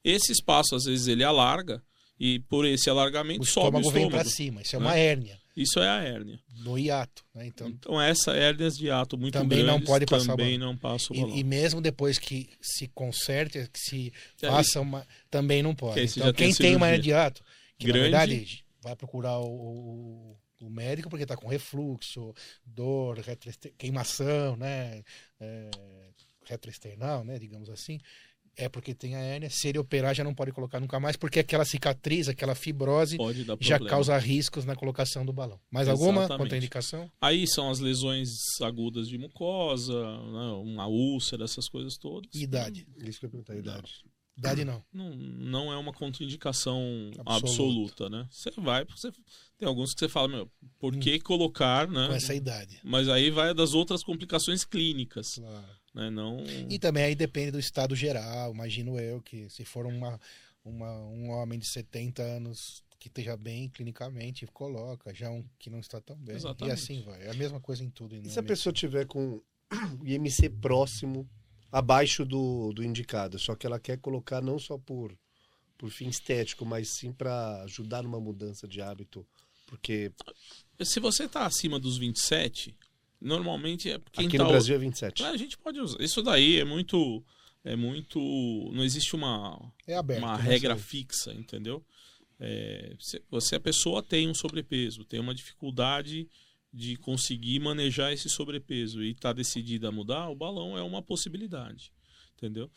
Esse 0.03 0.31
espaço, 0.31 0.75
às 0.75 0.85
vezes, 0.85 1.07
ele 1.07 1.23
alarga, 1.23 1.83
e 2.19 2.39
por 2.39 2.65
esse 2.65 2.89
alargamento 2.89 3.41
O 3.41 3.45
sobe 3.45 3.65
o 3.77 3.79
estômago 3.79 3.91
vem 3.91 4.03
estômago. 4.03 4.23
para 4.23 4.29
cima. 4.33 4.61
Isso 4.61 4.75
é 4.75 4.79
né? 4.79 4.85
uma 4.85 4.95
hérnia. 4.95 5.37
Isso 5.55 5.79
é 5.79 5.87
a 5.87 6.01
hérnia. 6.03 6.39
No 6.59 6.77
hiato. 6.77 7.23
Né? 7.33 7.47
Então, 7.47 7.69
Então, 7.69 8.01
essa 8.01 8.33
hérnias 8.33 8.75
de 8.75 8.89
ato 8.91 9.17
muito 9.17 9.33
Também 9.33 9.59
não 9.59 9.75
grandes 9.75 9.87
pode 9.87 10.05
passar 10.05 10.25
também 10.35 10.57
não 10.57 10.75
passa 10.77 11.13
o 11.13 11.15
balão. 11.15 11.35
e, 11.35 11.39
e 11.39 11.43
mesmo 11.43 11.79
depois 11.81 12.17
que 12.19 12.49
se 12.61 12.87
conserte, 12.89 13.67
que 13.71 13.79
se 13.79 14.13
aí- 14.43 14.49
faça 14.51 14.81
uma. 14.81 15.07
Também 15.31 15.63
não 15.63 15.73
pode. 15.73 15.95
Que 15.95 16.01
Então, 16.07 16.27
já 16.27 16.33
tem 16.33 16.47
quem 16.47 16.55
tem 16.55 16.75
uma 16.75 16.87
hernia 16.87 17.01
de 17.01 17.09
hiato, 17.09 17.43
que 17.77 17.87
grande. 17.87 18.09
na 18.11 18.19
verdade 18.25 18.65
vai 18.81 18.95
procurar 18.95 19.39
o, 19.39 20.37
o- 20.61 20.69
médico 20.69 21.09
porque 21.09 21.23
está 21.23 21.37
com 21.37 21.47
refluxo, 21.47 22.33
dor, 22.65 23.19
queimação, 23.77 24.55
né? 24.57 25.03
É, 25.39 25.69
retroesternal, 26.45 27.23
né? 27.23 27.37
Digamos 27.39 27.69
assim. 27.69 27.99
É 28.57 28.69
porque 28.69 28.93
tem 28.93 29.15
a 29.15 29.19
hérnia. 29.19 29.49
Se 29.49 29.67
ele 29.67 29.77
operar, 29.77 30.15
já 30.15 30.23
não 30.23 30.33
pode 30.33 30.51
colocar 30.51 30.79
nunca 30.79 30.99
mais, 30.99 31.15
porque 31.15 31.39
aquela 31.39 31.65
cicatriz, 31.65 32.29
aquela 32.29 32.55
fibrose, 32.55 33.17
Pode 33.17 33.43
dar 33.43 33.57
já 33.59 33.79
causa 33.79 34.17
riscos 34.17 34.65
na 34.65 34.75
colocação 34.75 35.25
do 35.25 35.33
balão. 35.33 35.59
Mais 35.69 35.87
alguma 35.87 36.27
contraindicação? 36.27 37.11
Aí 37.19 37.45
são 37.47 37.69
as 37.69 37.79
lesões 37.79 38.29
agudas 38.61 39.07
de 39.07 39.17
mucosa, 39.17 39.93
né, 39.93 40.51
uma 40.61 40.87
úlcera, 40.87 41.43
essas 41.43 41.67
coisas 41.67 41.97
todas. 41.97 42.33
Idade? 42.33 42.87
Isso 43.03 43.19
que 43.19 43.25
eu 43.25 43.27
ia 43.27 43.31
perguntar, 43.31 43.55
idade. 43.57 43.91
Idade 44.37 44.65
não. 44.65 44.83
Não, 44.91 45.15
não 45.15 45.71
é 45.71 45.77
uma 45.77 45.93
contraindicação 45.93 47.11
Absoluta. 47.19 47.45
absoluta, 47.45 48.09
né? 48.09 48.27
Você 48.29 48.51
vai, 48.57 48.83
você 48.83 49.09
tem 49.57 49.67
alguns 49.67 49.93
que 49.93 49.99
você 49.99 50.09
fala, 50.09 50.27
meu, 50.27 50.51
por 50.77 50.97
que 50.97 51.19
colocar, 51.19 51.87
né? 51.87 52.07
Com 52.07 52.13
essa 52.13 52.35
idade. 52.35 52.79
Mas 52.83 53.07
aí 53.07 53.29
vai 53.31 53.53
das 53.53 53.73
outras 53.73 54.03
complicações 54.03 54.65
clínicas, 54.65 55.35
Claro. 55.35 55.65
Né? 55.95 56.09
Não 56.09 56.43
E 56.69 56.77
também 56.77 57.03
aí 57.03 57.15
depende 57.15 57.51
do 57.51 57.59
estado 57.59 57.95
geral, 57.95 58.53
imagino 58.53 58.99
eu, 58.99 59.21
que 59.21 59.49
se 59.49 59.63
for 59.63 59.85
uma, 59.85 60.19
uma, 60.63 60.91
um 61.05 61.29
homem 61.29 61.57
de 61.57 61.65
70 61.65 62.21
anos 62.21 62.83
que 62.99 63.07
esteja 63.07 63.37
bem 63.37 63.69
clinicamente, 63.69 64.45
coloca, 64.47 65.13
já 65.13 65.29
um 65.29 65.45
que 65.57 65.69
não 65.69 65.79
está 65.79 66.01
tão 66.01 66.17
bem. 66.17 66.35
Exatamente. 66.35 66.69
E 66.69 66.73
assim 66.73 67.01
vai. 67.03 67.23
É 67.23 67.29
a 67.29 67.33
mesma 67.35 67.61
coisa 67.61 67.83
em 67.83 67.89
tudo. 67.89 68.15
E 68.15 68.29
se 68.29 68.39
a 68.39 68.41
é 68.41 68.45
pessoa 68.45 68.73
tiver 68.73 69.05
com 69.05 69.41
o 70.01 70.05
IMC 70.05 70.49
próximo, 70.49 71.29
abaixo 71.71 72.25
do, 72.25 72.73
do 72.73 72.83
indicado, 72.83 73.39
só 73.39 73.55
que 73.55 73.65
ela 73.65 73.79
quer 73.79 73.97
colocar 73.99 74.41
não 74.41 74.59
só 74.59 74.77
por, 74.77 75.17
por 75.77 75.89
fim 75.89 76.07
estético, 76.07 76.65
mas 76.65 76.89
sim 76.97 77.13
para 77.13 77.63
ajudar 77.63 78.03
numa 78.03 78.19
mudança 78.19 78.67
de 78.67 78.81
hábito? 78.81 79.25
Porque 79.67 80.11
se 80.83 80.99
você 80.99 81.27
tá 81.27 81.45
acima 81.45 81.79
dos 81.79 81.97
27, 81.97 82.75
normalmente 83.25 83.89
é 83.89 83.99
quem 84.11 84.27
aqui 84.27 84.37
tá 84.37 84.43
no 84.43 84.49
Brasil 84.49 84.75
é 84.75 84.77
27. 84.79 85.23
Ah, 85.23 85.29
a 85.31 85.37
gente 85.37 85.57
pode 85.57 85.79
usar. 85.79 86.01
Isso 86.01 86.21
daí 86.21 86.59
é 86.59 86.63
muito 86.65 87.23
é 87.63 87.75
muito 87.75 88.19
não 88.73 88.83
existe 88.83 89.15
uma 89.15 89.59
É 89.87 89.95
aberto. 89.95 90.19
uma 90.23 90.37
né, 90.37 90.43
regra 90.43 90.77
fixa, 90.77 91.33
entendeu? 91.33 91.83
É, 92.39 92.95
se 92.99 93.21
você 93.29 93.55
a 93.55 93.59
pessoa 93.59 94.03
tem 94.03 94.29
um 94.29 94.33
sobrepeso, 94.33 95.03
tem 95.05 95.19
uma 95.19 95.33
dificuldade 95.33 96.27
de 96.73 96.97
conseguir 96.97 97.59
manejar 97.59 98.11
esse 98.11 98.29
sobrepeso 98.29 99.01
e 99.01 99.11
está 99.11 99.31
decidida 99.31 99.87
a 99.87 99.91
mudar, 99.91 100.29
o 100.29 100.35
balão 100.35 100.77
é 100.77 100.81
uma 100.83 101.01
possibilidade, 101.01 101.91
entendeu? 102.37 102.69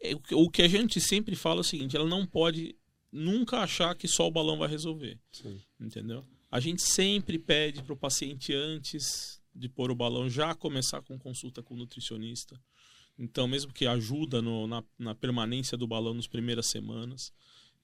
É, 0.00 0.14
o 0.14 0.20
que- 0.20 0.34
O 0.34 0.50
que 0.50 0.62
a 0.62 0.68
gente 0.68 1.00
sempre 1.00 1.34
fala 1.36 1.60
é 1.60 1.62
o 1.62 1.64
seguinte: 1.64 1.96
ela 1.96 2.08
não 2.08 2.26
pode 2.26 2.74
nunca 3.12 3.58
achar 3.60 3.94
que 3.94 4.08
só 4.08 4.26
o 4.26 4.30
balão 4.30 4.58
vai 4.58 4.68
resolver, 4.68 5.18
Sim. 5.32 5.60
entendeu? 5.80 6.24
A 6.50 6.58
gente 6.60 6.82
sempre 6.82 7.38
pede 7.38 7.82
para 7.82 7.92
o 7.92 7.96
paciente 7.96 8.52
antes 8.52 9.40
de 9.54 9.68
pôr 9.68 9.90
o 9.90 9.94
balão 9.94 10.28
já 10.28 10.54
começar 10.54 11.00
com 11.02 11.18
consulta 11.18 11.62
com 11.62 11.74
o 11.74 11.78
nutricionista. 11.78 12.60
Então, 13.18 13.46
mesmo 13.46 13.72
que 13.72 13.86
ajuda 13.86 14.42
no- 14.42 14.66
na, 14.66 14.82
na 14.98 15.14
permanência 15.14 15.76
do 15.78 15.86
balão 15.86 16.14
nas 16.14 16.26
primeiras 16.26 16.66
semanas. 16.66 17.32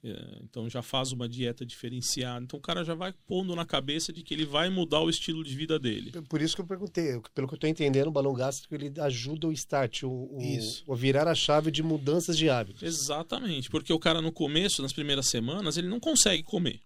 É, 0.02 0.38
então, 0.42 0.66
já 0.68 0.80
faz 0.80 1.12
uma 1.12 1.28
dieta 1.28 1.64
diferenciada. 1.64 2.42
Então, 2.42 2.58
o 2.58 2.62
cara 2.62 2.82
já 2.82 2.94
vai 2.94 3.12
pondo 3.26 3.54
na 3.54 3.66
cabeça 3.66 4.12
de 4.12 4.22
que 4.22 4.32
ele 4.32 4.46
vai 4.46 4.70
mudar 4.70 5.00
o 5.02 5.10
estilo 5.10 5.44
de 5.44 5.54
vida 5.54 5.78
dele. 5.78 6.10
Por 6.22 6.40
isso 6.40 6.56
que 6.56 6.62
eu 6.62 6.66
perguntei, 6.66 7.20
pelo 7.34 7.46
que 7.46 7.52
eu 7.52 7.56
estou 7.56 7.68
entendendo, 7.68 8.06
o 8.08 8.10
balão 8.10 8.32
gástrico 8.32 8.74
ele 8.74 8.90
ajuda 8.98 9.46
o 9.46 9.52
start, 9.52 10.04
o, 10.04 10.08
o, 10.10 10.40
o 10.86 10.96
virar 10.96 11.28
a 11.28 11.34
chave 11.34 11.70
de 11.70 11.82
mudanças 11.82 12.36
de 12.38 12.48
hábitos. 12.48 12.82
Exatamente, 12.82 13.68
porque 13.68 13.92
o 13.92 13.98
cara 13.98 14.22
no 14.22 14.32
começo, 14.32 14.80
nas 14.80 14.92
primeiras 14.92 15.26
semanas, 15.28 15.76
ele 15.76 15.86
não 15.88 16.00
consegue 16.00 16.42
comer. 16.42 16.80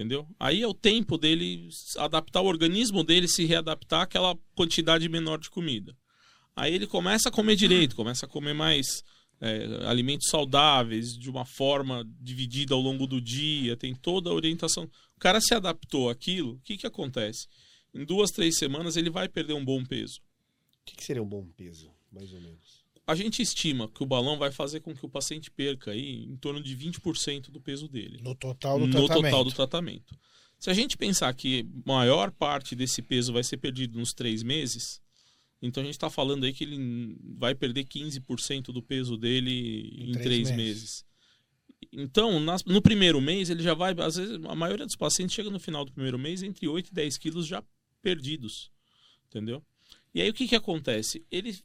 Entendeu? 0.00 0.26
Aí 0.40 0.62
é 0.62 0.66
o 0.66 0.72
tempo 0.72 1.18
dele 1.18 1.68
adaptar, 1.98 2.40
o 2.40 2.46
organismo 2.46 3.04
dele 3.04 3.28
se 3.28 3.44
readaptar 3.44 4.00
àquela 4.00 4.34
quantidade 4.54 5.06
menor 5.10 5.38
de 5.38 5.50
comida. 5.50 5.94
Aí 6.56 6.74
ele 6.74 6.86
começa 6.86 7.28
a 7.28 7.32
comer 7.32 7.54
direito, 7.54 7.94
começa 7.94 8.24
a 8.24 8.28
comer 8.28 8.54
mais 8.54 9.04
é, 9.42 9.86
alimentos 9.86 10.30
saudáveis, 10.30 11.12
de 11.18 11.28
uma 11.28 11.44
forma 11.44 12.02
dividida 12.18 12.72
ao 12.72 12.80
longo 12.80 13.06
do 13.06 13.20
dia, 13.20 13.76
tem 13.76 13.94
toda 13.94 14.30
a 14.30 14.32
orientação. 14.32 14.84
O 15.18 15.20
cara 15.20 15.38
se 15.38 15.52
adaptou 15.52 16.08
àquilo, 16.08 16.54
o 16.54 16.60
que, 16.60 16.78
que 16.78 16.86
acontece? 16.86 17.46
Em 17.92 18.02
duas, 18.02 18.30
três 18.30 18.56
semanas 18.56 18.96
ele 18.96 19.10
vai 19.10 19.28
perder 19.28 19.52
um 19.52 19.64
bom 19.64 19.84
peso. 19.84 20.22
O 20.80 20.84
que, 20.86 20.96
que 20.96 21.04
seria 21.04 21.22
um 21.22 21.28
bom 21.28 21.44
peso, 21.44 21.92
mais 22.10 22.32
ou 22.32 22.40
menos? 22.40 22.79
A 23.10 23.14
gente 23.14 23.42
estima 23.42 23.88
que 23.88 24.02
o 24.02 24.06
balão 24.06 24.38
vai 24.38 24.52
fazer 24.52 24.80
com 24.80 24.94
que 24.94 25.04
o 25.04 25.08
paciente 25.08 25.50
perca 25.50 25.90
aí 25.90 26.24
em 26.24 26.36
torno 26.36 26.62
de 26.62 26.76
20% 26.76 27.50
do 27.50 27.60
peso 27.60 27.88
dele. 27.88 28.20
No 28.22 28.34
total 28.34 28.78
do 28.78 28.86
no 28.86 28.92
tratamento. 28.92 29.22
total 29.30 29.44
do 29.44 29.52
tratamento. 29.52 30.18
Se 30.58 30.70
a 30.70 30.74
gente 30.74 30.96
pensar 30.96 31.32
que 31.34 31.66
maior 31.86 32.30
parte 32.30 32.76
desse 32.76 33.00
peso 33.02 33.32
vai 33.32 33.42
ser 33.42 33.56
perdido 33.56 33.98
nos 33.98 34.12
três 34.12 34.42
meses, 34.42 35.00
então 35.62 35.82
a 35.82 35.84
gente 35.86 35.94
está 35.94 36.08
falando 36.10 36.44
aí 36.44 36.52
que 36.52 36.64
ele 36.64 37.16
vai 37.38 37.54
perder 37.54 37.84
15% 37.84 38.66
do 38.72 38.82
peso 38.82 39.16
dele 39.16 39.90
Em 39.96 40.10
em, 40.10 40.12
três 40.12 40.24
três 40.26 40.50
meses. 40.50 40.56
meses. 40.56 41.04
Então, 41.92 42.38
nas- 42.38 42.64
no 42.64 42.80
primeiro 42.82 43.20
mês, 43.20 43.50
ele 43.50 43.62
já 43.62 43.74
vai. 43.74 43.94
Às 43.98 44.16
vezes, 44.16 44.38
a 44.44 44.54
maioria 44.54 44.86
dos 44.86 44.96
pacientes 44.96 45.34
chega 45.34 45.50
no 45.50 45.58
final 45.58 45.84
do 45.84 45.92
primeiro 45.92 46.18
mês 46.18 46.42
entre 46.42 46.68
8 46.68 46.88
e 46.90 46.94
10 46.94 47.16
quilos 47.18 47.46
já 47.46 47.62
perdidos. 48.02 48.70
Entendeu? 49.28 49.64
E 50.14 50.20
aí 50.20 50.28
o 50.28 50.34
que, 50.34 50.46
que 50.46 50.54
acontece? 50.56 51.24
Ele. 51.30 51.56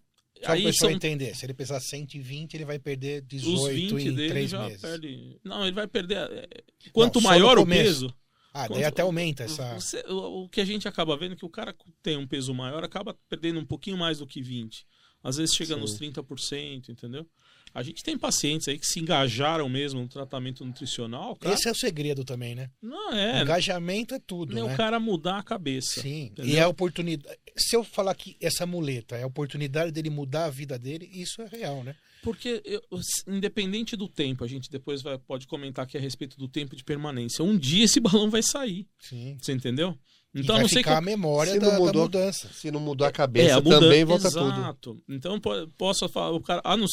Só 0.44 0.52
aí 0.52 0.74
são 0.74 0.90
entender, 0.92 1.36
se 1.36 1.46
ele 1.46 1.54
pesar 1.54 1.80
120, 1.80 2.54
ele 2.56 2.66
vai 2.66 2.78
perder 2.78 3.22
os 3.24 3.28
18 3.28 3.96
20 3.96 4.08
em 4.08 4.14
dele 4.16 4.30
3 4.30 4.50
já 4.50 4.64
meses. 4.66 4.82
perde. 4.82 5.40
Não, 5.44 5.64
ele 5.64 5.72
vai 5.72 5.88
perder. 5.88 6.18
é, 6.18 6.48
Quanto 6.92 7.22
Não, 7.22 7.30
maior 7.30 7.58
o 7.58 7.66
peso. 7.66 8.14
Ah, 8.54 8.68
daí 8.68 8.78
Quando- 8.78 8.84
até 8.86 9.02
aumenta 9.02 9.44
essa... 9.44 9.74
Você- 9.76 10.04
o, 10.08 10.48
que 10.50 10.62
a 10.62 10.66
gente 10.66 10.88
acaba 10.88 11.18
vendo 11.18 11.34
é 11.34 11.36
que 11.36 11.46
o 11.46 11.50
cara 11.50 11.76
tem 12.02 12.16
um 12.18 12.26
peso 12.28 12.54
maior 12.54 12.84
acaba 12.84 13.14
perdendo 13.30 13.60
um 13.60 13.66
pouquinho 13.66 13.98
mais 13.98 14.20
do 14.20 14.28
que 14.28 14.42
20. 14.42 14.86
Às 15.24 15.38
vezes 15.38 15.56
chega 15.56 15.74
Sim. 15.76 15.82
nos 15.82 15.98
30%, 16.00 16.90
entendeu? 16.90 17.28
A 17.76 17.84
gente 17.84 18.02
tem 18.04 18.18
pacientes 18.18 18.70
aí 18.70 18.80
que 18.80 18.88
se 18.88 19.02
engajaram 19.02 19.68
mesmo 19.68 20.00
no 20.02 20.08
tratamento 20.08 20.64
nutricional. 20.64 21.36
Cara, 21.36 21.54
Esse 21.54 21.68
é 21.68 21.72
o 21.72 21.76
segredo 21.76 22.24
também, 22.24 22.56
né? 22.56 22.70
Não 22.82 23.12
é, 23.14 23.42
Engajamento 23.42 24.16
é 24.16 24.20
tudo, 24.26 24.56
nem 24.56 24.64
né? 24.64 24.74
o 24.74 24.78
cara 24.78 24.98
mudar 24.98 25.40
a 25.40 25.44
cabeça. 25.44 26.00
Sim, 26.02 26.28
entendeu? 26.32 26.54
e 26.54 26.56
é 26.56 26.62
a 26.62 26.70
oportunidade. 26.70 27.38
Se 27.58 27.76
eu 27.76 27.84
falar 27.84 28.16
que 28.16 28.38
essa 28.42 28.66
muleta 28.66 29.18
é 29.18 29.24
a 29.24 29.28
oportunidade 29.28 29.92
dele 29.92 30.10
mudar 30.10 30.46
a 30.46 30.50
vida 30.50 30.80
dele, 30.80 31.10
isso 31.14 31.42
é 31.42 31.48
real, 31.48 31.84
né? 31.84 31.96
Porque, 32.24 32.62
eu- 32.66 32.82
independente 33.28 33.96
do 33.96 34.08
tempo, 34.08 34.44
a 34.44 34.48
gente 34.48 34.70
depois 34.70 35.02
vai- 35.02 35.18
pode 35.18 35.46
comentar 35.46 35.84
aqui 35.86 35.98
a 35.98 36.02
respeito 36.02 36.38
do 36.38 36.48
tempo 36.48 36.76
de 36.76 36.84
permanência. 36.84 37.44
Um 37.44 37.58
dia 37.58 37.84
esse 37.86 38.00
balão 38.24 38.30
vai 38.30 38.42
sair, 38.42 38.88
Sim. 39.00 39.38
você 39.40 39.52
entendeu? 39.52 39.98
Então, 40.34 40.44
e 40.44 40.48
vai 40.58 40.62
não 40.64 40.68
sei 40.70 40.78
ficar 40.80 40.92
que 40.94 40.98
a 40.98 41.02
memória 41.02 41.54
Se 41.54 41.60
da, 41.60 41.66
não 41.68 41.74
da 41.74 41.80
mudou- 41.80 42.02
mudança. 42.04 42.50
Se 42.54 42.70
não 42.72 42.80
mudar 42.80 43.08
a 43.08 43.12
cabeça, 43.12 43.50
É, 43.50 43.52
a 43.54 43.62
mudança- 43.62 43.80
também 43.82 44.04
volta 44.04 44.30
tudo. 44.32 44.48
Exato. 44.60 45.04
Então 45.08 45.40
po- 45.40 45.68
posso 45.78 46.10
falar, 46.10 46.32
o 46.36 46.42
cara, 46.42 46.62
a 46.64 46.76
não, 46.76 46.86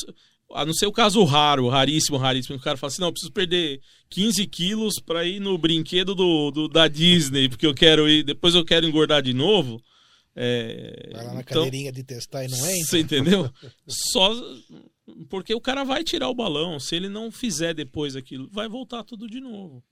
a 0.54 0.64
não 0.66 0.72
ser 0.74 0.86
o 0.86 0.92
caso 0.92 1.22
raro, 1.24 1.68
raríssimo, 1.68 2.16
raríssimo, 2.16 2.56
que 2.56 2.60
o 2.60 2.64
cara 2.64 2.76
fala 2.76 2.90
assim, 2.92 3.00
não, 3.00 3.08
eu 3.08 3.12
preciso 3.12 3.32
perder 3.32 3.80
15 4.10 4.46
quilos 4.46 4.94
pra 5.04 5.24
ir 5.24 5.40
no 5.40 5.56
brinquedo 5.58 6.14
do, 6.14 6.50
do- 6.50 6.68
da 6.68 6.88
Disney, 6.88 7.48
porque 7.48 7.66
eu 7.66 7.74
quero 7.74 8.08
ir, 8.08 8.22
depois 8.22 8.54
eu 8.54 8.64
quero 8.64 8.86
engordar 8.86 9.22
de 9.22 9.32
novo. 9.32 9.82
É, 10.34 11.10
Vai 11.12 11.24
lá 11.26 11.34
na 11.34 11.40
então, 11.40 11.64
cadeirinha 11.64 11.92
de 11.92 12.02
testar 12.02 12.44
e 12.44 12.48
não 12.48 12.58
entra. 12.58 12.86
Você 12.86 12.98
entendeu? 13.00 13.50
Só 13.86 14.34
porque 15.28 15.54
o 15.54 15.60
cara 15.60 15.84
vai 15.84 16.02
tirar 16.02 16.28
o 16.28 16.34
balão, 16.34 16.78
se 16.80 16.96
ele 16.96 17.08
não 17.08 17.30
fizer 17.30 17.74
depois 17.74 18.16
aquilo, 18.16 18.48
vai 18.50 18.68
voltar 18.68 19.04
tudo 19.04 19.26
de 19.28 19.40
novo. 19.40 19.82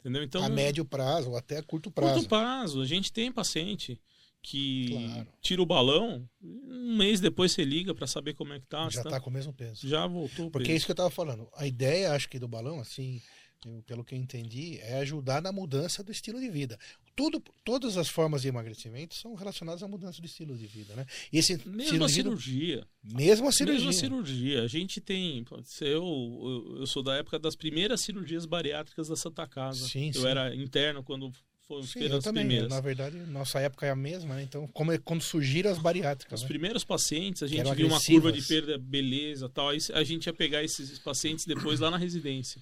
Entendeu? 0.00 0.22
Então, 0.22 0.42
a 0.42 0.48
médio 0.48 0.84
prazo 0.84 1.30
ou 1.30 1.36
até 1.36 1.58
a 1.58 1.62
curto 1.62 1.90
prazo. 1.90 2.14
Curto 2.14 2.28
prazo. 2.28 2.80
A 2.80 2.86
gente 2.86 3.12
tem 3.12 3.30
paciente 3.30 4.00
que 4.42 4.88
Claro. 4.90 5.28
tira 5.42 5.62
o 5.62 5.66
balão, 5.66 6.28
um 6.42 6.96
mês 6.96 7.20
depois 7.20 7.52
você 7.52 7.64
liga 7.64 7.94
para 7.94 8.06
saber 8.06 8.34
como 8.34 8.52
é 8.52 8.60
que 8.60 8.66
tá. 8.66 8.84
já 8.84 9.02
se 9.02 9.08
está 9.08 9.20
com 9.20 9.28
o 9.30 9.32
mesmo 9.32 9.52
peso. 9.52 9.86
já 9.88 10.06
voltou. 10.06 10.50
Porque 10.50 10.64
é 10.64 10.68
peso. 10.68 10.76
isso 10.78 10.86
que 10.86 10.92
eu 10.92 10.94
estava 10.94 11.10
falando. 11.10 11.48
A 11.54 11.66
ideia, 11.66 12.12
acho 12.12 12.28
que 12.28 12.38
do 12.38 12.48
balão, 12.48 12.80
assim, 12.80 13.20
eu- 13.66 13.82
pelo 13.86 14.02
que 14.02 14.14
eu 14.14 14.18
entendi, 14.18 14.78
é 14.80 14.94
ajudar 15.00 15.42
na 15.42 15.52
mudança 15.52 16.02
do 16.02 16.10
estilo 16.10 16.40
de 16.40 16.48
vida. 16.48 16.78
Tudo, 17.14 17.42
todas 17.64 17.98
as 17.98 18.08
formas 18.08 18.40
de 18.40 18.48
emagrecimento 18.48 19.14
são 19.14 19.34
relacionadas 19.34 19.82
à 19.82 19.88
mudança 19.88 20.22
do 20.22 20.24
estilo 20.26 20.56
de 20.56 20.66
vida, 20.66 20.96
né? 20.96 21.04
E 21.30 21.36
esse 21.36 21.60
Mesmo 21.68 22.02
a 22.02 22.08
cirurgia. 22.08 22.86
mesmo 23.04 23.46
a 23.46 23.52
cirurgia. 23.52 23.74
Mesmo 23.84 23.90
a 23.90 23.92
cirurgia. 23.92 24.62
A 24.62 24.66
gente 24.66 25.02
tem. 25.02 25.44
Eu, 25.82 25.86
eu, 26.02 26.76
eu 26.78 26.86
sou 26.86 27.02
da 27.02 27.16
época 27.16 27.38
das 27.38 27.54
primeiras 27.54 28.00
cirurgias 28.00 28.46
bariátricas 28.46 29.08
da 29.08 29.16
Santa 29.16 29.46
Casa. 29.46 29.86
Sim, 29.86 30.06
eu 30.14 30.22
sim. 30.22 30.26
era 30.26 30.54
interno 30.56 31.02
quando 31.04 31.30
foram 31.70 31.82
Sim, 31.84 32.00
eu 32.00 32.20
também. 32.20 32.42
primeiras. 32.44 32.68
Na 32.68 32.80
verdade, 32.80 33.16
nossa 33.16 33.60
época 33.60 33.86
é 33.86 33.90
a 33.90 33.94
mesma, 33.96 34.34
né? 34.34 34.42
Então, 34.42 34.66
como 34.68 34.90
é- 34.90 34.98
quando 34.98 35.22
surgiram 35.22 35.70
as 35.70 35.78
bariátricas, 35.78 36.40
Os 36.40 36.42
né? 36.42 36.48
primeiros 36.48 36.82
pacientes, 36.82 37.44
a 37.44 37.46
gente 37.46 37.72
viu 37.74 37.86
uma 37.86 38.00
curva 38.00 38.32
de 38.32 38.38
agressivas. 38.38 38.46
perda, 38.66 38.78
beleza 38.78 39.48
tal. 39.48 39.68
Aí 39.68 39.78
a 39.92 40.02
gente 40.02 40.26
ia 40.26 40.32
pegar 40.32 40.64
esses 40.64 40.98
pacientes 40.98 41.44
depois 41.46 41.78
lá 41.78 41.88
na 41.90 41.96
residência. 41.96 42.60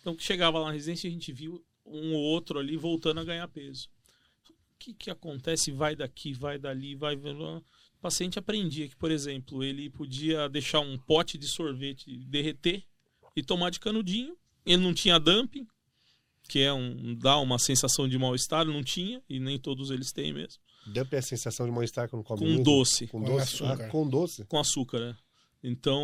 Então, 0.00 0.16
chegava 0.18 0.58
lá 0.58 0.68
na 0.68 0.72
residência, 0.72 1.06
a 1.06 1.10
gente 1.12 1.30
viu 1.32 1.62
um 1.84 2.14
ou 2.14 2.20
outro 2.22 2.58
ali 2.58 2.76
voltando 2.78 3.20
a 3.20 3.24
ganhar 3.24 3.46
peso. 3.48 3.88
O 4.48 4.78
que, 4.78 4.94
que 4.94 5.10
acontece? 5.10 5.70
Vai 5.70 5.94
daqui, 5.94 6.32
vai 6.32 6.58
dali, 6.58 6.94
vai. 6.94 7.14
O 7.14 7.62
paciente 8.00 8.38
aprendia 8.38 8.88
que, 8.88 8.96
por 8.96 9.10
exemplo, 9.10 9.62
ele 9.62 9.90
podia 9.90 10.48
deixar 10.48 10.80
um 10.80 10.96
pote 10.96 11.36
de 11.36 11.46
sorvete 11.46 12.16
derreter 12.26 12.82
e 13.36 13.42
tomar 13.42 13.68
de 13.70 13.80
canudinho. 13.80 14.34
Ele 14.64 14.82
não 14.82 14.94
tinha 14.94 15.18
dumping, 15.18 15.66
que 16.46 16.60
é 16.60 16.72
um 16.72 17.14
dá 17.14 17.38
uma 17.38 17.58
sensação 17.58 18.08
de 18.08 18.18
mal-estar, 18.18 18.64
não 18.64 18.82
tinha, 18.82 19.22
e 19.28 19.38
nem 19.40 19.58
todos 19.58 19.90
eles 19.90 20.12
têm 20.12 20.32
mesmo. 20.32 20.60
Dump 20.86 21.12
é 21.14 21.18
a 21.18 21.22
sensação 21.22 21.66
de 21.66 21.72
mal-estar 21.72 22.08
quando 22.08 22.22
come 22.22 22.40
Com 22.40 22.46
muito? 22.46 22.62
doce. 22.64 23.06
Com 23.08 23.20
Com 23.20 23.26
doce? 23.26 23.42
açúcar. 23.64 23.84
Ah, 23.84 23.88
com 23.88 24.08
doce? 24.08 24.44
com 24.44 24.58
açúcar, 24.58 25.00
né? 25.00 25.16
Então, 25.62 26.00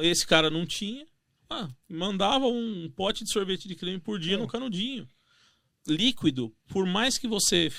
esse 0.00 0.26
cara 0.26 0.48
não 0.48 0.64
tinha. 0.64 1.06
Ah, 1.50 1.68
mandava 1.88 2.46
um 2.46 2.90
pote 2.96 3.22
de 3.22 3.30
sorvete 3.32 3.68
de 3.68 3.74
creme 3.74 3.98
por 4.00 4.18
dia 4.18 4.38
no 4.38 4.46
canudinho. 4.48 5.06
Líquido, 5.86 6.54
por 6.68 6.86
mais 6.86 7.18
que 7.18 7.28
você 7.28 7.70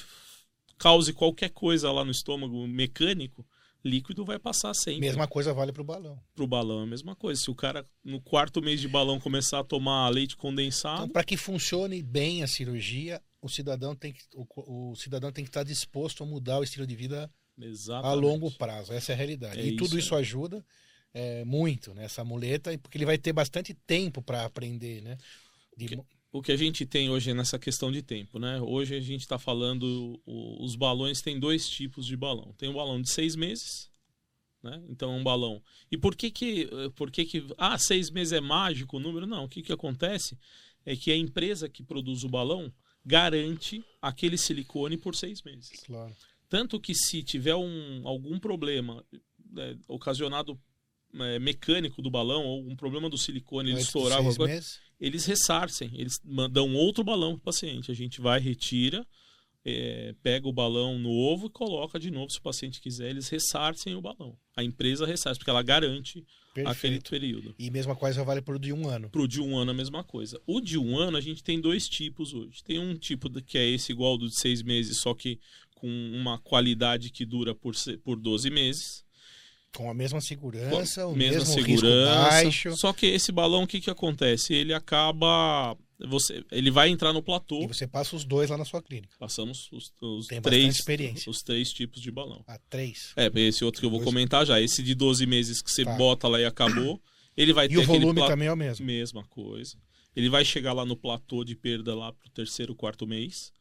cause 0.78 1.12
qualquer 1.14 1.50
coisa 1.50 1.92
lá 1.92 2.06
no 2.06 2.12
estômago 2.12 2.68
mecânico, 2.68 3.46
líquido 3.86 4.26
vai 4.26 4.40
passar 4.40 4.74
sempre. 4.74 5.02
mesma 5.02 5.28
coisa 5.28 5.54
vale 5.54 5.72
para 5.72 5.82
o 5.82 5.86
balão. 5.86 6.20
Pro 6.34 6.48
balão 6.48 6.80
é 6.82 6.84
a 6.84 6.88
mesma 6.88 7.16
coisa. 7.16 7.40
Se 7.40 7.52
o 7.52 7.56
cara 7.56 7.88
no 8.04 8.20
quarto 8.20 8.62
mês 8.62 8.82
de 8.82 8.88
balão 8.88 9.20
começar 9.20 9.60
a 9.60 9.64
tomar 9.64 10.10
leite 10.10 10.34
Então, 10.34 10.50
condensado, 10.50 11.08
para 11.14 11.24
que 11.24 11.38
funcione 11.38 12.02
bem 12.02 12.42
a 12.42 12.48
cirurgia, 12.48 13.22
o 13.42 13.48
cidadão 13.48 13.96
tem 13.96 14.12
que 14.12 14.22
o, 14.34 14.92
o 14.92 14.96
cidadão 14.96 15.32
tem 15.32 15.44
que 15.44 15.50
estar 15.50 15.64
disposto 15.64 16.24
a 16.24 16.26
mudar 16.26 16.60
o 16.60 16.64
estilo 16.64 16.88
de 16.88 16.96
vida 16.96 17.32
exatamente. 17.62 18.08
a 18.12 18.14
longo 18.14 18.52
prazo. 18.52 18.92
Essa 18.92 19.12
é 19.12 19.14
a 19.14 19.18
realidade. 19.18 19.60
É 19.60 19.66
e 19.66 19.76
tudo 19.76 19.98
isso 19.98 20.08
isso 20.08 20.16
ajuda 20.16 20.66
é, 21.14 21.46
muito 21.46 21.94
nessa 21.94 22.24
muleta, 22.24 22.76
porque 22.80 22.98
ele 22.98 23.06
vai 23.06 23.18
ter 23.18 23.34
bastante 23.34 23.74
tempo 23.74 24.22
para 24.22 24.46
aprender, 24.46 25.02
né? 25.02 25.18
De- 25.78 26.00
o 26.38 26.42
que 26.42 26.52
a 26.52 26.58
gente 26.58 26.86
tem 26.86 27.10
hoje 27.10 27.32
é 27.32 27.34
nessa 27.34 27.58
questão 27.58 27.92
de 27.92 28.02
tempo, 28.02 28.38
né? 28.40 28.60
Hoje 28.62 28.96
a 28.96 29.00
gente 29.00 29.22
está 29.22 29.40
falando, 29.40 30.20
o- 30.26 30.64
os 30.66 30.76
balões 30.76 31.22
tem 31.22 31.40
dois 31.40 31.70
tipos 31.70 32.06
de 32.06 32.18
balão. 32.18 32.54
Tem 32.58 32.68
um 32.68 32.74
balão 32.74 33.02
de 33.02 33.10
seis 33.10 33.36
meses, 33.36 33.90
né? 34.62 34.84
Então 34.90 35.14
é 35.14 35.18
um 35.18 35.24
balão. 35.24 35.62
E 35.90 35.98
por 35.98 36.14
que 36.16 36.30
que, 36.30 36.70
eh, 36.72 36.90
por 36.96 37.10
que 37.10 37.24
que, 37.26 37.46
ah, 37.58 37.78
seis 37.78 38.10
meses 38.10 38.34
é 38.34 38.42
mágico 38.42 38.98
o 38.98 39.00
número? 39.00 39.26
Não, 39.26 39.46
o 39.46 39.50
que 39.50 39.62
que 39.62 39.72
acontece 39.72 40.38
é 40.86 40.96
que 40.96 41.10
a 41.12 41.16
empresa 41.16 41.70
que 41.70 41.82
produz 41.84 42.24
o 42.24 42.30
balão 42.30 42.72
garante 43.06 43.84
aquele 44.02 44.38
silicone 44.38 44.98
por 44.98 45.16
seis 45.16 45.42
meses. 45.42 45.70
Claro. 45.86 46.14
Tanto 46.50 46.80
que 46.80 46.94
se 46.94 47.24
tiver 47.24 47.56
um, 47.56 48.02
algum 48.08 48.38
problema 48.40 49.04
né, 49.52 49.78
ocasionado 49.88 50.60
eh, 51.14 51.40
mecânico 51.40 52.02
do 52.02 52.10
balão 52.10 52.44
ou 52.44 52.68
um 52.68 52.76
problema 52.76 53.10
do 53.10 53.18
silicone, 53.18 53.72
ele 53.72 53.80
estourar 53.80 54.22
seis 54.22 54.38
coisa, 54.38 54.54
meses, 54.54 54.80
eles 55.00 55.26
ressarcem, 55.26 55.92
eles 55.94 56.20
mandam 56.24 56.74
outro 56.74 57.04
balão 57.04 57.34
para 57.34 57.40
o 57.40 57.54
paciente. 57.54 57.92
A 57.92 57.96
gente 57.96 58.22
vai, 58.22 58.40
retira, 58.40 59.06
é, 59.64 60.14
pega 60.22 60.48
o 60.48 60.54
balão 60.54 61.00
novo 61.00 61.48
e 61.48 61.50
coloca 61.50 62.00
de 62.00 62.12
novo 62.12 62.32
se 62.32 62.38
o 62.40 62.42
paciente 62.42 62.80
quiser. 62.80 63.10
Eles 63.10 63.28
ressarcem 63.30 63.96
o 63.96 64.02
balão. 64.02 64.38
A 64.56 64.64
empresa 64.64 65.06
ressarce, 65.06 65.40
porque 65.40 65.50
ela 65.50 65.64
garante 65.64 66.26
aquele 66.52 66.66
perfeito. 66.66 67.10
período. 67.10 67.56
E 67.58 67.70
mesma 67.70 67.96
coisa 67.96 68.24
vale 68.24 68.42
para 68.42 68.56
o 68.56 68.60
de 68.60 68.72
um 68.72 68.88
ano. 68.88 69.10
Pro 69.10 69.28
de 69.28 69.42
um 69.42 69.58
ano 69.58 69.72
a 69.72 69.74
mesma 69.74 70.04
coisa. 70.04 70.40
O 70.46 70.62
de 70.62 70.78
um 70.78 70.98
ano 70.98 71.18
a 71.18 71.22
gente 71.22 71.44
tem 71.44 71.60
dois 71.60 71.90
tipos 71.90 72.34
hoje. 72.34 72.64
Tem 72.64 72.80
um 72.80 72.96
tipo 72.96 73.30
que 73.42 73.58
é 73.58 73.68
esse 73.68 73.92
igual 73.92 74.12
ao 74.12 74.18
do 74.18 74.30
de 74.30 74.40
seis 74.40 74.62
meses, 74.62 75.00
só 75.00 75.14
que 75.14 75.40
com 75.74 75.88
uma 75.88 76.40
qualidade 76.40 77.10
que 77.10 77.26
dura 77.26 77.54
por, 77.54 77.76
por 78.04 78.18
12 78.18 78.50
meses. 78.50 79.05
Com 79.76 79.90
a 79.90 79.94
mesma 79.94 80.22
segurança, 80.22 81.06
o 81.06 81.16
mesma 81.16 81.40
mesmo 81.40 81.56
risco 81.56 81.80
segurança. 81.82 82.16
baixo. 82.30 82.78
Só 82.78 82.94
que 82.94 83.06
esse 83.06 83.32
balão, 83.32 83.64
o 83.64 83.68
que, 83.68 83.82
que 83.82 83.90
acontece? 83.90 84.54
Ele 84.54 84.74
acaba. 84.74 85.78
Você, 86.08 86.44
ele 86.52 86.70
vai 86.70 86.90
entrar 86.90 87.14
no 87.14 87.22
platô. 87.24 87.64
E 87.64 87.68
você 87.68 87.88
passa 87.88 88.16
os 88.16 88.26
dois 88.26 88.50
lá 88.50 88.58
na 88.58 88.66
sua 88.66 88.82
clínica. 88.82 89.16
Passamos 89.18 89.70
os, 89.72 89.94
os 90.02 90.28
Tem 90.28 90.42
três, 90.42 90.78
os 91.26 91.42
três 91.42 91.72
tipos 91.72 92.02
de 92.02 92.12
balão. 92.12 92.44
A 92.48 92.58
três. 92.70 93.14
É, 93.16 93.32
esse 93.36 93.64
outro 93.64 93.80
que 93.80 93.86
eu 93.86 93.90
vou 93.90 94.00
Dois. 94.00 94.10
comentar 94.10 94.46
já. 94.46 94.60
Esse 94.60 94.84
de 94.84 94.94
12 94.94 95.26
meses 95.26 95.62
que 95.62 95.72
você 95.72 95.86
Tá. 95.86 95.96
bota 95.96 96.28
lá 96.28 96.40
e 96.40 96.46
acabou. 96.46 97.02
Ele 97.38 97.54
vai 97.54 97.66
E 97.66 97.70
ter 97.70 97.78
o 97.78 97.84
volume 97.84 98.16
pla- 98.20 98.28
também 98.28 98.48
é 98.48 98.52
o 98.54 98.58
mesmo. 98.58 98.86
Mesma 98.86 99.24
coisa. 99.26 99.78
Ele 100.16 100.30
vai 100.30 100.44
chegar 100.44 100.74
lá 100.74 100.86
no 100.86 100.96
platô 100.98 101.44
de 101.46 101.56
perda 101.56 101.96
lá 101.96 102.12
pro 102.12 102.30
terceiro, 102.30 102.76
quarto 102.76 103.08
mês. 103.08 103.52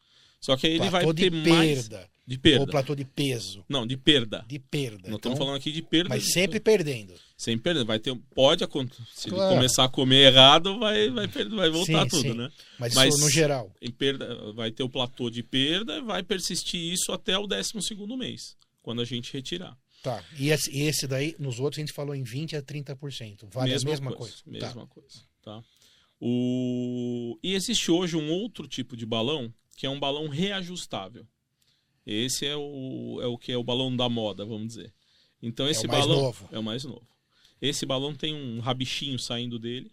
Só 0.40 0.56
que 0.56 0.66
aí 0.66 0.72
ele 0.74 0.90
platô 0.90 1.06
vai 1.06 1.14
ter 1.14 1.30
de 1.30 1.48
mais. 1.50 1.88
Perda. 2.26 2.26
De 2.26 2.36
Ou 2.36 2.40
perda. 2.66 2.70
platô 2.72 2.94
de 2.94 3.04
peso. 3.04 3.64
Não, 3.68 3.86
de 3.86 3.96
perda. 3.96 4.44
De 4.48 4.58
perda. 4.58 4.96
Nós 4.96 5.04
Então, 5.06 5.16
estamos 5.16 5.38
falando 5.38 5.56
aqui 5.56 5.70
de 5.70 5.82
perda. 5.82 6.08
Mas 6.08 6.32
sempre 6.32 6.58
perdendo. 6.58 7.14
Sem 7.36 7.58
perda. 7.58 7.84
Vai 7.84 7.98
ter. 7.98 8.14
Pode 8.34 8.64
acontecer. 8.64 9.02
Se 9.14 9.28
Claro. 9.28 9.50
ele 9.50 9.56
começar 9.56 9.84
a 9.84 9.88
comer 9.88 10.32
errado, 10.32 10.78
vai, 10.78 11.10
vai, 11.10 11.28
perder, 11.28 11.54
vai 11.54 11.68
voltar 11.70 12.02
Sim, 12.04 12.08
tudo, 12.08 12.22
sim. 12.32 12.34
né? 12.34 12.50
Mas, 12.78 12.94
Mas- 12.94 13.14
isso 13.14 13.22
no 13.24 13.30
geral. 13.30 13.70
em 13.82 13.90
perda, 13.90 14.52
vai 14.52 14.70
ter 14.70 14.82
o 14.82 14.88
platô 14.88 15.28
de 15.28 15.42
perda, 15.42 16.00
vai 16.02 16.22
persistir 16.22 16.80
isso 16.80 17.12
até 17.12 17.36
o 17.36 17.46
12 17.46 17.82
segundo 17.82 18.16
mês, 18.16 18.56
quando 18.82 19.02
a 19.02 19.04
gente 19.04 19.32
retirar. 19.32 19.76
Tá. 20.02 20.22
E 20.38 20.50
esse, 20.50 21.06
daí, 21.06 21.34
nos 21.38 21.58
outros, 21.60 21.78
a 21.78 21.82
gente 21.82 21.92
falou 21.94 22.14
em 22.14 22.22
20% 22.22 22.54
a 22.58 22.62
30%. 22.62 23.48
Vale 23.50 23.74
a 23.74 23.78
mesma 23.80 24.12
coisa. 24.12 24.36
Tá. 24.36 24.50
Mesma 24.50 24.86
coisa, 24.86 25.20
tá? 25.42 25.62
O... 26.20 27.38
E 27.42 27.54
existe 27.54 27.90
hoje 27.90 28.16
um 28.16 28.30
outro 28.30 28.66
tipo 28.66 28.96
de 28.96 29.04
balão, 29.06 29.52
que 29.76 29.86
é 29.86 29.90
um 29.90 29.98
balão 30.00 30.26
reajustável. 30.28 31.26
Esse 32.06 32.46
é 32.46 32.56
o, 32.56 33.18
é 33.22 33.26
o 33.26 33.38
que 33.38 33.52
é 33.52 33.56
o 33.56 33.64
balão 33.64 33.94
da 33.94 34.08
moda, 34.08 34.44
vamos 34.44 34.68
dizer. 34.68 34.92
Então 35.42 35.68
esse 35.68 35.86
o 35.86 35.88
mais 35.88 36.06
balão 36.06 36.22
novo. 36.22 36.48
é 36.52 36.58
o 36.58 36.62
mais 36.62 36.84
novo. 36.84 37.06
Esse 37.60 37.86
balão 37.86 38.14
tem 38.14 38.34
um 38.34 38.60
rabichinho 38.60 39.18
saindo 39.18 39.58
dele 39.58 39.90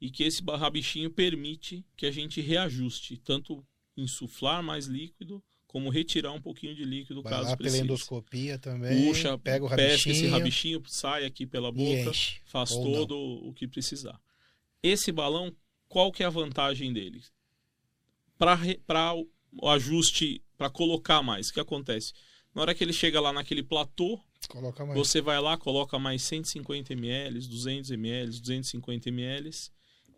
e 0.00 0.10
que 0.10 0.24
esse 0.24 0.42
rabichinho 0.42 1.10
permite 1.10 1.84
que 1.96 2.06
a 2.06 2.10
gente 2.10 2.40
reajuste, 2.40 3.16
tanto 3.18 3.64
insuflar 3.96 4.62
mais 4.62 4.86
líquido, 4.86 5.42
como 5.66 5.88
retirar 5.88 6.32
um 6.32 6.40
pouquinho 6.40 6.74
de 6.74 6.84
líquido 6.84 7.22
Vai 7.22 7.30
caso 7.30 7.50
lá 7.50 7.56
pela 7.56 7.58
precise. 7.58 7.84
endoscopia 7.84 8.58
também. 8.58 9.06
Puxa, 9.06 9.38
pega 9.38 9.64
o 9.64 9.68
pesca 9.68 9.84
rabichinho. 9.84 10.12
esse 10.14 10.26
rabichinho, 10.26 10.82
sai 10.86 11.24
aqui 11.24 11.46
pela 11.46 11.70
boca, 11.70 12.10
enche. 12.10 12.40
faz 12.44 12.70
todo 12.70 13.16
o 13.16 13.52
que 13.54 13.68
precisar. 13.68 14.20
Esse 14.82 15.12
balão, 15.12 15.54
qual 15.88 16.10
que 16.10 16.24
é 16.24 16.26
a 16.26 16.30
vantagem 16.30 16.92
dele? 16.92 17.22
Para 18.36 19.14
o 19.14 19.68
ajuste, 19.68 20.42
para 20.60 20.68
colocar 20.68 21.22
mais, 21.22 21.48
o 21.48 21.54
que 21.54 21.60
acontece? 21.60 22.12
Na 22.54 22.60
hora 22.60 22.74
que 22.74 22.84
ele 22.84 22.92
chega 22.92 23.18
lá 23.18 23.32
naquele 23.32 23.62
platô, 23.62 24.20
você 24.92 25.22
vai 25.22 25.40
lá, 25.40 25.56
coloca 25.56 25.98
mais 25.98 26.20
150 26.20 26.92
ml, 26.92 27.40
200 27.40 27.90
ml, 27.92 28.30
250 28.30 29.08
ml, 29.08 29.50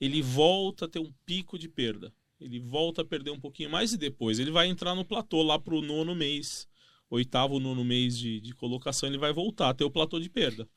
ele 0.00 0.20
volta 0.20 0.86
a 0.86 0.88
ter 0.88 0.98
um 0.98 1.12
pico 1.24 1.56
de 1.56 1.68
perda. 1.68 2.12
Ele 2.40 2.58
volta 2.58 3.02
a 3.02 3.04
perder 3.04 3.30
um 3.30 3.38
pouquinho 3.38 3.70
mais 3.70 3.92
e 3.92 3.96
depois 3.96 4.40
ele 4.40 4.50
vai 4.50 4.66
entrar 4.66 4.96
no 4.96 5.04
platô 5.04 5.44
lá 5.44 5.60
pro 5.60 5.80
nono 5.80 6.12
mês, 6.12 6.66
oitavo, 7.08 7.60
nono 7.60 7.84
mês 7.84 8.18
de, 8.18 8.40
de 8.40 8.52
colocação, 8.52 9.08
ele 9.08 9.18
vai 9.18 9.32
voltar 9.32 9.68
a 9.68 9.74
ter 9.74 9.84
o 9.84 9.90
platô 9.92 10.18
de 10.18 10.28
perda. 10.28 10.68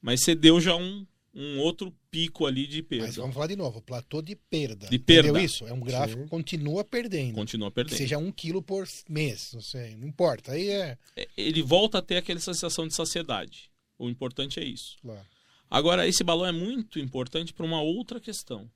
Mas 0.00 0.24
você 0.24 0.34
deu 0.34 0.60
já 0.60 0.74
um, 0.74 1.06
um 1.34 1.58
outro 1.60 1.92
pico 2.10 2.44
ali 2.46 2.66
de 2.66 2.82
Mas 2.82 2.88
perda. 2.88 3.12
vamos 3.22 3.34
falar 3.34 3.46
de 3.46 3.56
novo. 3.56 3.80
Platô 3.80 4.20
de 4.20 4.36
perda. 4.36 4.86
De 4.88 4.98
perda. 4.98 5.28
Entendeu 5.30 5.44
isso? 5.44 5.66
É 5.66 5.72
um 5.72 5.80
gráfico 5.80 6.24
que 6.24 6.28
continua 6.28 6.84
perdendo. 6.84 7.34
Continua 7.34 7.70
Que 7.70 7.74
perdendo. 7.76 7.96
seja 7.96 8.18
um 8.18 8.30
quilo 8.30 8.62
por 8.62 8.86
mês. 9.08 9.52
Não 9.54 9.62
sei. 9.62 9.96
Não 9.96 10.06
importa. 10.06 10.52
Aí 10.52 10.68
é. 10.68 10.98
É, 11.16 11.28
Ele 11.36 11.62
volta 11.62 11.98
a 11.98 12.02
ter 12.02 12.16
aquela 12.18 12.38
sensação 12.40 12.86
de 12.86 12.94
saciedade. 12.94 13.70
O 13.98 14.10
importante 14.10 14.60
é 14.60 14.64
isso. 14.64 14.96
Claro. 15.00 15.24
Agora, 15.70 16.06
esse 16.06 16.22
balão 16.22 16.44
é 16.46 16.52
muito 16.52 16.98
importante 16.98 17.54
para 17.54 17.64
uma 17.64 17.80
outra 17.80 18.20
questão, 18.20 18.70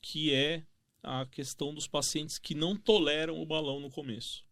que 0.00 0.32
é 0.34 0.64
a 1.00 1.24
questão 1.26 1.72
dos 1.72 1.86
pacientes 1.86 2.36
que 2.38 2.52
não 2.54 2.76
toleram 2.76 3.40
o 3.40 3.46
balão 3.46 3.78
no 3.78 3.90
começo. 3.90 4.44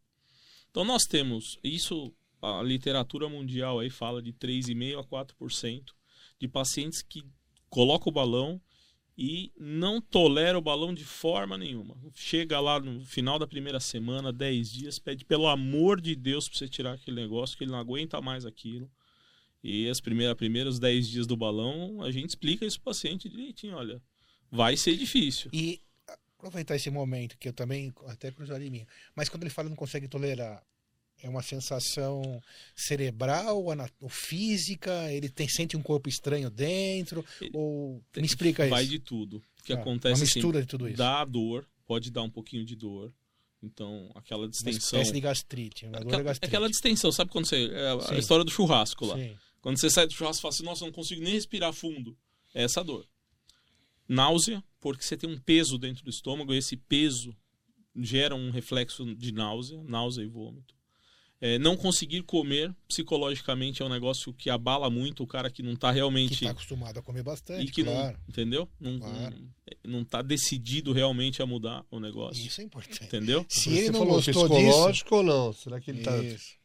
Então, 0.71 0.85
nós 0.85 1.03
temos 1.03 1.59
isso, 1.65 2.13
a 2.41 2.63
literatura 2.63 3.29
mundial 3.29 3.81
aí 3.81 3.91
fala 3.91 4.23
de 4.23 4.33
3,5% 4.33 5.01
a 5.01 5.05
4% 5.05 5.83
de 6.39 6.47
pacientes 6.47 7.03
que 7.03 7.25
colocam 7.71 8.09
o 8.11 8.15
balão 8.15 8.61
e 9.17 9.53
não 9.59 10.01
tolera 10.01 10.59
o 10.59 10.63
balão 10.63 10.93
de 10.93 11.05
forma 11.05 11.57
nenhuma. 11.57 11.97
Chega 12.15 12.61
lá 12.61 12.79
no 12.81 13.05
final 13.05 13.39
da 13.39 13.47
primeira 13.47 13.81
semana, 13.81 14.33
10 14.33 14.71
dias, 14.71 14.99
pede 14.99 15.25
pelo 15.25 15.47
amor 15.47 16.01
de 16.01 16.15
Deus 16.15 16.49
para 16.49 16.59
você 16.59 16.69
tirar 16.69 16.93
aquele 16.95 17.21
negócio, 17.21 17.57
que 17.57 17.65
ele 17.65 17.71
não 17.71 17.79
aguenta 17.79 18.21
mais 18.21 18.45
aquilo. 18.45 18.91
E 19.63 19.89
as 19.89 20.01
primeiras 20.01 20.37
primeiros 20.37 20.79
10 20.79 21.09
dias 21.09 21.27
do 21.27 21.37
balão, 21.37 22.03
a 22.03 22.11
gente 22.11 22.31
explica 22.31 22.65
isso 22.65 22.81
pro 22.81 22.93
paciente 22.93 23.29
direitinho, 23.29 23.77
olha, 23.77 24.03
vai 24.51 24.77
ser 24.77 24.97
difícil. 24.97 25.51
E 25.53 25.81
Aproveitar 26.41 26.75
esse 26.75 26.89
momento, 26.89 27.37
que 27.37 27.51
eu 27.51 27.53
também 27.53 27.93
até 28.07 28.33
cruzaria 28.33 28.67
em 28.67 28.71
mim. 28.71 28.87
Mas 29.15 29.29
quando 29.29 29.43
ele 29.43 29.51
fala 29.51 29.69
não 29.69 29.77
consegue 29.77 30.09
tolerar, 30.09 30.65
é 31.23 31.29
uma 31.29 31.43
sensação 31.43 32.43
cerebral 32.75 33.65
ou 34.01 34.09
física? 34.09 35.13
Ele 35.13 35.29
tem, 35.29 35.49
sente 35.49 35.77
um 35.77 35.83
corpo 35.83 36.09
estranho 36.09 36.51
dentro? 36.51 37.25
Ele- 37.41 37.51
ou 37.55 38.03
me 38.17 38.27
explica 38.27 38.67
Vai 38.69 38.83
isso. 38.83 38.91
de 38.93 38.99
tudo. 38.99 39.37
O 39.61 39.63
que 39.65 39.73
Ah, 39.73 39.77
acontece 39.77 40.21
Uma 40.21 40.25
assim, 40.25 40.39
mistura 40.39 40.61
de 40.63 40.67
tudo 40.67 40.89
isso. 40.89 40.97
dá 40.97 41.25
dor, 41.25 41.69
pode 41.87 42.11
dar 42.11 42.23
um 42.23 42.31
pouquinho 42.31 42.65
de 42.65 42.75
dor. 42.75 43.13
Então, 43.63 44.11
aquela 44.15 44.45
Uma 44.45 44.49
distensão. 44.49 44.99
espécie 45.01 45.13
de 45.13 45.21
gastrite. 45.21 45.85
Uma 45.87 45.99
Aquela, 45.99 46.21
é 46.21 46.25
gastrite. 46.25 46.47
aquela 46.49 46.69
distensão, 46.71 47.13
sabe 47.13 47.31
quando 47.31 47.47
você. 47.47 47.67
é 47.73 47.91
a 47.93 48.01
Sim. 48.01 48.17
história 48.17 48.45
do 48.45 48.51
churrasco 48.51 49.05
lá. 49.05 49.17
Sim. 49.17 49.37
Quando 49.61 49.79
você 49.79 49.91
sai 49.91 50.07
do 50.07 50.15
churrasco 50.15 50.39
e 50.41 50.43
fala 50.43 50.55
assim, 50.55 50.65
nossa, 50.65 50.83
eu 50.85 50.87
não 50.87 50.93
consigo 50.95 51.21
nem 51.23 51.35
respirar 51.35 51.73
fundo. 51.75 52.17
É 52.55 52.63
essa 52.63 52.83
dor. 52.83 53.07
Náusea, 54.09 54.65
porque 54.81 55.05
você 55.05 55.17
tem 55.17 55.29
um 55.31 55.39
peso 55.39 55.79
dentro 55.79 56.03
do 56.03 56.11
estômago, 56.11 56.53
e 56.55 56.57
esse 56.59 56.77
peso 56.77 57.37
gera 57.97 58.35
um 58.35 58.51
reflexo 58.51 59.15
de 59.15 59.31
náusea, 59.33 59.83
náusea 59.85 60.23
e 60.23 60.27
vômito. 60.27 60.75
É, 61.43 61.59
não 61.59 61.75
conseguir 61.75 62.23
comer, 62.23 62.71
psicologicamente, 62.87 63.81
é 63.81 63.85
um 63.85 63.89
negócio 63.89 64.31
que 64.35 64.51
abala 64.51 64.91
muito 64.91 65.23
o 65.23 65.27
cara 65.27 65.51
que 65.51 65.63
não 65.63 65.73
está 65.73 65.89
Que 65.89 65.95
realmente. 65.95 66.35
está 66.35 66.51
acostumado 66.51 66.99
a 66.99 67.03
comer 67.03 67.23
bastante, 67.23 67.65
e 67.67 67.71
que 67.71 67.83
claro. 67.83 68.13
não. 68.19 68.25
Entendeu? 68.29 68.69
Não, 68.79 68.99
Claro. 68.99 69.37
não, 69.85 69.99
não 70.01 70.05
tá 70.05 70.21
decidido 70.21 70.93
realmente 70.93 71.41
a 71.41 71.47
mudar 71.47 71.83
o 71.91 71.99
negócio. 71.99 72.47
Isso 72.47 72.61
é 72.61 72.65
importante. 72.65 73.05
Entendeu? 73.05 73.47
Se 73.49 73.71
ele 73.71 73.91
não 73.91 74.01
falou 74.01 74.15
gostou 74.17 74.49
disso... 74.49 74.55
psicológico 74.55 75.17
ou 75.17 75.23
não? 75.23 75.53
Será 75.55 75.81
que 75.81 75.91
ele 75.91 76.01
está 76.01 76.13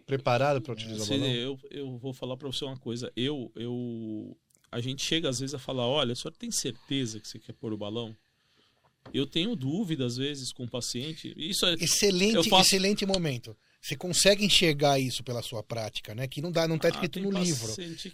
preparado 0.06 0.62
para 0.62 0.74
utilizar 0.74 1.02
o 1.02 1.06
Você- 1.06 1.18
balão? 1.20 1.34
eu, 1.34 1.60
eu 1.72 1.98
vou 1.98 2.14
falar 2.14 2.36
para 2.36 2.48
você 2.52 2.66
uma 2.66 2.78
coisa. 2.78 3.10
Eu, 3.16 3.50
eu, 3.56 4.36
a 4.70 4.82
gente 4.82 5.02
chega 5.06 5.30
às 5.30 5.40
vezes 5.40 5.54
a 5.56 5.60
falar, 5.60 5.88
olha, 5.88 6.12
o 6.12 6.16
senhor 6.18 6.34
tem 6.34 6.52
certeza 6.52 7.18
que 7.22 7.28
você 7.30 7.40
quer 7.40 7.54
pôr 7.54 7.72
o 7.72 7.78
balão? 7.78 8.14
Eu 9.14 9.26
tenho 9.26 9.56
dúvida 9.56 10.06
às 10.06 10.18
vezes 10.18 10.52
com 10.52 10.66
o 10.66 10.70
paciente. 10.70 11.34
Isso 11.38 11.66
é, 11.66 11.76
Excelente, 11.76 12.50
faço- 12.50 12.76
excelente 12.76 13.06
momento. 13.06 13.56
Você 13.86 13.96
consegue 13.96 14.44
enxergar 14.44 14.98
isso 15.00 15.24
pela 15.24 15.44
sua 15.44 15.62
prática, 15.62 16.16
né? 16.16 16.28
Que 16.28 16.42
não 16.42 16.52
dá, 16.52 16.68
não 16.68 16.76
está 16.78 16.88
Ah, 16.88 16.92
escrito 16.92 17.20
no 17.20 17.30
livro. 17.44 17.68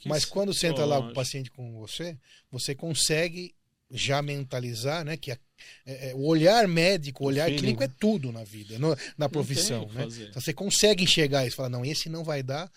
Mas 0.05 0.25
quando 0.25 0.53
senta 0.53 0.83
lá 0.83 0.97
com 0.97 1.07
o 1.11 1.13
paciente 1.13 1.49
com 1.49 1.71
você, 1.79 2.17
você 2.51 2.75
consegue 2.75 3.55
já 3.89 4.21
mentalizar, 4.21 5.05
né? 5.05 5.15
Que 5.15 5.31
a- 5.31 5.37
é- 5.85 6.09
é, 6.09 6.13
o 6.13 6.25
olhar 6.25 6.67
médico, 6.67 7.23
o 7.23 7.27
olhar 7.27 7.45
feeling, 7.45 7.59
clínico 7.61 7.83
é 7.83 7.87
tudo 7.87 8.33
na 8.33 8.43
vida, 8.43 8.77
no- 8.77 8.97
na 9.17 9.29
profissão, 9.29 9.87
né? 9.93 10.03
Então 10.29 10.41
você 10.41 10.53
consegue 10.53 11.05
enxergar 11.05 11.47
isso, 11.47 11.55
falar, 11.55 11.69
não, 11.69 11.85
esse 11.85 12.09
não 12.09 12.23
vai 12.25 12.43
dar, 12.43 12.69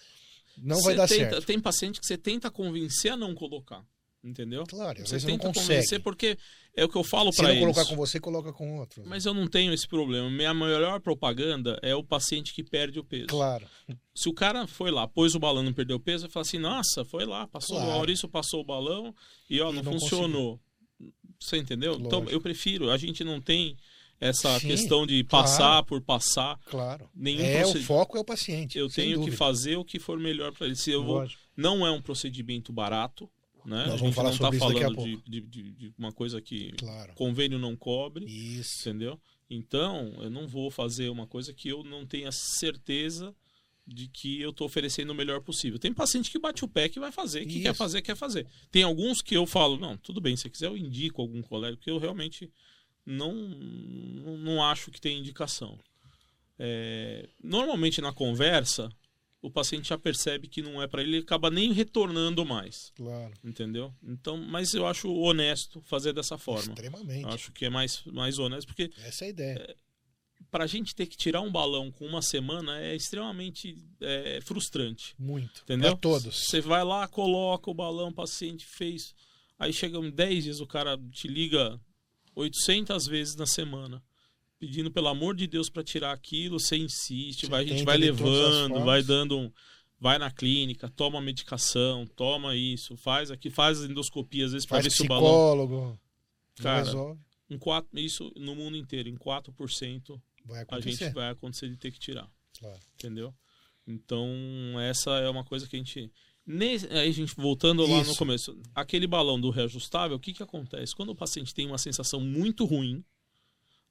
não 0.57 0.80
vai 0.80 0.95
Você 0.95 0.97
dar 0.97 1.09
tenta- 1.09 1.30
certo. 1.32 1.47
Tem 1.47 1.59
paciente 1.59 2.01
que 2.01 2.07
você 2.07 2.16
tenta 2.16 2.49
convencer 2.49 3.11
a 3.11 3.16
não 3.16 3.34
colocar. 3.34 3.84
Entendeu? 4.25 4.64
Claro, 4.66 4.99
Você 5.07 5.12
vezes 5.16 5.25
não 5.25 5.33
tenta 5.37 5.49
consegue. 5.49 5.66
convencer 5.68 6.01
porque 6.03 6.39
é 6.75 6.83
o 6.83 6.89
que 6.89 6.97
eu 6.97 7.05
falo 7.05 7.31
Se 7.31 7.37
para 7.37 7.49
não 7.49 7.55
eles. 7.57 7.62
colocar 7.75 7.85
com 7.85 7.95
você, 7.95 8.18
coloca 8.18 8.53
com 8.55 8.79
outro. 8.79 9.03
Mas 9.05 9.27
eu 9.27 9.35
não 9.35 9.47
tenho 9.47 9.70
esse 9.72 9.87
problema. 9.87 10.31
Minha 10.31 10.55
maior 10.55 10.99
propaganda 10.99 11.79
é 11.83 11.95
o 11.95 12.03
paciente 12.03 12.55
que 12.55 12.62
perde 12.64 12.99
o 12.99 13.05
peso. 13.05 13.27
Claro. 13.27 13.66
Se 14.14 14.29
o 14.29 14.33
cara 14.33 14.66
foi 14.66 14.91
lá, 14.91 15.07
pôs 15.07 15.35
o 15.35 15.39
balão 15.39 15.62
e 15.62 15.66
não 15.66 15.75
perdeu 15.75 16.01
peso, 16.01 16.22
vai 16.22 16.31
falar 16.31 16.43
assim: 16.43 16.59
nossa, 16.59 17.05
foi 17.05 17.27
lá, 17.27 17.47
passou 17.47 17.77
Claro. 17.77 17.91
o 17.91 17.95
Maurício, 17.95 18.27
passou 18.27 18.61
o 18.62 18.64
balão 18.64 19.14
e 19.51 19.61
ó, 19.61 19.70
não, 19.70 19.83
não 19.83 19.93
funcionou. 19.93 20.59
Você 21.39 21.59
entendeu? 21.59 21.97
Então 22.01 22.20
Lógico. 22.20 22.33
eu 22.33 22.41
prefiro. 22.41 22.91
A 22.91 22.97
gente 22.97 23.22
não 23.22 23.41
tem 23.43 23.77
essa 24.18 24.59
Sim, 24.59 24.68
questão 24.68 25.07
de 25.07 25.22
passar 25.25 25.59
claro. 25.59 25.85
por 25.87 26.01
passar. 26.01 26.59
Claro. 26.64 27.11
Nenhum 27.14 27.45
é, 27.45 27.61
proced- 27.61 27.83
o 27.83 27.85
foco 27.85 28.16
é 28.16 28.20
o 28.20 28.25
paciente. 28.25 28.79
Eu 28.79 28.89
tenho 28.89 29.11
que 29.11 29.16
dúvida. 29.27 29.37
fazer 29.37 29.77
o 29.77 29.85
que 29.85 29.99
for 29.99 30.18
melhor 30.18 30.51
para 30.53 30.66
ele. 30.66 30.77
Se 30.77 30.91
eu 30.93 31.05
vou, 31.05 31.27
não 31.55 31.87
é 31.87 31.91
um 31.91 32.01
procedimento 32.01 32.72
barato, 32.72 33.29
né? 33.65 33.87
Nós 33.87 33.95
a 33.95 33.97
vamos 33.97 34.15
falar 34.15 34.31
não 34.31 34.37
tá 34.39 34.45
sobre 34.45 34.57
isso 34.59 34.69
daqui 34.69 34.85
a 34.85 34.95
falando 34.95 35.23
de, 35.25 35.31
de, 35.31 35.41
de- 35.41 35.73
de 35.73 35.95
uma 35.99 36.12
coisa 36.12 36.41
que 36.41 36.73
Claro. 36.73 37.15
convênio 37.15 37.59
não 37.59 37.75
cobre. 37.77 38.25
Isso. 38.27 38.89
Entendeu? 38.89 39.21
Então, 39.51 40.15
eu 40.21 40.31
não 40.31 40.47
vou 40.49 40.71
fazer 40.71 41.09
uma 41.11 41.27
coisa 41.27 41.53
que 41.53 41.69
eu 41.69 41.83
não 41.85 42.07
tenha 42.07 42.31
certeza 42.33 43.35
de 43.87 44.09
que 44.09 44.41
eu 44.41 44.49
estou 44.51 44.67
oferecendo 44.67 45.11
o 45.11 45.15
melhor 45.15 45.43
possível. 45.43 45.79
Tem 45.79 45.93
paciente 45.93 46.31
que 46.31 46.39
bate 46.39 46.65
o 46.65 46.69
pé 46.69 46.89
que 46.89 46.99
vai 46.99 47.12
fazer, 47.12 47.45
que 47.45 47.61
quer 47.61 47.71
Isso. 47.71 47.75
fazer, 47.79 48.01
quer 48.01 48.17
fazer. 48.17 48.47
Tem 48.71 48.83
alguns 48.83 49.21
que 49.21 49.37
eu 49.37 49.45
falo, 49.47 49.77
não, 49.79 49.97
tudo 49.97 50.21
bem, 50.23 50.35
se 50.37 50.49
quiser 50.49 50.67
eu 50.69 50.77
indico 50.77 51.21
algum 51.21 51.43
colega, 51.43 51.77
porque 51.77 51.91
eu 51.91 51.99
realmente 51.99 52.51
não, 53.05 53.35
não, 53.35 54.39
não 54.39 54.65
acho 54.65 54.91
que 54.91 54.99
tem 55.01 55.19
indicação. 55.19 55.79
É, 56.59 57.29
normalmente 57.43 58.01
na 58.01 58.12
conversa, 58.12 58.89
o 59.47 59.51
paciente 59.51 59.88
já 59.88 59.99
percebe 59.99 60.49
que 60.49 60.62
não 60.62 60.80
é 60.82 60.86
para 60.86 61.03
ele, 61.03 61.16
ele 61.16 61.22
acaba 61.24 61.51
nem 61.51 61.72
retornando 61.72 62.45
mais, 62.45 62.90
Claro. 62.97 63.32
entendeu? 63.45 63.95
Então, 64.03 64.36
mas 64.36 64.72
eu 64.74 64.86
acho 64.86 65.12
honesto 65.12 65.80
fazer 65.82 66.12
dessa 66.12 66.38
forma. 66.38 66.72
Extremamente. 66.72 67.22
Eu 67.24 67.28
acho 67.30 67.53
que 67.53 67.64
é 67.64 67.70
mais, 67.70 68.03
mais 68.07 68.38
honesto, 68.38 68.66
porque 68.68 68.90
Essa 69.05 69.24
é 69.24 69.26
a 69.26 69.30
ideia. 69.30 69.76
para 70.51 70.64
a 70.64 70.66
gente 70.66 70.95
ter 70.95 71.07
que 71.07 71.16
tirar 71.16 71.40
um 71.40 71.51
balão 71.53 71.90
com 71.92 72.07
uma 72.07 72.22
semana 72.22 72.80
é 72.80 72.95
extremamente 72.97 73.76
é, 74.01 74.40
frustrante. 74.42 75.14
Muito. 75.18 75.62
Entendeu? 75.64 75.90
Pra 75.92 76.01
todos. 76.01 76.47
Você 76.47 76.61
vai 76.61 76.82
lá, 76.84 77.07
coloca 77.09 77.70
o 77.70 77.74
balão, 77.74 78.09
o 78.09 78.14
paciente 78.14 78.64
fez. 78.66 79.14
Aí 79.59 79.72
chegam 79.72 80.11
10 80.11 80.45
dias, 80.45 80.61
o 80.61 80.66
cara 80.66 80.97
te 81.12 81.28
liga 81.28 81.80
800 82.34 83.07
vezes 83.07 83.36
na 83.36 83.47
semana. 83.47 84.03
Pedindo 84.67 84.91
pelo 84.91 85.09
amor 85.09 85.35
de 85.37 85.47
Deus 85.47 85.69
para 85.69 85.83
tirar 85.85 86.12
aquilo, 86.12 86.59
você 86.59 86.77
insiste, 86.77 87.43
Você 87.43 87.47
vai, 87.49 87.65
a 87.65 87.67
gente 87.67 87.85
vai 87.85 87.97
levando, 87.99 88.85
vai 88.85 89.03
dando 89.03 89.39
um. 89.39 89.53
Vai 90.01 90.19
na 90.19 90.31
clínica, 90.31 90.89
toma 90.89 91.21
medicação, 91.21 92.07
toma 92.07 92.55
isso, 92.57 92.97
faz 92.97 93.31
aqui, 93.31 93.49
faz 93.51 93.83
endoscopia, 93.85 94.45
às 94.47 94.53
vezes, 94.53 94.67
para 94.67 94.81
ver 94.83 94.91
se 94.91 95.03
o 95.03 95.07
balão. 95.07 95.23
psicólogo. 95.25 96.01
Cara, 96.57 96.85
resolve. 96.85 97.21
Em 97.49 97.59
quatro, 97.59 97.99
isso 97.99 98.33
no 98.37 98.55
mundo 98.55 98.77
inteiro, 98.77 99.09
em 99.09 99.17
4% 99.17 100.21
Vai 100.45 100.61
a 100.61 100.62
acontecer. 100.62 100.91
gente 101.07 101.15
vai 101.15 101.31
acontecer 101.31 101.69
de 101.69 101.77
ter 101.77 101.91
que 101.91 101.99
tirar, 101.99 102.29
Claro. 102.59 102.79
entendeu? 102.95 103.35
Então, 103.87 104.27
essa 104.81 105.11
é 105.19 105.29
uma 105.29 105.45
coisa 105.45 105.67
que 105.69 105.77
a 105.77 105.79
gente. 105.79 106.11
Nesse, 106.47 106.87
aí, 106.89 107.09
a 107.09 107.12
gente, 107.12 107.35
voltando 107.37 107.83
lá 107.87 107.97
no 107.97 108.03
Isso. 108.03 108.17
começo, 108.17 108.59
aquele 108.75 109.07
balão 109.07 109.41
do 109.41 109.51
reajustável, 109.51 110.17
o 110.17 110.21
que, 110.21 110.33
que 110.35 110.43
acontece? 110.43 110.95
Quando 110.95 111.11
o 111.11 111.15
paciente 111.15 111.55
tem 111.55 111.67
uma 111.67 111.79
sensação 111.79 112.21
muito 112.21 112.65
ruim, 112.67 113.03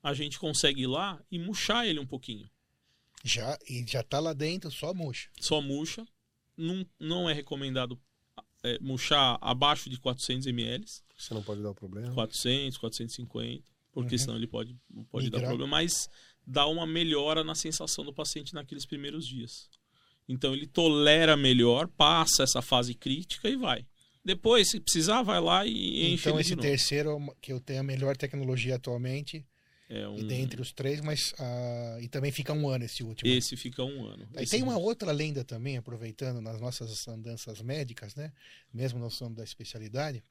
a 0.04 0.14
gente 0.14 0.38
consegue 0.38 0.84
ir 0.84 0.88
lá 0.88 1.20
e 1.32 1.40
murchar 1.40 1.88
ele 1.88 2.00
um 2.00 2.06
pouquinho. 2.06 2.48
Já, 3.24 3.58
e 3.70 3.84
já 3.88 4.04
tá 4.04 4.20
lá 4.20 4.34
dentro, 4.34 4.70
só 4.70 4.94
murcha. 4.94 5.30
Só 5.40 5.62
murcha. 5.62 6.06
Não, 6.58 6.86
não 7.00 7.30
é 7.30 7.34
recomendado 7.34 7.98
é, 8.62 8.78
murchar 8.80 9.38
abaixo 9.42 9.90
de 9.90 9.98
400 10.00 10.46
ml. 10.48 10.86
Você 11.18 11.34
não 11.34 11.42
pode 11.42 11.62
dar 11.64 11.70
o 11.72 11.76
problema. 11.76 12.14
400, 12.14 12.78
450, 12.78 13.64
porque 13.94 14.16
Uhum. 14.16 14.20
senão 14.20 14.36
ele 14.36 14.48
pode, 14.48 14.76
pode 15.10 15.30
dar 15.30 15.40
problema, 15.40 15.68
mas 15.68 16.10
dá 16.46 16.66
uma 16.68 16.86
melhora 16.86 17.44
na 17.44 17.56
sensação 17.56 18.04
do 18.04 18.14
paciente 18.14 18.54
naqueles 18.54 18.86
primeiros 18.86 19.26
dias. 19.26 19.70
Então 20.28 20.54
ele 20.54 20.68
tolera 20.68 21.36
melhor, 21.38 21.88
passa 21.88 22.44
essa 22.44 22.62
fase 22.62 22.94
crítica 22.94 23.50
e 23.50 23.56
vai. 23.56 23.86
Depois, 24.24 24.70
se 24.70 24.80
precisar, 24.80 25.22
vai 25.22 25.40
lá 25.42 25.66
e 25.66 26.14
enche 26.14 26.30
então 26.30 26.40
esse 26.40 26.50
de 26.52 26.56
novo. 26.56 26.68
terceiro, 26.68 27.18
é 27.18 27.34
que 27.42 27.52
eu 27.52 27.60
tenho 27.60 27.82
a 27.82 27.84
melhor 27.84 28.16
tecnologia 28.16 28.76
atualmente, 28.76 29.46
É 29.96 30.08
um, 30.08 30.18
e 30.18 30.24
dentre 30.24 30.60
os 30.60 30.72
três, 30.72 31.02
mas 31.02 31.36
ah, 31.38 32.00
e 32.02 32.08
também 32.08 32.32
fica 32.32 32.52
um 32.52 32.68
ano 32.68 32.84
esse 32.84 33.04
último. 33.04 33.30
Esse 33.30 33.56
fica 33.56 33.84
um 33.84 34.08
ano. 34.08 34.28
Esse 34.38 34.50
tem 34.50 34.64
uma 34.64 34.76
outra 34.76 35.12
lenda 35.12 35.44
também, 35.44 35.78
aproveitando 35.78 36.42
nas 36.42 36.60
nossas 36.60 37.08
andanças 37.08 37.62
médicas, 37.62 38.16
né? 38.16 38.34
Mesmo 38.74 38.98
nós 38.98 39.14
somos 39.14 39.38
da 39.38 39.44
especialidade. 39.44 40.24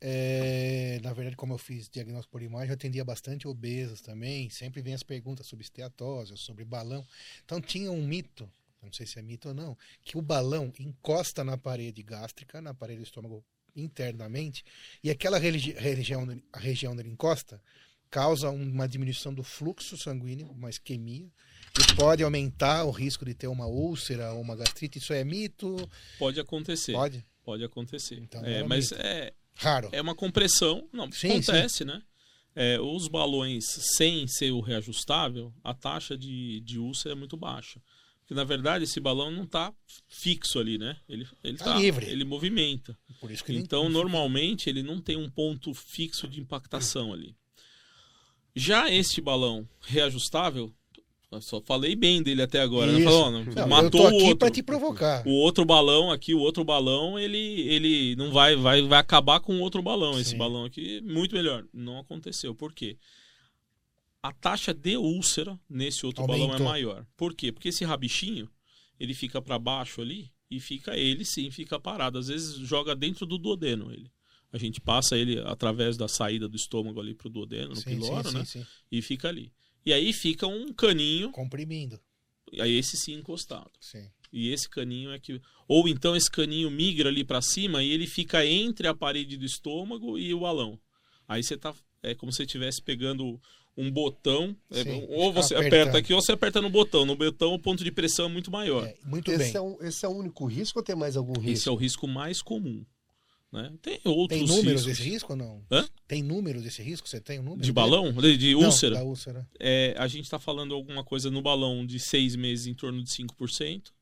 É, 0.00 0.98
na 1.00 1.12
verdade, 1.12 1.36
como 1.36 1.54
eu 1.54 1.58
fiz 1.58 1.88
diagnóstico 1.88 2.32
por 2.32 2.42
imagem, 2.42 2.70
eu 2.70 2.74
atendia 2.74 3.04
bastante 3.04 3.46
obesos 3.46 4.00
também. 4.00 4.50
Sempre 4.50 4.82
vem 4.82 4.94
as 4.94 5.04
perguntas 5.04 5.46
sobre 5.46 5.62
esteatose, 5.62 6.36
sobre 6.36 6.64
balão. 6.64 7.06
Então 7.44 7.60
tinha 7.60 7.92
um 7.92 8.04
mito, 8.04 8.50
não 8.82 8.92
sei 8.92 9.06
se 9.06 9.16
é 9.16 9.22
mito 9.22 9.50
ou 9.50 9.54
não, 9.54 9.78
que 10.02 10.18
o 10.18 10.22
balão 10.22 10.72
encosta 10.80 11.44
na 11.44 11.56
parede 11.56 12.02
gástrica, 12.02 12.60
na 12.60 12.74
parede 12.74 12.98
do 12.98 13.04
estômago 13.04 13.44
internamente, 13.76 14.64
e 15.02 15.10
aquela 15.10 15.38
religi- 15.38 15.72
região, 15.72 16.26
a 16.52 16.58
região 16.58 16.92
onde 16.92 17.02
ele 17.02 17.10
encosta 17.10 17.62
causa 18.10 18.50
uma 18.50 18.86
diminuição 18.88 19.32
do 19.34 19.42
fluxo 19.42 19.96
sanguíneo, 19.96 20.48
uma 20.50 20.70
isquemia, 20.70 21.26
e 21.78 21.94
pode 21.96 22.22
aumentar 22.22 22.84
o 22.84 22.90
risco 22.90 23.24
de 23.24 23.34
ter 23.34 23.48
uma 23.48 23.66
úlcera 23.66 24.32
ou 24.32 24.40
uma 24.40 24.54
gastrite. 24.54 24.98
Isso 24.98 25.12
é 25.12 25.24
mito? 25.24 25.76
Pode 26.18 26.38
acontecer. 26.38 26.92
Pode, 26.92 27.24
Pode? 27.44 27.64
acontecer. 27.64 28.16
Então, 28.20 28.44
É, 28.44 28.62
mas 28.62 28.90
mito. 28.92 29.02
é, 29.02 29.32
Raro. 29.56 29.88
é 29.92 30.00
uma 30.00 30.14
compressão. 30.14 30.88
Não, 30.92 31.10
Sim, 31.10 31.30
acontece, 31.32 31.84
né? 31.84 32.00
É, 32.54 32.78
os 32.80 33.08
balões 33.08 33.64
sem 33.96 34.28
ser 34.28 34.52
o 34.52 34.60
reajustável, 34.60 35.52
a 35.64 35.74
taxa 35.74 36.16
de, 36.16 36.60
de 36.60 36.78
úlcera 36.78 37.12
é 37.14 37.18
muito 37.18 37.36
baixa. 37.36 37.80
Porque, 38.20 38.32
na 38.34 38.44
verdade, 38.44 38.84
esse 38.84 39.00
balão 39.00 39.30
não 39.32 39.42
está 39.42 39.74
fixo 40.08 40.58
ali, 40.60 40.78
né? 40.78 40.96
Ele, 41.08 41.26
ele 41.42 41.58
Tá 41.58 41.64
tá 41.66 41.74
livre. 41.76 42.06
Ele 42.06 42.24
movimenta. 42.24 42.96
Por 43.20 43.30
isso 43.30 43.44
que 43.44 43.50
ele- 43.52 43.58
Então, 43.58 43.88
normalmente, 43.88 44.70
ele 44.70 44.82
não 44.82 45.00
tem 45.00 45.16
um 45.16 45.28
ponto 45.28 45.74
fixo 45.74 46.26
de 46.28 46.40
impactação 46.40 47.12
ali. 47.12 47.34
Já 48.54 48.90
este 48.90 49.20
balão 49.20 49.68
reajustável, 49.80 50.72
eu 51.30 51.40
só 51.40 51.60
falei 51.60 51.96
bem 51.96 52.22
dele 52.22 52.42
até 52.42 52.60
agora. 52.60 52.92
Né? 52.92 53.02
Falou, 53.04 53.30
não, 53.30 53.68
matou 53.68 53.84
eu 53.84 53.90
tô 53.90 54.02
o 54.02 54.06
aqui 54.06 54.22
outro. 54.22 54.36
para 54.36 54.50
te 54.50 54.62
provocar. 54.62 55.26
O 55.26 55.32
outro 55.32 55.64
balão 55.64 56.10
aqui, 56.10 56.34
o 56.34 56.38
outro 56.38 56.64
balão, 56.64 57.18
ele, 57.18 57.38
ele 57.38 58.14
não 58.16 58.30
vai, 58.30 58.54
vai, 58.54 58.82
vai 58.82 59.00
acabar 59.00 59.40
com 59.40 59.56
o 59.56 59.60
outro 59.60 59.82
balão. 59.82 60.18
Esse 60.18 60.30
Sim. 60.30 60.38
balão 60.38 60.64
aqui, 60.64 61.00
muito 61.00 61.34
melhor. 61.34 61.64
Não 61.72 61.98
aconteceu. 61.98 62.54
Por 62.54 62.72
quê? 62.72 62.96
a 64.24 64.32
taxa 64.32 64.72
de 64.72 64.96
úlcera 64.96 65.60
nesse 65.68 66.06
outro 66.06 66.26
balão 66.26 66.44
é 66.44 66.52
Aumentou. 66.52 66.66
maior. 66.66 67.06
Por 67.14 67.34
quê? 67.34 67.52
Porque 67.52 67.68
esse 67.68 67.84
rabichinho, 67.84 68.48
ele 68.98 69.12
fica 69.12 69.42
para 69.42 69.58
baixo 69.58 70.00
ali 70.00 70.32
e 70.50 70.58
fica 70.58 70.96
ele 70.96 71.26
sim, 71.26 71.50
fica 71.50 71.78
parado. 71.78 72.16
Às 72.18 72.28
vezes 72.28 72.56
joga 72.56 72.96
dentro 72.96 73.26
do 73.26 73.36
duodeno 73.36 73.92
ele. 73.92 74.10
A 74.54 74.58
gente 74.58 74.80
passa 74.80 75.16
ele 75.18 75.40
através 75.40 75.96
da 75.96 76.06
saída 76.06 76.48
do 76.48 76.54
estômago 76.56 77.00
ali 77.00 77.12
pro 77.12 77.28
duodeno, 77.28 77.70
no 77.70 77.76
Sim, 77.76 77.82
piloro, 77.90 78.28
sim, 78.28 78.34
né? 78.38 78.44
sim, 78.44 78.60
sim. 78.60 78.66
E 78.92 79.02
fica 79.02 79.28
ali. 79.28 79.52
E 79.84 79.92
aí 79.92 80.12
fica 80.12 80.46
um 80.46 80.72
caninho, 80.72 81.32
Comprimindo. 81.32 81.98
e 82.52 82.62
aí 82.62 82.72
esse 82.78 82.96
sim 82.96 83.14
encostado. 83.14 83.72
Sim. 83.80 84.08
E 84.32 84.50
esse 84.50 84.68
caninho 84.68 85.10
é 85.10 85.18
que. 85.18 85.40
Ou 85.66 85.88
então 85.88 86.14
esse 86.14 86.30
caninho 86.30 86.70
migra 86.70 87.08
ali 87.08 87.24
para 87.24 87.42
cima 87.42 87.82
e 87.82 87.90
ele 87.90 88.06
fica 88.06 88.46
entre 88.46 88.86
a 88.86 88.94
parede 88.94 89.36
do 89.36 89.44
estômago 89.44 90.16
e 90.16 90.32
o 90.32 90.40
balão. 90.40 90.78
Aí 91.26 91.42
você 91.42 91.56
tá. 91.56 91.74
É 92.02 92.14
como 92.14 92.30
se 92.32 92.36
você 92.36 92.42
estivesse 92.44 92.80
pegando 92.80 93.40
um 93.76 93.90
botão. 93.90 94.56
é, 94.70 94.84
Sim, 94.84 95.04
ou 95.08 95.32
você 95.32 95.54
apertando. 95.54 95.80
aperta 95.80 95.98
aqui 95.98 96.14
ou 96.14 96.22
você 96.22 96.30
aperta 96.32 96.62
no 96.62 96.70
botão. 96.70 97.04
No 97.04 97.16
botão 97.16 97.54
o 97.54 97.58
ponto 97.58 97.82
de 97.82 97.90
pressão 97.90 98.26
é 98.26 98.28
muito 98.28 98.50
maior. 98.52 98.86
É, 98.86 98.96
muito 99.04 99.30
Esse 99.32 99.38
bem. 99.52 99.56
é, 99.56 99.60
um, 99.60 99.76
esse 99.82 100.04
é 100.06 100.08
o 100.08 100.12
único 100.12 100.46
risco 100.46 100.78
ou 100.78 100.84
tem 100.84 100.94
mais 100.94 101.16
algum 101.16 101.32
risco? 101.32 101.50
Esse 101.50 101.68
é 101.68 101.72
o 101.72 101.76
risco 101.76 102.06
mais 102.06 102.40
comum. 102.40 102.84
Né? 103.54 103.72
Tem 103.80 104.00
outros 104.04 104.40
Tem 104.40 104.48
números 104.48 104.80
riscos. 104.84 104.98
desse 104.98 105.08
risco 105.10 105.32
ou 105.32 105.36
não? 105.38 105.64
Hã? 105.70 105.88
Tem 106.08 106.22
números 106.24 106.64
desse 106.64 106.82
risco? 106.82 107.08
Você 107.08 107.20
tem 107.20 107.38
um 107.38 107.42
número? 107.44 107.62
De 107.62 107.70
balão? 107.72 108.12
De, 108.12 108.36
de 108.36 108.52
Não, 108.52 108.64
úlcera? 108.64 108.96
da 108.96 109.04
úlcera. 109.04 109.48
É, 109.60 109.94
a 109.96 110.08
gente 110.08 110.24
está 110.24 110.40
falando 110.40 110.74
alguma 110.74 111.04
coisa 111.04 111.30
no 111.30 111.40
balão 111.40 111.86
de 111.86 112.00
seis 112.00 112.34
meses 112.34 112.66
em 112.66 112.74
torno 112.74 113.00
de 113.02 113.08
5%. 113.10 113.92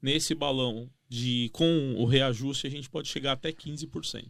Nesse 0.00 0.34
balão 0.34 0.90
de 1.08 1.48
com 1.52 1.94
o 1.96 2.04
reajuste, 2.04 2.66
a 2.66 2.70
gente 2.70 2.88
pode 2.90 3.08
chegar 3.08 3.32
até 3.32 3.50
15% 3.52 4.24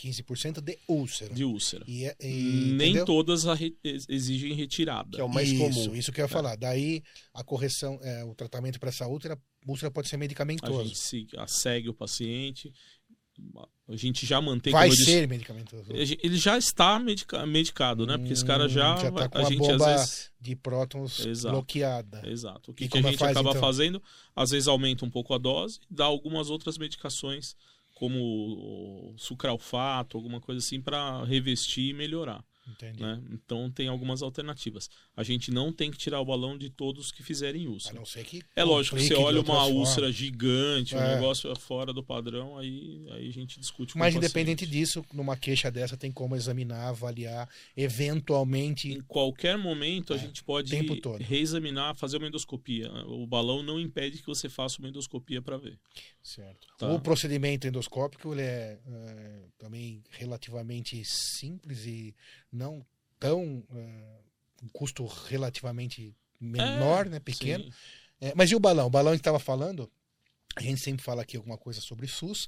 15% 0.00 0.60
de 0.60 0.78
úlcera. 0.88 1.34
de 1.34 1.44
úlcera. 1.44 1.84
E, 1.86 2.04
é- 2.04 2.16
e- 2.20 2.72
Nem 2.72 2.90
entendeu? 2.90 3.04
todas 3.04 3.44
re- 3.44 3.76
ex- 3.84 4.06
exigem 4.08 4.54
retirada. 4.54 5.10
Que 5.16 5.20
é 5.20 5.24
o 5.24 5.28
mais 5.28 5.48
isso, 5.48 5.58
comum. 5.58 5.94
Isso 5.94 6.10
que 6.12 6.20
eu 6.20 6.24
ia 6.24 6.28
falar. 6.28 6.56
Daí 6.56 7.02
a 7.34 7.44
correção, 7.44 7.98
é, 8.02 8.24
o 8.24 8.34
tratamento 8.34 8.80
para 8.80 8.88
essa 8.88 9.06
úlcera, 9.06 9.38
úlcera 9.66 9.90
pode 9.90 10.08
ser 10.08 10.16
A 10.16 10.18
medicamentoso. 10.18 10.84
gente 10.84 10.98
se, 10.98 11.26
a- 11.36 11.46
segue 11.46 11.88
o 11.88 11.94
paciente. 11.94 12.72
A 13.88 13.96
gente 13.96 14.24
já 14.24 14.40
mantém. 14.40 14.72
Vai 14.72 14.86
eu 14.86 14.90
disse, 14.92 15.04
ser 15.04 15.26
medicamentoso. 15.28 15.84
ele 15.92 16.36
já 16.36 16.56
está 16.56 16.96
medica- 17.00 17.44
medicado, 17.44 18.06
né? 18.06 18.16
Porque 18.16 18.32
esse 18.32 18.44
cara 18.44 18.68
já, 18.68 18.94
Hum, 18.94 19.00
já 19.00 19.10
tá 19.10 19.28
com 19.28 19.38
a 19.38 19.40
a 19.40 19.44
gente 19.44 19.58
bomba 19.58 19.74
às 19.74 20.00
vezes 20.00 20.30
De 20.40 20.54
prótons 20.54 21.26
Exato. 21.26 21.54
bloqueada. 21.56 22.22
Exato. 22.24 22.70
O 22.70 22.74
que, 22.74 22.88
que 22.88 22.98
a 22.98 23.02
gente 23.02 23.18
faz, 23.18 23.32
acaba 23.32 23.50
então? 23.50 23.60
fazendo? 23.60 24.00
Às 24.36 24.50
vezes 24.50 24.68
aumenta 24.68 25.04
um 25.04 25.10
pouco 25.10 25.34
a 25.34 25.38
dose, 25.38 25.80
dá 25.90 26.04
algumas 26.04 26.50
outras 26.50 26.78
medicações, 26.78 27.56
como 27.94 29.12
sucralfato, 29.18 30.16
alguma 30.16 30.40
coisa 30.40 30.58
assim, 30.58 30.80
para 30.80 31.24
revestir 31.24 31.90
e 31.90 31.92
melhorar. 31.92 32.44
Né? 33.00 33.22
Então 33.32 33.70
tem 33.70 33.88
algumas 33.88 34.22
alternativas. 34.22 34.88
A 35.16 35.22
gente 35.22 35.50
não 35.50 35.72
tem 35.72 35.90
que 35.90 35.98
tirar 35.98 36.20
o 36.20 36.24
balão 36.24 36.56
de 36.58 36.70
todos 36.70 37.10
que 37.12 37.22
fizerem 37.22 37.66
A 37.66 37.70
úlcera. 37.70 37.94
não 37.94 38.04
ser 38.06 38.24
que 38.24 38.42
É 38.54 38.62
lógico, 38.64 38.96
complique 38.96 39.14
você 39.14 39.20
olha 39.22 39.40
uma 39.40 39.64
úlcera 39.66 40.10
gigante, 40.12 40.94
um 40.94 40.98
É. 41.00 41.14
negócio 41.14 41.54
fora 41.56 41.92
do 41.92 42.02
padrão, 42.02 42.56
aí, 42.58 43.06
aí 43.12 43.28
a 43.28 43.32
gente 43.32 43.58
discute 43.60 43.92
com 43.92 43.98
Mas 43.98 44.14
independente 44.14 44.66
disso, 44.66 45.04
numa 45.12 45.36
queixa 45.36 45.70
dessa 45.70 45.96
tem 45.96 46.10
como 46.12 46.36
examinar, 46.36 46.88
avaliar, 46.88 47.48
eventualmente. 47.76 48.92
Em 48.92 49.00
qualquer 49.02 49.56
momento 49.58 50.12
a 50.12 50.16
É, 50.16 50.18
gente 50.18 50.42
pode 50.42 50.74
reexaminar, 51.20 51.94
fazer 51.96 52.16
uma 52.16 52.26
endoscopia. 52.28 52.90
O 53.06 53.26
balão 53.26 53.62
não 53.62 53.78
impede 53.80 54.18
que 54.18 54.26
você 54.26 54.48
faça 54.48 54.78
uma 54.78 54.88
endoscopia 54.88 55.42
para 55.42 55.56
ver. 55.56 55.78
Certo. 56.22 56.68
Tá. 56.78 56.92
O 56.92 57.00
procedimento 57.00 57.66
endoscópico 57.66 58.32
ele 58.32 58.42
é, 58.42 58.78
é, 58.86 59.42
também 59.58 60.02
relativamente 60.10 61.02
simples 61.04 61.86
e 61.86 62.14
não 62.60 62.84
tão. 63.18 63.64
É, 63.74 64.20
um 64.62 64.68
custo 64.68 65.06
relativamente 65.06 66.14
menor, 66.38 67.06
né? 67.06 67.18
Pequeno. 67.18 67.64
É, 68.20 68.34
mas 68.36 68.50
e 68.50 68.54
o 68.54 68.60
balão? 68.60 68.86
O 68.86 68.90
balão 68.90 69.12
que 69.12 69.20
estava 69.20 69.38
falando, 69.38 69.90
a 70.54 70.60
gente 70.60 70.80
sempre 70.80 71.02
fala 71.02 71.22
aqui 71.22 71.36
alguma 71.36 71.56
coisa 71.56 71.80
sobre 71.80 72.06
SUS. 72.06 72.46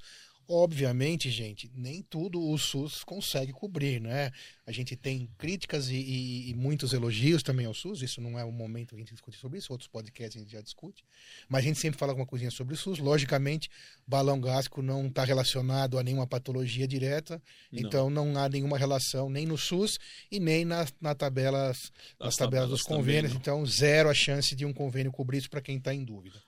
Obviamente, 0.48 1.30
gente, 1.30 1.70
nem 1.74 2.02
tudo 2.02 2.40
o 2.40 2.58
SUS 2.58 3.02
consegue 3.04 3.52
cobrir, 3.52 4.00
né? 4.00 4.30
A 4.66 4.72
gente 4.72 4.94
tem 4.96 5.28
críticas 5.38 5.88
e, 5.88 5.94
e- 5.96 6.50
e 6.50 6.54
muitos 6.54 6.92
elogios 6.92 7.42
também 7.42 7.66
ao 7.66 7.74
SUS. 7.74 8.02
Isso 8.02 8.20
não 8.20 8.38
é 8.38 8.44
o 8.44 8.52
momento 8.52 8.90
que 8.90 8.96
a 8.96 8.98
gente 8.98 9.12
discute 9.12 9.36
sobre 9.38 9.58
isso. 9.58 9.72
Outros 9.72 9.88
podcasts 9.88 10.36
a 10.36 10.40
gente 10.40 10.52
já 10.52 10.60
discute. 10.60 11.04
Mas 11.48 11.60
a 11.64 11.68
gente 11.68 11.78
sempre 11.78 11.98
fala 11.98 12.12
alguma 12.12 12.26
coisinha 12.26 12.50
sobre 12.50 12.74
o 12.74 12.76
SUS. 12.76 12.98
Logicamente, 12.98 13.68
balão 14.06 14.40
gástrico 14.40 14.82
não 14.82 15.06
está 15.06 15.24
relacionado 15.24 15.98
a 15.98 16.02
nenhuma 16.02 16.26
patologia 16.26 16.86
direta. 16.86 17.42
Não. 17.70 17.80
Então, 17.80 18.10
não 18.10 18.36
há 18.36 18.48
nenhuma 18.48 18.76
relação 18.78 19.30
nem 19.30 19.46
no 19.46 19.56
SUS 19.56 19.98
e 20.30 20.38
nem 20.38 20.64
nas, 20.64 20.92
na 21.00 21.14
tabelas, 21.14 21.90
nas 22.20 22.28
As 22.30 22.36
tabelas 22.36 22.68
dos 22.68 22.82
convênios. 22.82 23.32
Então, 23.34 23.64
zero 23.66 24.08
a 24.10 24.14
chance 24.14 24.54
de 24.54 24.64
um 24.66 24.72
convênio 24.72 25.10
cobrir 25.12 25.38
isso 25.38 25.50
para 25.50 25.60
quem 25.62 25.78
está 25.78 25.94
em 25.94 26.04
dúvida. 26.04 26.40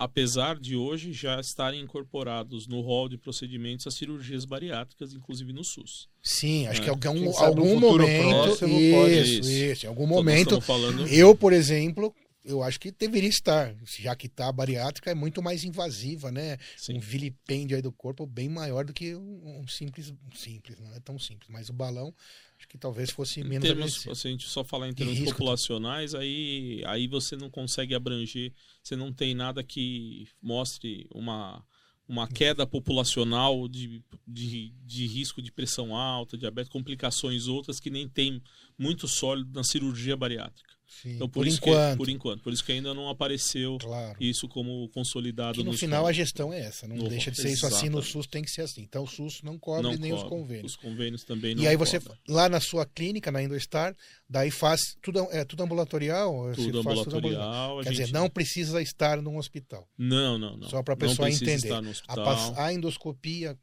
Apesar 0.00 0.58
de 0.58 0.74
hoje 0.76 1.12
já 1.12 1.38
estarem 1.38 1.82
incorporados 1.82 2.66
no 2.66 2.80
rol 2.80 3.06
de 3.06 3.18
procedimentos 3.18 3.86
as 3.86 3.92
cirurgias 3.92 4.46
bariátricas, 4.46 5.12
inclusive 5.12 5.52
no 5.52 5.62
SUS. 5.62 6.08
Sim, 6.22 6.66
acho 6.68 6.80
É. 6.80 6.84
que 6.84 6.88
algum, 6.88 7.30
algum 7.38 7.78
momento. 7.78 8.28
próximo 8.30 8.80
isso, 8.80 8.94
pode- 8.96 9.20
isso, 9.40 9.50
Isso. 9.50 9.84
Em 9.84 9.88
algum 9.90 10.04
Então, 10.04 10.16
momento. 10.16 10.60
falando 10.62 11.06
Eu, 11.06 11.34
por 11.34 11.52
exemplo, 11.52 12.14
eu 12.44 12.62
acho 12.62 12.80
que 12.80 12.90
deveria 12.90 13.28
estar. 13.28 13.74
Já 13.84 14.16
que 14.16 14.28
tá 14.28 14.48
a 14.48 14.52
bariátrica 14.52 15.10
é 15.10 15.14
muito 15.14 15.42
mais 15.42 15.64
invasiva, 15.64 16.30
né? 16.30 16.56
Sim. 16.76 16.96
Um 16.96 17.00
vilipêndio 17.00 17.76
aí 17.76 17.82
do 17.82 17.92
corpo 17.92 18.26
bem 18.26 18.48
maior 18.48 18.84
do 18.84 18.92
que 18.92 19.14
um, 19.14 19.60
um 19.60 19.68
simples. 19.68 20.12
Simples, 20.34 20.78
não 20.80 20.94
é 20.94 21.00
tão 21.00 21.18
simples. 21.18 21.50
Mas 21.50 21.68
o 21.68 21.72
balão, 21.72 22.14
acho 22.58 22.66
que 22.68 22.78
talvez 22.78 23.10
fosse 23.10 23.40
Em 23.40 23.44
menos 23.44 23.66
termos, 23.66 23.84
agressivo. 23.84 24.14
se 24.14 24.28
a 24.28 24.30
gente 24.30 24.48
só 24.48 24.64
falar 24.64 24.88
em 24.88 24.94
termos 24.94 25.16
risco. 25.18 25.32
populacionais, 25.32 26.14
aí, 26.14 26.82
aí 26.86 27.06
você 27.06 27.36
não 27.36 27.50
consegue 27.50 27.94
abranger, 27.94 28.52
você 28.82 28.96
não 28.96 29.12
tem 29.12 29.34
nada 29.34 29.62
que 29.62 30.26
mostre 30.40 31.06
uma, 31.14 31.62
uma 32.08 32.26
queda 32.26 32.66
populacional 32.66 33.68
de, 33.68 34.02
de, 34.26 34.70
de 34.84 35.06
risco 35.06 35.42
de 35.42 35.52
pressão 35.52 35.94
alta, 35.94 36.38
diabetes, 36.38 36.70
complicações 36.72 37.46
outras 37.46 37.78
que 37.78 37.90
nem 37.90 38.08
tem 38.08 38.42
muito 38.78 39.06
sólido 39.06 39.50
na 39.52 39.62
cirurgia 39.62 40.16
bariátrica. 40.16 40.79
Sim, 41.02 41.12
Então, 41.14 41.28
por, 41.28 41.34
por 41.40 41.46
isso 41.46 41.60
que, 41.60 41.70
enquanto. 41.70 41.96
por 41.98 42.08
enquanto. 42.08 42.42
Por 42.42 42.52
isso 42.52 42.64
que 42.64 42.72
ainda 42.72 42.92
não 42.92 43.08
apareceu 43.08 43.78
Claro. 43.78 44.16
isso 44.20 44.48
como 44.48 44.88
consolidado 44.88 45.56
Que 45.58 45.62
no 45.64 45.72
final 45.72 46.00
a 46.00 46.08
convênios. 46.08 46.16
gestão 46.16 46.52
é 46.52 46.60
essa, 46.60 46.88
não 46.88 46.96
No- 46.96 47.08
deixa 47.08 47.30
de 47.30 47.36
ser 47.40 47.52
isso 47.52 47.64
assim, 47.64 47.88
no 47.88 47.98
exatamente. 48.00 48.12
SUS 48.12 48.26
tem 48.26 48.42
que 48.42 48.50
ser 48.50 48.62
assim. 48.62 48.82
Então 48.82 49.04
o 49.04 49.06
SUS 49.06 49.40
não 49.42 49.56
cobre 49.56 49.82
não 49.84 49.94
nem 49.96 50.12
os 50.12 50.22
cobre. 50.24 50.36
convênios. 50.38 50.72
Os 50.72 50.76
convênios 50.76 51.24
também 51.24 51.54
não 51.54 51.62
E 51.62 51.68
aí 51.68 51.76
você, 51.76 52.00
cobrem. 52.00 52.18
lá 52.28 52.48
na 52.48 52.58
sua 52.60 52.84
clínica, 52.84 53.30
na 53.30 53.40
Endostar, 53.42 53.96
daí 54.28 54.50
faz 54.50 54.80
tudo, 55.00 55.20
é 55.30 55.44
tudo 55.44 55.62
ambulatorial? 55.62 56.48
Você 56.48 56.62
Tudo 56.64 56.80
ambulatorial. 56.80 57.78
a 57.78 57.82
Quer 57.84 57.90
dizer, 57.90 58.04
gente- 58.06 58.12
não 58.14 58.28
precisa 58.28 58.82
estar 58.82 59.22
num 59.22 59.38
hospital. 59.38 59.88
Não, 59.96 60.36
não, 60.38 60.56
não. 60.56 60.68
Só 60.68 60.82
pra 60.82 60.94
Não 60.94 60.98
pessoa 61.08 61.30
entender. 61.30 61.72
A, 62.08 62.64
a 62.66 62.72
endoscopia, 62.74 63.56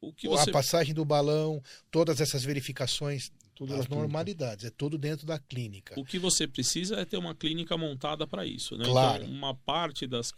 O 0.00 0.12
que 0.12 0.28
a 0.28 0.30
você 0.30 0.52
passagem 0.52 0.94
do 0.94 1.04
balão, 1.04 1.60
todas 1.90 2.20
essas 2.20 2.44
verificações, 2.44 3.30
Tudo 3.58 3.74
as 3.74 3.88
normalidades, 3.88 4.64
é 4.64 4.70
tudo 4.70 4.96
dentro 4.96 5.26
da 5.26 5.36
clínica. 5.36 5.98
O 5.98 6.04
que 6.04 6.16
você 6.16 6.46
precisa 6.46 6.94
é 6.94 7.04
ter 7.04 7.16
uma 7.16 7.34
clínica 7.34 7.76
montada 7.76 8.24
para 8.24 8.46
isso, 8.46 8.76
né? 8.76 8.84
Claro. 8.84 9.24
Então, 9.24 9.34
uma 9.34 9.52
parte 9.52 10.06
das 10.06 10.32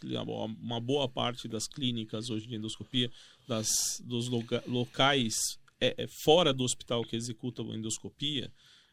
uma 0.59 0.81
boa 0.81 1.07
parte 1.07 1.47
das 1.47 1.69
clínicas 1.69 2.31
hoje 2.31 2.47
de 2.47 2.55
endoscopia, 2.55 3.11
das 3.47 3.69
dos 4.03 4.29
locais 4.67 5.35
é, 5.79 5.95
é, 6.03 6.07
fora 6.25 6.53
do 6.53 6.65
hospital 6.65 7.05
que 7.05 7.15
executam 7.15 7.71
a 7.71 7.77
endoscopia, 7.77 8.51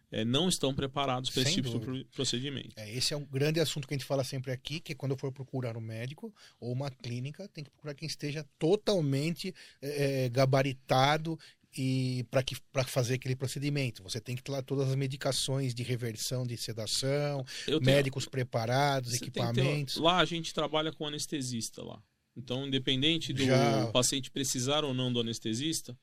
é, 0.09 0.23
não 0.23 0.47
estão 0.47 0.73
preparados 0.73 1.29
para 1.29 1.41
esse 1.41 1.55
tipo 1.55 1.67
de 1.67 1.73
dúvida. 1.79 1.91
pro- 2.05 2.15
procedimento. 2.15 2.69
É, 2.77 2.89
esse 2.93 3.13
é 3.13 3.17
um 3.17 3.25
grande 3.25 3.59
assunto 3.59 3.85
que 3.85 3.93
a 3.93 3.97
gente 3.97 4.07
fala 4.07 4.23
sempre 4.23 4.51
aqui, 4.53 4.79
que 4.79 4.95
quando 4.95 5.17
for 5.17 5.33
procurar 5.33 5.75
um 5.75 5.81
médico 5.81 6.33
ou 6.61 6.71
uma 6.71 6.89
clínica, 6.89 7.45
tem 7.49 7.61
que 7.63 7.69
procurar 7.69 7.93
quem 7.93 8.07
esteja 8.07 8.45
totalmente 8.57 9.53
eh, 9.81 10.25
eh, 10.25 10.29
gabaritado 10.29 11.37
e 11.77 12.25
para 12.71 12.83
fazer 12.83 13.15
aquele 13.15 13.35
procedimento. 13.35 14.01
Você 14.03 14.19
tem 14.19 14.35
que 14.35 14.41
ter 14.43 14.51
lá 14.51 14.61
todas 14.61 14.89
as 14.89 14.95
medicações 14.95 15.73
de 15.75 15.83
reversão 15.83 16.45
de 16.45 16.57
sedação, 16.57 17.45
tenho- 17.65 17.81
médicos 17.81 18.25
preparados, 18.25 19.11
você 19.11 19.19
que 19.19 19.31
ter- 19.31 19.41
equipamentos. 19.41 19.97
lá 19.97 20.17
a 20.19 20.25
gente 20.25 20.53
trabalha 20.53 20.91
com 20.91 21.05
anestesista 21.05 21.83
lá. 21.83 22.01
Então, 22.35 22.67
independente 22.67 23.33
do 23.33 23.43
Já- 23.45 23.87
paciente 23.91 24.29
precisar 24.31 24.83
ou 24.83 24.93
não 24.93 25.11
do 25.11 25.19
anestesista, 25.19 25.97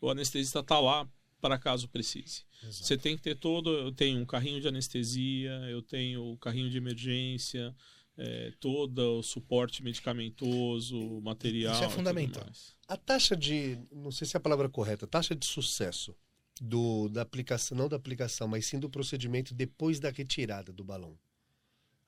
o 0.00 0.10
anestesista 0.10 0.60
está 0.60 0.78
lá 0.78 1.08
para 1.40 1.58
caso 1.58 1.88
precise. 1.88 2.42
Exato. 2.62 2.84
Você 2.86 2.96
tem 2.96 3.16
que 3.16 3.22
ter 3.22 3.36
todo. 3.36 3.70
Eu 3.70 3.92
tenho 3.92 4.18
um 4.18 4.26
carrinho 4.26 4.60
de 4.60 4.66
anestesia, 4.68 5.50
eu 5.70 5.80
tenho 5.80 6.32
o 6.32 6.36
carrinho 6.36 6.68
de 6.68 6.76
emergência, 6.76 7.74
é, 8.18 8.52
todo 8.58 9.20
o 9.20 9.22
suporte 9.22 9.82
medicamentoso, 9.82 11.20
material. 11.22 11.74
Isso 11.74 11.84
é 11.84 11.88
fundamental. 11.88 12.44
A 12.88 12.96
taxa 12.96 13.36
de, 13.36 13.78
não 13.92 14.10
sei 14.10 14.26
se 14.26 14.36
é 14.36 14.38
a 14.38 14.40
palavra 14.40 14.68
correta, 14.68 15.06
taxa 15.06 15.34
de 15.34 15.46
sucesso 15.46 16.14
do, 16.60 17.08
da 17.08 17.22
aplicação, 17.22 17.78
não 17.78 17.88
da 17.88 17.96
aplicação, 17.96 18.48
mas 18.48 18.66
sim 18.66 18.78
do 18.80 18.90
procedimento 18.90 19.54
depois 19.54 20.00
da 20.00 20.10
retirada 20.10 20.72
do 20.72 20.82
balão. 20.84 21.16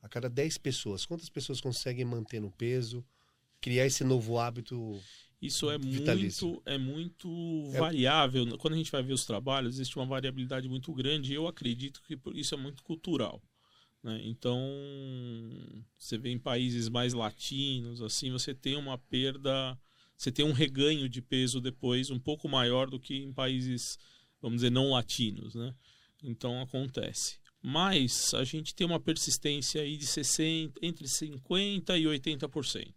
A 0.03 0.09
cada 0.09 0.29
10 0.29 0.59
pessoas, 0.59 1.05
quantas 1.07 1.29
pessoas 1.29 1.61
conseguem 1.61 2.05
manter 2.05 2.41
no 2.41 2.51
peso, 2.51 3.05
criar 3.61 3.87
esse 3.87 4.03
novo 4.03 4.39
hábito? 4.39 4.99
Isso 5.41 5.71
é 5.71 5.79
Vitalício. 5.79 6.49
muito, 6.49 6.63
é 6.67 6.77
muito 6.79 7.29
É- 7.75 7.79
variável. 7.79 8.59
Quando 8.59 8.75
a 8.75 8.77
gente 8.77 8.91
vai 8.91 9.03
ver 9.03 9.13
os 9.13 9.25
trabalhos, 9.25 9.75
existe 9.75 9.97
uma 9.97 10.07
variabilidade 10.07 10.69
muito 10.69 10.93
grande. 10.93 11.33
E 11.33 11.35
eu 11.37 11.47
acredito 11.47 12.03
que 12.03 12.19
isso 12.35 12.55
é 12.55 12.59
muito 12.59 12.83
cultural. 12.83 13.41
Né? 14.03 14.21
Então, 14.25 14.61
você 15.99 16.17
vê 16.17 16.31
em 16.31 16.39
países 16.39 16.89
mais 16.89 17.13
latinos, 17.13 18.01
assim, 18.01 18.31
você 18.31 18.55
tem 18.55 18.77
uma 18.77 18.97
perda, 18.97 19.79
você 20.17 20.33
tem 20.33 20.45
um 20.45 20.53
reganho 20.53 21.09
de 21.09 21.21
peso 21.21 21.61
depois 21.61 22.11
um 22.11 22.19
pouco 22.19 22.49
maior 22.49 22.89
do 22.89 22.99
que 22.99 23.17
em 23.17 23.33
países, 23.33 23.99
vamos 24.41 24.59
dizer, 24.59 24.71
não 24.71 24.91
latinos, 24.91 25.55
né? 25.55 25.75
Então 26.23 26.61
acontece. 26.61 27.39
Mas 27.63 28.33
a 28.33 28.43
gente 28.43 28.75
tem 28.75 28.87
uma 28.87 28.99
persistência 28.99 29.83
aí 29.83 29.97
de 29.97 30.07
60, 30.07 30.81
entre 30.83 31.07
50% 31.07 31.99
e 31.99 32.05
80%. 32.05 32.95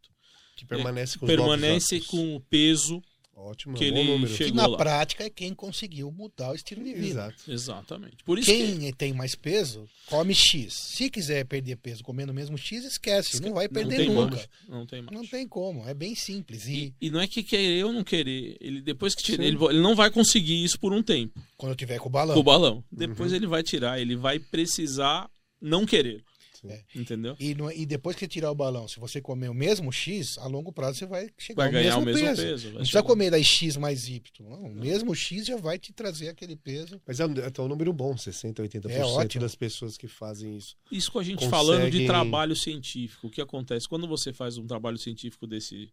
Que 0.56 0.66
permanece 0.66 1.18
com 1.18 1.26
os 1.26 1.32
Permanece 1.32 2.02
com 2.02 2.36
o 2.36 2.40
peso 2.40 3.02
Ótimo, 3.36 3.76
que 3.76 3.86
é 3.86 3.88
um 3.88 3.94
bom 3.94 4.00
ele 4.00 4.12
número. 4.12 4.32
Que 4.32 4.38
chegou 4.38 4.56
na 4.56 4.68
lá. 4.68 4.78
prática 4.78 5.24
é 5.24 5.30
quem 5.30 5.54
conseguiu 5.56 6.12
mudar 6.12 6.52
o 6.52 6.56
estilo 6.56 6.84
de 6.84 6.94
vida. 6.94 7.34
Exato. 7.48 7.52
Exatamente. 7.52 8.18
Por 8.24 8.38
isso 8.38 8.50
que 8.50 8.78
Quem 8.78 8.94
tem 8.94 9.12
mais 9.12 9.34
peso, 9.36 9.90
come 10.06 10.36
X. 10.36 10.74
Se 10.74 11.10
quiser 11.10 11.44
perder 11.46 11.78
peso 11.78 12.04
comendo 12.04 12.34
mesmo 12.34 12.58
X, 12.58 12.86
esquece. 12.86 13.42
Não 13.42 13.54
vai 13.54 13.66
não 13.66 13.74
perder 13.74 13.98
tem 13.98 14.10
nunca. 14.10 14.36
mais. 14.36 14.50
Não 14.70 14.86
tem 14.86 15.02
mais. 15.02 15.18
Não 15.18 15.26
tem 15.28 15.48
como. 15.48 15.88
É 15.90 15.94
bem 15.94 16.14
simples. 16.16 16.68
E, 16.68 16.94
E, 17.02 17.08
e 17.08 17.10
não 17.10 17.20
é 17.20 17.28
que 17.28 17.42
querer 17.44 17.84
ou 17.86 17.92
não 17.92 18.04
querer. 18.04 18.56
Ele 18.62 18.82
depois 18.82 19.16
que 19.16 19.24
tira, 19.24 19.44
ele, 19.44 19.58
ele 19.66 19.82
não 19.82 19.96
vai 19.96 20.12
conseguir 20.12 20.64
isso 20.64 20.80
por 20.80 20.94
um 20.94 21.02
tempo. 21.02 21.42
quando 21.58 21.72
eu 21.72 21.76
tiver 21.76 21.98
com 21.98 22.08
o 22.10 22.12
balão. 22.12 22.36
Com 22.36 22.40
o 22.42 22.44
balão. 22.44 22.84
Depois 22.92 23.32
Uhum. 23.32 23.38
ele 23.38 23.48
vai 23.48 23.64
tirar, 23.64 24.00
ele 24.00 24.16
vai 24.16 24.38
precisar 24.40 25.30
não 25.60 25.86
querer. 25.86 26.24
Sim. 26.64 26.72
É. 26.74 26.84
Entendeu? 26.96 27.36
E, 27.40 27.54
no- 27.56 27.72
e 27.72 27.86
depois 27.86 28.16
que 28.16 28.28
tirar 28.28 28.50
o 28.52 28.56
balão, 28.56 28.88
se 28.88 29.00
você 29.00 29.20
comer 29.22 29.50
o 29.50 29.54
mesmo 29.54 29.92
X, 29.92 30.38
a 30.38 30.48
longo 30.48 30.72
prazo 30.72 31.00
você 31.00 31.06
vai 31.06 31.30
chegar 31.38 31.58
Vai 31.64 31.68
ao 31.68 31.72
ganhar 31.74 31.98
mesmo, 31.98 32.02
o 32.02 32.06
mesmo 32.06 32.22
peso. 32.28 32.42
peso. 32.42 32.68
Não 32.70 32.76
precisa 32.78 33.04
comer 33.04 33.30
daí 33.32 33.44
X 33.44 33.78
mais 33.78 34.08
Y. 34.08 34.22
Não, 34.50 34.64
o 34.64 34.74
mesmo 34.76 35.14
X 35.16 35.46
já 35.46 35.58
vai 35.58 35.78
te 35.78 35.92
trazer 35.94 36.30
aquele 36.30 36.56
peso. 36.56 37.02
Mas 37.06 37.20
é 37.20 37.26
um, 37.26 37.34
é 37.34 37.62
um 37.62 37.68
número 37.68 37.92
bom, 37.94 38.16
60%, 38.16 38.56
80% 38.62 38.90
É 38.92 39.04
ótimo. 39.04 39.42
das 39.42 39.56
pessoas 39.56 39.98
que 39.98 40.08
fazem 40.08 40.56
isso. 40.58 40.76
Isso 40.92 41.12
com 41.12 41.20
a 41.20 41.24
gente 41.24 41.40
conseguem- 41.40 41.52
falando 41.60 41.90
de 41.92 42.06
trabalho 42.06 42.56
científico. 42.56 43.28
O 43.28 43.30
que 43.30 43.42
acontece? 43.42 43.88
Quando 43.88 44.08
você 44.08 44.32
faz 44.32 44.58
um 44.58 44.66
trabalho 44.66 44.98
científico 44.98 45.46
desse, 45.48 45.90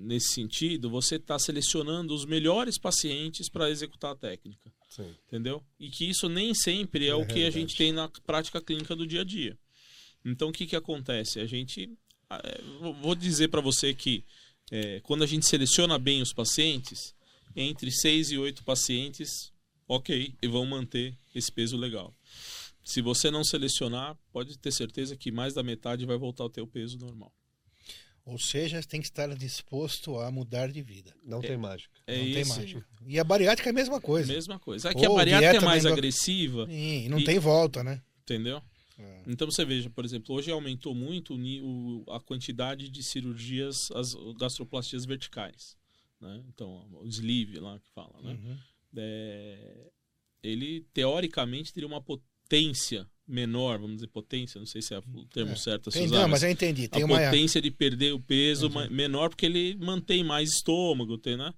nesse 0.00 0.32
sentido, 0.34 0.90
você 0.90 1.16
está 1.16 1.38
selecionando 1.38 2.14
os 2.14 2.24
melhores 2.24 2.78
pacientes 2.78 3.48
para 3.48 3.70
executar 3.70 4.12
a 4.12 4.16
técnica. 4.16 4.72
Sim. 4.88 5.14
Entendeu? 5.26 5.62
E 5.78 5.88
que 5.90 6.04
isso 6.08 6.28
nem 6.28 6.54
sempre 6.54 7.06
é, 7.06 7.08
É 7.08 7.12
a 7.12 7.16
o 7.16 7.24
que 7.26 7.32
a 7.32 7.34
realidade. 7.36 7.60
gente 7.60 7.76
tem 7.76 7.92
na 7.92 8.08
prática 8.26 8.60
clínica 8.60 8.94
do 8.96 9.06
dia 9.06 9.20
a 9.22 9.24
dia. 9.24 9.58
Então, 10.24 10.48
o 10.48 10.52
que, 10.52 10.66
que 10.66 10.76
acontece? 10.76 11.40
A 11.40 11.46
gente. 11.46 11.90
eh, 12.30 12.60
vou- 13.00 13.14
dizer 13.14 13.48
para 13.48 13.60
você 13.60 13.92
que 13.94 14.24
eh, 14.70 15.00
quando 15.02 15.22
a 15.22 15.26
gente 15.26 15.46
seleciona 15.46 15.98
bem 15.98 16.22
os 16.22 16.32
pacientes, 16.32 17.14
entre 17.54 17.90
seis 17.90 18.30
e 18.30 18.38
oito 18.38 18.64
pacientes, 18.64 19.52
ok, 19.86 20.34
e 20.42 20.48
vão 20.48 20.64
manter 20.64 21.14
esse 21.34 21.52
peso 21.52 21.76
legal. 21.76 22.14
Se 22.82 23.02
você 23.02 23.30
não 23.30 23.44
selecionar, 23.44 24.16
pode 24.32 24.58
ter 24.58 24.72
certeza 24.72 25.14
que 25.16 25.30
mais 25.30 25.52
da 25.54 25.62
metade 25.62 26.06
vai 26.06 26.16
voltar 26.16 26.44
ao 26.44 26.50
teu 26.50 26.66
peso 26.66 26.96
normal. 26.98 27.30
Ou 28.24 28.38
seja, 28.38 28.80
tem 28.84 29.00
que 29.00 29.06
estar 29.08 29.26
disposto 29.36 30.16
a 30.18 30.30
mudar 30.30 30.70
de 30.70 30.80
vida. 30.80 31.12
Não 31.24 31.40
tem 31.40 31.56
mágica. 31.56 31.92
É 32.06 32.16
não 32.18 32.24
tem 32.24 32.38
esse- 32.40 32.58
mágica. 32.60 32.86
E 33.06 33.18
a 33.18 33.24
bariátrica 33.24 33.68
é 33.68 33.72
a 33.72 33.74
mesma 33.74 34.00
coisa. 34.00 34.32
Mesma 34.32 34.58
coisa. 34.60 34.90
É 34.90 34.94
que 34.94 35.04
a 35.04 35.10
Ou 35.10 35.16
bariátrica 35.16 35.48
é 35.48 35.52
dieta 35.52 35.66
mais 35.66 35.84
endo- 35.84 35.92
agressiva, 35.92 36.66
Sim, 36.66 37.04
e 37.04 37.08
não 37.08 37.18
E- 37.18 37.24
tem 37.24 37.38
volta, 37.40 37.82
né? 37.82 38.00
entendeu? 38.22 38.62
É. 38.98 39.22
Então 39.26 39.50
você 39.50 39.64
veja, 39.64 39.90
por 39.90 40.04
exemplo, 40.04 40.34
hoje 40.36 40.50
aumentou 40.52 40.94
muito 40.94 41.34
o- 41.34 42.04
a 42.12 42.20
quantidade 42.20 42.88
de 42.88 43.02
cirurgias, 43.02 43.90
as 43.92 44.14
gastroplastias 44.38 45.04
verticais. 45.04 45.76
Né? 46.20 46.44
Então, 46.48 46.86
o 46.92 47.06
sleeve 47.08 47.58
lá 47.58 47.80
que 47.80 47.88
fala, 47.92 48.20
né? 48.22 48.34
Uhum. 48.34 48.58
É, 48.96 49.90
ele 50.42 50.86
teoricamente 50.94 51.72
teria 51.72 51.88
uma 51.88 52.00
potência 52.00 53.08
menor, 53.26 53.78
vamos 53.78 53.96
dizer 53.96 54.08
potência, 54.08 54.58
não 54.58 54.66
sei 54.66 54.82
se 54.82 54.92
é 54.94 54.98
o 54.98 55.24
termo 55.26 55.52
É. 55.52 55.56
certo 55.56 55.88
a 55.88 55.92
se 55.92 56.00
usar, 56.02 56.22
não, 56.22 56.28
mas 56.28 56.42
eu 56.42 56.50
entendi. 56.50 56.88
Tem 56.88 57.02
a 57.02 57.06
uma. 57.06 57.18
potência 57.18 57.60
de 57.62 57.70
perder 57.70 58.12
o 58.12 58.20
peso 58.20 58.66
Uhum. 58.68 58.90
menor 58.90 59.28
porque 59.30 59.46
ele 59.46 59.76
mantém 59.76 60.22
mais 60.24 60.50
estômago, 60.50 61.16
tem, 61.16 61.36
né? 61.36 61.52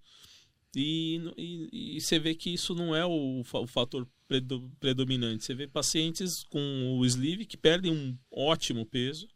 E, 0.76 1.20
e, 1.36 1.96
e 1.96 2.00
você 2.00 2.18
vê 2.18 2.34
que 2.34 2.50
isso 2.52 2.74
não 2.74 2.94
é 2.94 3.04
o, 3.06 3.40
o 3.42 3.66
fator 3.66 4.06
predo- 4.26 4.70
predominante. 4.80 5.44
Você 5.44 5.54
vê 5.54 5.66
pacientes 5.68 6.42
com 6.50 6.98
o 6.98 7.06
sleeve 7.06 7.46
que 7.46 7.56
perdem 7.56 7.92
um 7.92 8.16
ótimo 8.30 8.84
peso 8.84 9.28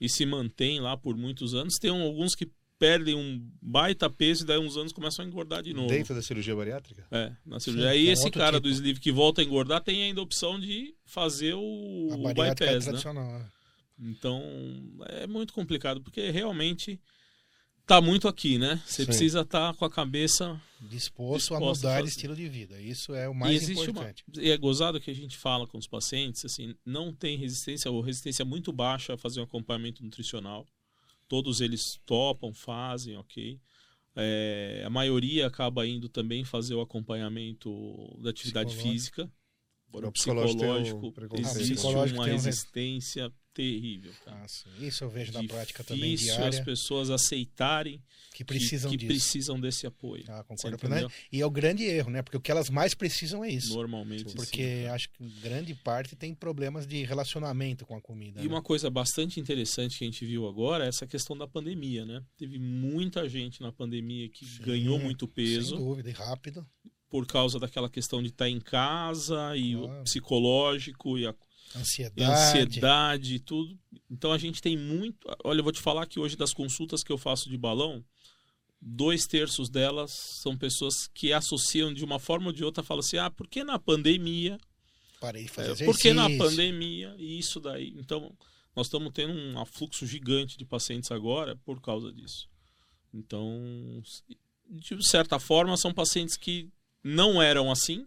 e 0.00 0.08
se 0.08 0.24
mantém 0.24 0.80
lá 0.80 0.96
por 0.96 1.16
muitos 1.16 1.54
anos. 1.54 1.74
Tem 1.80 1.90
alguns 1.90 2.34
que 2.36 2.48
perdem 2.78 3.14
um 3.14 3.48
baita 3.62 4.10
peso 4.10 4.42
e 4.44 4.46
daí 4.46 4.58
uns 4.58 4.76
anos 4.76 4.92
começam 4.92 5.24
a 5.24 5.28
engordar 5.28 5.62
de 5.62 5.72
novo. 5.72 5.88
Dentro 5.88 6.14
da 6.14 6.20
cirurgia 6.22 6.54
bariátrica? 6.56 7.06
É, 7.10 7.32
na 7.46 7.60
cirurgia. 7.60 7.86
Sim, 7.88 7.92
Aí 7.92 8.06
é 8.06 8.10
um 8.10 8.12
esse 8.12 8.30
cara 8.30 8.56
tipo. 8.58 8.68
do 8.68 8.70
sleeve 8.70 9.00
que 9.00 9.12
volta 9.12 9.40
a 9.40 9.44
engordar 9.44 9.80
tem 9.82 10.02
ainda 10.02 10.20
a 10.20 10.24
opção 10.24 10.58
de 10.58 10.94
fazer 11.06 11.54
o, 11.54 12.08
A 12.10 12.14
o 12.16 12.22
bariátrica 12.34 12.66
bypass, 12.66 12.84
né? 12.86 12.90
tradicional. 12.92 13.38
né? 13.38 13.48
Então, 13.98 14.42
é 15.08 15.26
muito 15.26 15.52
complicado, 15.52 16.00
porque 16.02 16.30
realmente 16.30 17.00
tá 17.86 18.00
muito 18.00 18.26
aqui, 18.26 18.58
né? 18.58 18.82
Você 18.84 19.02
Sim. 19.02 19.06
precisa 19.06 19.40
estar 19.42 19.72
com 19.74 19.84
a 19.84 19.90
cabeça. 19.90 20.60
Disposto, 20.80 21.54
a 21.54 21.58
Disposto 21.58 21.86
a 21.86 21.88
mudar 21.88 21.90
fazer. 22.00 22.02
de 22.02 22.08
estilo 22.10 22.34
de 22.36 22.48
vida. 22.48 22.80
Isso 22.80 23.14
é 23.14 23.28
o 23.28 23.32
e 23.32 23.36
mais 23.36 23.62
existe 23.62 23.88
importante. 23.90 24.24
uma. 24.34 24.42
E 24.42 24.50
é 24.50 24.56
gozado 24.58 25.00
que 25.00 25.10
a 25.10 25.14
gente 25.14 25.36
fala 25.38 25.66
com 25.66 25.78
os 25.78 25.86
pacientes, 25.86 26.44
assim, 26.44 26.74
não 26.84 27.12
tem 27.14 27.38
resistência, 27.38 27.90
ou 27.90 28.00
resistência 28.00 28.44
muito 28.44 28.72
baixa 28.72 29.14
a 29.14 29.16
fazer 29.18 29.40
um 29.40 29.44
acompanhamento 29.44 30.02
nutricional. 30.02 30.66
Todos 31.34 31.60
eles 31.60 32.00
topam, 32.06 32.54
fazem, 32.54 33.16
ok. 33.16 33.60
É, 34.14 34.84
a 34.86 34.88
maioria 34.88 35.48
acaba 35.48 35.84
indo 35.84 36.08
também 36.08 36.44
fazer 36.44 36.76
o 36.76 36.80
acompanhamento 36.80 38.16
da 38.20 38.30
atividade 38.30 38.76
física. 38.76 39.28
O 39.94 40.12
psicológico 40.12 41.12
psicológico, 41.12 41.36
existe 41.60 41.86
Ah, 41.86 41.90
uma 41.90 42.04
tem 42.06 42.18
um 42.20 42.22
resistência 42.36 43.32
terrível. 43.52 44.12
Ah, 44.26 44.44
sim. 44.48 44.68
Isso 44.84 45.04
eu 45.04 45.08
vejo 45.08 45.32
na 45.32 45.44
prática 45.44 45.84
também 45.84 46.16
diária. 46.16 46.48
as 46.48 46.58
pessoas 46.58 47.08
aceitarem 47.08 48.02
Que 48.32 48.38
que- 48.38 48.44
precisam 48.44 48.90
que, 48.90 48.96
disso. 48.96 49.06
precisam 49.12 49.60
desse 49.60 49.86
apoio. 49.86 50.24
Ah, 50.26 50.42
concordo 50.42 50.76
plenamente. 50.76 51.14
E 51.30 51.40
é 51.40 51.46
o 51.46 51.50
grande 51.50 51.84
erro, 51.84 52.10
né? 52.10 52.20
Porque 52.20 52.36
o 52.36 52.40
que 52.40 52.50
elas 52.50 52.68
mais 52.68 52.94
precisam 52.94 53.44
é 53.44 53.50
isso. 53.50 53.72
Normalmente. 53.72 54.34
Porque 54.34 54.82
sim. 54.82 54.86
acho 54.88 55.08
que 55.12 55.24
grande 55.40 55.72
parte 55.72 56.16
tem 56.16 56.34
problemas 56.34 56.84
de 56.84 57.04
relacionamento 57.04 57.86
com 57.86 57.94
a 57.96 58.00
comida. 58.00 58.40
E 58.40 58.48
né? 58.48 58.48
uma 58.52 58.60
coisa 58.60 58.90
bastante 58.90 59.38
interessante 59.38 59.98
que 59.98 60.04
a 60.04 60.08
gente 60.08 60.26
viu 60.26 60.48
agora 60.48 60.84
é 60.86 60.88
essa 60.88 61.06
questão 61.06 61.38
da 61.38 61.46
pandemia, 61.46 62.04
né? 62.04 62.20
Teve 62.36 62.58
muita 62.58 63.28
gente 63.28 63.60
na 63.60 63.70
pandemia 63.70 64.28
que 64.30 64.44
Sim, 64.44 64.62
ganhou 64.64 64.98
muito 64.98 65.26
Sem 65.26 65.34
peso 65.34 65.76
dúvida, 65.76 66.10
e 66.10 66.12
rápido. 66.12 66.66
Por 67.14 67.28
causa 67.28 67.60
daquela 67.60 67.88
questão 67.88 68.20
de 68.20 68.30
estar 68.30 68.48
em 68.48 68.58
casa 68.58 69.56
e 69.56 69.76
o 69.76 69.82
Claro. 69.86 70.02
psicológico 70.02 71.16
e 71.16 71.24
a 71.28 71.34
Ansiedade. 71.76 72.24
ansiedade 72.28 73.34
e 73.36 73.38
tudo. 73.38 73.78
Então 74.10 74.32
a 74.32 74.36
gente 74.38 74.60
tem 74.60 74.76
muito. 74.76 75.16
Olha, 75.44 75.60
eu 75.60 75.62
vou 75.62 75.72
te 75.72 75.80
falar 75.80 76.06
que 76.06 76.18
hoje 76.18 76.34
das 76.36 76.52
consultas 76.52 77.04
que 77.04 77.12
eu 77.12 77.16
faço 77.16 77.48
de 77.48 77.56
balão, 77.56 78.04
dois 78.82 79.26
terços 79.28 79.68
delas 79.70 80.10
são 80.42 80.58
pessoas 80.58 81.06
que 81.14 81.32
associam 81.32 81.94
de 81.94 82.04
uma 82.04 82.18
forma 82.18 82.48
ou 82.48 82.52
de 82.52 82.64
outra, 82.64 82.82
falam 82.82 82.98
assim: 82.98 83.16
ah, 83.16 83.30
por 83.30 83.46
que 83.46 83.62
na 83.62 83.78
pandemia? 83.78 84.58
Parei 85.20 85.44
de 85.44 85.50
fazer 85.50 85.84
É, 85.84 85.86
por 85.86 85.96
que 85.96 86.12
na 86.12 86.28
pandemia? 86.36 87.14
E 87.16 87.38
isso 87.38 87.60
daí. 87.60 87.94
Então, 87.96 88.36
nós 88.74 88.88
estamos 88.88 89.12
tendo 89.14 89.32
um 89.32 89.56
afluxo 89.60 90.04
gigante 90.04 90.58
de 90.58 90.64
pacientes 90.64 91.12
agora 91.12 91.54
por 91.64 91.80
causa 91.80 92.12
disso. 92.12 92.48
Então, 93.12 94.02
de 94.68 95.08
certa 95.08 95.38
forma, 95.38 95.76
são 95.76 95.94
pacientes 95.94 96.36
que 96.36 96.68
não 97.04 97.40
eram 97.42 97.70
assim, 97.70 98.06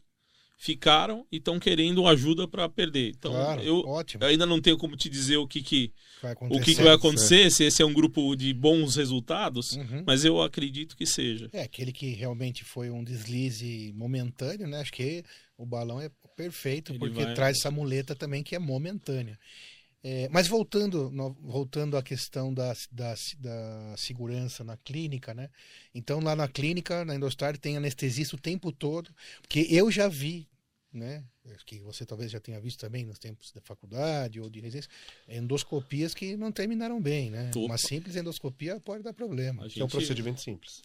ficaram 0.60 1.26
e 1.32 1.38
estão 1.38 1.60
querendo 1.60 2.08
ajuda 2.08 2.48
para 2.48 2.68
perder. 2.68 3.10
Então, 3.16 3.32
Claro, 3.32 3.62
eu, 3.62 3.78
ótimo. 3.86 4.24
ainda 4.26 4.46
não 4.46 4.60
tenho 4.60 4.78
como 4.78 4.96
te 4.98 5.08
dizer 5.08 5.38
o 5.38 5.48
que, 5.48 5.62
que, 5.62 5.94
Vai 6.22 6.34
o 6.34 6.36
que, 6.38 6.46
acontecer. 6.46 6.76
que 6.76 6.84
vai 6.84 6.94
acontecer, 6.96 7.52
se 7.52 7.64
esse 7.64 7.82
é 7.82 7.86
um 7.86 7.94
grupo 7.94 8.36
de 8.36 8.54
bons 8.56 8.96
resultados, 8.96 9.74
Uhum. 9.74 10.04
mas 10.06 10.26
eu 10.26 10.42
acredito 10.42 10.98
que 10.98 11.06
seja. 11.06 11.48
É, 11.54 11.62
aquele 11.62 11.92
que 11.94 12.08
realmente 12.14 12.64
foi 12.64 12.90
um 12.90 13.04
deslize 13.04 13.94
momentâneo, 13.96 14.68
né? 14.68 14.80
Acho 14.82 14.94
que 14.94 15.24
o 15.58 15.66
balão 15.66 16.02
é 16.02 16.10
perfeito, 16.36 16.92
Ele 16.92 17.00
porque 17.00 17.24
vai- 17.24 17.34
traz 17.36 17.58
essa 17.60 17.70
muleta 17.70 18.16
também 18.16 18.42
que 18.44 18.56
é 18.56 18.60
momentânea. 18.60 19.38
É, 20.04 20.30
mas 20.30 20.48
voltando, 20.48 21.10
no- 21.12 21.34
voltando 21.42 21.98
à 21.98 22.04
questão 22.04 22.54
da, 22.54 22.74
da, 22.92 23.14
da 23.40 23.96
segurança 23.98 24.64
na 24.64 24.78
clínica, 24.78 25.34
né? 25.34 25.50
Então 25.94 26.20
lá 26.20 26.36
na 26.36 26.48
clínica, 26.48 27.04
na 27.04 27.16
Endostar, 27.16 27.58
tem 27.58 27.76
anestesista 27.78 28.36
o 28.36 28.40
tempo 28.40 28.72
todo, 28.72 29.10
porque 29.42 29.68
eu 29.70 29.90
já 29.92 30.08
vi, 30.08 30.48
né? 30.94 31.24
Que 31.66 31.80
você 31.80 32.06
talvez 32.06 32.30
já 32.32 32.40
tenha 32.40 32.60
visto 32.62 32.80
também 32.80 33.06
nos 33.06 33.18
tempos 33.20 33.52
da 33.52 33.60
faculdade 33.62 34.40
ou 34.40 34.50
de 34.50 34.60
residência, 34.60 34.90
endoscopias 35.28 36.14
que 36.14 36.38
não 36.38 36.52
terminaram 36.52 37.02
bem, 37.02 37.30
né? 37.32 37.50
Opa. 37.50 37.60
Uma 37.60 37.78
simples 37.78 38.16
endoscopia 38.16 38.80
pode 38.80 39.04
dar 39.04 39.14
problema. 39.14 39.66
A 39.66 39.70
Que 39.70 39.80
é 39.80 39.84
um 39.84 39.88
gente- 39.88 39.92
procedimento 39.98 40.42
simples. 40.42 40.82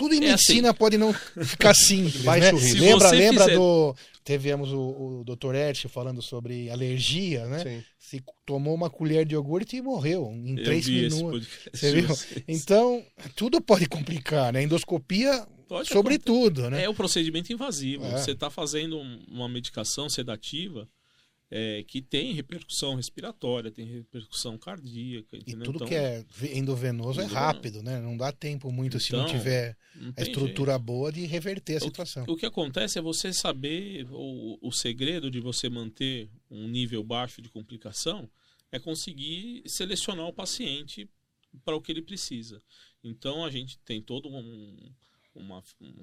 Tudo 0.00 0.14
em 0.14 0.24
É 0.24 0.32
assim. 0.32 0.54
medicina 0.54 0.72
pode 0.74 0.96
não 0.96 1.12
ficar 1.12 1.74
simples, 1.76 2.22
Baixo 2.22 2.54
né? 2.56 2.72
Lembra, 2.80 3.10
lembra 3.10 3.44
fizer- 3.44 3.56
do 3.56 3.94
tivemos 4.24 4.72
o, 4.72 4.78
o 4.80 5.24
Dr. 5.24 5.54
Ertz 5.54 5.82
falando 5.90 6.22
sobre 6.22 6.70
alergia, 6.70 7.46
né? 7.46 7.58
Sim. 7.62 7.84
Se 7.98 8.22
tomou 8.46 8.74
uma 8.74 8.88
colher 8.88 9.24
de 9.26 9.34
iogurte 9.34 9.76
e 9.76 9.82
morreu 9.82 10.30
em 10.32 10.56
Eu 10.58 10.64
três 10.64 10.86
minutos. 10.88 11.46
Você 11.72 11.92
viu? 11.92 12.06
vocês. 12.08 12.44
Então, 12.48 13.04
tudo 13.36 13.60
pode 13.60 13.86
complicar, 13.86 14.52
né? 14.52 14.62
Endoscopia, 14.62 15.46
Pode 15.68 15.88
sobretudo, 15.88 16.68
né? 16.70 16.84
É 16.84 16.88
o 16.88 16.94
procedimento 16.94 17.52
invasivo. 17.52 18.04
É. 18.06 18.18
Você 18.18 18.32
está 18.32 18.48
fazendo 18.50 18.96
um- 18.98 19.20
uma 19.28 19.48
medicação 19.48 20.08
sedativa 20.08 20.88
é, 21.50 21.82
que 21.82 22.00
tem 22.00 22.32
repercussão 22.32 22.94
respiratória, 22.94 23.70
tem 23.72 23.84
repercussão 23.84 24.56
cardíaca, 24.56 25.36
E 25.36 25.40
entendeu? 25.40 25.64
tudo 25.64 25.76
Então, 25.76 25.88
que 25.88 25.94
é 25.94 26.24
endovenoso 26.56 27.20
é 27.20 27.24
rápido, 27.24 27.82
né? 27.82 28.00
Não 28.00 28.16
dá 28.16 28.30
tempo 28.30 28.70
muito 28.70 29.00
se 29.00 29.12
não 29.12 29.22
Então, 29.24 29.32
tiver 29.38 29.76
não 29.96 30.14
a 30.16 30.22
estrutura 30.22 30.78
boa 30.78 31.10
de 31.10 31.26
reverter 31.26 31.76
a 31.76 31.78
jeito. 31.80 31.90
situação. 31.90 32.24
O, 32.28 32.32
o 32.32 32.36
que 32.36 32.46
acontece 32.46 32.98
é 32.98 33.02
você 33.02 33.32
saber, 33.32 34.06
o, 34.10 34.58
o 34.62 34.70
segredo 34.70 35.28
de 35.30 35.40
você 35.40 35.68
manter 35.68 36.30
um 36.48 36.68
nível 36.68 37.02
baixo 37.02 37.42
de 37.42 37.48
complicação 37.48 38.30
é 38.70 38.78
conseguir 38.78 39.62
selecionar 39.66 40.26
o 40.26 40.32
paciente 40.32 41.08
para 41.64 41.74
o 41.74 41.80
que 41.80 41.90
ele 41.90 42.02
precisa. 42.02 42.62
Então 43.02 43.44
a 43.44 43.50
gente 43.50 43.76
tem 43.80 44.00
todo 44.00 44.28
um, 44.28 44.92
uma- 45.34 45.62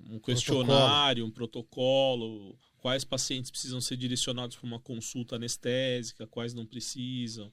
um 0.10 0.20
questionário, 0.20 1.26
um 1.26 1.32
protocolo, 1.32 2.58
quais 2.78 3.04
pacientes 3.04 3.52
precisam 3.52 3.82
ser 3.82 3.98
direcionados 3.98 4.56
para 4.56 4.66
uma 4.68 4.80
consulta 4.80 5.36
anestésica, 5.36 6.28
quais 6.28 6.54
não 6.54 6.66
precisam 6.66 7.52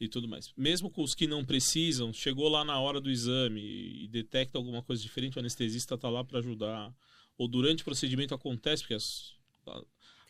e 0.00 0.08
tudo 0.08 0.26
mais. 0.26 0.52
Mesmo 0.56 0.90
com 0.90 1.02
os 1.02 1.14
que 1.14 1.26
não 1.26 1.44
precisam, 1.44 2.12
chegou 2.12 2.48
lá 2.48 2.64
na 2.64 2.80
hora 2.80 3.00
do 3.00 3.10
exame 3.10 3.60
e 3.60 4.08
detecta 4.08 4.58
alguma 4.58 4.82
coisa 4.82 5.00
diferente, 5.02 5.36
o 5.36 5.40
anestesista 5.40 5.94
está 5.94 6.08
lá 6.08 6.24
para 6.24 6.40
ajudar. 6.40 6.92
Ou 7.38 7.46
durante 7.48 7.82
o 7.82 7.84
procedimento 7.84 8.34
acontece, 8.34 8.82
porque 8.82 8.94
as, 8.94 9.34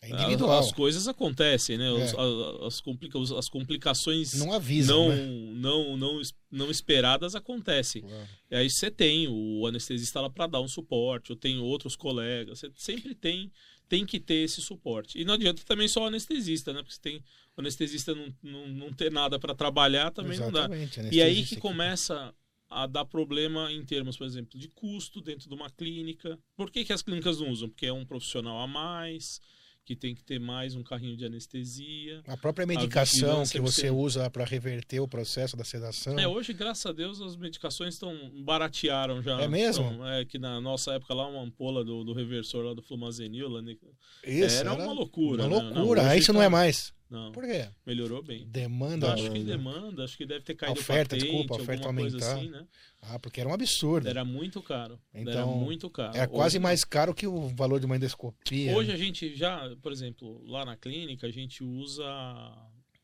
É 0.02 0.10
individual. 0.10 0.58
as, 0.58 0.66
as 0.66 0.72
coisas 0.72 1.06
acontecem, 1.06 1.78
né? 1.78 1.90
Os- 1.92 2.12
É. 2.12 2.66
as, 2.66 2.80
complica- 2.80 3.18
as 3.38 3.48
complicações 3.48 4.34
Não 4.34 4.52
avisam, 4.52 5.08
não, 5.08 5.16
né? 5.16 5.16
não, 5.54 5.96
não, 5.96 6.20
não 6.50 6.70
esperadas 6.70 7.34
acontecem. 7.36 8.04
E 8.50 8.56
aí 8.56 8.68
você 8.68 8.90
tem 8.90 9.28
o 9.28 9.64
anestesista 9.66 10.20
lá 10.20 10.28
para 10.28 10.46
dar 10.48 10.60
um 10.60 10.66
suporte, 10.68 11.30
eu 11.30 11.36
tenho 11.36 11.62
outros 11.62 11.94
colegas, 11.96 12.58
você 12.58 12.70
sempre 12.74 13.14
tem 13.14 13.50
tem 13.88 14.06
que 14.06 14.18
ter 14.18 14.36
esse 14.36 14.62
suporte. 14.62 15.18
E 15.20 15.24
não 15.24 15.34
adianta 15.34 15.62
também 15.66 15.86
só 15.86 16.04
o 16.04 16.06
anestesista, 16.06 16.72
né? 16.72 16.80
Porque 16.80 16.94
você 16.94 17.00
tem 17.00 17.16
o 17.54 17.60
anestesista 17.60 18.14
não, 18.14 18.34
não, 18.42 18.66
não 18.68 18.92
ter 18.92 19.12
nada 19.12 19.38
para 19.38 19.54
trabalhar 19.54 20.10
também 20.10 20.38
não 20.38 20.50
dá. 20.50 20.60
Exatamente, 20.60 21.00
E 21.14 21.20
aí 21.20 21.44
que 21.44 21.56
começa 21.56 22.34
a 22.70 22.86
dar 22.86 23.04
problema 23.04 23.70
em 23.70 23.84
termos, 23.84 24.16
por 24.16 24.26
exemplo, 24.26 24.58
de 24.58 24.66
custo 24.68 25.20
dentro 25.20 25.46
de 25.46 25.54
uma 25.54 25.68
clínica. 25.68 26.38
Por 26.56 26.70
que, 26.70 26.86
que 26.86 26.92
as 26.94 27.02
clínicas 27.02 27.38
não 27.38 27.50
usam? 27.50 27.68
Porque 27.68 27.84
é 27.84 27.92
um 27.92 28.06
profissional 28.06 28.60
a 28.60 28.66
mais, 28.66 29.38
que 29.84 29.96
tem 29.96 30.14
que 30.14 30.22
ter 30.22 30.38
mais 30.38 30.74
um 30.74 30.82
carrinho 30.82 31.16
de 31.16 31.24
anestesia. 31.24 32.22
A 32.26 32.36
própria 32.36 32.64
medicação 32.64 33.28
vigilância 33.28 33.60
que 33.60 33.60
você 33.60 33.90
usa 33.90 34.30
para 34.30 34.44
reverter 34.44 35.00
o 35.00 35.08
processo 35.08 35.56
da 35.56 35.64
sedação. 35.64 36.18
É, 36.18 36.28
hoje, 36.28 36.52
graças 36.52 36.86
a 36.86 36.92
Deus, 36.92 37.20
as 37.20 37.36
medicações 37.36 37.94
estão 37.94 38.14
baratearam 38.44 39.20
já. 39.22 39.40
É 39.40 39.48
mesmo? 39.48 40.04
É 40.06 40.24
que 40.24 40.38
na 40.38 40.60
nossa 40.60 40.92
época 40.92 41.14
lá, 41.14 41.26
uma 41.26 41.42
ampola 41.42 41.84
do, 41.84 42.04
do 42.04 42.12
reversor 42.12 42.64
lá 42.64 42.74
do 42.74 42.82
Flumazenil, 42.82 43.48
lá, 43.48 43.60
né, 43.60 43.76
Isso, 44.24 44.56
era 44.56 44.72
uma 44.72 44.92
loucura. 44.92 45.46
Uma 45.46 45.48
né? 45.48 45.62
loucura. 45.62 46.02
Não, 46.02 46.10
hoje 46.10 46.18
isso 46.18 46.32
não 46.32 46.40
tá- 46.40 46.46
é 46.46 46.48
mais. 46.48 46.92
Não, 47.12 47.30
Por 47.30 47.44
quê? 47.44 47.68
melhorou 47.86 48.22
bem. 48.22 48.46
Demanda. 48.48 49.12
acho 49.12 49.30
que 49.30 49.44
demanda, 49.44 50.02
acho 50.02 50.16
que 50.16 50.24
deve 50.24 50.42
ter 50.44 50.54
caído 50.54 50.80
Oferta, 50.80 51.14
patente, 51.14 51.30
desculpa, 51.30 51.62
oferta 51.62 51.86
aumentar. 51.86 52.36
assim, 52.36 52.48
né? 52.48 52.66
Ah, 53.02 53.18
porque 53.18 53.38
era 53.40 53.48
um 53.50 53.52
absurdo. 53.52 54.08
Era 54.08 54.24
muito 54.24 54.62
caro. 54.62 54.98
era 55.12 55.30
Então, 55.30 55.54
muito 55.58 55.90
caro. 55.90 56.16
Era 56.16 56.26
quase 56.26 56.56
Hoje- 56.56 56.62
mais 56.62 56.84
caro 56.84 57.14
que 57.14 57.26
o 57.26 57.48
valor 57.48 57.78
de 57.78 57.84
uma 57.86 57.96
endoscopia. 57.96 58.74
Hoje 58.74 58.90
a 58.92 58.96
gente 58.96 59.36
já, 59.36 59.76
por 59.82 59.92
exemplo, 59.92 60.42
lá 60.46 60.64
na 60.64 60.74
clínica, 60.76 61.26
a 61.26 61.30
gente 61.30 61.62
usa 61.62 62.02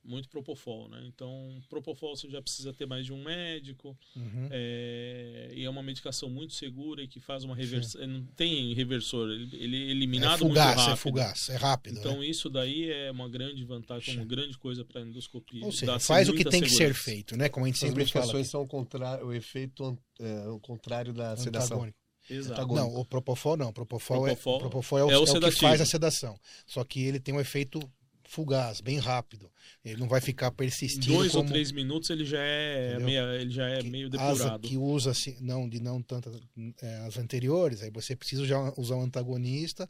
muito 0.05 0.29
Propofol, 0.29 0.89
né? 0.89 1.03
Então, 1.07 1.61
Propofol 1.69 2.17
você 2.17 2.29
já 2.31 2.41
precisa 2.41 2.73
ter 2.73 2.87
mais 2.87 3.05
de 3.05 3.13
um 3.13 3.23
médico, 3.23 3.97
Uhum. 4.17 4.49
é, 4.51 5.51
e 5.55 5.65
é 5.65 5.71
uma 5.71 5.83
medicação 5.83 6.31
muito 6.31 6.55
segura 6.55 7.03
e 7.03 7.09
que 7.09 7.21
faz 7.21 7.45
uma 7.45 7.55
reversão, 7.55 8.07
não 8.07 8.25
tem 8.37 8.73
reversor, 8.75 9.29
ele, 9.31 9.57
ele 9.57 9.77
é 9.77 9.89
É 9.89 9.91
eliminado 9.91 10.39
fugaz, 10.39 10.67
muito 10.77 10.79
rápido. 10.79 10.93
é 10.93 10.97
fugaz, 10.97 11.49
é 11.51 11.57
rápido. 11.57 11.99
Então 11.99 12.19
né? 12.21 12.27
isso 12.27 12.49
daí 12.49 12.91
é 12.91 13.11
uma 13.11 13.29
grande 13.29 13.63
vantagem, 13.65 14.15
uma 14.15 14.23
Sim. 14.23 14.29
grande 14.29 14.57
coisa 14.59 14.85
para 14.85 15.01
endoscopia. 15.03 15.65
Ou 15.65 15.73
seja, 15.73 15.99
faz 15.99 16.29
o 16.29 16.33
que 16.33 16.45
tem 16.45 16.63
que 16.63 16.69
ser 16.71 16.77
segurança. 16.77 17.03
feito, 17.03 17.37
né? 17.37 17.49
Como 17.49 17.67
a 17.67 17.69
gente 17.69 17.75
As 17.77 17.81
sempre 17.81 18.05
fala. 18.07 18.25
medicações 18.25 18.51
são 18.51 18.63
o, 18.63 18.67
contrário, 18.67 19.27
o 19.27 19.33
efeito 19.33 19.99
é, 20.21 20.49
o 20.49 20.59
contrário 20.61 21.13
da 21.13 21.37
sedação. 21.37 21.77
Antagônico. 21.79 21.99
Exato. 22.31 22.53
Antagônico. 22.61 22.93
Não, 22.93 23.01
o 23.01 23.05
Propofol 23.05 23.57
não. 23.57 23.69
O 23.69 23.73
Propofol, 23.73 24.23
Propofol 24.25 24.53
é, 24.53 24.57
o 24.57 24.61
Propofol 24.61 24.99
é, 24.99 25.03
o, 25.05 25.11
é 25.11 25.19
o 25.19 25.25
é 25.25 25.39
o 25.39 25.41
que 25.51 25.61
faz 25.61 25.81
a 25.81 25.87
sedação. 25.87 26.39
Só 26.67 26.85
que 26.85 27.03
ele 27.03 27.19
tem 27.19 27.35
um 27.35 27.41
efeito 27.41 27.81
fugaz, 28.29 28.81
bem 28.81 28.99
rápido. 28.99 29.51
Ele 29.85 29.97
não 29.99 30.07
vai 30.07 30.21
ficar 30.21 30.49
Em 30.49 30.53
persistindo 30.55 31.07
dois 31.15 31.35
ou 31.35 31.41
como 31.41 31.51
três 31.53 31.73
minutos 31.73 32.11
ele 32.11 32.25
já 32.25 32.39
é, 32.41 32.89
Entendeu? 32.91 33.07
meia, 33.07 33.41
ele 33.41 33.51
já 33.51 33.69
é 33.69 33.81
que- 33.81 33.89
meio 33.89 34.09
asa 34.19 34.35
depurado. 34.45 34.69
que 34.69 34.77
usa 34.77 35.11
assim, 35.13 35.37
não 35.41 35.69
de 35.69 35.81
não 35.81 36.03
tantas 36.03 36.39
é, 36.83 36.97
as 37.07 37.17
anteriores, 37.17 37.83
aí 37.83 37.91
você 37.91 38.15
precisa 38.15 38.45
já 38.47 38.73
usar 38.77 38.97
um 38.97 39.03
antagonista 39.03 39.89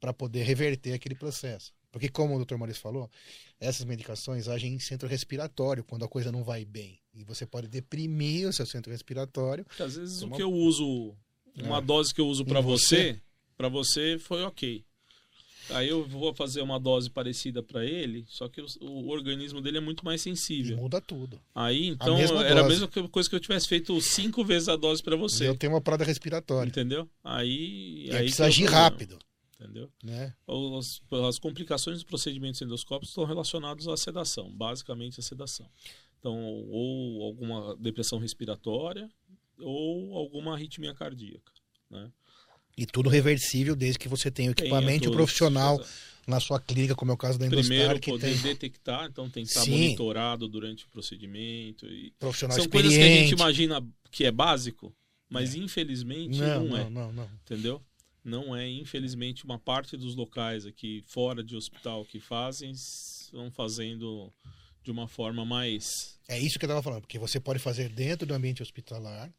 para 0.00 0.12
poder 0.12 0.42
reverter 0.42 0.92
aquele 0.94 1.14
processo. 1.14 1.72
Porque 1.92 2.08
como 2.08 2.36
o 2.36 2.44
Dr. 2.44 2.56
Maurício 2.56 2.80
falou, 2.82 3.10
essas 3.58 3.84
medicações 3.84 4.48
agem 4.48 4.74
em 4.74 4.78
centro 4.80 5.08
respiratório 5.08 5.82
quando 5.84 6.04
a 6.04 6.08
coisa 6.08 6.30
não 6.32 6.42
vai 6.44 6.64
bem. 6.64 6.98
E 7.14 7.24
você 7.24 7.44
pode 7.46 7.66
deprimir 7.68 8.48
o 8.48 8.52
seu 8.52 8.64
centro 8.66 8.90
respiratório. 8.92 9.64
Porque 9.64 9.82
às 9.82 9.96
vezes 9.96 10.22
Uma- 10.22 10.34
o 10.34 10.36
que 10.36 10.42
eu 10.42 10.52
uso, 10.52 11.14
uma 11.56 11.78
É. 11.78 11.80
dose 11.80 12.14
que 12.14 12.20
eu 12.20 12.26
uso 12.28 12.44
para 12.44 12.60
você? 12.60 13.14
você, 13.14 13.20
para 13.56 13.68
você 13.68 14.18
foi 14.18 14.42
ok. 14.44 14.84
Aí 15.72 15.88
eu 15.88 16.06
vou 16.06 16.34
fazer 16.34 16.60
uma 16.62 16.78
dose 16.78 17.10
parecida 17.10 17.62
para 17.62 17.84
ele, 17.84 18.24
só 18.28 18.48
que 18.48 18.60
o, 18.60 18.66
o 18.80 19.08
organismo 19.08 19.60
dele 19.60 19.78
é 19.78 19.80
muito 19.80 20.04
mais 20.04 20.20
sensível. 20.20 20.76
muda 20.76 21.00
tudo. 21.00 21.40
Aí 21.54 21.88
então 21.88 22.16
mesma 22.16 22.44
era 22.44 22.60
a 22.60 22.68
mesma 22.68 22.88
coisa 22.88 23.28
que 23.28 23.34
eu 23.34 23.40
tivesse 23.40 23.68
feito 23.68 23.98
cinco 24.00 24.44
vezes 24.44 24.68
a 24.68 24.76
dose 24.76 25.02
para 25.02 25.16
você. 25.16 25.48
eu 25.48 25.56
tenho 25.56 25.72
uma 25.72 25.80
parada 25.80 26.04
respiratória. 26.04 26.68
Entendeu? 26.68 27.08
Aí. 27.22 28.06
E 28.06 28.10
aí 28.10 28.24
precisa 28.24 28.46
agir 28.46 28.64
problema, 28.64 28.84
rápido. 28.84 29.18
Entendeu? 29.60 29.90
Né? 30.02 30.34
As, 30.48 31.00
as 31.28 31.38
complicações 31.38 31.98
dos 31.98 32.04
procedimentos 32.04 32.60
endoscópicos 32.62 33.10
estão 33.10 33.24
relacionadas 33.24 33.86
à 33.86 33.96
sedação, 33.96 34.50
basicamente 34.50 35.20
a 35.20 35.22
sedação. 35.22 35.68
Então, 36.18 36.34
ou 36.34 37.22
alguma 37.22 37.76
depressão 37.76 38.18
respiratória, 38.18 39.10
ou 39.58 40.16
alguma 40.16 40.54
arritmia 40.54 40.94
cardíaca. 40.94 41.52
Né? 41.90 42.10
E 42.76 42.86
tudo 42.86 43.08
reversível 43.08 43.76
desde 43.76 43.98
que 43.98 44.08
você 44.08 44.30
tenha 44.30 44.50
o 44.50 44.52
equipamento 44.52 45.10
profissional 45.10 45.80
na 46.26 46.40
sua 46.40 46.60
clínica, 46.60 46.94
como 46.94 47.10
é 47.10 47.14
o 47.14 47.16
caso 47.16 47.38
da 47.38 47.46
Endostar, 47.46 47.66
Primeiro, 47.66 48.00
que 48.00 48.10
poder 48.10 48.32
tem 48.32 48.42
detectar, 48.42 49.06
então 49.06 49.28
tem 49.28 49.44
que 49.44 49.50
estar 49.50 49.62
Sim. 49.62 49.72
monitorado 49.72 50.48
durante 50.48 50.84
o 50.84 50.88
procedimento. 50.88 51.86
E... 51.86 52.12
profissional 52.18 52.56
São 52.56 52.68
coisas 52.68 52.92
que 52.92 52.98
a 52.98 53.02
gente 53.02 53.12
experiente. 53.12 53.34
imagina 53.34 53.86
que 54.10 54.24
é 54.24 54.30
básico, 54.30 54.94
mas 55.28 55.54
infelizmente 55.54 56.38
não, 56.38 56.64
não, 56.64 56.76
é. 56.76 56.84
não, 56.84 56.90
não, 56.90 57.12
não. 57.12 57.30
entendeu? 57.44 57.82
Não 58.22 58.54
é, 58.54 58.68
infelizmente, 58.68 59.44
uma 59.44 59.58
parte 59.58 59.96
dos 59.96 60.14
locais 60.14 60.66
aqui 60.66 61.02
fora 61.06 61.42
de 61.42 61.56
hospital 61.56 62.04
que 62.04 62.20
fazem, 62.20 62.70
estão 62.70 63.50
fazendo 63.50 64.30
de 64.82 64.90
uma 64.90 65.08
forma 65.08 65.44
mais. 65.44 66.18
É 66.28 66.38
isso 66.38 66.58
que 66.58 66.64
eu 66.64 66.68
estava 66.68 66.82
falando, 66.82 67.02
porque 67.02 67.18
você 67.18 67.40
pode 67.40 67.58
fazer 67.58 67.88
dentro 67.88 68.26
do 68.26 68.34
ambiente 68.34 68.62
hospitalar, 68.62 69.32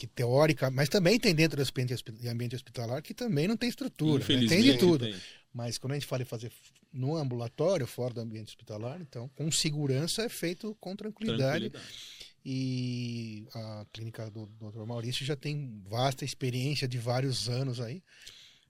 que 0.00 0.06
teórica, 0.06 0.70
mas 0.70 0.88
também 0.88 1.20
tem 1.20 1.34
dentro 1.34 1.62
do 1.62 1.68
ambiente 1.68 1.92
hospi- 1.92 2.26
ambiente 2.26 2.56
hospitalar 2.56 3.02
que 3.02 3.12
também 3.12 3.46
não 3.46 3.54
tem 3.56 3.68
estrutura, 3.68 4.18
né? 4.26 4.46
tem 4.48 4.62
de 4.62 4.78
tudo. 4.78 5.04
tem. 5.04 5.14
Mas 5.52 5.76
quando 5.76 5.92
a 5.92 5.96
gente 5.96 6.06
fala 6.06 6.22
em 6.22 6.24
fazer 6.24 6.50
no 6.90 7.16
ambulatório, 7.16 7.86
fora 7.86 8.14
do 8.14 8.20
ambiente 8.22 8.48
hospitalar, 8.48 8.98
então 9.02 9.28
com 9.36 9.52
segurança 9.52 10.22
é 10.22 10.28
feito 10.30 10.74
com 10.80 10.96
tranquilidade. 10.96 11.68
Tranquilidade. 11.68 12.30
E 12.42 13.46
a 13.52 13.86
clínica 13.92 14.30
do 14.30 14.46
Dr. 14.46 14.86
Maurício 14.86 15.26
já 15.26 15.36
tem 15.36 15.82
vasta 15.86 16.24
experiência 16.24 16.88
de 16.88 16.96
vários 16.96 17.48
anos 17.50 17.78
aí. 17.78 18.02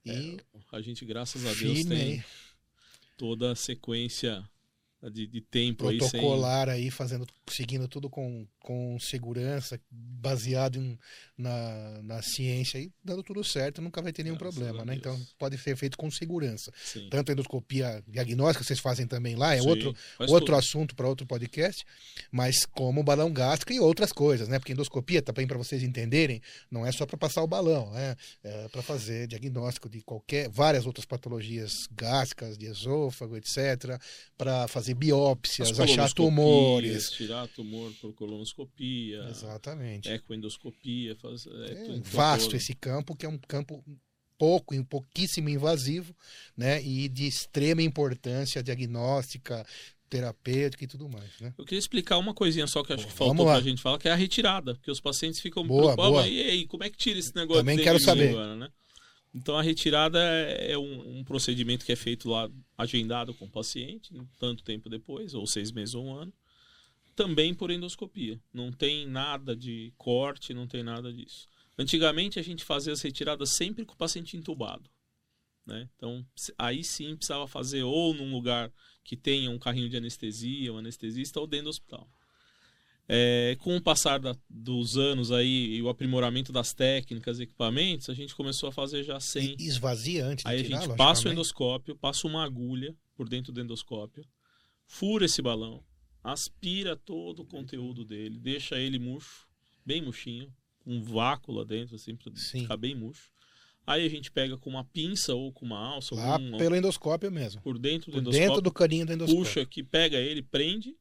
E 0.05 0.37
A 0.72 0.81
gente, 0.81 1.05
graças 1.05 1.47
a 1.47 1.55
Deus, 1.55 1.85
tem 1.85 1.97
aí, 2.14 2.24
toda 3.16 3.53
a 3.53 3.55
sequência 3.55 4.43
de, 5.12 5.26
de 5.26 5.41
tempo 5.41 5.87
aí 5.89 5.99
sem. 6.01 6.11
protocolar 6.11 6.68
aí, 6.68 6.91
fazendo, 6.91 7.26
seguindo 7.49 7.87
tudo 7.87 8.11
com, 8.11 8.47
com 8.61 8.98
segurança, 9.00 9.80
baseado 9.90 10.76
em- 10.78 10.98
na, 11.36 12.02
na 12.02 12.22
ciência 12.22 12.78
e 12.78 12.92
dando 13.02 13.22
tudo 13.22 13.42
certo, 13.42 13.80
nunca 13.80 14.02
vai 14.02 14.12
ter 14.12 14.22
nenhum 14.22 14.36
Graças 14.36 14.54
problema, 14.58 14.84
né? 14.84 14.94
Então 14.94 15.18
pode 15.38 15.56
ser 15.58 15.74
feito 15.76 15.96
com 15.96 16.11
segurança. 16.11 16.70
Sim. 16.84 17.08
Tanto 17.11 17.30
a 17.30 17.32
endoscopia 17.32 18.04
diagnóstica, 18.06 18.62
vocês 18.62 18.78
fazem 18.78 19.06
também 19.06 19.34
lá, 19.34 19.54
é 19.54 19.61
Sim, 19.61 19.68
outro, 19.68 19.94
outro 20.20 20.46
tudo. 20.46 20.54
assunto 20.56 20.94
para 20.94 21.08
outro 21.08 21.26
podcast, 21.26 21.84
mas 22.30 22.66
como 22.66 23.02
balão 23.02 23.32
gástrico 23.32 23.72
e 23.72 23.80
outras 23.80 24.12
coisas, 24.12 24.48
né? 24.48 24.58
Porque 24.58 24.72
endoscopia, 24.72 25.22
também 25.22 25.46
para 25.46 25.56
vocês 25.56 25.82
entenderem, 25.82 26.42
não 26.70 26.86
é 26.86 26.92
só 26.92 27.06
para 27.06 27.16
passar 27.16 27.42
o 27.42 27.46
balão, 27.46 27.90
né? 27.92 28.14
É 28.44 28.68
para 28.68 28.82
fazer 28.82 29.26
diagnóstico 29.26 29.88
de 29.88 30.02
qualquer, 30.02 30.48
várias 30.50 30.84
outras 30.86 31.06
patologias 31.06 31.72
gástricas, 31.92 32.58
de 32.58 32.66
esôfago, 32.66 33.36
etc., 33.36 33.98
para 34.36 34.68
fazer 34.68 34.92
biópsias, 34.94 35.70
As 35.70 35.80
achar 35.80 36.12
tumores. 36.12 37.11
Tirar 37.11 37.48
tumor 37.48 37.90
por 38.00 38.12
colonoscopia, 38.12 38.49
Exatamente. 39.28 40.09
ecoendoscopia, 40.11 41.16
faz, 41.16 41.46
é, 41.46 41.96
É 41.96 42.01
vasto 42.01 42.57
esse 42.57 42.74
campo, 42.74 43.16
que 43.16 43.26
é 43.26 43.28
um 43.28 43.38
campo 43.38 43.84
pouco, 44.38 44.74
um 44.74 44.82
pouquíssimo 44.82 45.51
invasivo, 45.51 46.16
né? 46.57 46.82
E 46.82 47.09
de 47.09 47.26
extrema 47.26 47.82
importância 47.82 48.62
diagnóstica, 48.62 49.66
terapêutica 50.09 50.84
e 50.84 50.86
tudo 50.86 51.09
mais, 51.09 51.38
né? 51.40 51.55
Eu 51.59 51.64
queria 51.64 51.78
explicar 51.78 52.16
uma 52.16 52.32
coisinha 52.32 52.66
só 52.66 52.82
que 52.82 52.92
acho 52.92 53.07
que 53.07 53.12
faltou 53.12 53.44
pra 53.44 53.61
gente 53.61 53.82
falar, 53.82 53.98
que 53.98 54.09
é 54.09 54.12
a 54.12 54.16
retirada. 54.16 54.74
Porque 54.74 54.90
os 54.90 55.01
pacientes 55.01 55.40
ficam 55.40 55.64
Boa, 55.66 55.94
boa. 55.94 56.26
E 56.26 56.40
aí, 56.42 56.66
como 56.66 56.82
é 56.82 56.90
que 56.90 56.96
tira 56.96 57.18
esse 57.18 57.36
negócio 57.36 57.61
Também 57.62 57.78
quero 57.78 58.01
saber. 58.01 58.30
agora, 58.30 58.57
né? 58.57 58.68
Então 59.32 59.57
a 59.57 59.62
retirada 59.62 60.18
é 60.20 60.72
é 60.72 60.78
um, 60.78 61.18
um 61.18 61.24
procedimento 61.24 61.84
que 61.84 61.92
é 61.92 61.96
feito 61.96 62.28
lá, 62.28 62.51
agendado 62.76 63.32
com 63.34 63.44
o 63.44 63.51
paciente, 63.51 64.11
tanto 64.38 64.64
tempo 64.64 64.88
depois, 64.88 65.34
ou 65.34 65.46
seis 65.46 65.70
meses 65.70 65.94
ou 65.94 66.05
um 66.05 66.14
ano. 66.14 66.32
Também 67.22 67.52
por 67.54 67.70
endoscopia. 67.70 68.40
Não 68.52 68.72
tem 68.72 69.06
nada 69.06 69.54
de 69.54 69.92
corte, 69.98 70.54
não 70.54 70.66
tem 70.66 70.82
nada 70.82 71.12
disso. 71.12 71.46
Antigamente 71.78 72.38
a 72.38 72.42
gente 72.42 72.64
fazia 72.64 72.92
as 72.92 73.02
retiradas 73.02 73.50
sempre 73.50 73.84
com 73.84 73.92
o 73.94 73.96
paciente 73.96 74.36
entubado. 74.36 74.88
Né? 75.66 75.88
Então, 75.96 76.24
aí 76.58 76.82
sim 76.82 77.14
precisava 77.14 77.46
fazer 77.46 77.82
ou 77.82 78.14
num 78.14 78.32
lugar 78.32 78.72
que 79.04 79.16
tenha 79.16 79.50
um 79.50 79.58
carrinho 79.58 79.88
de 79.88 79.96
anestesia, 79.96 80.72
um 80.72 80.78
anestesista, 80.78 81.38
ou 81.38 81.46
dentro 81.46 81.64
do 81.64 81.70
hospital. 81.70 82.08
É, 83.06 83.56
com 83.60 83.76
o 83.76 83.82
passar 83.82 84.18
da- 84.18 84.36
dos 84.48 84.96
anos 84.96 85.30
aí 85.32 85.74
e 85.74 85.82
o 85.82 85.88
aprimoramento 85.88 86.52
das 86.52 86.72
técnicas 86.72 87.38
e 87.38 87.42
equipamentos, 87.42 88.08
a 88.08 88.14
gente 88.14 88.34
começou 88.34 88.68
a 88.68 88.72
fazer 88.72 89.02
já 89.02 89.18
sem. 89.20 89.56
E 89.58 89.66
esvazia 89.66 90.24
antes 90.24 90.44
de 90.44 90.50
Aí 90.50 90.60
a 90.60 90.64
tirar, 90.64 90.80
gente 90.82 90.96
passa 90.96 91.28
o 91.28 91.32
endoscópio, 91.32 91.96
passa 91.96 92.26
uma 92.26 92.44
agulha 92.44 92.94
por 93.14 93.28
dentro 93.28 93.52
do 93.52 93.60
endoscópio, 93.60 94.24
fura 94.86 95.24
esse 95.26 95.42
balão, 95.42 95.82
aspira 96.22 96.96
todo 96.96 97.40
o 97.40 97.46
conteúdo 97.46 98.04
dele, 98.04 98.38
deixa 98.38 98.78
ele 98.78 98.98
murcho, 98.98 99.46
bem 99.84 100.02
murchinho, 100.02 100.52
com 100.78 100.94
um 100.96 101.02
vácuo 101.02 101.52
lá 101.52 101.64
dentro, 101.64 101.96
assim, 101.96 102.14
pra 102.16 102.32
Sim. 102.36 102.62
ficar 102.62 102.76
bem 102.76 102.94
murcho. 102.94 103.30
Aí 103.86 104.04
a 104.04 104.08
gente 104.10 104.30
pega 104.30 104.56
com 104.56 104.70
uma 104.70 104.84
pinça 104.84 105.34
ou 105.34 105.52
com 105.52 105.64
uma 105.64 105.78
alça, 105.78 106.14
Lá 106.14 106.34
algum- 106.34 106.56
pelo 106.58 106.76
endoscópio 106.76 107.30
mesmo. 107.32 107.60
por 107.62 107.78
dentro 107.78 108.10
do 108.10 108.14
Por 108.14 108.20
endoscópio, 108.20 108.48
dentro 108.48 108.62
do 108.62 108.72
caninho 108.72 109.06
do 109.06 109.12
endoscópio. 109.12 109.44
puxa 109.44 109.60
aqui, 109.62 109.82
pega 109.82 110.18
ele, 110.18 110.42
prende 110.42 110.94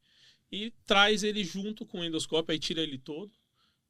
e 0.52 0.72
traz 0.86 1.24
ele 1.24 1.44
junto 1.44 1.86
com 1.86 2.00
o 2.00 2.04
endoscópio, 2.04 2.52
aí 2.54 2.60
tira 2.60 2.82
ele 2.82 2.98
todo. 2.98 3.32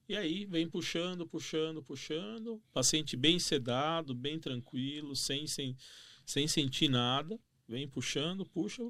E 0.07 0.15
aí 0.17 0.43
vem 0.45 0.67
puxando, 0.67 1.25
puxando, 1.27 1.84
puxando. 1.84 2.61
Paciente 2.73 3.15
bem 3.15 3.38
sedado, 3.38 4.13
bem 4.15 4.39
tranquilo, 4.39 5.15
sem, 5.15 5.45
sem, 5.45 5.77
sem 6.25 6.47
sentir 6.47 6.89
nada. 6.89 7.39
Vem 7.67 7.88
puxando, 7.88 8.43
puxa 8.43 8.82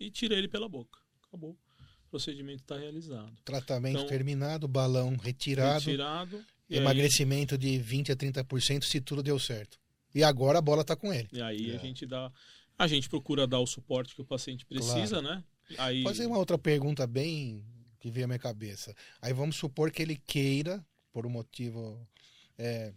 e 0.00 0.10
tira 0.10 0.34
ele 0.36 0.48
pela 0.48 0.68
boca. 0.68 0.98
Acabou. 1.28 1.56
O 2.08 2.10
procedimento 2.10 2.62
está 2.62 2.78
realizado. 2.78 3.30
Tratamento 3.44 3.96
Então, 3.98 4.06
terminado, 4.08 4.66
balão 4.66 5.14
retirado, 5.16 5.84
Retirado. 5.84 6.42
E 6.70 6.74
aí, 6.76 6.80
emagrecimento 6.80 7.56
de 7.58 7.78
20 7.78 8.12
a 8.12 8.16
30% 8.16 8.84
se 8.84 8.98
tudo 9.00 9.22
deu 9.22 9.38
certo. 9.38 9.78
E 10.14 10.24
agora 10.24 10.58
a 10.58 10.62
bola 10.62 10.82
tá 10.82 10.96
com 10.96 11.12
ele. 11.12 11.28
e 11.32 11.42
aí 11.42 11.70
a 11.70 11.74
É. 11.74 11.78
gente 11.78 12.06
dá. 12.06 12.32
A 12.78 12.86
gente 12.86 13.08
procura 13.10 13.46
dar 13.46 13.60
o 13.60 13.66
suporte 13.66 14.14
que 14.14 14.22
o 14.22 14.24
paciente 14.24 14.64
precisa, 14.64 15.20
né? 15.20 15.44
Aí, 15.76 16.02
Fazer 16.02 16.24
uma 16.26 16.38
outra 16.38 16.56
pergunta 16.56 17.06
bem 17.06 17.62
que 18.00 18.10
veio 18.10 18.24
à 18.24 18.28
minha 18.28 18.38
cabeça. 18.38 18.94
Aí 19.20 19.34
vamos 19.34 19.56
supor 19.56 19.90
que 19.90 20.00
ele 20.00 20.16
queira, 20.16 20.82
por 21.12 21.26
um 21.26 21.30
motivo. 21.30 22.08
É, 22.56 22.92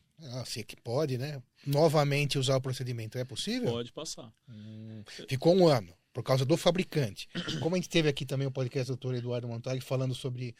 é 0.57 0.63
que 0.63 0.75
pode, 0.77 1.17
né? 1.17 1.41
Novamente 1.67 2.39
usar 2.39 2.55
o 2.55 2.61
procedimento. 2.61 3.17
É 3.17 3.25
possível? 3.25 3.71
pode 3.71 3.91
passar. 3.91 4.31
Hum, 4.49 5.03
ficou 5.27 5.53
um 5.55 5.67
ano, 5.67 5.93
por 6.13 6.23
causa 6.23 6.45
do 6.45 6.57
fabricante. 6.57 7.27
Como 7.59 7.75
a 7.75 7.77
gente 7.77 7.89
teve 7.89 8.09
aqui 8.09 8.25
também 8.25 8.47
o 8.47 8.51
podcast 8.51 8.91
do 8.91 8.97
Dr. 8.97 9.15
Eduardo 9.15 9.47
Montag 9.47 9.81
falando 9.81 10.13
sobre 10.13 10.55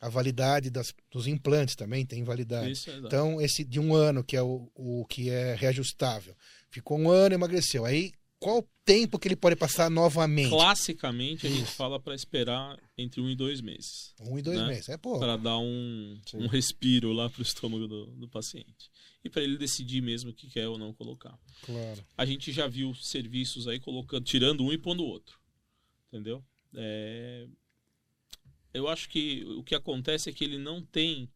a 0.00 0.08
validade 0.08 0.70
das, 0.70 0.94
dos 1.10 1.26
implantes 1.26 1.76
também, 1.76 2.06
tem 2.06 2.24
validade. 2.24 2.72
Isso. 2.72 2.90
Então, 2.90 3.40
esse 3.40 3.62
de 3.62 3.78
um 3.78 3.94
ano, 3.94 4.24
que 4.24 4.36
é 4.36 4.42
o, 4.42 4.70
o 4.74 5.04
que 5.06 5.28
é 5.28 5.54
reajustável, 5.54 6.34
ficou 6.70 6.98
um 6.98 7.10
ano 7.10 7.34
e 7.34 7.36
emagreceu. 7.36 7.84
Aí, 7.84 8.12
qual 8.38 8.60
o 8.60 8.68
tempo 8.86 9.18
que 9.18 9.28
ele 9.28 9.36
pode 9.36 9.54
passar 9.56 9.90
novamente? 9.90 10.48
Classicamente, 10.48 11.46
a 11.46 11.50
gente 11.50 11.64
Isso. 11.64 11.76
fala 11.76 12.00
para 12.00 12.14
esperar 12.14 12.78
entre 12.96 13.20
um 13.20 13.28
e 13.28 13.36
dois 13.36 13.60
meses. 13.60 14.14
Um 14.18 14.38
e 14.38 14.42
dois 14.42 14.58
né? 14.58 14.68
meses. 14.68 14.88
É, 14.88 14.96
pô. 14.96 15.18
Para 15.18 15.36
dar 15.36 15.58
um, 15.58 16.18
Sim. 16.26 16.38
um 16.38 16.46
respiro 16.46 17.12
lá 17.12 17.28
pro 17.28 17.42
estômago 17.42 17.86
do, 17.86 18.06
do 18.06 18.28
paciente. 18.28 18.90
E 19.24 19.28
para 19.28 19.42
ele 19.42 19.58
decidir 19.58 20.00
mesmo 20.00 20.30
o 20.30 20.34
que 20.34 20.48
quer 20.48 20.66
ou 20.68 20.78
não 20.78 20.94
colocar. 20.94 21.38
Claro. 21.62 22.04
A 22.16 22.24
gente 22.24 22.50
já 22.52 22.66
viu 22.66 22.94
serviços 22.94 23.68
aí 23.68 23.78
colocando, 23.78 24.24
tirando 24.24 24.64
um 24.64 24.72
e 24.72 24.78
pondo 24.78 25.02
o 25.04 25.06
outro. 25.06 25.38
Entendeu? 26.08 26.42
É, 26.74 27.46
Eu 28.72 28.88
acho 28.88 29.08
que 29.08 29.44
o 29.44 29.62
que 29.62 29.74
acontece 29.74 30.30
é 30.30 30.32
que 30.32 30.44
ele 30.44 30.56
não 30.58 30.80
tem 30.82 31.28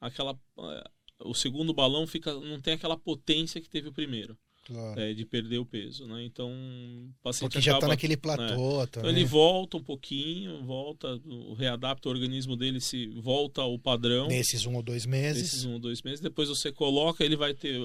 aquela. 0.00 0.38
eh, 0.58 0.90
O 1.20 1.34
segundo 1.34 1.72
balão 1.74 2.06
fica, 2.06 2.32
não 2.34 2.60
tem 2.60 2.74
aquela 2.74 2.96
potência 2.96 3.60
que 3.60 3.68
teve 3.68 3.88
o 3.88 3.92
primeiro, 3.92 4.36
claro. 4.68 5.00
eh, 5.00 5.12
de 5.14 5.24
perder 5.24 5.58
o 5.58 5.66
peso, 5.66 6.06
né? 6.06 6.22
Então, 6.24 6.50
o 6.52 7.12
paciente 7.22 7.50
Porque 7.52 7.60
já 7.64 7.72
tá 7.72 7.78
acaba- 7.78 7.92
naquele 7.94 8.16
platô 8.16 8.44
Então 8.44 8.86
também. 8.86 9.10
ele 9.10 9.24
volta 9.24 9.76
um 9.76 9.82
pouquinho, 9.82 10.62
volta, 10.64 11.20
readapta 11.56 12.08
o 12.08 12.12
organismo 12.12 12.54
dele, 12.56 12.80
se 12.80 13.06
volta 13.20 13.62
ao 13.62 13.76
padrão 13.78 14.28
Nesses 14.28 14.64
um 14.66 14.74
ou 14.76 14.82
dois 14.82 15.04
meses. 15.06 15.42
nesses 15.42 15.64
um 15.64 15.72
ou 15.72 15.78
dois 15.80 16.00
meses. 16.02 16.20
Depois 16.20 16.48
você 16.48 16.70
coloca, 16.70 17.24
ele 17.24 17.34
vai 17.36 17.52
ter 17.54 17.80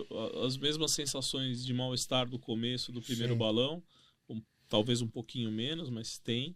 as 0.45 0.55
mesmas 0.57 0.93
sensações 0.93 1.65
de 1.65 1.73
mal-estar 1.73 2.29
do 2.29 2.38
começo 2.38 2.91
do 2.91 3.01
primeiro 3.01 3.34
Sim. 3.34 3.39
balão, 3.39 3.81
um- 4.29 4.41
talvez 4.69 5.01
um 5.01 5.07
pouquinho 5.07 5.51
menos, 5.51 5.89
mas 5.89 6.19
tem. 6.19 6.55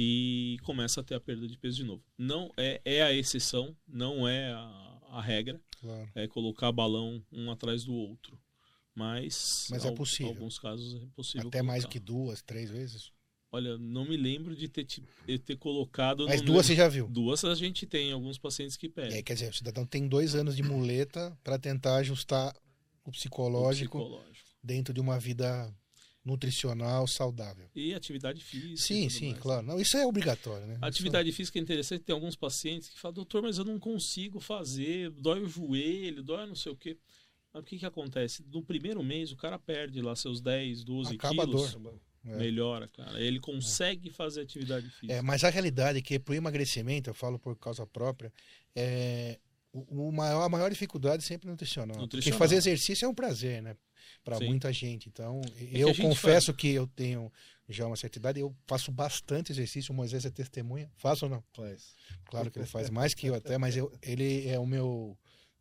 E 0.00 0.58
começa 0.62 1.00
a 1.00 1.02
ter 1.04 1.16
a 1.16 1.20
perda 1.20 1.48
de 1.48 1.58
peso 1.58 1.78
de 1.78 1.84
novo. 1.84 2.02
Não 2.16 2.52
é, 2.56 2.80
é 2.84 3.02
a 3.02 3.12
exceção, 3.12 3.76
não 3.86 4.28
é 4.28 4.52
a, 4.52 4.98
a 5.10 5.20
regra, 5.20 5.60
Claro. 5.80 6.08
é 6.14 6.28
colocar 6.28 6.70
balão 6.70 7.20
um 7.32 7.50
atrás 7.50 7.84
do 7.84 7.92
outro. 7.92 8.38
Mas, 8.98 9.68
Mas 9.70 9.84
é 9.84 9.92
possível. 9.92 10.32
alguns 10.32 10.58
casos 10.58 11.00
é 11.00 11.06
possível. 11.14 11.46
Até 11.46 11.62
mais 11.62 11.84
colocar. 11.84 11.92
que 11.92 12.04
duas, 12.04 12.42
três 12.42 12.68
vezes. 12.68 13.12
Olha, 13.52 13.78
não 13.78 14.04
me 14.04 14.16
lembro 14.16 14.56
de 14.56 14.68
ter, 14.68 14.84
de 14.84 15.38
ter 15.38 15.56
colocado. 15.56 16.26
Mas 16.26 16.42
duas 16.42 16.66
você 16.66 16.74
já 16.74 16.88
viu. 16.88 17.06
Duas 17.06 17.44
a 17.44 17.54
gente 17.54 17.86
tem, 17.86 18.10
alguns 18.10 18.38
pacientes 18.38 18.76
que 18.76 18.88
pedem. 18.88 19.14
aí, 19.14 19.22
quer 19.22 19.34
dizer, 19.34 19.50
o 19.50 19.54
cidadão 19.54 19.86
tem 19.86 20.08
dois 20.08 20.34
anos 20.34 20.56
de 20.56 20.64
muleta 20.64 21.38
para 21.44 21.58
tentar 21.60 21.96
ajustar 21.98 22.52
o 23.04 23.08
o 23.08 23.12
psicológico 23.12 23.98
psicológico. 23.98 24.50
dentro 24.62 24.92
de 24.92 25.00
uma 25.00 25.18
vida 25.18 25.72
nutricional 26.24 27.06
saudável. 27.06 27.70
E 27.74 27.94
atividade 27.94 28.44
física. 28.44 28.76
Sim, 28.76 29.08
sim, 29.08 29.30
mais. 29.30 29.42
claro. 29.42 29.66
Não, 29.66 29.80
isso 29.80 29.96
é 29.96 30.04
obrigatório, 30.04 30.66
né? 30.66 30.76
Atividade 30.82 31.30
física 31.32 31.58
é 31.58 31.62
interessante, 31.62 32.02
tem 32.02 32.12
alguns 32.12 32.36
pacientes 32.36 32.90
que 32.90 32.98
falam, 32.98 33.14
doutor, 33.14 33.42
mas 33.42 33.58
eu 33.58 33.64
não 33.64 33.78
consigo 33.78 34.40
fazer, 34.40 35.10
dói 35.10 35.40
o 35.40 35.48
joelho, 35.48 36.22
dói 36.22 36.46
não 36.46 36.56
sei 36.56 36.72
o 36.72 36.76
quê. 36.76 36.98
Mas 37.52 37.62
o 37.62 37.66
que 37.66 37.78
que 37.78 37.86
acontece? 37.86 38.44
No 38.52 38.62
primeiro 38.62 39.02
mês, 39.02 39.32
o 39.32 39.36
cara 39.36 39.58
perde 39.58 40.00
lá 40.00 40.14
seus 40.14 40.40
10, 40.40 40.84
12 40.84 41.14
Acaba 41.14 41.42
a 41.42 41.46
quilos. 41.46 41.74
dor. 41.74 42.00
É. 42.24 42.36
Melhora, 42.36 42.88
cara. 42.88 43.20
Ele 43.20 43.40
consegue 43.40 44.10
fazer 44.10 44.42
atividade 44.42 44.90
física. 44.90 45.12
É, 45.12 45.22
mas 45.22 45.44
a 45.44 45.50
realidade 45.50 45.98
é 45.98 46.02
que 46.02 46.18
pro 46.18 46.34
emagrecimento, 46.34 47.08
eu 47.08 47.14
falo 47.14 47.38
por 47.38 47.56
causa 47.56 47.86
própria, 47.86 48.32
é, 48.74 49.38
o, 49.72 50.08
o 50.08 50.12
maior, 50.12 50.42
a 50.42 50.48
maior 50.48 50.68
dificuldade 50.70 51.22
sempre 51.22 51.48
é 51.48 51.50
nutricional. 51.50 51.96
Nutricional. 51.96 52.38
Porque 52.38 52.38
fazer 52.38 52.56
exercício 52.56 53.06
é 53.06 53.08
um 53.08 53.14
prazer, 53.14 53.62
né? 53.62 53.76
Para. 54.24 54.36
É 54.36 54.46
muita 54.46 54.72
gente. 54.72 55.08
Então, 55.08 55.40
que 55.40 55.78
eu 55.78 55.88
a 55.88 55.92
gente 55.92 56.02
confesso 56.02 56.52
que 56.52 56.68
eu 56.68 56.86
tenho 56.86 57.32
já 57.68 57.86
uma 57.86 57.96
certa 57.96 58.18
idade, 58.18 58.40
eu 58.40 58.54
faço 58.66 58.90
bastante 58.90 59.52
exercício, 59.52 59.92
o 59.92 59.96
Moisés 59.96 60.24
é 60.24 60.30
testemunha. 60.30 60.90
Faço 60.96 61.26
ou 61.26 61.30
não? 61.30 61.44
Faz. 61.52 61.94
Claro 62.24 62.50
que 62.50 62.58
ele 62.58 62.66
faz 62.66 62.90
mais 62.90 63.14
que 63.14 63.26
eu 63.26 63.34
até, 63.34 63.58
mas 63.58 63.76
eu, 63.76 63.92
ele 64.02 64.48
é 64.48 64.58
o 64.58 64.66
meu 64.66 65.16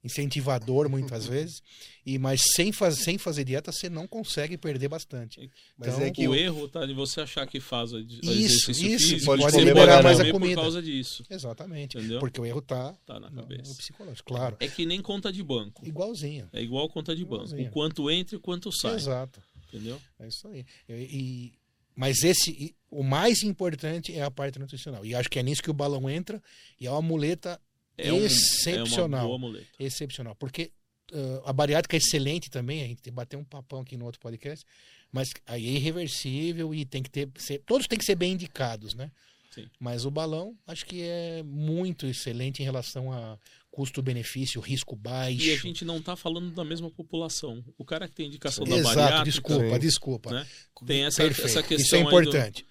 incentivador 0.07 0.89
muitas 0.89 1.25
vezes. 1.27 1.61
E 2.05 2.17
mas 2.17 2.41
sem, 2.55 2.71
faz, 2.71 2.95
sem 3.03 3.17
fazer 3.17 3.43
dieta 3.43 3.71
você 3.71 3.89
não 3.89 4.07
consegue 4.07 4.57
perder 4.57 4.87
bastante. 4.87 5.51
Mas 5.77 5.89
Então, 5.93 6.01
é 6.01 6.09
que 6.11 6.27
o 6.27 6.31
o- 6.31 6.35
erro 6.35 6.67
tá 6.67 6.85
de 6.85 6.93
você 6.93 7.21
achar 7.21 7.45
que 7.45 7.59
faz 7.59 7.91
o 7.93 7.99
Isso, 7.99 8.71
isso, 8.71 8.73
físico. 8.73 9.25
pode 9.25 9.41
pode 9.43 9.73
mais 10.03 10.19
a 10.19 10.31
comida. 10.31 10.55
por 10.55 10.61
causa 10.61 10.81
disso. 10.81 11.23
Exatamente. 11.29 11.97
Entendeu? 11.97 12.19
Porque 12.19 12.39
o 12.41 12.45
erro 12.45 12.61
tá 12.61 12.93
Tá 13.05 13.19
na 13.19 13.29
no, 13.29 13.35
no 13.35 13.41
cabeça. 13.43 13.75
psicológico, 13.75 14.27
claro. 14.27 14.55
É 14.59 14.67
que 14.67 14.85
nem 14.85 15.01
conta 15.01 15.31
de 15.31 15.43
banco. 15.43 15.85
Igualzinho. 15.85 16.49
É 16.53 16.61
igual 16.61 16.87
conta 16.89 17.15
de 17.15 17.23
banco. 17.25 17.53
O 17.55 17.69
quanto 17.69 18.09
entra 18.09 18.35
e 18.35 18.37
o 18.37 18.41
quanto 18.41 18.71
sai. 18.71 18.95
Exato. 18.95 19.41
Entendeu? 19.67 19.99
É 20.19 20.27
isso 20.27 20.47
aí. 20.47 20.65
E, 20.87 20.93
e- 20.93 21.53
mas 21.93 22.23
esse, 22.23 22.75
o 22.91 23.01
mais 23.03 23.41
importante 23.43 24.13
é 24.15 24.21
a 24.21 24.29
parte 24.31 24.59
nutricional. 24.59 25.03
E 25.03 25.13
acho 25.15 25.27
que 25.29 25.39
é 25.39 25.43
nisso 25.43 25.63
que 25.63 25.69
o 25.71 25.73
balão 25.73 26.07
entra. 26.09 26.41
E 26.79 26.85
é 26.87 26.91
uma 26.91 27.01
muleta 27.01 27.59
É 27.97 28.13
um- 28.13 28.23
Excepcional. 28.25 29.19
É 29.21 29.23
uma 29.23 29.27
boa 29.27 29.39
muleta. 29.39 29.67
excepcional. 29.79 30.35
Porque 30.35 30.71
ah, 31.13 31.41
a 31.45 31.53
bariátrica 31.53 31.95
é 31.95 31.99
excelente 31.99 32.49
também. 32.49 32.83
A 32.83 32.87
gente 32.87 33.09
bateu 33.11 33.39
um 33.39 33.43
papão 33.43 33.81
aqui 33.81 33.97
no 33.97 34.05
outro 34.05 34.19
podcast. 34.19 34.65
Mas 35.11 35.29
aí 35.45 35.65
é 35.67 35.71
irreversível 35.71 36.75
e 36.75 36.85
tem 36.85 37.01
que 37.01 37.09
ter. 37.09 37.29
ser- 37.37 37.61
todos 37.65 37.87
têm 37.87 37.97
que 37.97 38.03
ser 38.05 38.15
bem 38.15 38.33
indicados, 38.33 38.93
né? 38.93 39.09
Sim. 39.51 39.65
Mas 39.79 40.05
o 40.05 40.11
balão 40.11 40.55
acho 40.67 40.85
que 40.85 41.01
é 41.01 41.41
muito 41.43 42.05
excelente 42.05 42.61
em 42.61 42.65
relação 42.65 43.11
a 43.11 43.39
custo-benefício, 43.71 44.59
risco 44.61 44.95
baixo. 44.95 45.41
E 45.41 45.53
a 45.53 45.57
gente 45.57 45.85
não 45.85 46.01
tá 46.01 46.15
falando 46.15 46.51
da 46.51 46.63
mesma 46.65 46.91
população. 46.91 47.63
O 47.77 47.85
cara 47.85 48.07
que 48.07 48.13
tem 48.15 48.27
indicação 48.27 48.65
da 48.65 48.75
Exato, 48.75 48.95
bariátrica 48.95 49.23
desculpa, 49.31 49.73
Sim. 49.73 49.79
desculpa. 49.79 50.31
né? 50.31 50.47
tem 50.85 51.05
essa, 51.05 51.23
Perfeito. 51.23 51.47
essa 51.49 51.63
questão 51.63 51.85
Isso 51.85 51.95
é 51.95 51.97
aí 51.99 52.03
do- 52.03 52.09
importante. 52.09 52.65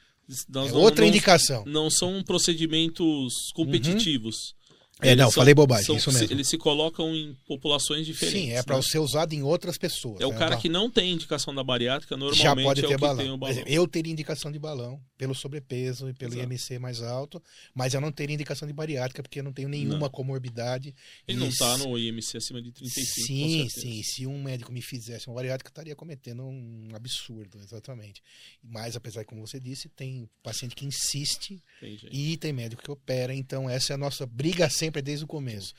nós 0.49 0.69
É 0.69 0.73
não- 0.73 0.81
outra 0.81 1.01
não- 1.03 1.09
indicação. 1.09 1.65
Não 1.65 1.91
são 1.91 2.23
procedimentos 2.23 3.51
competitivos. 3.55 4.55
É, 5.03 5.09
Eles 5.13 5.23
não, 5.25 5.31
falei 5.31 5.53
bobagem, 5.53 5.85
são- 5.85 5.97
isso 5.97 6.11
se- 6.11 6.21
mesmo. 6.21 6.35
Eles 6.35 6.49
se 6.49 6.57
colocam 6.57 7.15
em 7.15 7.37
populações 7.47 8.07
diferentes. 8.07 8.41
Sim, 8.41 8.53
é 8.53 8.63
para 8.63 8.77
né? 8.77 8.83
ser 8.83 8.99
usado 8.99 9.35
em 9.35 9.43
outras 9.43 9.77
pessoas. 9.77 10.21
É 10.23 10.27
o 10.27 10.31
né? 10.33 10.39
cara 10.39 10.57
que 10.57 10.71
não 10.71 10.91
tem 10.91 11.13
indicação 11.13 11.55
da 11.55 11.63
bariátrica, 11.63 12.17
normalmente 12.17 12.43
já 12.43 12.57
pode 12.57 12.83
é 12.85 12.89
ter 12.89 12.99
balão. 12.99 13.39
eu 13.67 13.87
teria 13.87 14.11
indicação 14.11 14.51
de 14.51 14.59
balão 14.59 14.99
pelo 15.17 15.35
sobrepeso 15.35 16.09
e 16.09 16.13
pelo 16.15 16.35
Exato. 16.35 16.53
IMC 16.53 16.79
mais 16.79 17.01
alto, 17.03 17.43
mas 17.75 17.95
eu 17.95 18.01
não 18.01 18.13
teria 18.13 18.35
indicação 18.35 18.67
de 18.69 18.75
bariátrica 18.75 19.23
porque 19.23 19.41
eu 19.41 19.45
não 19.45 19.53
tenho 19.53 19.69
nenhuma 19.69 19.99
Não. 19.99 20.11
comorbidade. 20.11 20.95
Ele 21.27 21.39
não 21.39 21.47
E 21.47 21.51
está 21.51 21.77
se- 21.79 21.85
no 21.87 21.99
IMC 21.99 22.37
acima 22.37 22.61
de 22.61 22.71
35, 22.73 23.27
com 23.27 23.49
Sim, 23.49 23.69
sim. 23.71 24.03
Se 24.03 24.27
um 24.27 24.43
médico 24.43 24.71
me 24.73 24.83
fizesse 24.83 25.27
uma 25.29 25.35
bariátrica, 25.35 25.69
eu 25.69 25.73
estaria 25.73 25.97
cometendo 25.97 26.45
um 26.45 26.89
absurdo, 26.95 27.59
exatamente. 27.59 28.23
Mas, 28.63 28.95
apesar 28.97 29.21
que, 29.25 29.29
como 29.31 29.47
você 29.47 29.59
disse, 29.59 29.89
tem 29.89 30.29
paciente 30.43 30.75
que 30.77 30.85
insiste 30.85 31.63
Tem 31.81 31.99
e 32.13 32.37
tem 32.37 32.53
médico 32.53 32.83
que 32.83 32.91
opera. 32.91 33.35
Então, 33.35 33.69
essa 33.71 33.93
é 33.93 33.95
a 33.95 33.99
nossa 33.99 34.27
briga 34.27 34.69
sempre 34.69 35.01
desde 35.01 35.25
o 35.25 35.29
começo. 35.29 35.73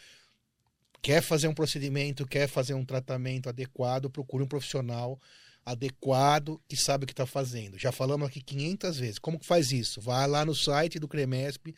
Quer 1.01 1.21
fazer 1.21 1.47
um 1.47 1.53
procedimento, 1.53 2.25
quer 2.25 2.47
fazer 2.49 2.73
um 2.73 2.83
tratamento 2.83 3.47
adequado, 3.47 4.09
procure 4.09 4.43
um 4.43 4.47
profissional 4.47 5.21
adequado 5.67 6.61
que 6.67 6.77
sabe 6.77 7.03
o 7.03 7.07
que 7.07 7.11
está 7.13 7.25
fazendo. 7.25 7.77
Já 7.77 7.91
falamos 7.91 8.25
aqui 8.27 8.41
500 8.41 8.97
vezes. 8.97 9.19
Como 9.19 9.37
que 9.37 9.45
faz 9.45 9.71
isso? 9.73 9.99
Vai 9.99 10.25
lá 10.27 10.45
no 10.45 10.55
site 10.55 10.97
do 10.97 11.07
Cremesp, 11.09 11.75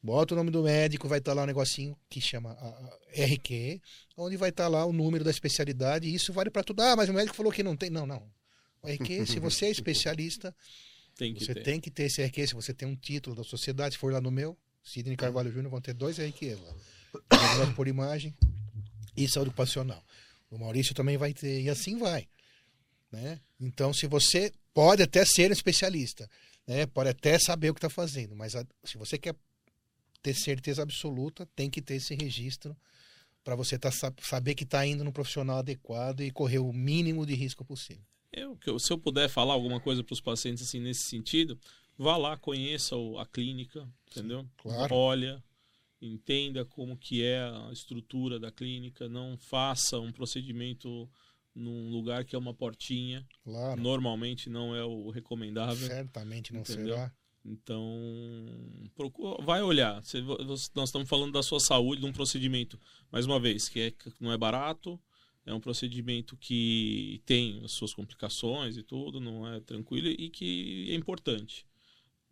bota 0.00 0.32
o 0.32 0.36
nome 0.36 0.50
do 0.52 0.62
médico, 0.62 1.08
vai 1.08 1.18
estar 1.18 1.32
lá 1.32 1.42
um 1.42 1.46
negocinho 1.46 1.96
que 2.08 2.20
chama 2.20 2.56
RQ, 3.12 3.80
onde 4.16 4.36
vai 4.36 4.50
estar 4.50 4.68
lá 4.68 4.84
o 4.86 4.92
número 4.92 5.24
da 5.24 5.30
especialidade. 5.30 6.08
E 6.08 6.14
isso 6.14 6.32
vale 6.32 6.50
para 6.50 6.62
tudo. 6.62 6.82
Ah, 6.82 6.94
mas 6.94 7.08
o 7.08 7.12
médico 7.12 7.34
falou 7.36 7.50
que 7.52 7.64
não 7.64 7.76
tem. 7.76 7.90
Não, 7.90 8.06
não. 8.06 8.22
O 8.80 8.88
RQ, 8.88 9.26
se 9.26 9.38
você 9.40 9.66
é 9.66 9.70
especialista, 9.70 10.54
Tem 11.16 11.34
que 11.34 11.44
você 11.44 11.52
ter. 11.52 11.62
tem 11.64 11.80
que 11.80 11.90
ter 11.90 12.04
esse 12.04 12.22
RQ, 12.22 12.46
se 12.46 12.54
você 12.54 12.72
tem 12.72 12.86
um 12.86 12.94
título 12.94 13.34
da 13.34 13.42
sociedade, 13.42 13.94
se 13.94 13.98
for 13.98 14.12
lá 14.12 14.20
no 14.20 14.30
meu, 14.30 14.56
Sidney 14.84 15.16
Carvalho 15.16 15.50
Júnior, 15.50 15.70
vão 15.72 15.80
ter 15.80 15.94
dois 15.94 16.18
RQs 16.18 16.58
lá. 16.60 16.74
Por 17.74 17.88
imagem 17.88 18.32
e 19.16 19.28
saúde 19.28 19.48
ocupacional. 19.48 20.02
O 20.48 20.56
Maurício 20.56 20.94
também 20.94 21.16
vai 21.16 21.34
ter, 21.34 21.60
e 21.60 21.68
assim 21.68 21.98
vai. 21.98 22.28
Né? 23.10 23.40
Então, 23.60 23.92
se 23.92 24.06
você 24.06 24.52
pode 24.72 25.02
até 25.02 25.24
ser 25.24 25.50
um 25.50 25.52
especialista, 25.52 26.28
né? 26.66 26.86
pode 26.86 27.08
até 27.10 27.38
saber 27.38 27.70
o 27.70 27.74
que 27.74 27.78
está 27.78 27.90
fazendo, 27.90 28.36
mas 28.36 28.54
a- 28.54 28.64
se 28.84 28.96
você 28.96 29.18
quer 29.18 29.34
ter 30.22 30.34
certeza 30.34 30.82
absoluta, 30.82 31.46
tem 31.56 31.68
que 31.70 31.82
ter 31.82 31.94
esse 31.94 32.14
registro 32.14 32.76
para 33.42 33.56
você 33.56 33.78
tá, 33.78 33.90
sa- 33.90 34.12
saber 34.22 34.54
que 34.54 34.64
está 34.64 34.86
indo 34.86 35.02
no 35.02 35.12
profissional 35.12 35.58
adequado 35.58 36.20
e 36.20 36.30
correr 36.30 36.58
o 36.58 36.72
mínimo 36.72 37.24
de 37.26 37.34
risco 37.34 37.64
possível. 37.64 38.04
Eu, 38.32 38.54
que 38.56 38.70
eu- 38.70 38.78
se 38.78 38.92
eu 38.92 38.98
puder 38.98 39.28
falar 39.28 39.54
alguma 39.54 39.80
coisa 39.80 40.04
para 40.04 40.12
os 40.12 40.20
pacientes 40.20 40.62
assim 40.62 40.78
nesse 40.78 41.08
sentido, 41.08 41.58
vá 41.98 42.16
lá, 42.16 42.36
conheça 42.36 42.94
a 43.18 43.26
clínica, 43.26 43.88
entendeu? 44.10 44.46
claro. 44.58 44.94
Olha, 44.94 45.42
entenda 46.00 46.64
como 46.64 46.96
que 46.96 47.24
é 47.24 47.40
a 47.40 47.70
estrutura 47.72 48.38
da 48.38 48.52
clínica, 48.52 49.08
não 49.08 49.36
faça 49.36 49.98
um 49.98 50.12
procedimento 50.12 51.10
num 51.54 51.90
lugar 51.90 52.24
que 52.24 52.34
é 52.34 52.38
uma 52.38 52.54
portinha, 52.54 53.26
Claro, 53.44 53.80
normalmente 53.80 54.48
não 54.48 54.74
é 54.74 54.84
o 54.84 55.10
recomendável. 55.10 55.86
certamente 55.86 56.52
não 56.52 56.60
Entendeu? 56.60 56.94
será. 56.94 57.12
Então, 57.44 58.90
procura, 58.94 59.42
vai 59.42 59.62
olhar. 59.62 60.02
Você- 60.02 60.20
nós 60.20 60.70
estamos 60.84 61.08
falando 61.08 61.32
da 61.32 61.42
sua 61.42 61.60
saúde, 61.60 62.00
de 62.02 62.06
um 62.06 62.12
procedimento, 62.12 62.78
mais 63.10 63.24
uma 63.26 63.40
vez, 63.40 63.68
que, 63.68 63.80
é, 63.80 63.90
que 63.90 64.12
não 64.20 64.30
é 64.32 64.36
barato, 64.36 65.00
é 65.46 65.54
um 65.54 65.60
procedimento 65.60 66.36
que 66.36 67.22
tem 67.24 67.62
as 67.64 67.72
suas 67.72 67.94
complicações 67.94 68.76
e 68.76 68.82
tudo, 68.82 69.20
não 69.20 69.46
é 69.50 69.60
tranquilo 69.60 70.08
e 70.08 70.28
que 70.28 70.88
é 70.90 70.94
importante. 70.94 71.66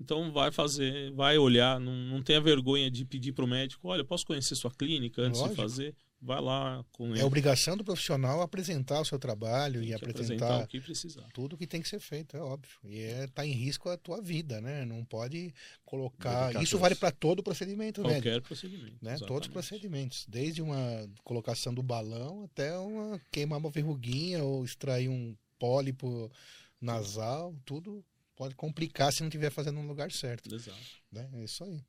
Então, 0.00 0.30
vai 0.30 0.52
fazer, 0.52 1.10
vai 1.12 1.38
olhar, 1.38 1.80
não, 1.80 1.92
não 1.94 2.22
tenha 2.22 2.40
vergonha 2.40 2.90
de 2.90 3.04
pedir 3.04 3.32
para 3.32 3.44
o 3.44 3.48
médico: 3.48 3.88
olha, 3.88 4.04
posso 4.04 4.24
conhecer 4.26 4.54
sua 4.54 4.70
clínica 4.70 5.22
antes 5.22 5.40
Lógico. 5.40 5.56
de 5.56 5.62
fazer? 5.62 5.96
Vai 6.20 6.40
lá 6.40 6.84
com 6.92 7.10
ele. 7.10 7.20
É 7.20 7.24
obrigação 7.24 7.76
do 7.76 7.84
profissional 7.84 8.42
apresentar 8.42 9.00
o 9.00 9.04
seu 9.04 9.18
trabalho 9.18 9.80
tem 9.80 9.90
e 9.90 9.94
apresentar 9.94 10.24
apresentar 10.24 10.64
o 10.64 10.66
que 10.66 10.80
precisar. 10.80 11.26
tudo 11.32 11.56
que 11.56 11.66
tem 11.66 11.80
que 11.80 11.88
ser 11.88 12.00
feito, 12.00 12.36
é 12.36 12.40
óbvio. 12.40 12.72
E 12.82 13.00
é, 13.00 13.28
tá 13.28 13.46
em 13.46 13.52
risco 13.52 13.88
a 13.88 13.96
tua 13.96 14.20
vida, 14.20 14.60
né? 14.60 14.84
Não 14.84 15.04
pode 15.04 15.54
colocar. 15.84 16.46
Dedicar 16.46 16.62
Isso 16.62 16.72
todos. 16.72 16.82
vale 16.82 16.94
para 16.96 17.12
todo 17.12 17.42
procedimento, 17.42 18.02
né? 18.02 18.14
Qualquer 18.14 18.42
procedimento. 18.42 18.96
né? 19.00 19.16
Todos 19.18 19.46
os 19.46 19.52
procedimentos, 19.52 20.26
desde 20.28 20.60
uma 20.60 21.08
colocação 21.22 21.72
do 21.72 21.82
balão 21.82 22.44
até 22.44 22.76
uma 22.76 23.20
queimar 23.30 23.60
uma 23.60 23.70
verruguinha 23.70 24.42
ou 24.42 24.64
extrair 24.64 25.08
um 25.08 25.36
pólipo 25.56 26.30
nasal, 26.80 27.54
tudo 27.64 28.04
pode 28.34 28.56
complicar 28.56 29.12
se 29.12 29.20
não 29.20 29.28
estiver 29.28 29.50
fazendo 29.50 29.80
no 29.80 29.86
lugar 29.86 30.10
certo, 30.10 30.52
Exato. 30.52 30.78
né? 31.12 31.28
É 31.34 31.44
isso 31.44 31.62
aí. 31.62 31.80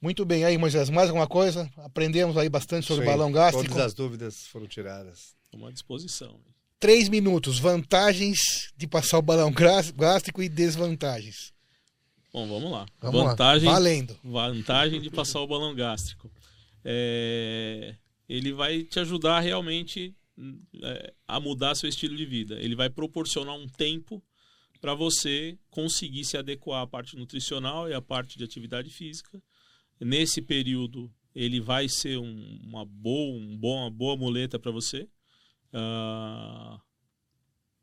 Muito 0.00 0.24
bem, 0.24 0.44
aí 0.44 0.56
Moisés, 0.56 0.88
mais 0.88 1.08
alguma 1.08 1.26
coisa? 1.26 1.70
Aprendemos 1.76 2.36
aí 2.36 2.48
bastante 2.48 2.86
sobre 2.86 3.04
balão 3.04 3.30
gástrico. 3.30 3.68
Todas 3.68 3.86
as 3.86 3.94
dúvidas 3.94 4.46
foram 4.46 4.66
tiradas. 4.66 5.36
Estou 5.44 5.66
à 5.66 5.70
disposição. 5.70 6.40
Três 6.78 7.10
minutos, 7.10 7.58
vantagens 7.58 8.72
de 8.74 8.86
passar 8.86 9.18
o 9.18 9.22
balão 9.22 9.52
gástrico 9.52 10.42
e 10.42 10.48
desvantagens. 10.48 11.52
Bom, 12.32 12.48
vamos 12.48 12.70
lá. 12.70 12.86
Vamos 13.02 13.22
Vantagem, 13.24 13.68
lá, 13.68 13.74
valendo. 13.74 14.16
vantagem 14.24 15.00
de 15.00 15.10
passar 15.10 15.40
o 15.40 15.46
balão 15.46 15.74
gástrico. 15.74 16.30
É, 16.82 17.94
ele 18.28 18.52
vai 18.52 18.84
te 18.84 19.00
ajudar 19.00 19.40
realmente 19.40 20.14
é, 20.82 21.12
a 21.28 21.38
mudar 21.38 21.74
seu 21.74 21.88
estilo 21.88 22.16
de 22.16 22.24
vida. 22.24 22.54
Ele 22.60 22.74
vai 22.74 22.88
proporcionar 22.88 23.54
um 23.54 23.68
tempo 23.68 24.22
para 24.80 24.94
você 24.94 25.58
conseguir 25.68 26.24
se 26.24 26.38
adequar 26.38 26.82
à 26.82 26.86
parte 26.86 27.16
nutricional 27.16 27.88
e 27.88 27.92
à 27.92 28.00
parte 28.00 28.38
de 28.38 28.44
atividade 28.44 28.88
física. 28.88 29.42
Nesse 30.00 30.40
período, 30.40 31.12
ele 31.34 31.60
vai 31.60 31.88
ser 31.88 32.18
um- 32.18 32.60
uma, 32.64 32.84
boa, 32.84 33.36
um 33.38 33.56
bom, 33.56 33.82
uma 33.82 33.90
boa 33.90 34.16
muleta 34.16 34.58
para 34.58 34.70
você. 34.72 35.08
Ah, 35.72 36.80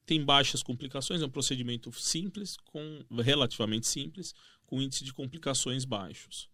tem 0.06 0.24
baixas 0.24 0.64
complicações, 0.64 1.22
é 1.22 1.26
um 1.26 1.30
procedimento 1.30 1.92
simples, 1.92 2.58
com 2.66 3.06
relativamente 3.22 3.88
simples, 3.88 4.34
com 4.66 4.82
índice 4.82 5.04
de 5.04 5.14
complicações 5.14 5.86
baixos. 5.86 6.50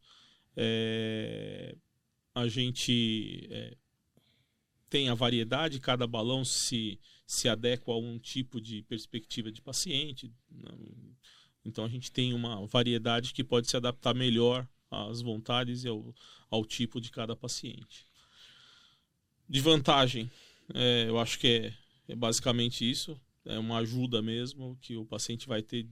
É, 0.56 1.76
a 2.35 2.48
gente 2.48 3.48
é, 3.49 3.77
tem 4.90 5.10
a 5.10 5.14
variedade, 5.14 5.80
cada 5.80 6.06
balão 6.06 6.44
se, 6.44 6.99
se 7.26 7.48
adequa 7.48 7.91
a 7.91 7.98
um 7.98 8.19
tipo 8.19 8.60
de 8.60 8.84
perspectiva 8.84 9.52
de 9.52 9.61
paciente. 9.61 10.31
Então 11.65 11.85
a 11.85 11.90
gente 11.90 12.11
tem 12.11 12.34
uma 12.34 12.65
variedade 12.68 13.34
que 13.34 13.44
pode 13.44 13.69
se 13.69 13.77
adaptar 13.77 14.14
melhor 14.14 14.68
às 14.94 15.22
vontades 15.22 15.84
e 15.84 15.88
ao, 15.88 16.14
ao 16.49 16.65
tipo 16.65 17.02
de 17.02 17.11
cada 17.11 17.36
paciente. 17.36 18.06
De 19.49 19.60
vantagem, 19.60 20.32
é, 20.74 21.06
eu 21.07 21.20
acho 21.20 21.40
que 21.40 21.48
é, 21.48 21.74
é 22.07 22.15
basicamente 22.15 22.90
isso. 22.90 23.20
É 23.45 23.60
uma 23.60 23.80
ajuda 23.80 24.22
mesmo 24.22 24.78
que 24.82 24.95
o 24.95 25.06
paciente 25.06 25.48
vai 25.48 25.61
ter, 25.61 25.86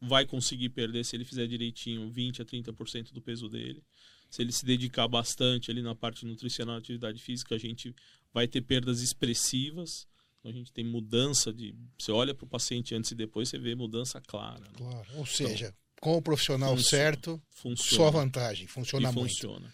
vai 0.00 0.24
conseguir 0.24 0.68
perder 0.68 1.04
se 1.04 1.16
ele 1.16 1.24
fizer 1.24 1.46
direitinho 1.46 2.08
20 2.10 2.42
a 2.42 2.44
30% 2.44 3.12
do 3.12 3.20
peso 3.20 3.48
dele. 3.48 3.82
Se 4.30 4.42
ele 4.42 4.52
se 4.52 4.64
dedicar 4.64 5.08
bastante 5.08 5.70
ali 5.70 5.82
na 5.82 5.94
parte 5.94 6.24
nutricional 6.24 6.76
e 6.76 6.78
atividade 6.78 7.20
física, 7.20 7.56
a 7.56 7.58
gente 7.58 7.92
vai 8.32 8.46
ter 8.46 8.60
perdas 8.60 9.00
expressivas. 9.00 10.06
Então, 10.38 10.52
a 10.52 10.54
gente 10.54 10.72
tem 10.72 10.84
mudança 10.84 11.52
de. 11.52 11.74
Você 11.98 12.12
olha 12.12 12.32
para 12.32 12.44
o 12.44 12.48
paciente 12.48 12.94
antes 12.94 13.10
e 13.10 13.14
depois, 13.16 13.48
você 13.48 13.58
vê 13.58 13.74
mudança 13.74 14.20
clara. 14.20 14.60
né? 14.60 14.72
Claro. 14.74 15.06
Ou 15.16 15.26
seja, 15.26 15.74
com 16.00 16.16
o 16.16 16.22
profissional 16.22 16.76
Funciona. 16.76 17.04
certo, 17.04 17.42
Funciona. 17.50 17.96
só 17.96 18.10
vantagem, 18.10 18.66
funciona 18.66 19.10
e 19.10 19.14
muito. 19.14 19.28
funciona. 19.28 19.72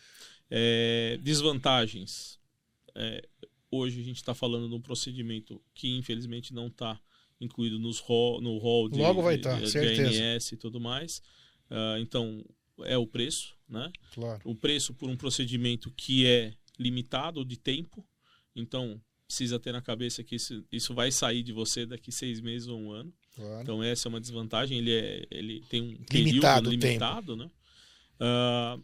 É, 0.50 1.18
desvantagens. 1.22 2.38
É, 2.94 3.26
hoje 3.70 4.00
a 4.00 4.04
gente 4.04 4.16
está 4.16 4.34
falando 4.34 4.68
de 4.68 4.74
um 4.74 4.80
procedimento 4.80 5.62
que 5.72 5.96
infelizmente 5.96 6.52
não 6.52 6.66
está 6.66 7.00
incluído 7.40 7.78
nos 7.78 7.98
rol, 7.98 8.40
no 8.40 8.58
rol 8.58 8.88
de, 8.88 8.98
Logo 8.98 9.22
vai 9.22 9.38
tá, 9.38 9.58
de, 9.60 9.66
e 10.54 10.56
tudo 10.56 10.80
mais. 10.80 11.22
Ah, 11.70 11.96
então 12.00 12.44
é 12.84 12.96
o 12.96 13.06
preço, 13.06 13.54
né? 13.68 13.90
Claro. 14.14 14.40
O 14.44 14.54
preço 14.54 14.94
por 14.94 15.08
um 15.08 15.16
procedimento 15.16 15.90
que 15.92 16.26
é 16.26 16.52
limitado 16.78 17.44
de 17.44 17.56
tempo. 17.56 18.06
Então 18.54 19.00
precisa 19.26 19.58
ter 19.58 19.72
na 19.72 19.82
cabeça 19.82 20.22
que 20.22 20.36
isso, 20.36 20.64
isso 20.70 20.94
vai 20.94 21.10
sair 21.10 21.42
de 21.42 21.52
você 21.52 21.84
daqui 21.84 22.12
seis 22.12 22.40
meses 22.40 22.68
ou 22.68 22.78
um 22.78 22.92
ano. 22.92 23.12
Claro. 23.36 23.62
Então 23.62 23.82
essa 23.82 24.06
é 24.06 24.10
uma 24.10 24.20
desvantagem. 24.20 24.78
Ele, 24.78 24.92
é, 24.92 25.26
ele 25.30 25.60
tem 25.68 25.82
um 25.82 25.86
Limitado 25.86 26.08
período 26.08 26.66
o 26.66 26.70
limitado, 26.70 27.36
né? 27.36 27.50
Ah, 28.18 28.78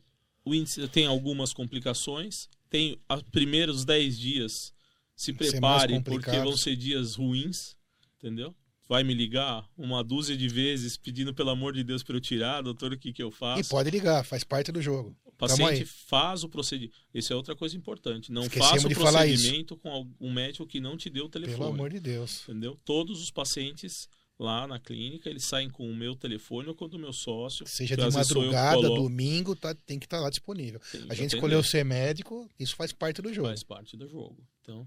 o 0.45 0.55
índice 0.55 0.87
tem 0.89 1.07
algumas 1.07 1.53
complicações. 1.53 2.49
Tem 2.71 2.99
os 3.11 3.23
primeiros 3.23 3.85
10 3.85 4.19
dias. 4.19 4.73
Se 5.15 5.33
prepare, 5.33 6.01
porque 6.01 6.31
vão 6.39 6.57
ser 6.57 6.75
dias 6.75 7.15
ruins, 7.17 7.77
entendeu? 8.19 8.55
Vai 8.89 9.05
me 9.05 9.15
ligar 9.15 9.69
uma 9.77 10.03
dúzia 10.03 10.37
de 10.37 10.49
vezes 10.49 10.97
pedindo 10.97 11.33
pelo 11.33 11.51
amor 11.51 11.73
de 11.73 11.85
Deus 11.85 12.03
para 12.03 12.17
eu 12.17 12.21
tirar, 12.21 12.63
doutor, 12.63 12.93
o 12.93 12.99
que, 12.99 13.13
que 13.13 13.23
eu 13.23 13.29
E 13.29 13.33
faço? 13.33 13.71
pode 13.71 13.91
ligar, 13.91 14.25
faz 14.25 14.43
parte 14.43 14.73
do 14.73 14.83
jogo. 14.83 15.17
O 15.25 15.33
paciente 15.33 15.85
faz 15.85 16.43
o 16.45 16.49
procedimento. 16.49 16.97
Isso 17.15 17.33
é 17.33 17.37
outra 17.37 17.55
coisa 17.55 17.77
importante. 17.77 18.33
Não 18.33 18.49
faça 18.51 18.87
o 18.87 18.91
procedimento 18.91 19.77
com 19.77 20.09
um 20.21 20.33
médico 20.33 20.67
que 20.67 20.81
não 20.81 20.97
te 20.97 21.09
deu 21.09 21.27
o 21.27 21.29
telefone. 21.29 21.59
Pelo 21.59 21.71
amor 21.71 21.91
de 21.91 22.01
Deus. 22.01 22.43
Entendeu? 22.49 22.79
Todos 22.85 23.23
os 23.23 23.31
pacientes 23.31 24.09
lá 24.43 24.67
na 24.67 24.79
clínica, 24.79 25.31
eles 25.31 25.45
saem 25.47 25.71
com 25.71 25.89
o 25.91 25.95
meu 25.95 26.15
telefone 26.17 26.69
ou 26.69 26.75
com 26.75 26.85
o 26.85 26.89
do 26.89 26.99
meu 26.99 27.13
sócio. 27.13 27.67
Seja 27.67 27.97
de 27.97 28.11
madrugada, 28.11 28.83
domingo, 28.89 29.55
tá, 29.57 29.75
tem 29.75 29.99
que 29.99 30.07
estar 30.07 30.21
lá 30.21 30.29
disponível. 30.29 30.81
Tem 30.91 31.07
A 31.09 31.15
gente 31.15 31.35
escolheu 31.35 31.63
ser 31.63 31.85
médico, 31.85 32.49
isso 32.59 32.75
faz 32.77 32.93
parte 32.93 33.23
do 33.23 33.33
jogo. 33.33 33.49
faz 33.49 33.63
parte 33.63 33.97
do 33.97 34.09
jogo. 34.09 34.45
Então, 34.61 34.87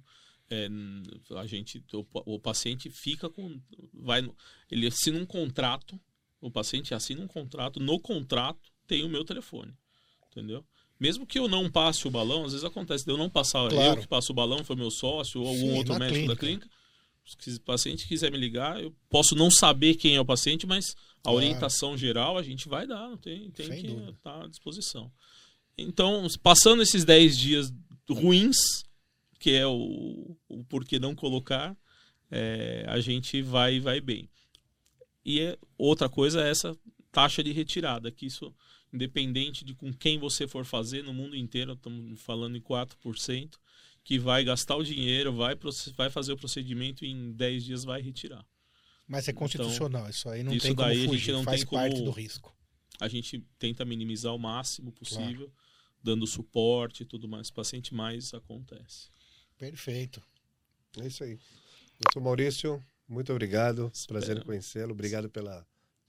é, 0.50 0.68
a 1.38 1.48
gente, 1.48 1.84
o, 1.94 2.06
o 2.36 2.40
paciente 2.40 2.90
fica 2.90 3.30
com, 3.30 3.60
vai, 3.94 4.22
no- 4.22 4.36
ele 4.70 4.86
assina 4.88 5.18
um 5.18 5.26
contrato, 5.26 6.00
o 6.40 6.52
paciente 6.52 6.94
assina 6.94 7.22
um 7.22 7.28
contrato, 7.28 7.80
no 7.80 8.00
contrato 8.00 8.70
tem 8.86 9.04
o 9.04 9.10
meu 9.10 9.26
telefone, 9.26 9.74
entendeu? 10.32 10.64
Mesmo 11.00 11.26
que 11.26 11.38
eu 11.40 11.48
não 11.50 11.70
passe 11.70 12.08
o 12.08 12.12
balão, 12.12 12.46
às 12.46 12.52
vezes 12.54 12.64
acontece 12.64 13.04
de 13.04 13.12
eu 13.12 13.18
não 13.18 13.30
passar, 13.30 13.68
Claro. 13.70 13.98
eu 13.98 14.02
que 14.02 14.08
passo 14.08 14.32
o 14.32 14.36
balão, 14.36 14.64
foi 14.64 14.76
meu 14.76 14.92
sócio 14.92 15.42
ou 15.42 15.48
algum 15.48 15.60
Sim, 15.72 15.78
outro 15.78 16.00
médico 16.00 16.28
da 16.28 16.36
clínica. 16.36 16.70
Se 17.40 17.56
o 17.56 17.62
paciente 17.62 18.08
quiser 18.08 18.32
me 18.32 18.38
ligar, 18.38 18.82
eu 18.82 18.94
posso 19.10 19.36
não 19.36 19.50
saber 19.50 19.96
quem 19.96 20.16
é 20.16 20.22
o 20.22 20.26
paciente, 20.26 20.68
mas 20.68 20.96
a 21.20 21.24
Claro. 21.24 21.38
orientação 21.38 21.98
geral 21.98 22.38
a 22.38 22.44
gente 22.44 22.70
vai 22.70 22.86
dar, 22.86 23.10
não 23.10 23.18
tem, 23.18 23.50
tem 23.50 23.66
Sem 23.66 23.82
que 23.82 24.12
estar 24.12 24.44
à 24.44 24.48
disposição. 24.48 25.12
Então, 25.78 26.28
passando 26.44 26.84
esses 26.84 27.04
10 27.04 27.36
dias 27.38 27.74
ruins, 28.08 28.56
que 29.40 29.52
é 29.52 29.66
o, 29.66 30.38
o 30.48 30.64
porquê 30.66 31.00
não 31.00 31.16
colocar, 31.16 31.76
é, 32.30 32.86
a 32.88 33.00
gente 33.00 33.42
vai 33.42 33.80
vai 33.80 34.00
bem. 34.00 34.30
E 35.26 35.40
é- 35.42 35.58
outra 35.78 36.08
coisa 36.08 36.42
é 36.46 36.50
essa 36.52 36.78
taxa 37.12 37.44
de 37.44 37.52
retirada, 37.52 38.12
que 38.12 38.28
isso, 38.28 38.54
independente 38.94 39.66
de 39.66 39.74
com 39.74 39.92
quem 39.92 40.20
você 40.20 40.48
for 40.48 40.64
fazer, 40.64 41.04
no 41.04 41.14
mundo 41.14 41.36
inteiro, 41.36 41.74
estamos 41.74 42.22
falando 42.22 42.56
em 42.56 42.62
4%, 42.62 43.60
que 44.06 44.18
vai 44.20 44.44
gastar 44.46 44.76
o 44.78 44.84
dinheiro, 44.84 45.34
vai, 45.34 45.58
vai 45.98 46.10
fazer 46.10 46.32
o 46.32 46.38
procedimento 46.38 47.04
e 47.04 47.10
em 47.10 47.34
10 47.34 47.66
dias 47.66 47.84
vai 47.84 48.02
retirar. 48.02 48.46
Mas 49.08 49.28
é 49.28 49.34
constitucional, 49.34 50.08
isso 50.10 50.30
aí 50.30 50.44
não 50.44 50.54
Então, 50.54 50.58
isso 50.58 50.68
tem 50.68 50.76
como 50.76 50.88
daí 50.88 50.98
a 50.98 51.02
gente 51.02 51.10
fugir, 51.10 51.32
não 51.34 51.44
faz 51.44 51.60
tem 51.62 51.68
como- 51.68 51.82
parte 51.82 52.02
do 52.02 52.12
risco. 52.12 52.56
A 53.00 53.08
gente 53.10 53.40
tenta 53.60 53.84
minimizar 53.84 54.34
o 54.34 54.40
máximo 54.40 54.92
possível, 54.92 55.52
dando 56.02 56.26
suporte 56.26 57.04
e 57.04 57.06
tudo 57.06 57.28
mais. 57.28 57.50
O 57.50 57.54
paciente 57.54 57.94
mais 57.94 58.34
acontece. 58.34 59.10
Perfeito. 59.58 60.22
É 61.00 61.08
isso 61.08 61.24
aí. 61.24 61.38
Doutor 62.00 62.22
Maurício, 62.22 62.82
muito 63.08 63.32
obrigado. 63.34 63.92
Espero. 63.94 64.20
Prazer 64.20 64.38
em 64.38 64.42
conhecê-lo. 64.46 64.92
Obrigado 64.94 65.30
pela, 65.30 65.66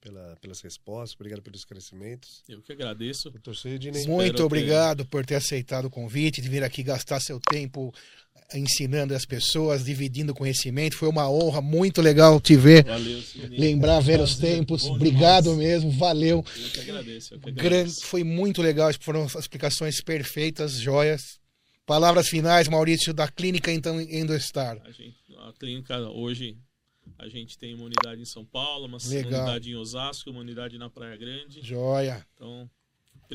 pela, 0.07 0.37
pelas 0.41 0.61
respostas, 0.61 1.15
obrigado 1.16 1.43
pelos 1.43 1.61
esclarecimentos. 1.61 2.43
Eu 2.49 2.62
que 2.62 2.73
agradeço. 2.73 3.33
Muito 4.07 4.37
ter- 4.37 4.43
obrigado 4.43 5.05
por 5.05 5.27
ter 5.27 5.35
aceitado 5.35 5.87
o 5.87 5.91
convite, 5.91 6.41
de 6.41 6.49
vir 6.49 6.62
aqui 6.62 6.83
gastar 6.83 7.20
seu 7.20 7.41
tempo 7.41 7.93
ensinando 8.55 9.12
as 9.12 9.24
pessoas, 9.24 9.85
dividindo 9.85 10.33
conhecimento. 10.33 10.97
Foi 10.97 11.09
uma 11.09 11.28
honra, 11.28 11.61
muito 11.61 12.01
legal 12.01 12.41
te 12.41 12.55
ver. 12.55 12.85
Valeu. 12.85 13.20
Lembrar 13.51 13.99
velhos 14.01 14.37
tempos. 14.37 14.85
Obrigado 14.85 15.55
mesmo, 15.57 15.91
valeu. 15.91 16.45
Eu 16.57 16.70
que 16.70 16.81
agradeço. 16.81 17.35
Eu 17.35 17.41
que 17.41 17.51
Grande, 17.51 17.66
agradeço. 17.66 18.07
foi 18.07 18.23
muito 18.23 18.62
legal, 18.62 18.91
foram 19.01 19.27
explicações 19.27 20.01
perfeitas, 20.01 20.74
joias. 20.78 21.23
Palavras 21.85 22.28
finais, 22.28 22.69
Maurício, 22.69 23.12
da 23.15 23.28
clínica 23.28 23.73
então 23.73 24.01
Endostar. 24.01 24.81
A, 24.85 24.91
gente, 24.91 25.16
a 25.39 25.53
clínica 25.59 25.99
hoje, 26.11 26.57
a 27.19 27.29
gente 27.29 27.57
tem 27.59 27.75
uma 27.75 27.85
unidade 27.85 28.21
em 28.21 28.25
São 28.27 28.45
Paulo, 28.45 28.87
uma 28.87 28.99
Legal. 29.07 29.43
unidade 29.43 29.71
em 29.71 29.75
Osasco, 29.77 30.31
uma 30.31 30.41
unidade 30.41 30.77
na 30.79 30.89
Praia 30.91 31.17
Grande. 31.17 31.61
Joia. 31.63 32.27
Então, 32.35 32.69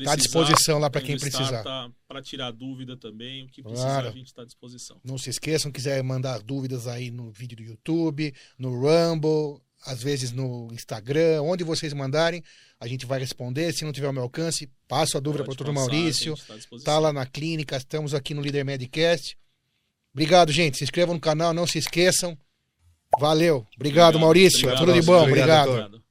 Tá 0.04 0.12
à 0.12 0.16
disposição 0.16 0.78
lá 0.78 0.88
para 0.88 1.02
quem 1.02 1.18
precisar. 1.18 1.62
Para 2.08 2.22
tirar 2.22 2.50
dúvida 2.50 2.96
também, 2.96 3.44
o 3.44 3.48
que 3.48 3.60
Claro. 3.62 3.76
precisar 3.76 4.08
a 4.08 4.10
gente 4.10 4.26
está 4.28 4.40
à 4.40 4.44
disposição. 4.46 4.98
Não 5.04 5.18
se 5.18 5.28
esqueçam, 5.28 5.70
quiser 5.70 6.02
mandar 6.02 6.40
dúvidas 6.40 6.86
aí 6.86 7.10
no 7.10 7.30
vídeo 7.30 7.58
do 7.58 7.62
YouTube, 7.62 8.34
no 8.58 8.70
Rumble, 8.70 9.60
às 9.84 10.02
vezes 10.02 10.32
no 10.32 10.68
Instagram, 10.72 11.42
onde 11.42 11.62
vocês 11.62 11.92
mandarem, 11.92 12.42
a 12.80 12.86
gente 12.86 13.04
vai 13.04 13.18
responder. 13.20 13.70
Se 13.74 13.84
não 13.84 13.92
tiver 13.92 14.08
o 14.08 14.12
meu 14.14 14.22
alcance, 14.22 14.66
passo 14.88 15.18
a 15.18 15.20
dúvida 15.20 15.44
para 15.44 15.66
o 15.66 15.70
a 15.70 15.72
Maurício. 15.74 16.36
tá 16.46 16.56
disposição. 16.56 16.94
Tá 16.94 16.98
lá 16.98 17.12
na 17.12 17.26
clínica, 17.26 17.76
estamos 17.76 18.14
aqui 18.14 18.32
no 18.32 18.40
Líder 18.40 18.64
Medcast. 18.64 19.36
Obrigado, 20.14 20.50
gente. 20.52 20.78
Se 20.78 20.84
inscrevam 20.84 21.14
no 21.14 21.20
canal, 21.20 21.52
não 21.52 21.66
se 21.66 21.76
esqueçam. 21.78 22.38
Valeu. 23.18 23.66
Obrigado, 23.76 24.18
Maurício. 24.18 24.68
Obrigado, 24.68 24.84
Tudo 24.84 24.92
de 24.92 25.06
bom. 25.06 25.22
Obrigado, 25.22 25.70
Obrigado. 25.70 25.70
Obrigado. 25.70 26.01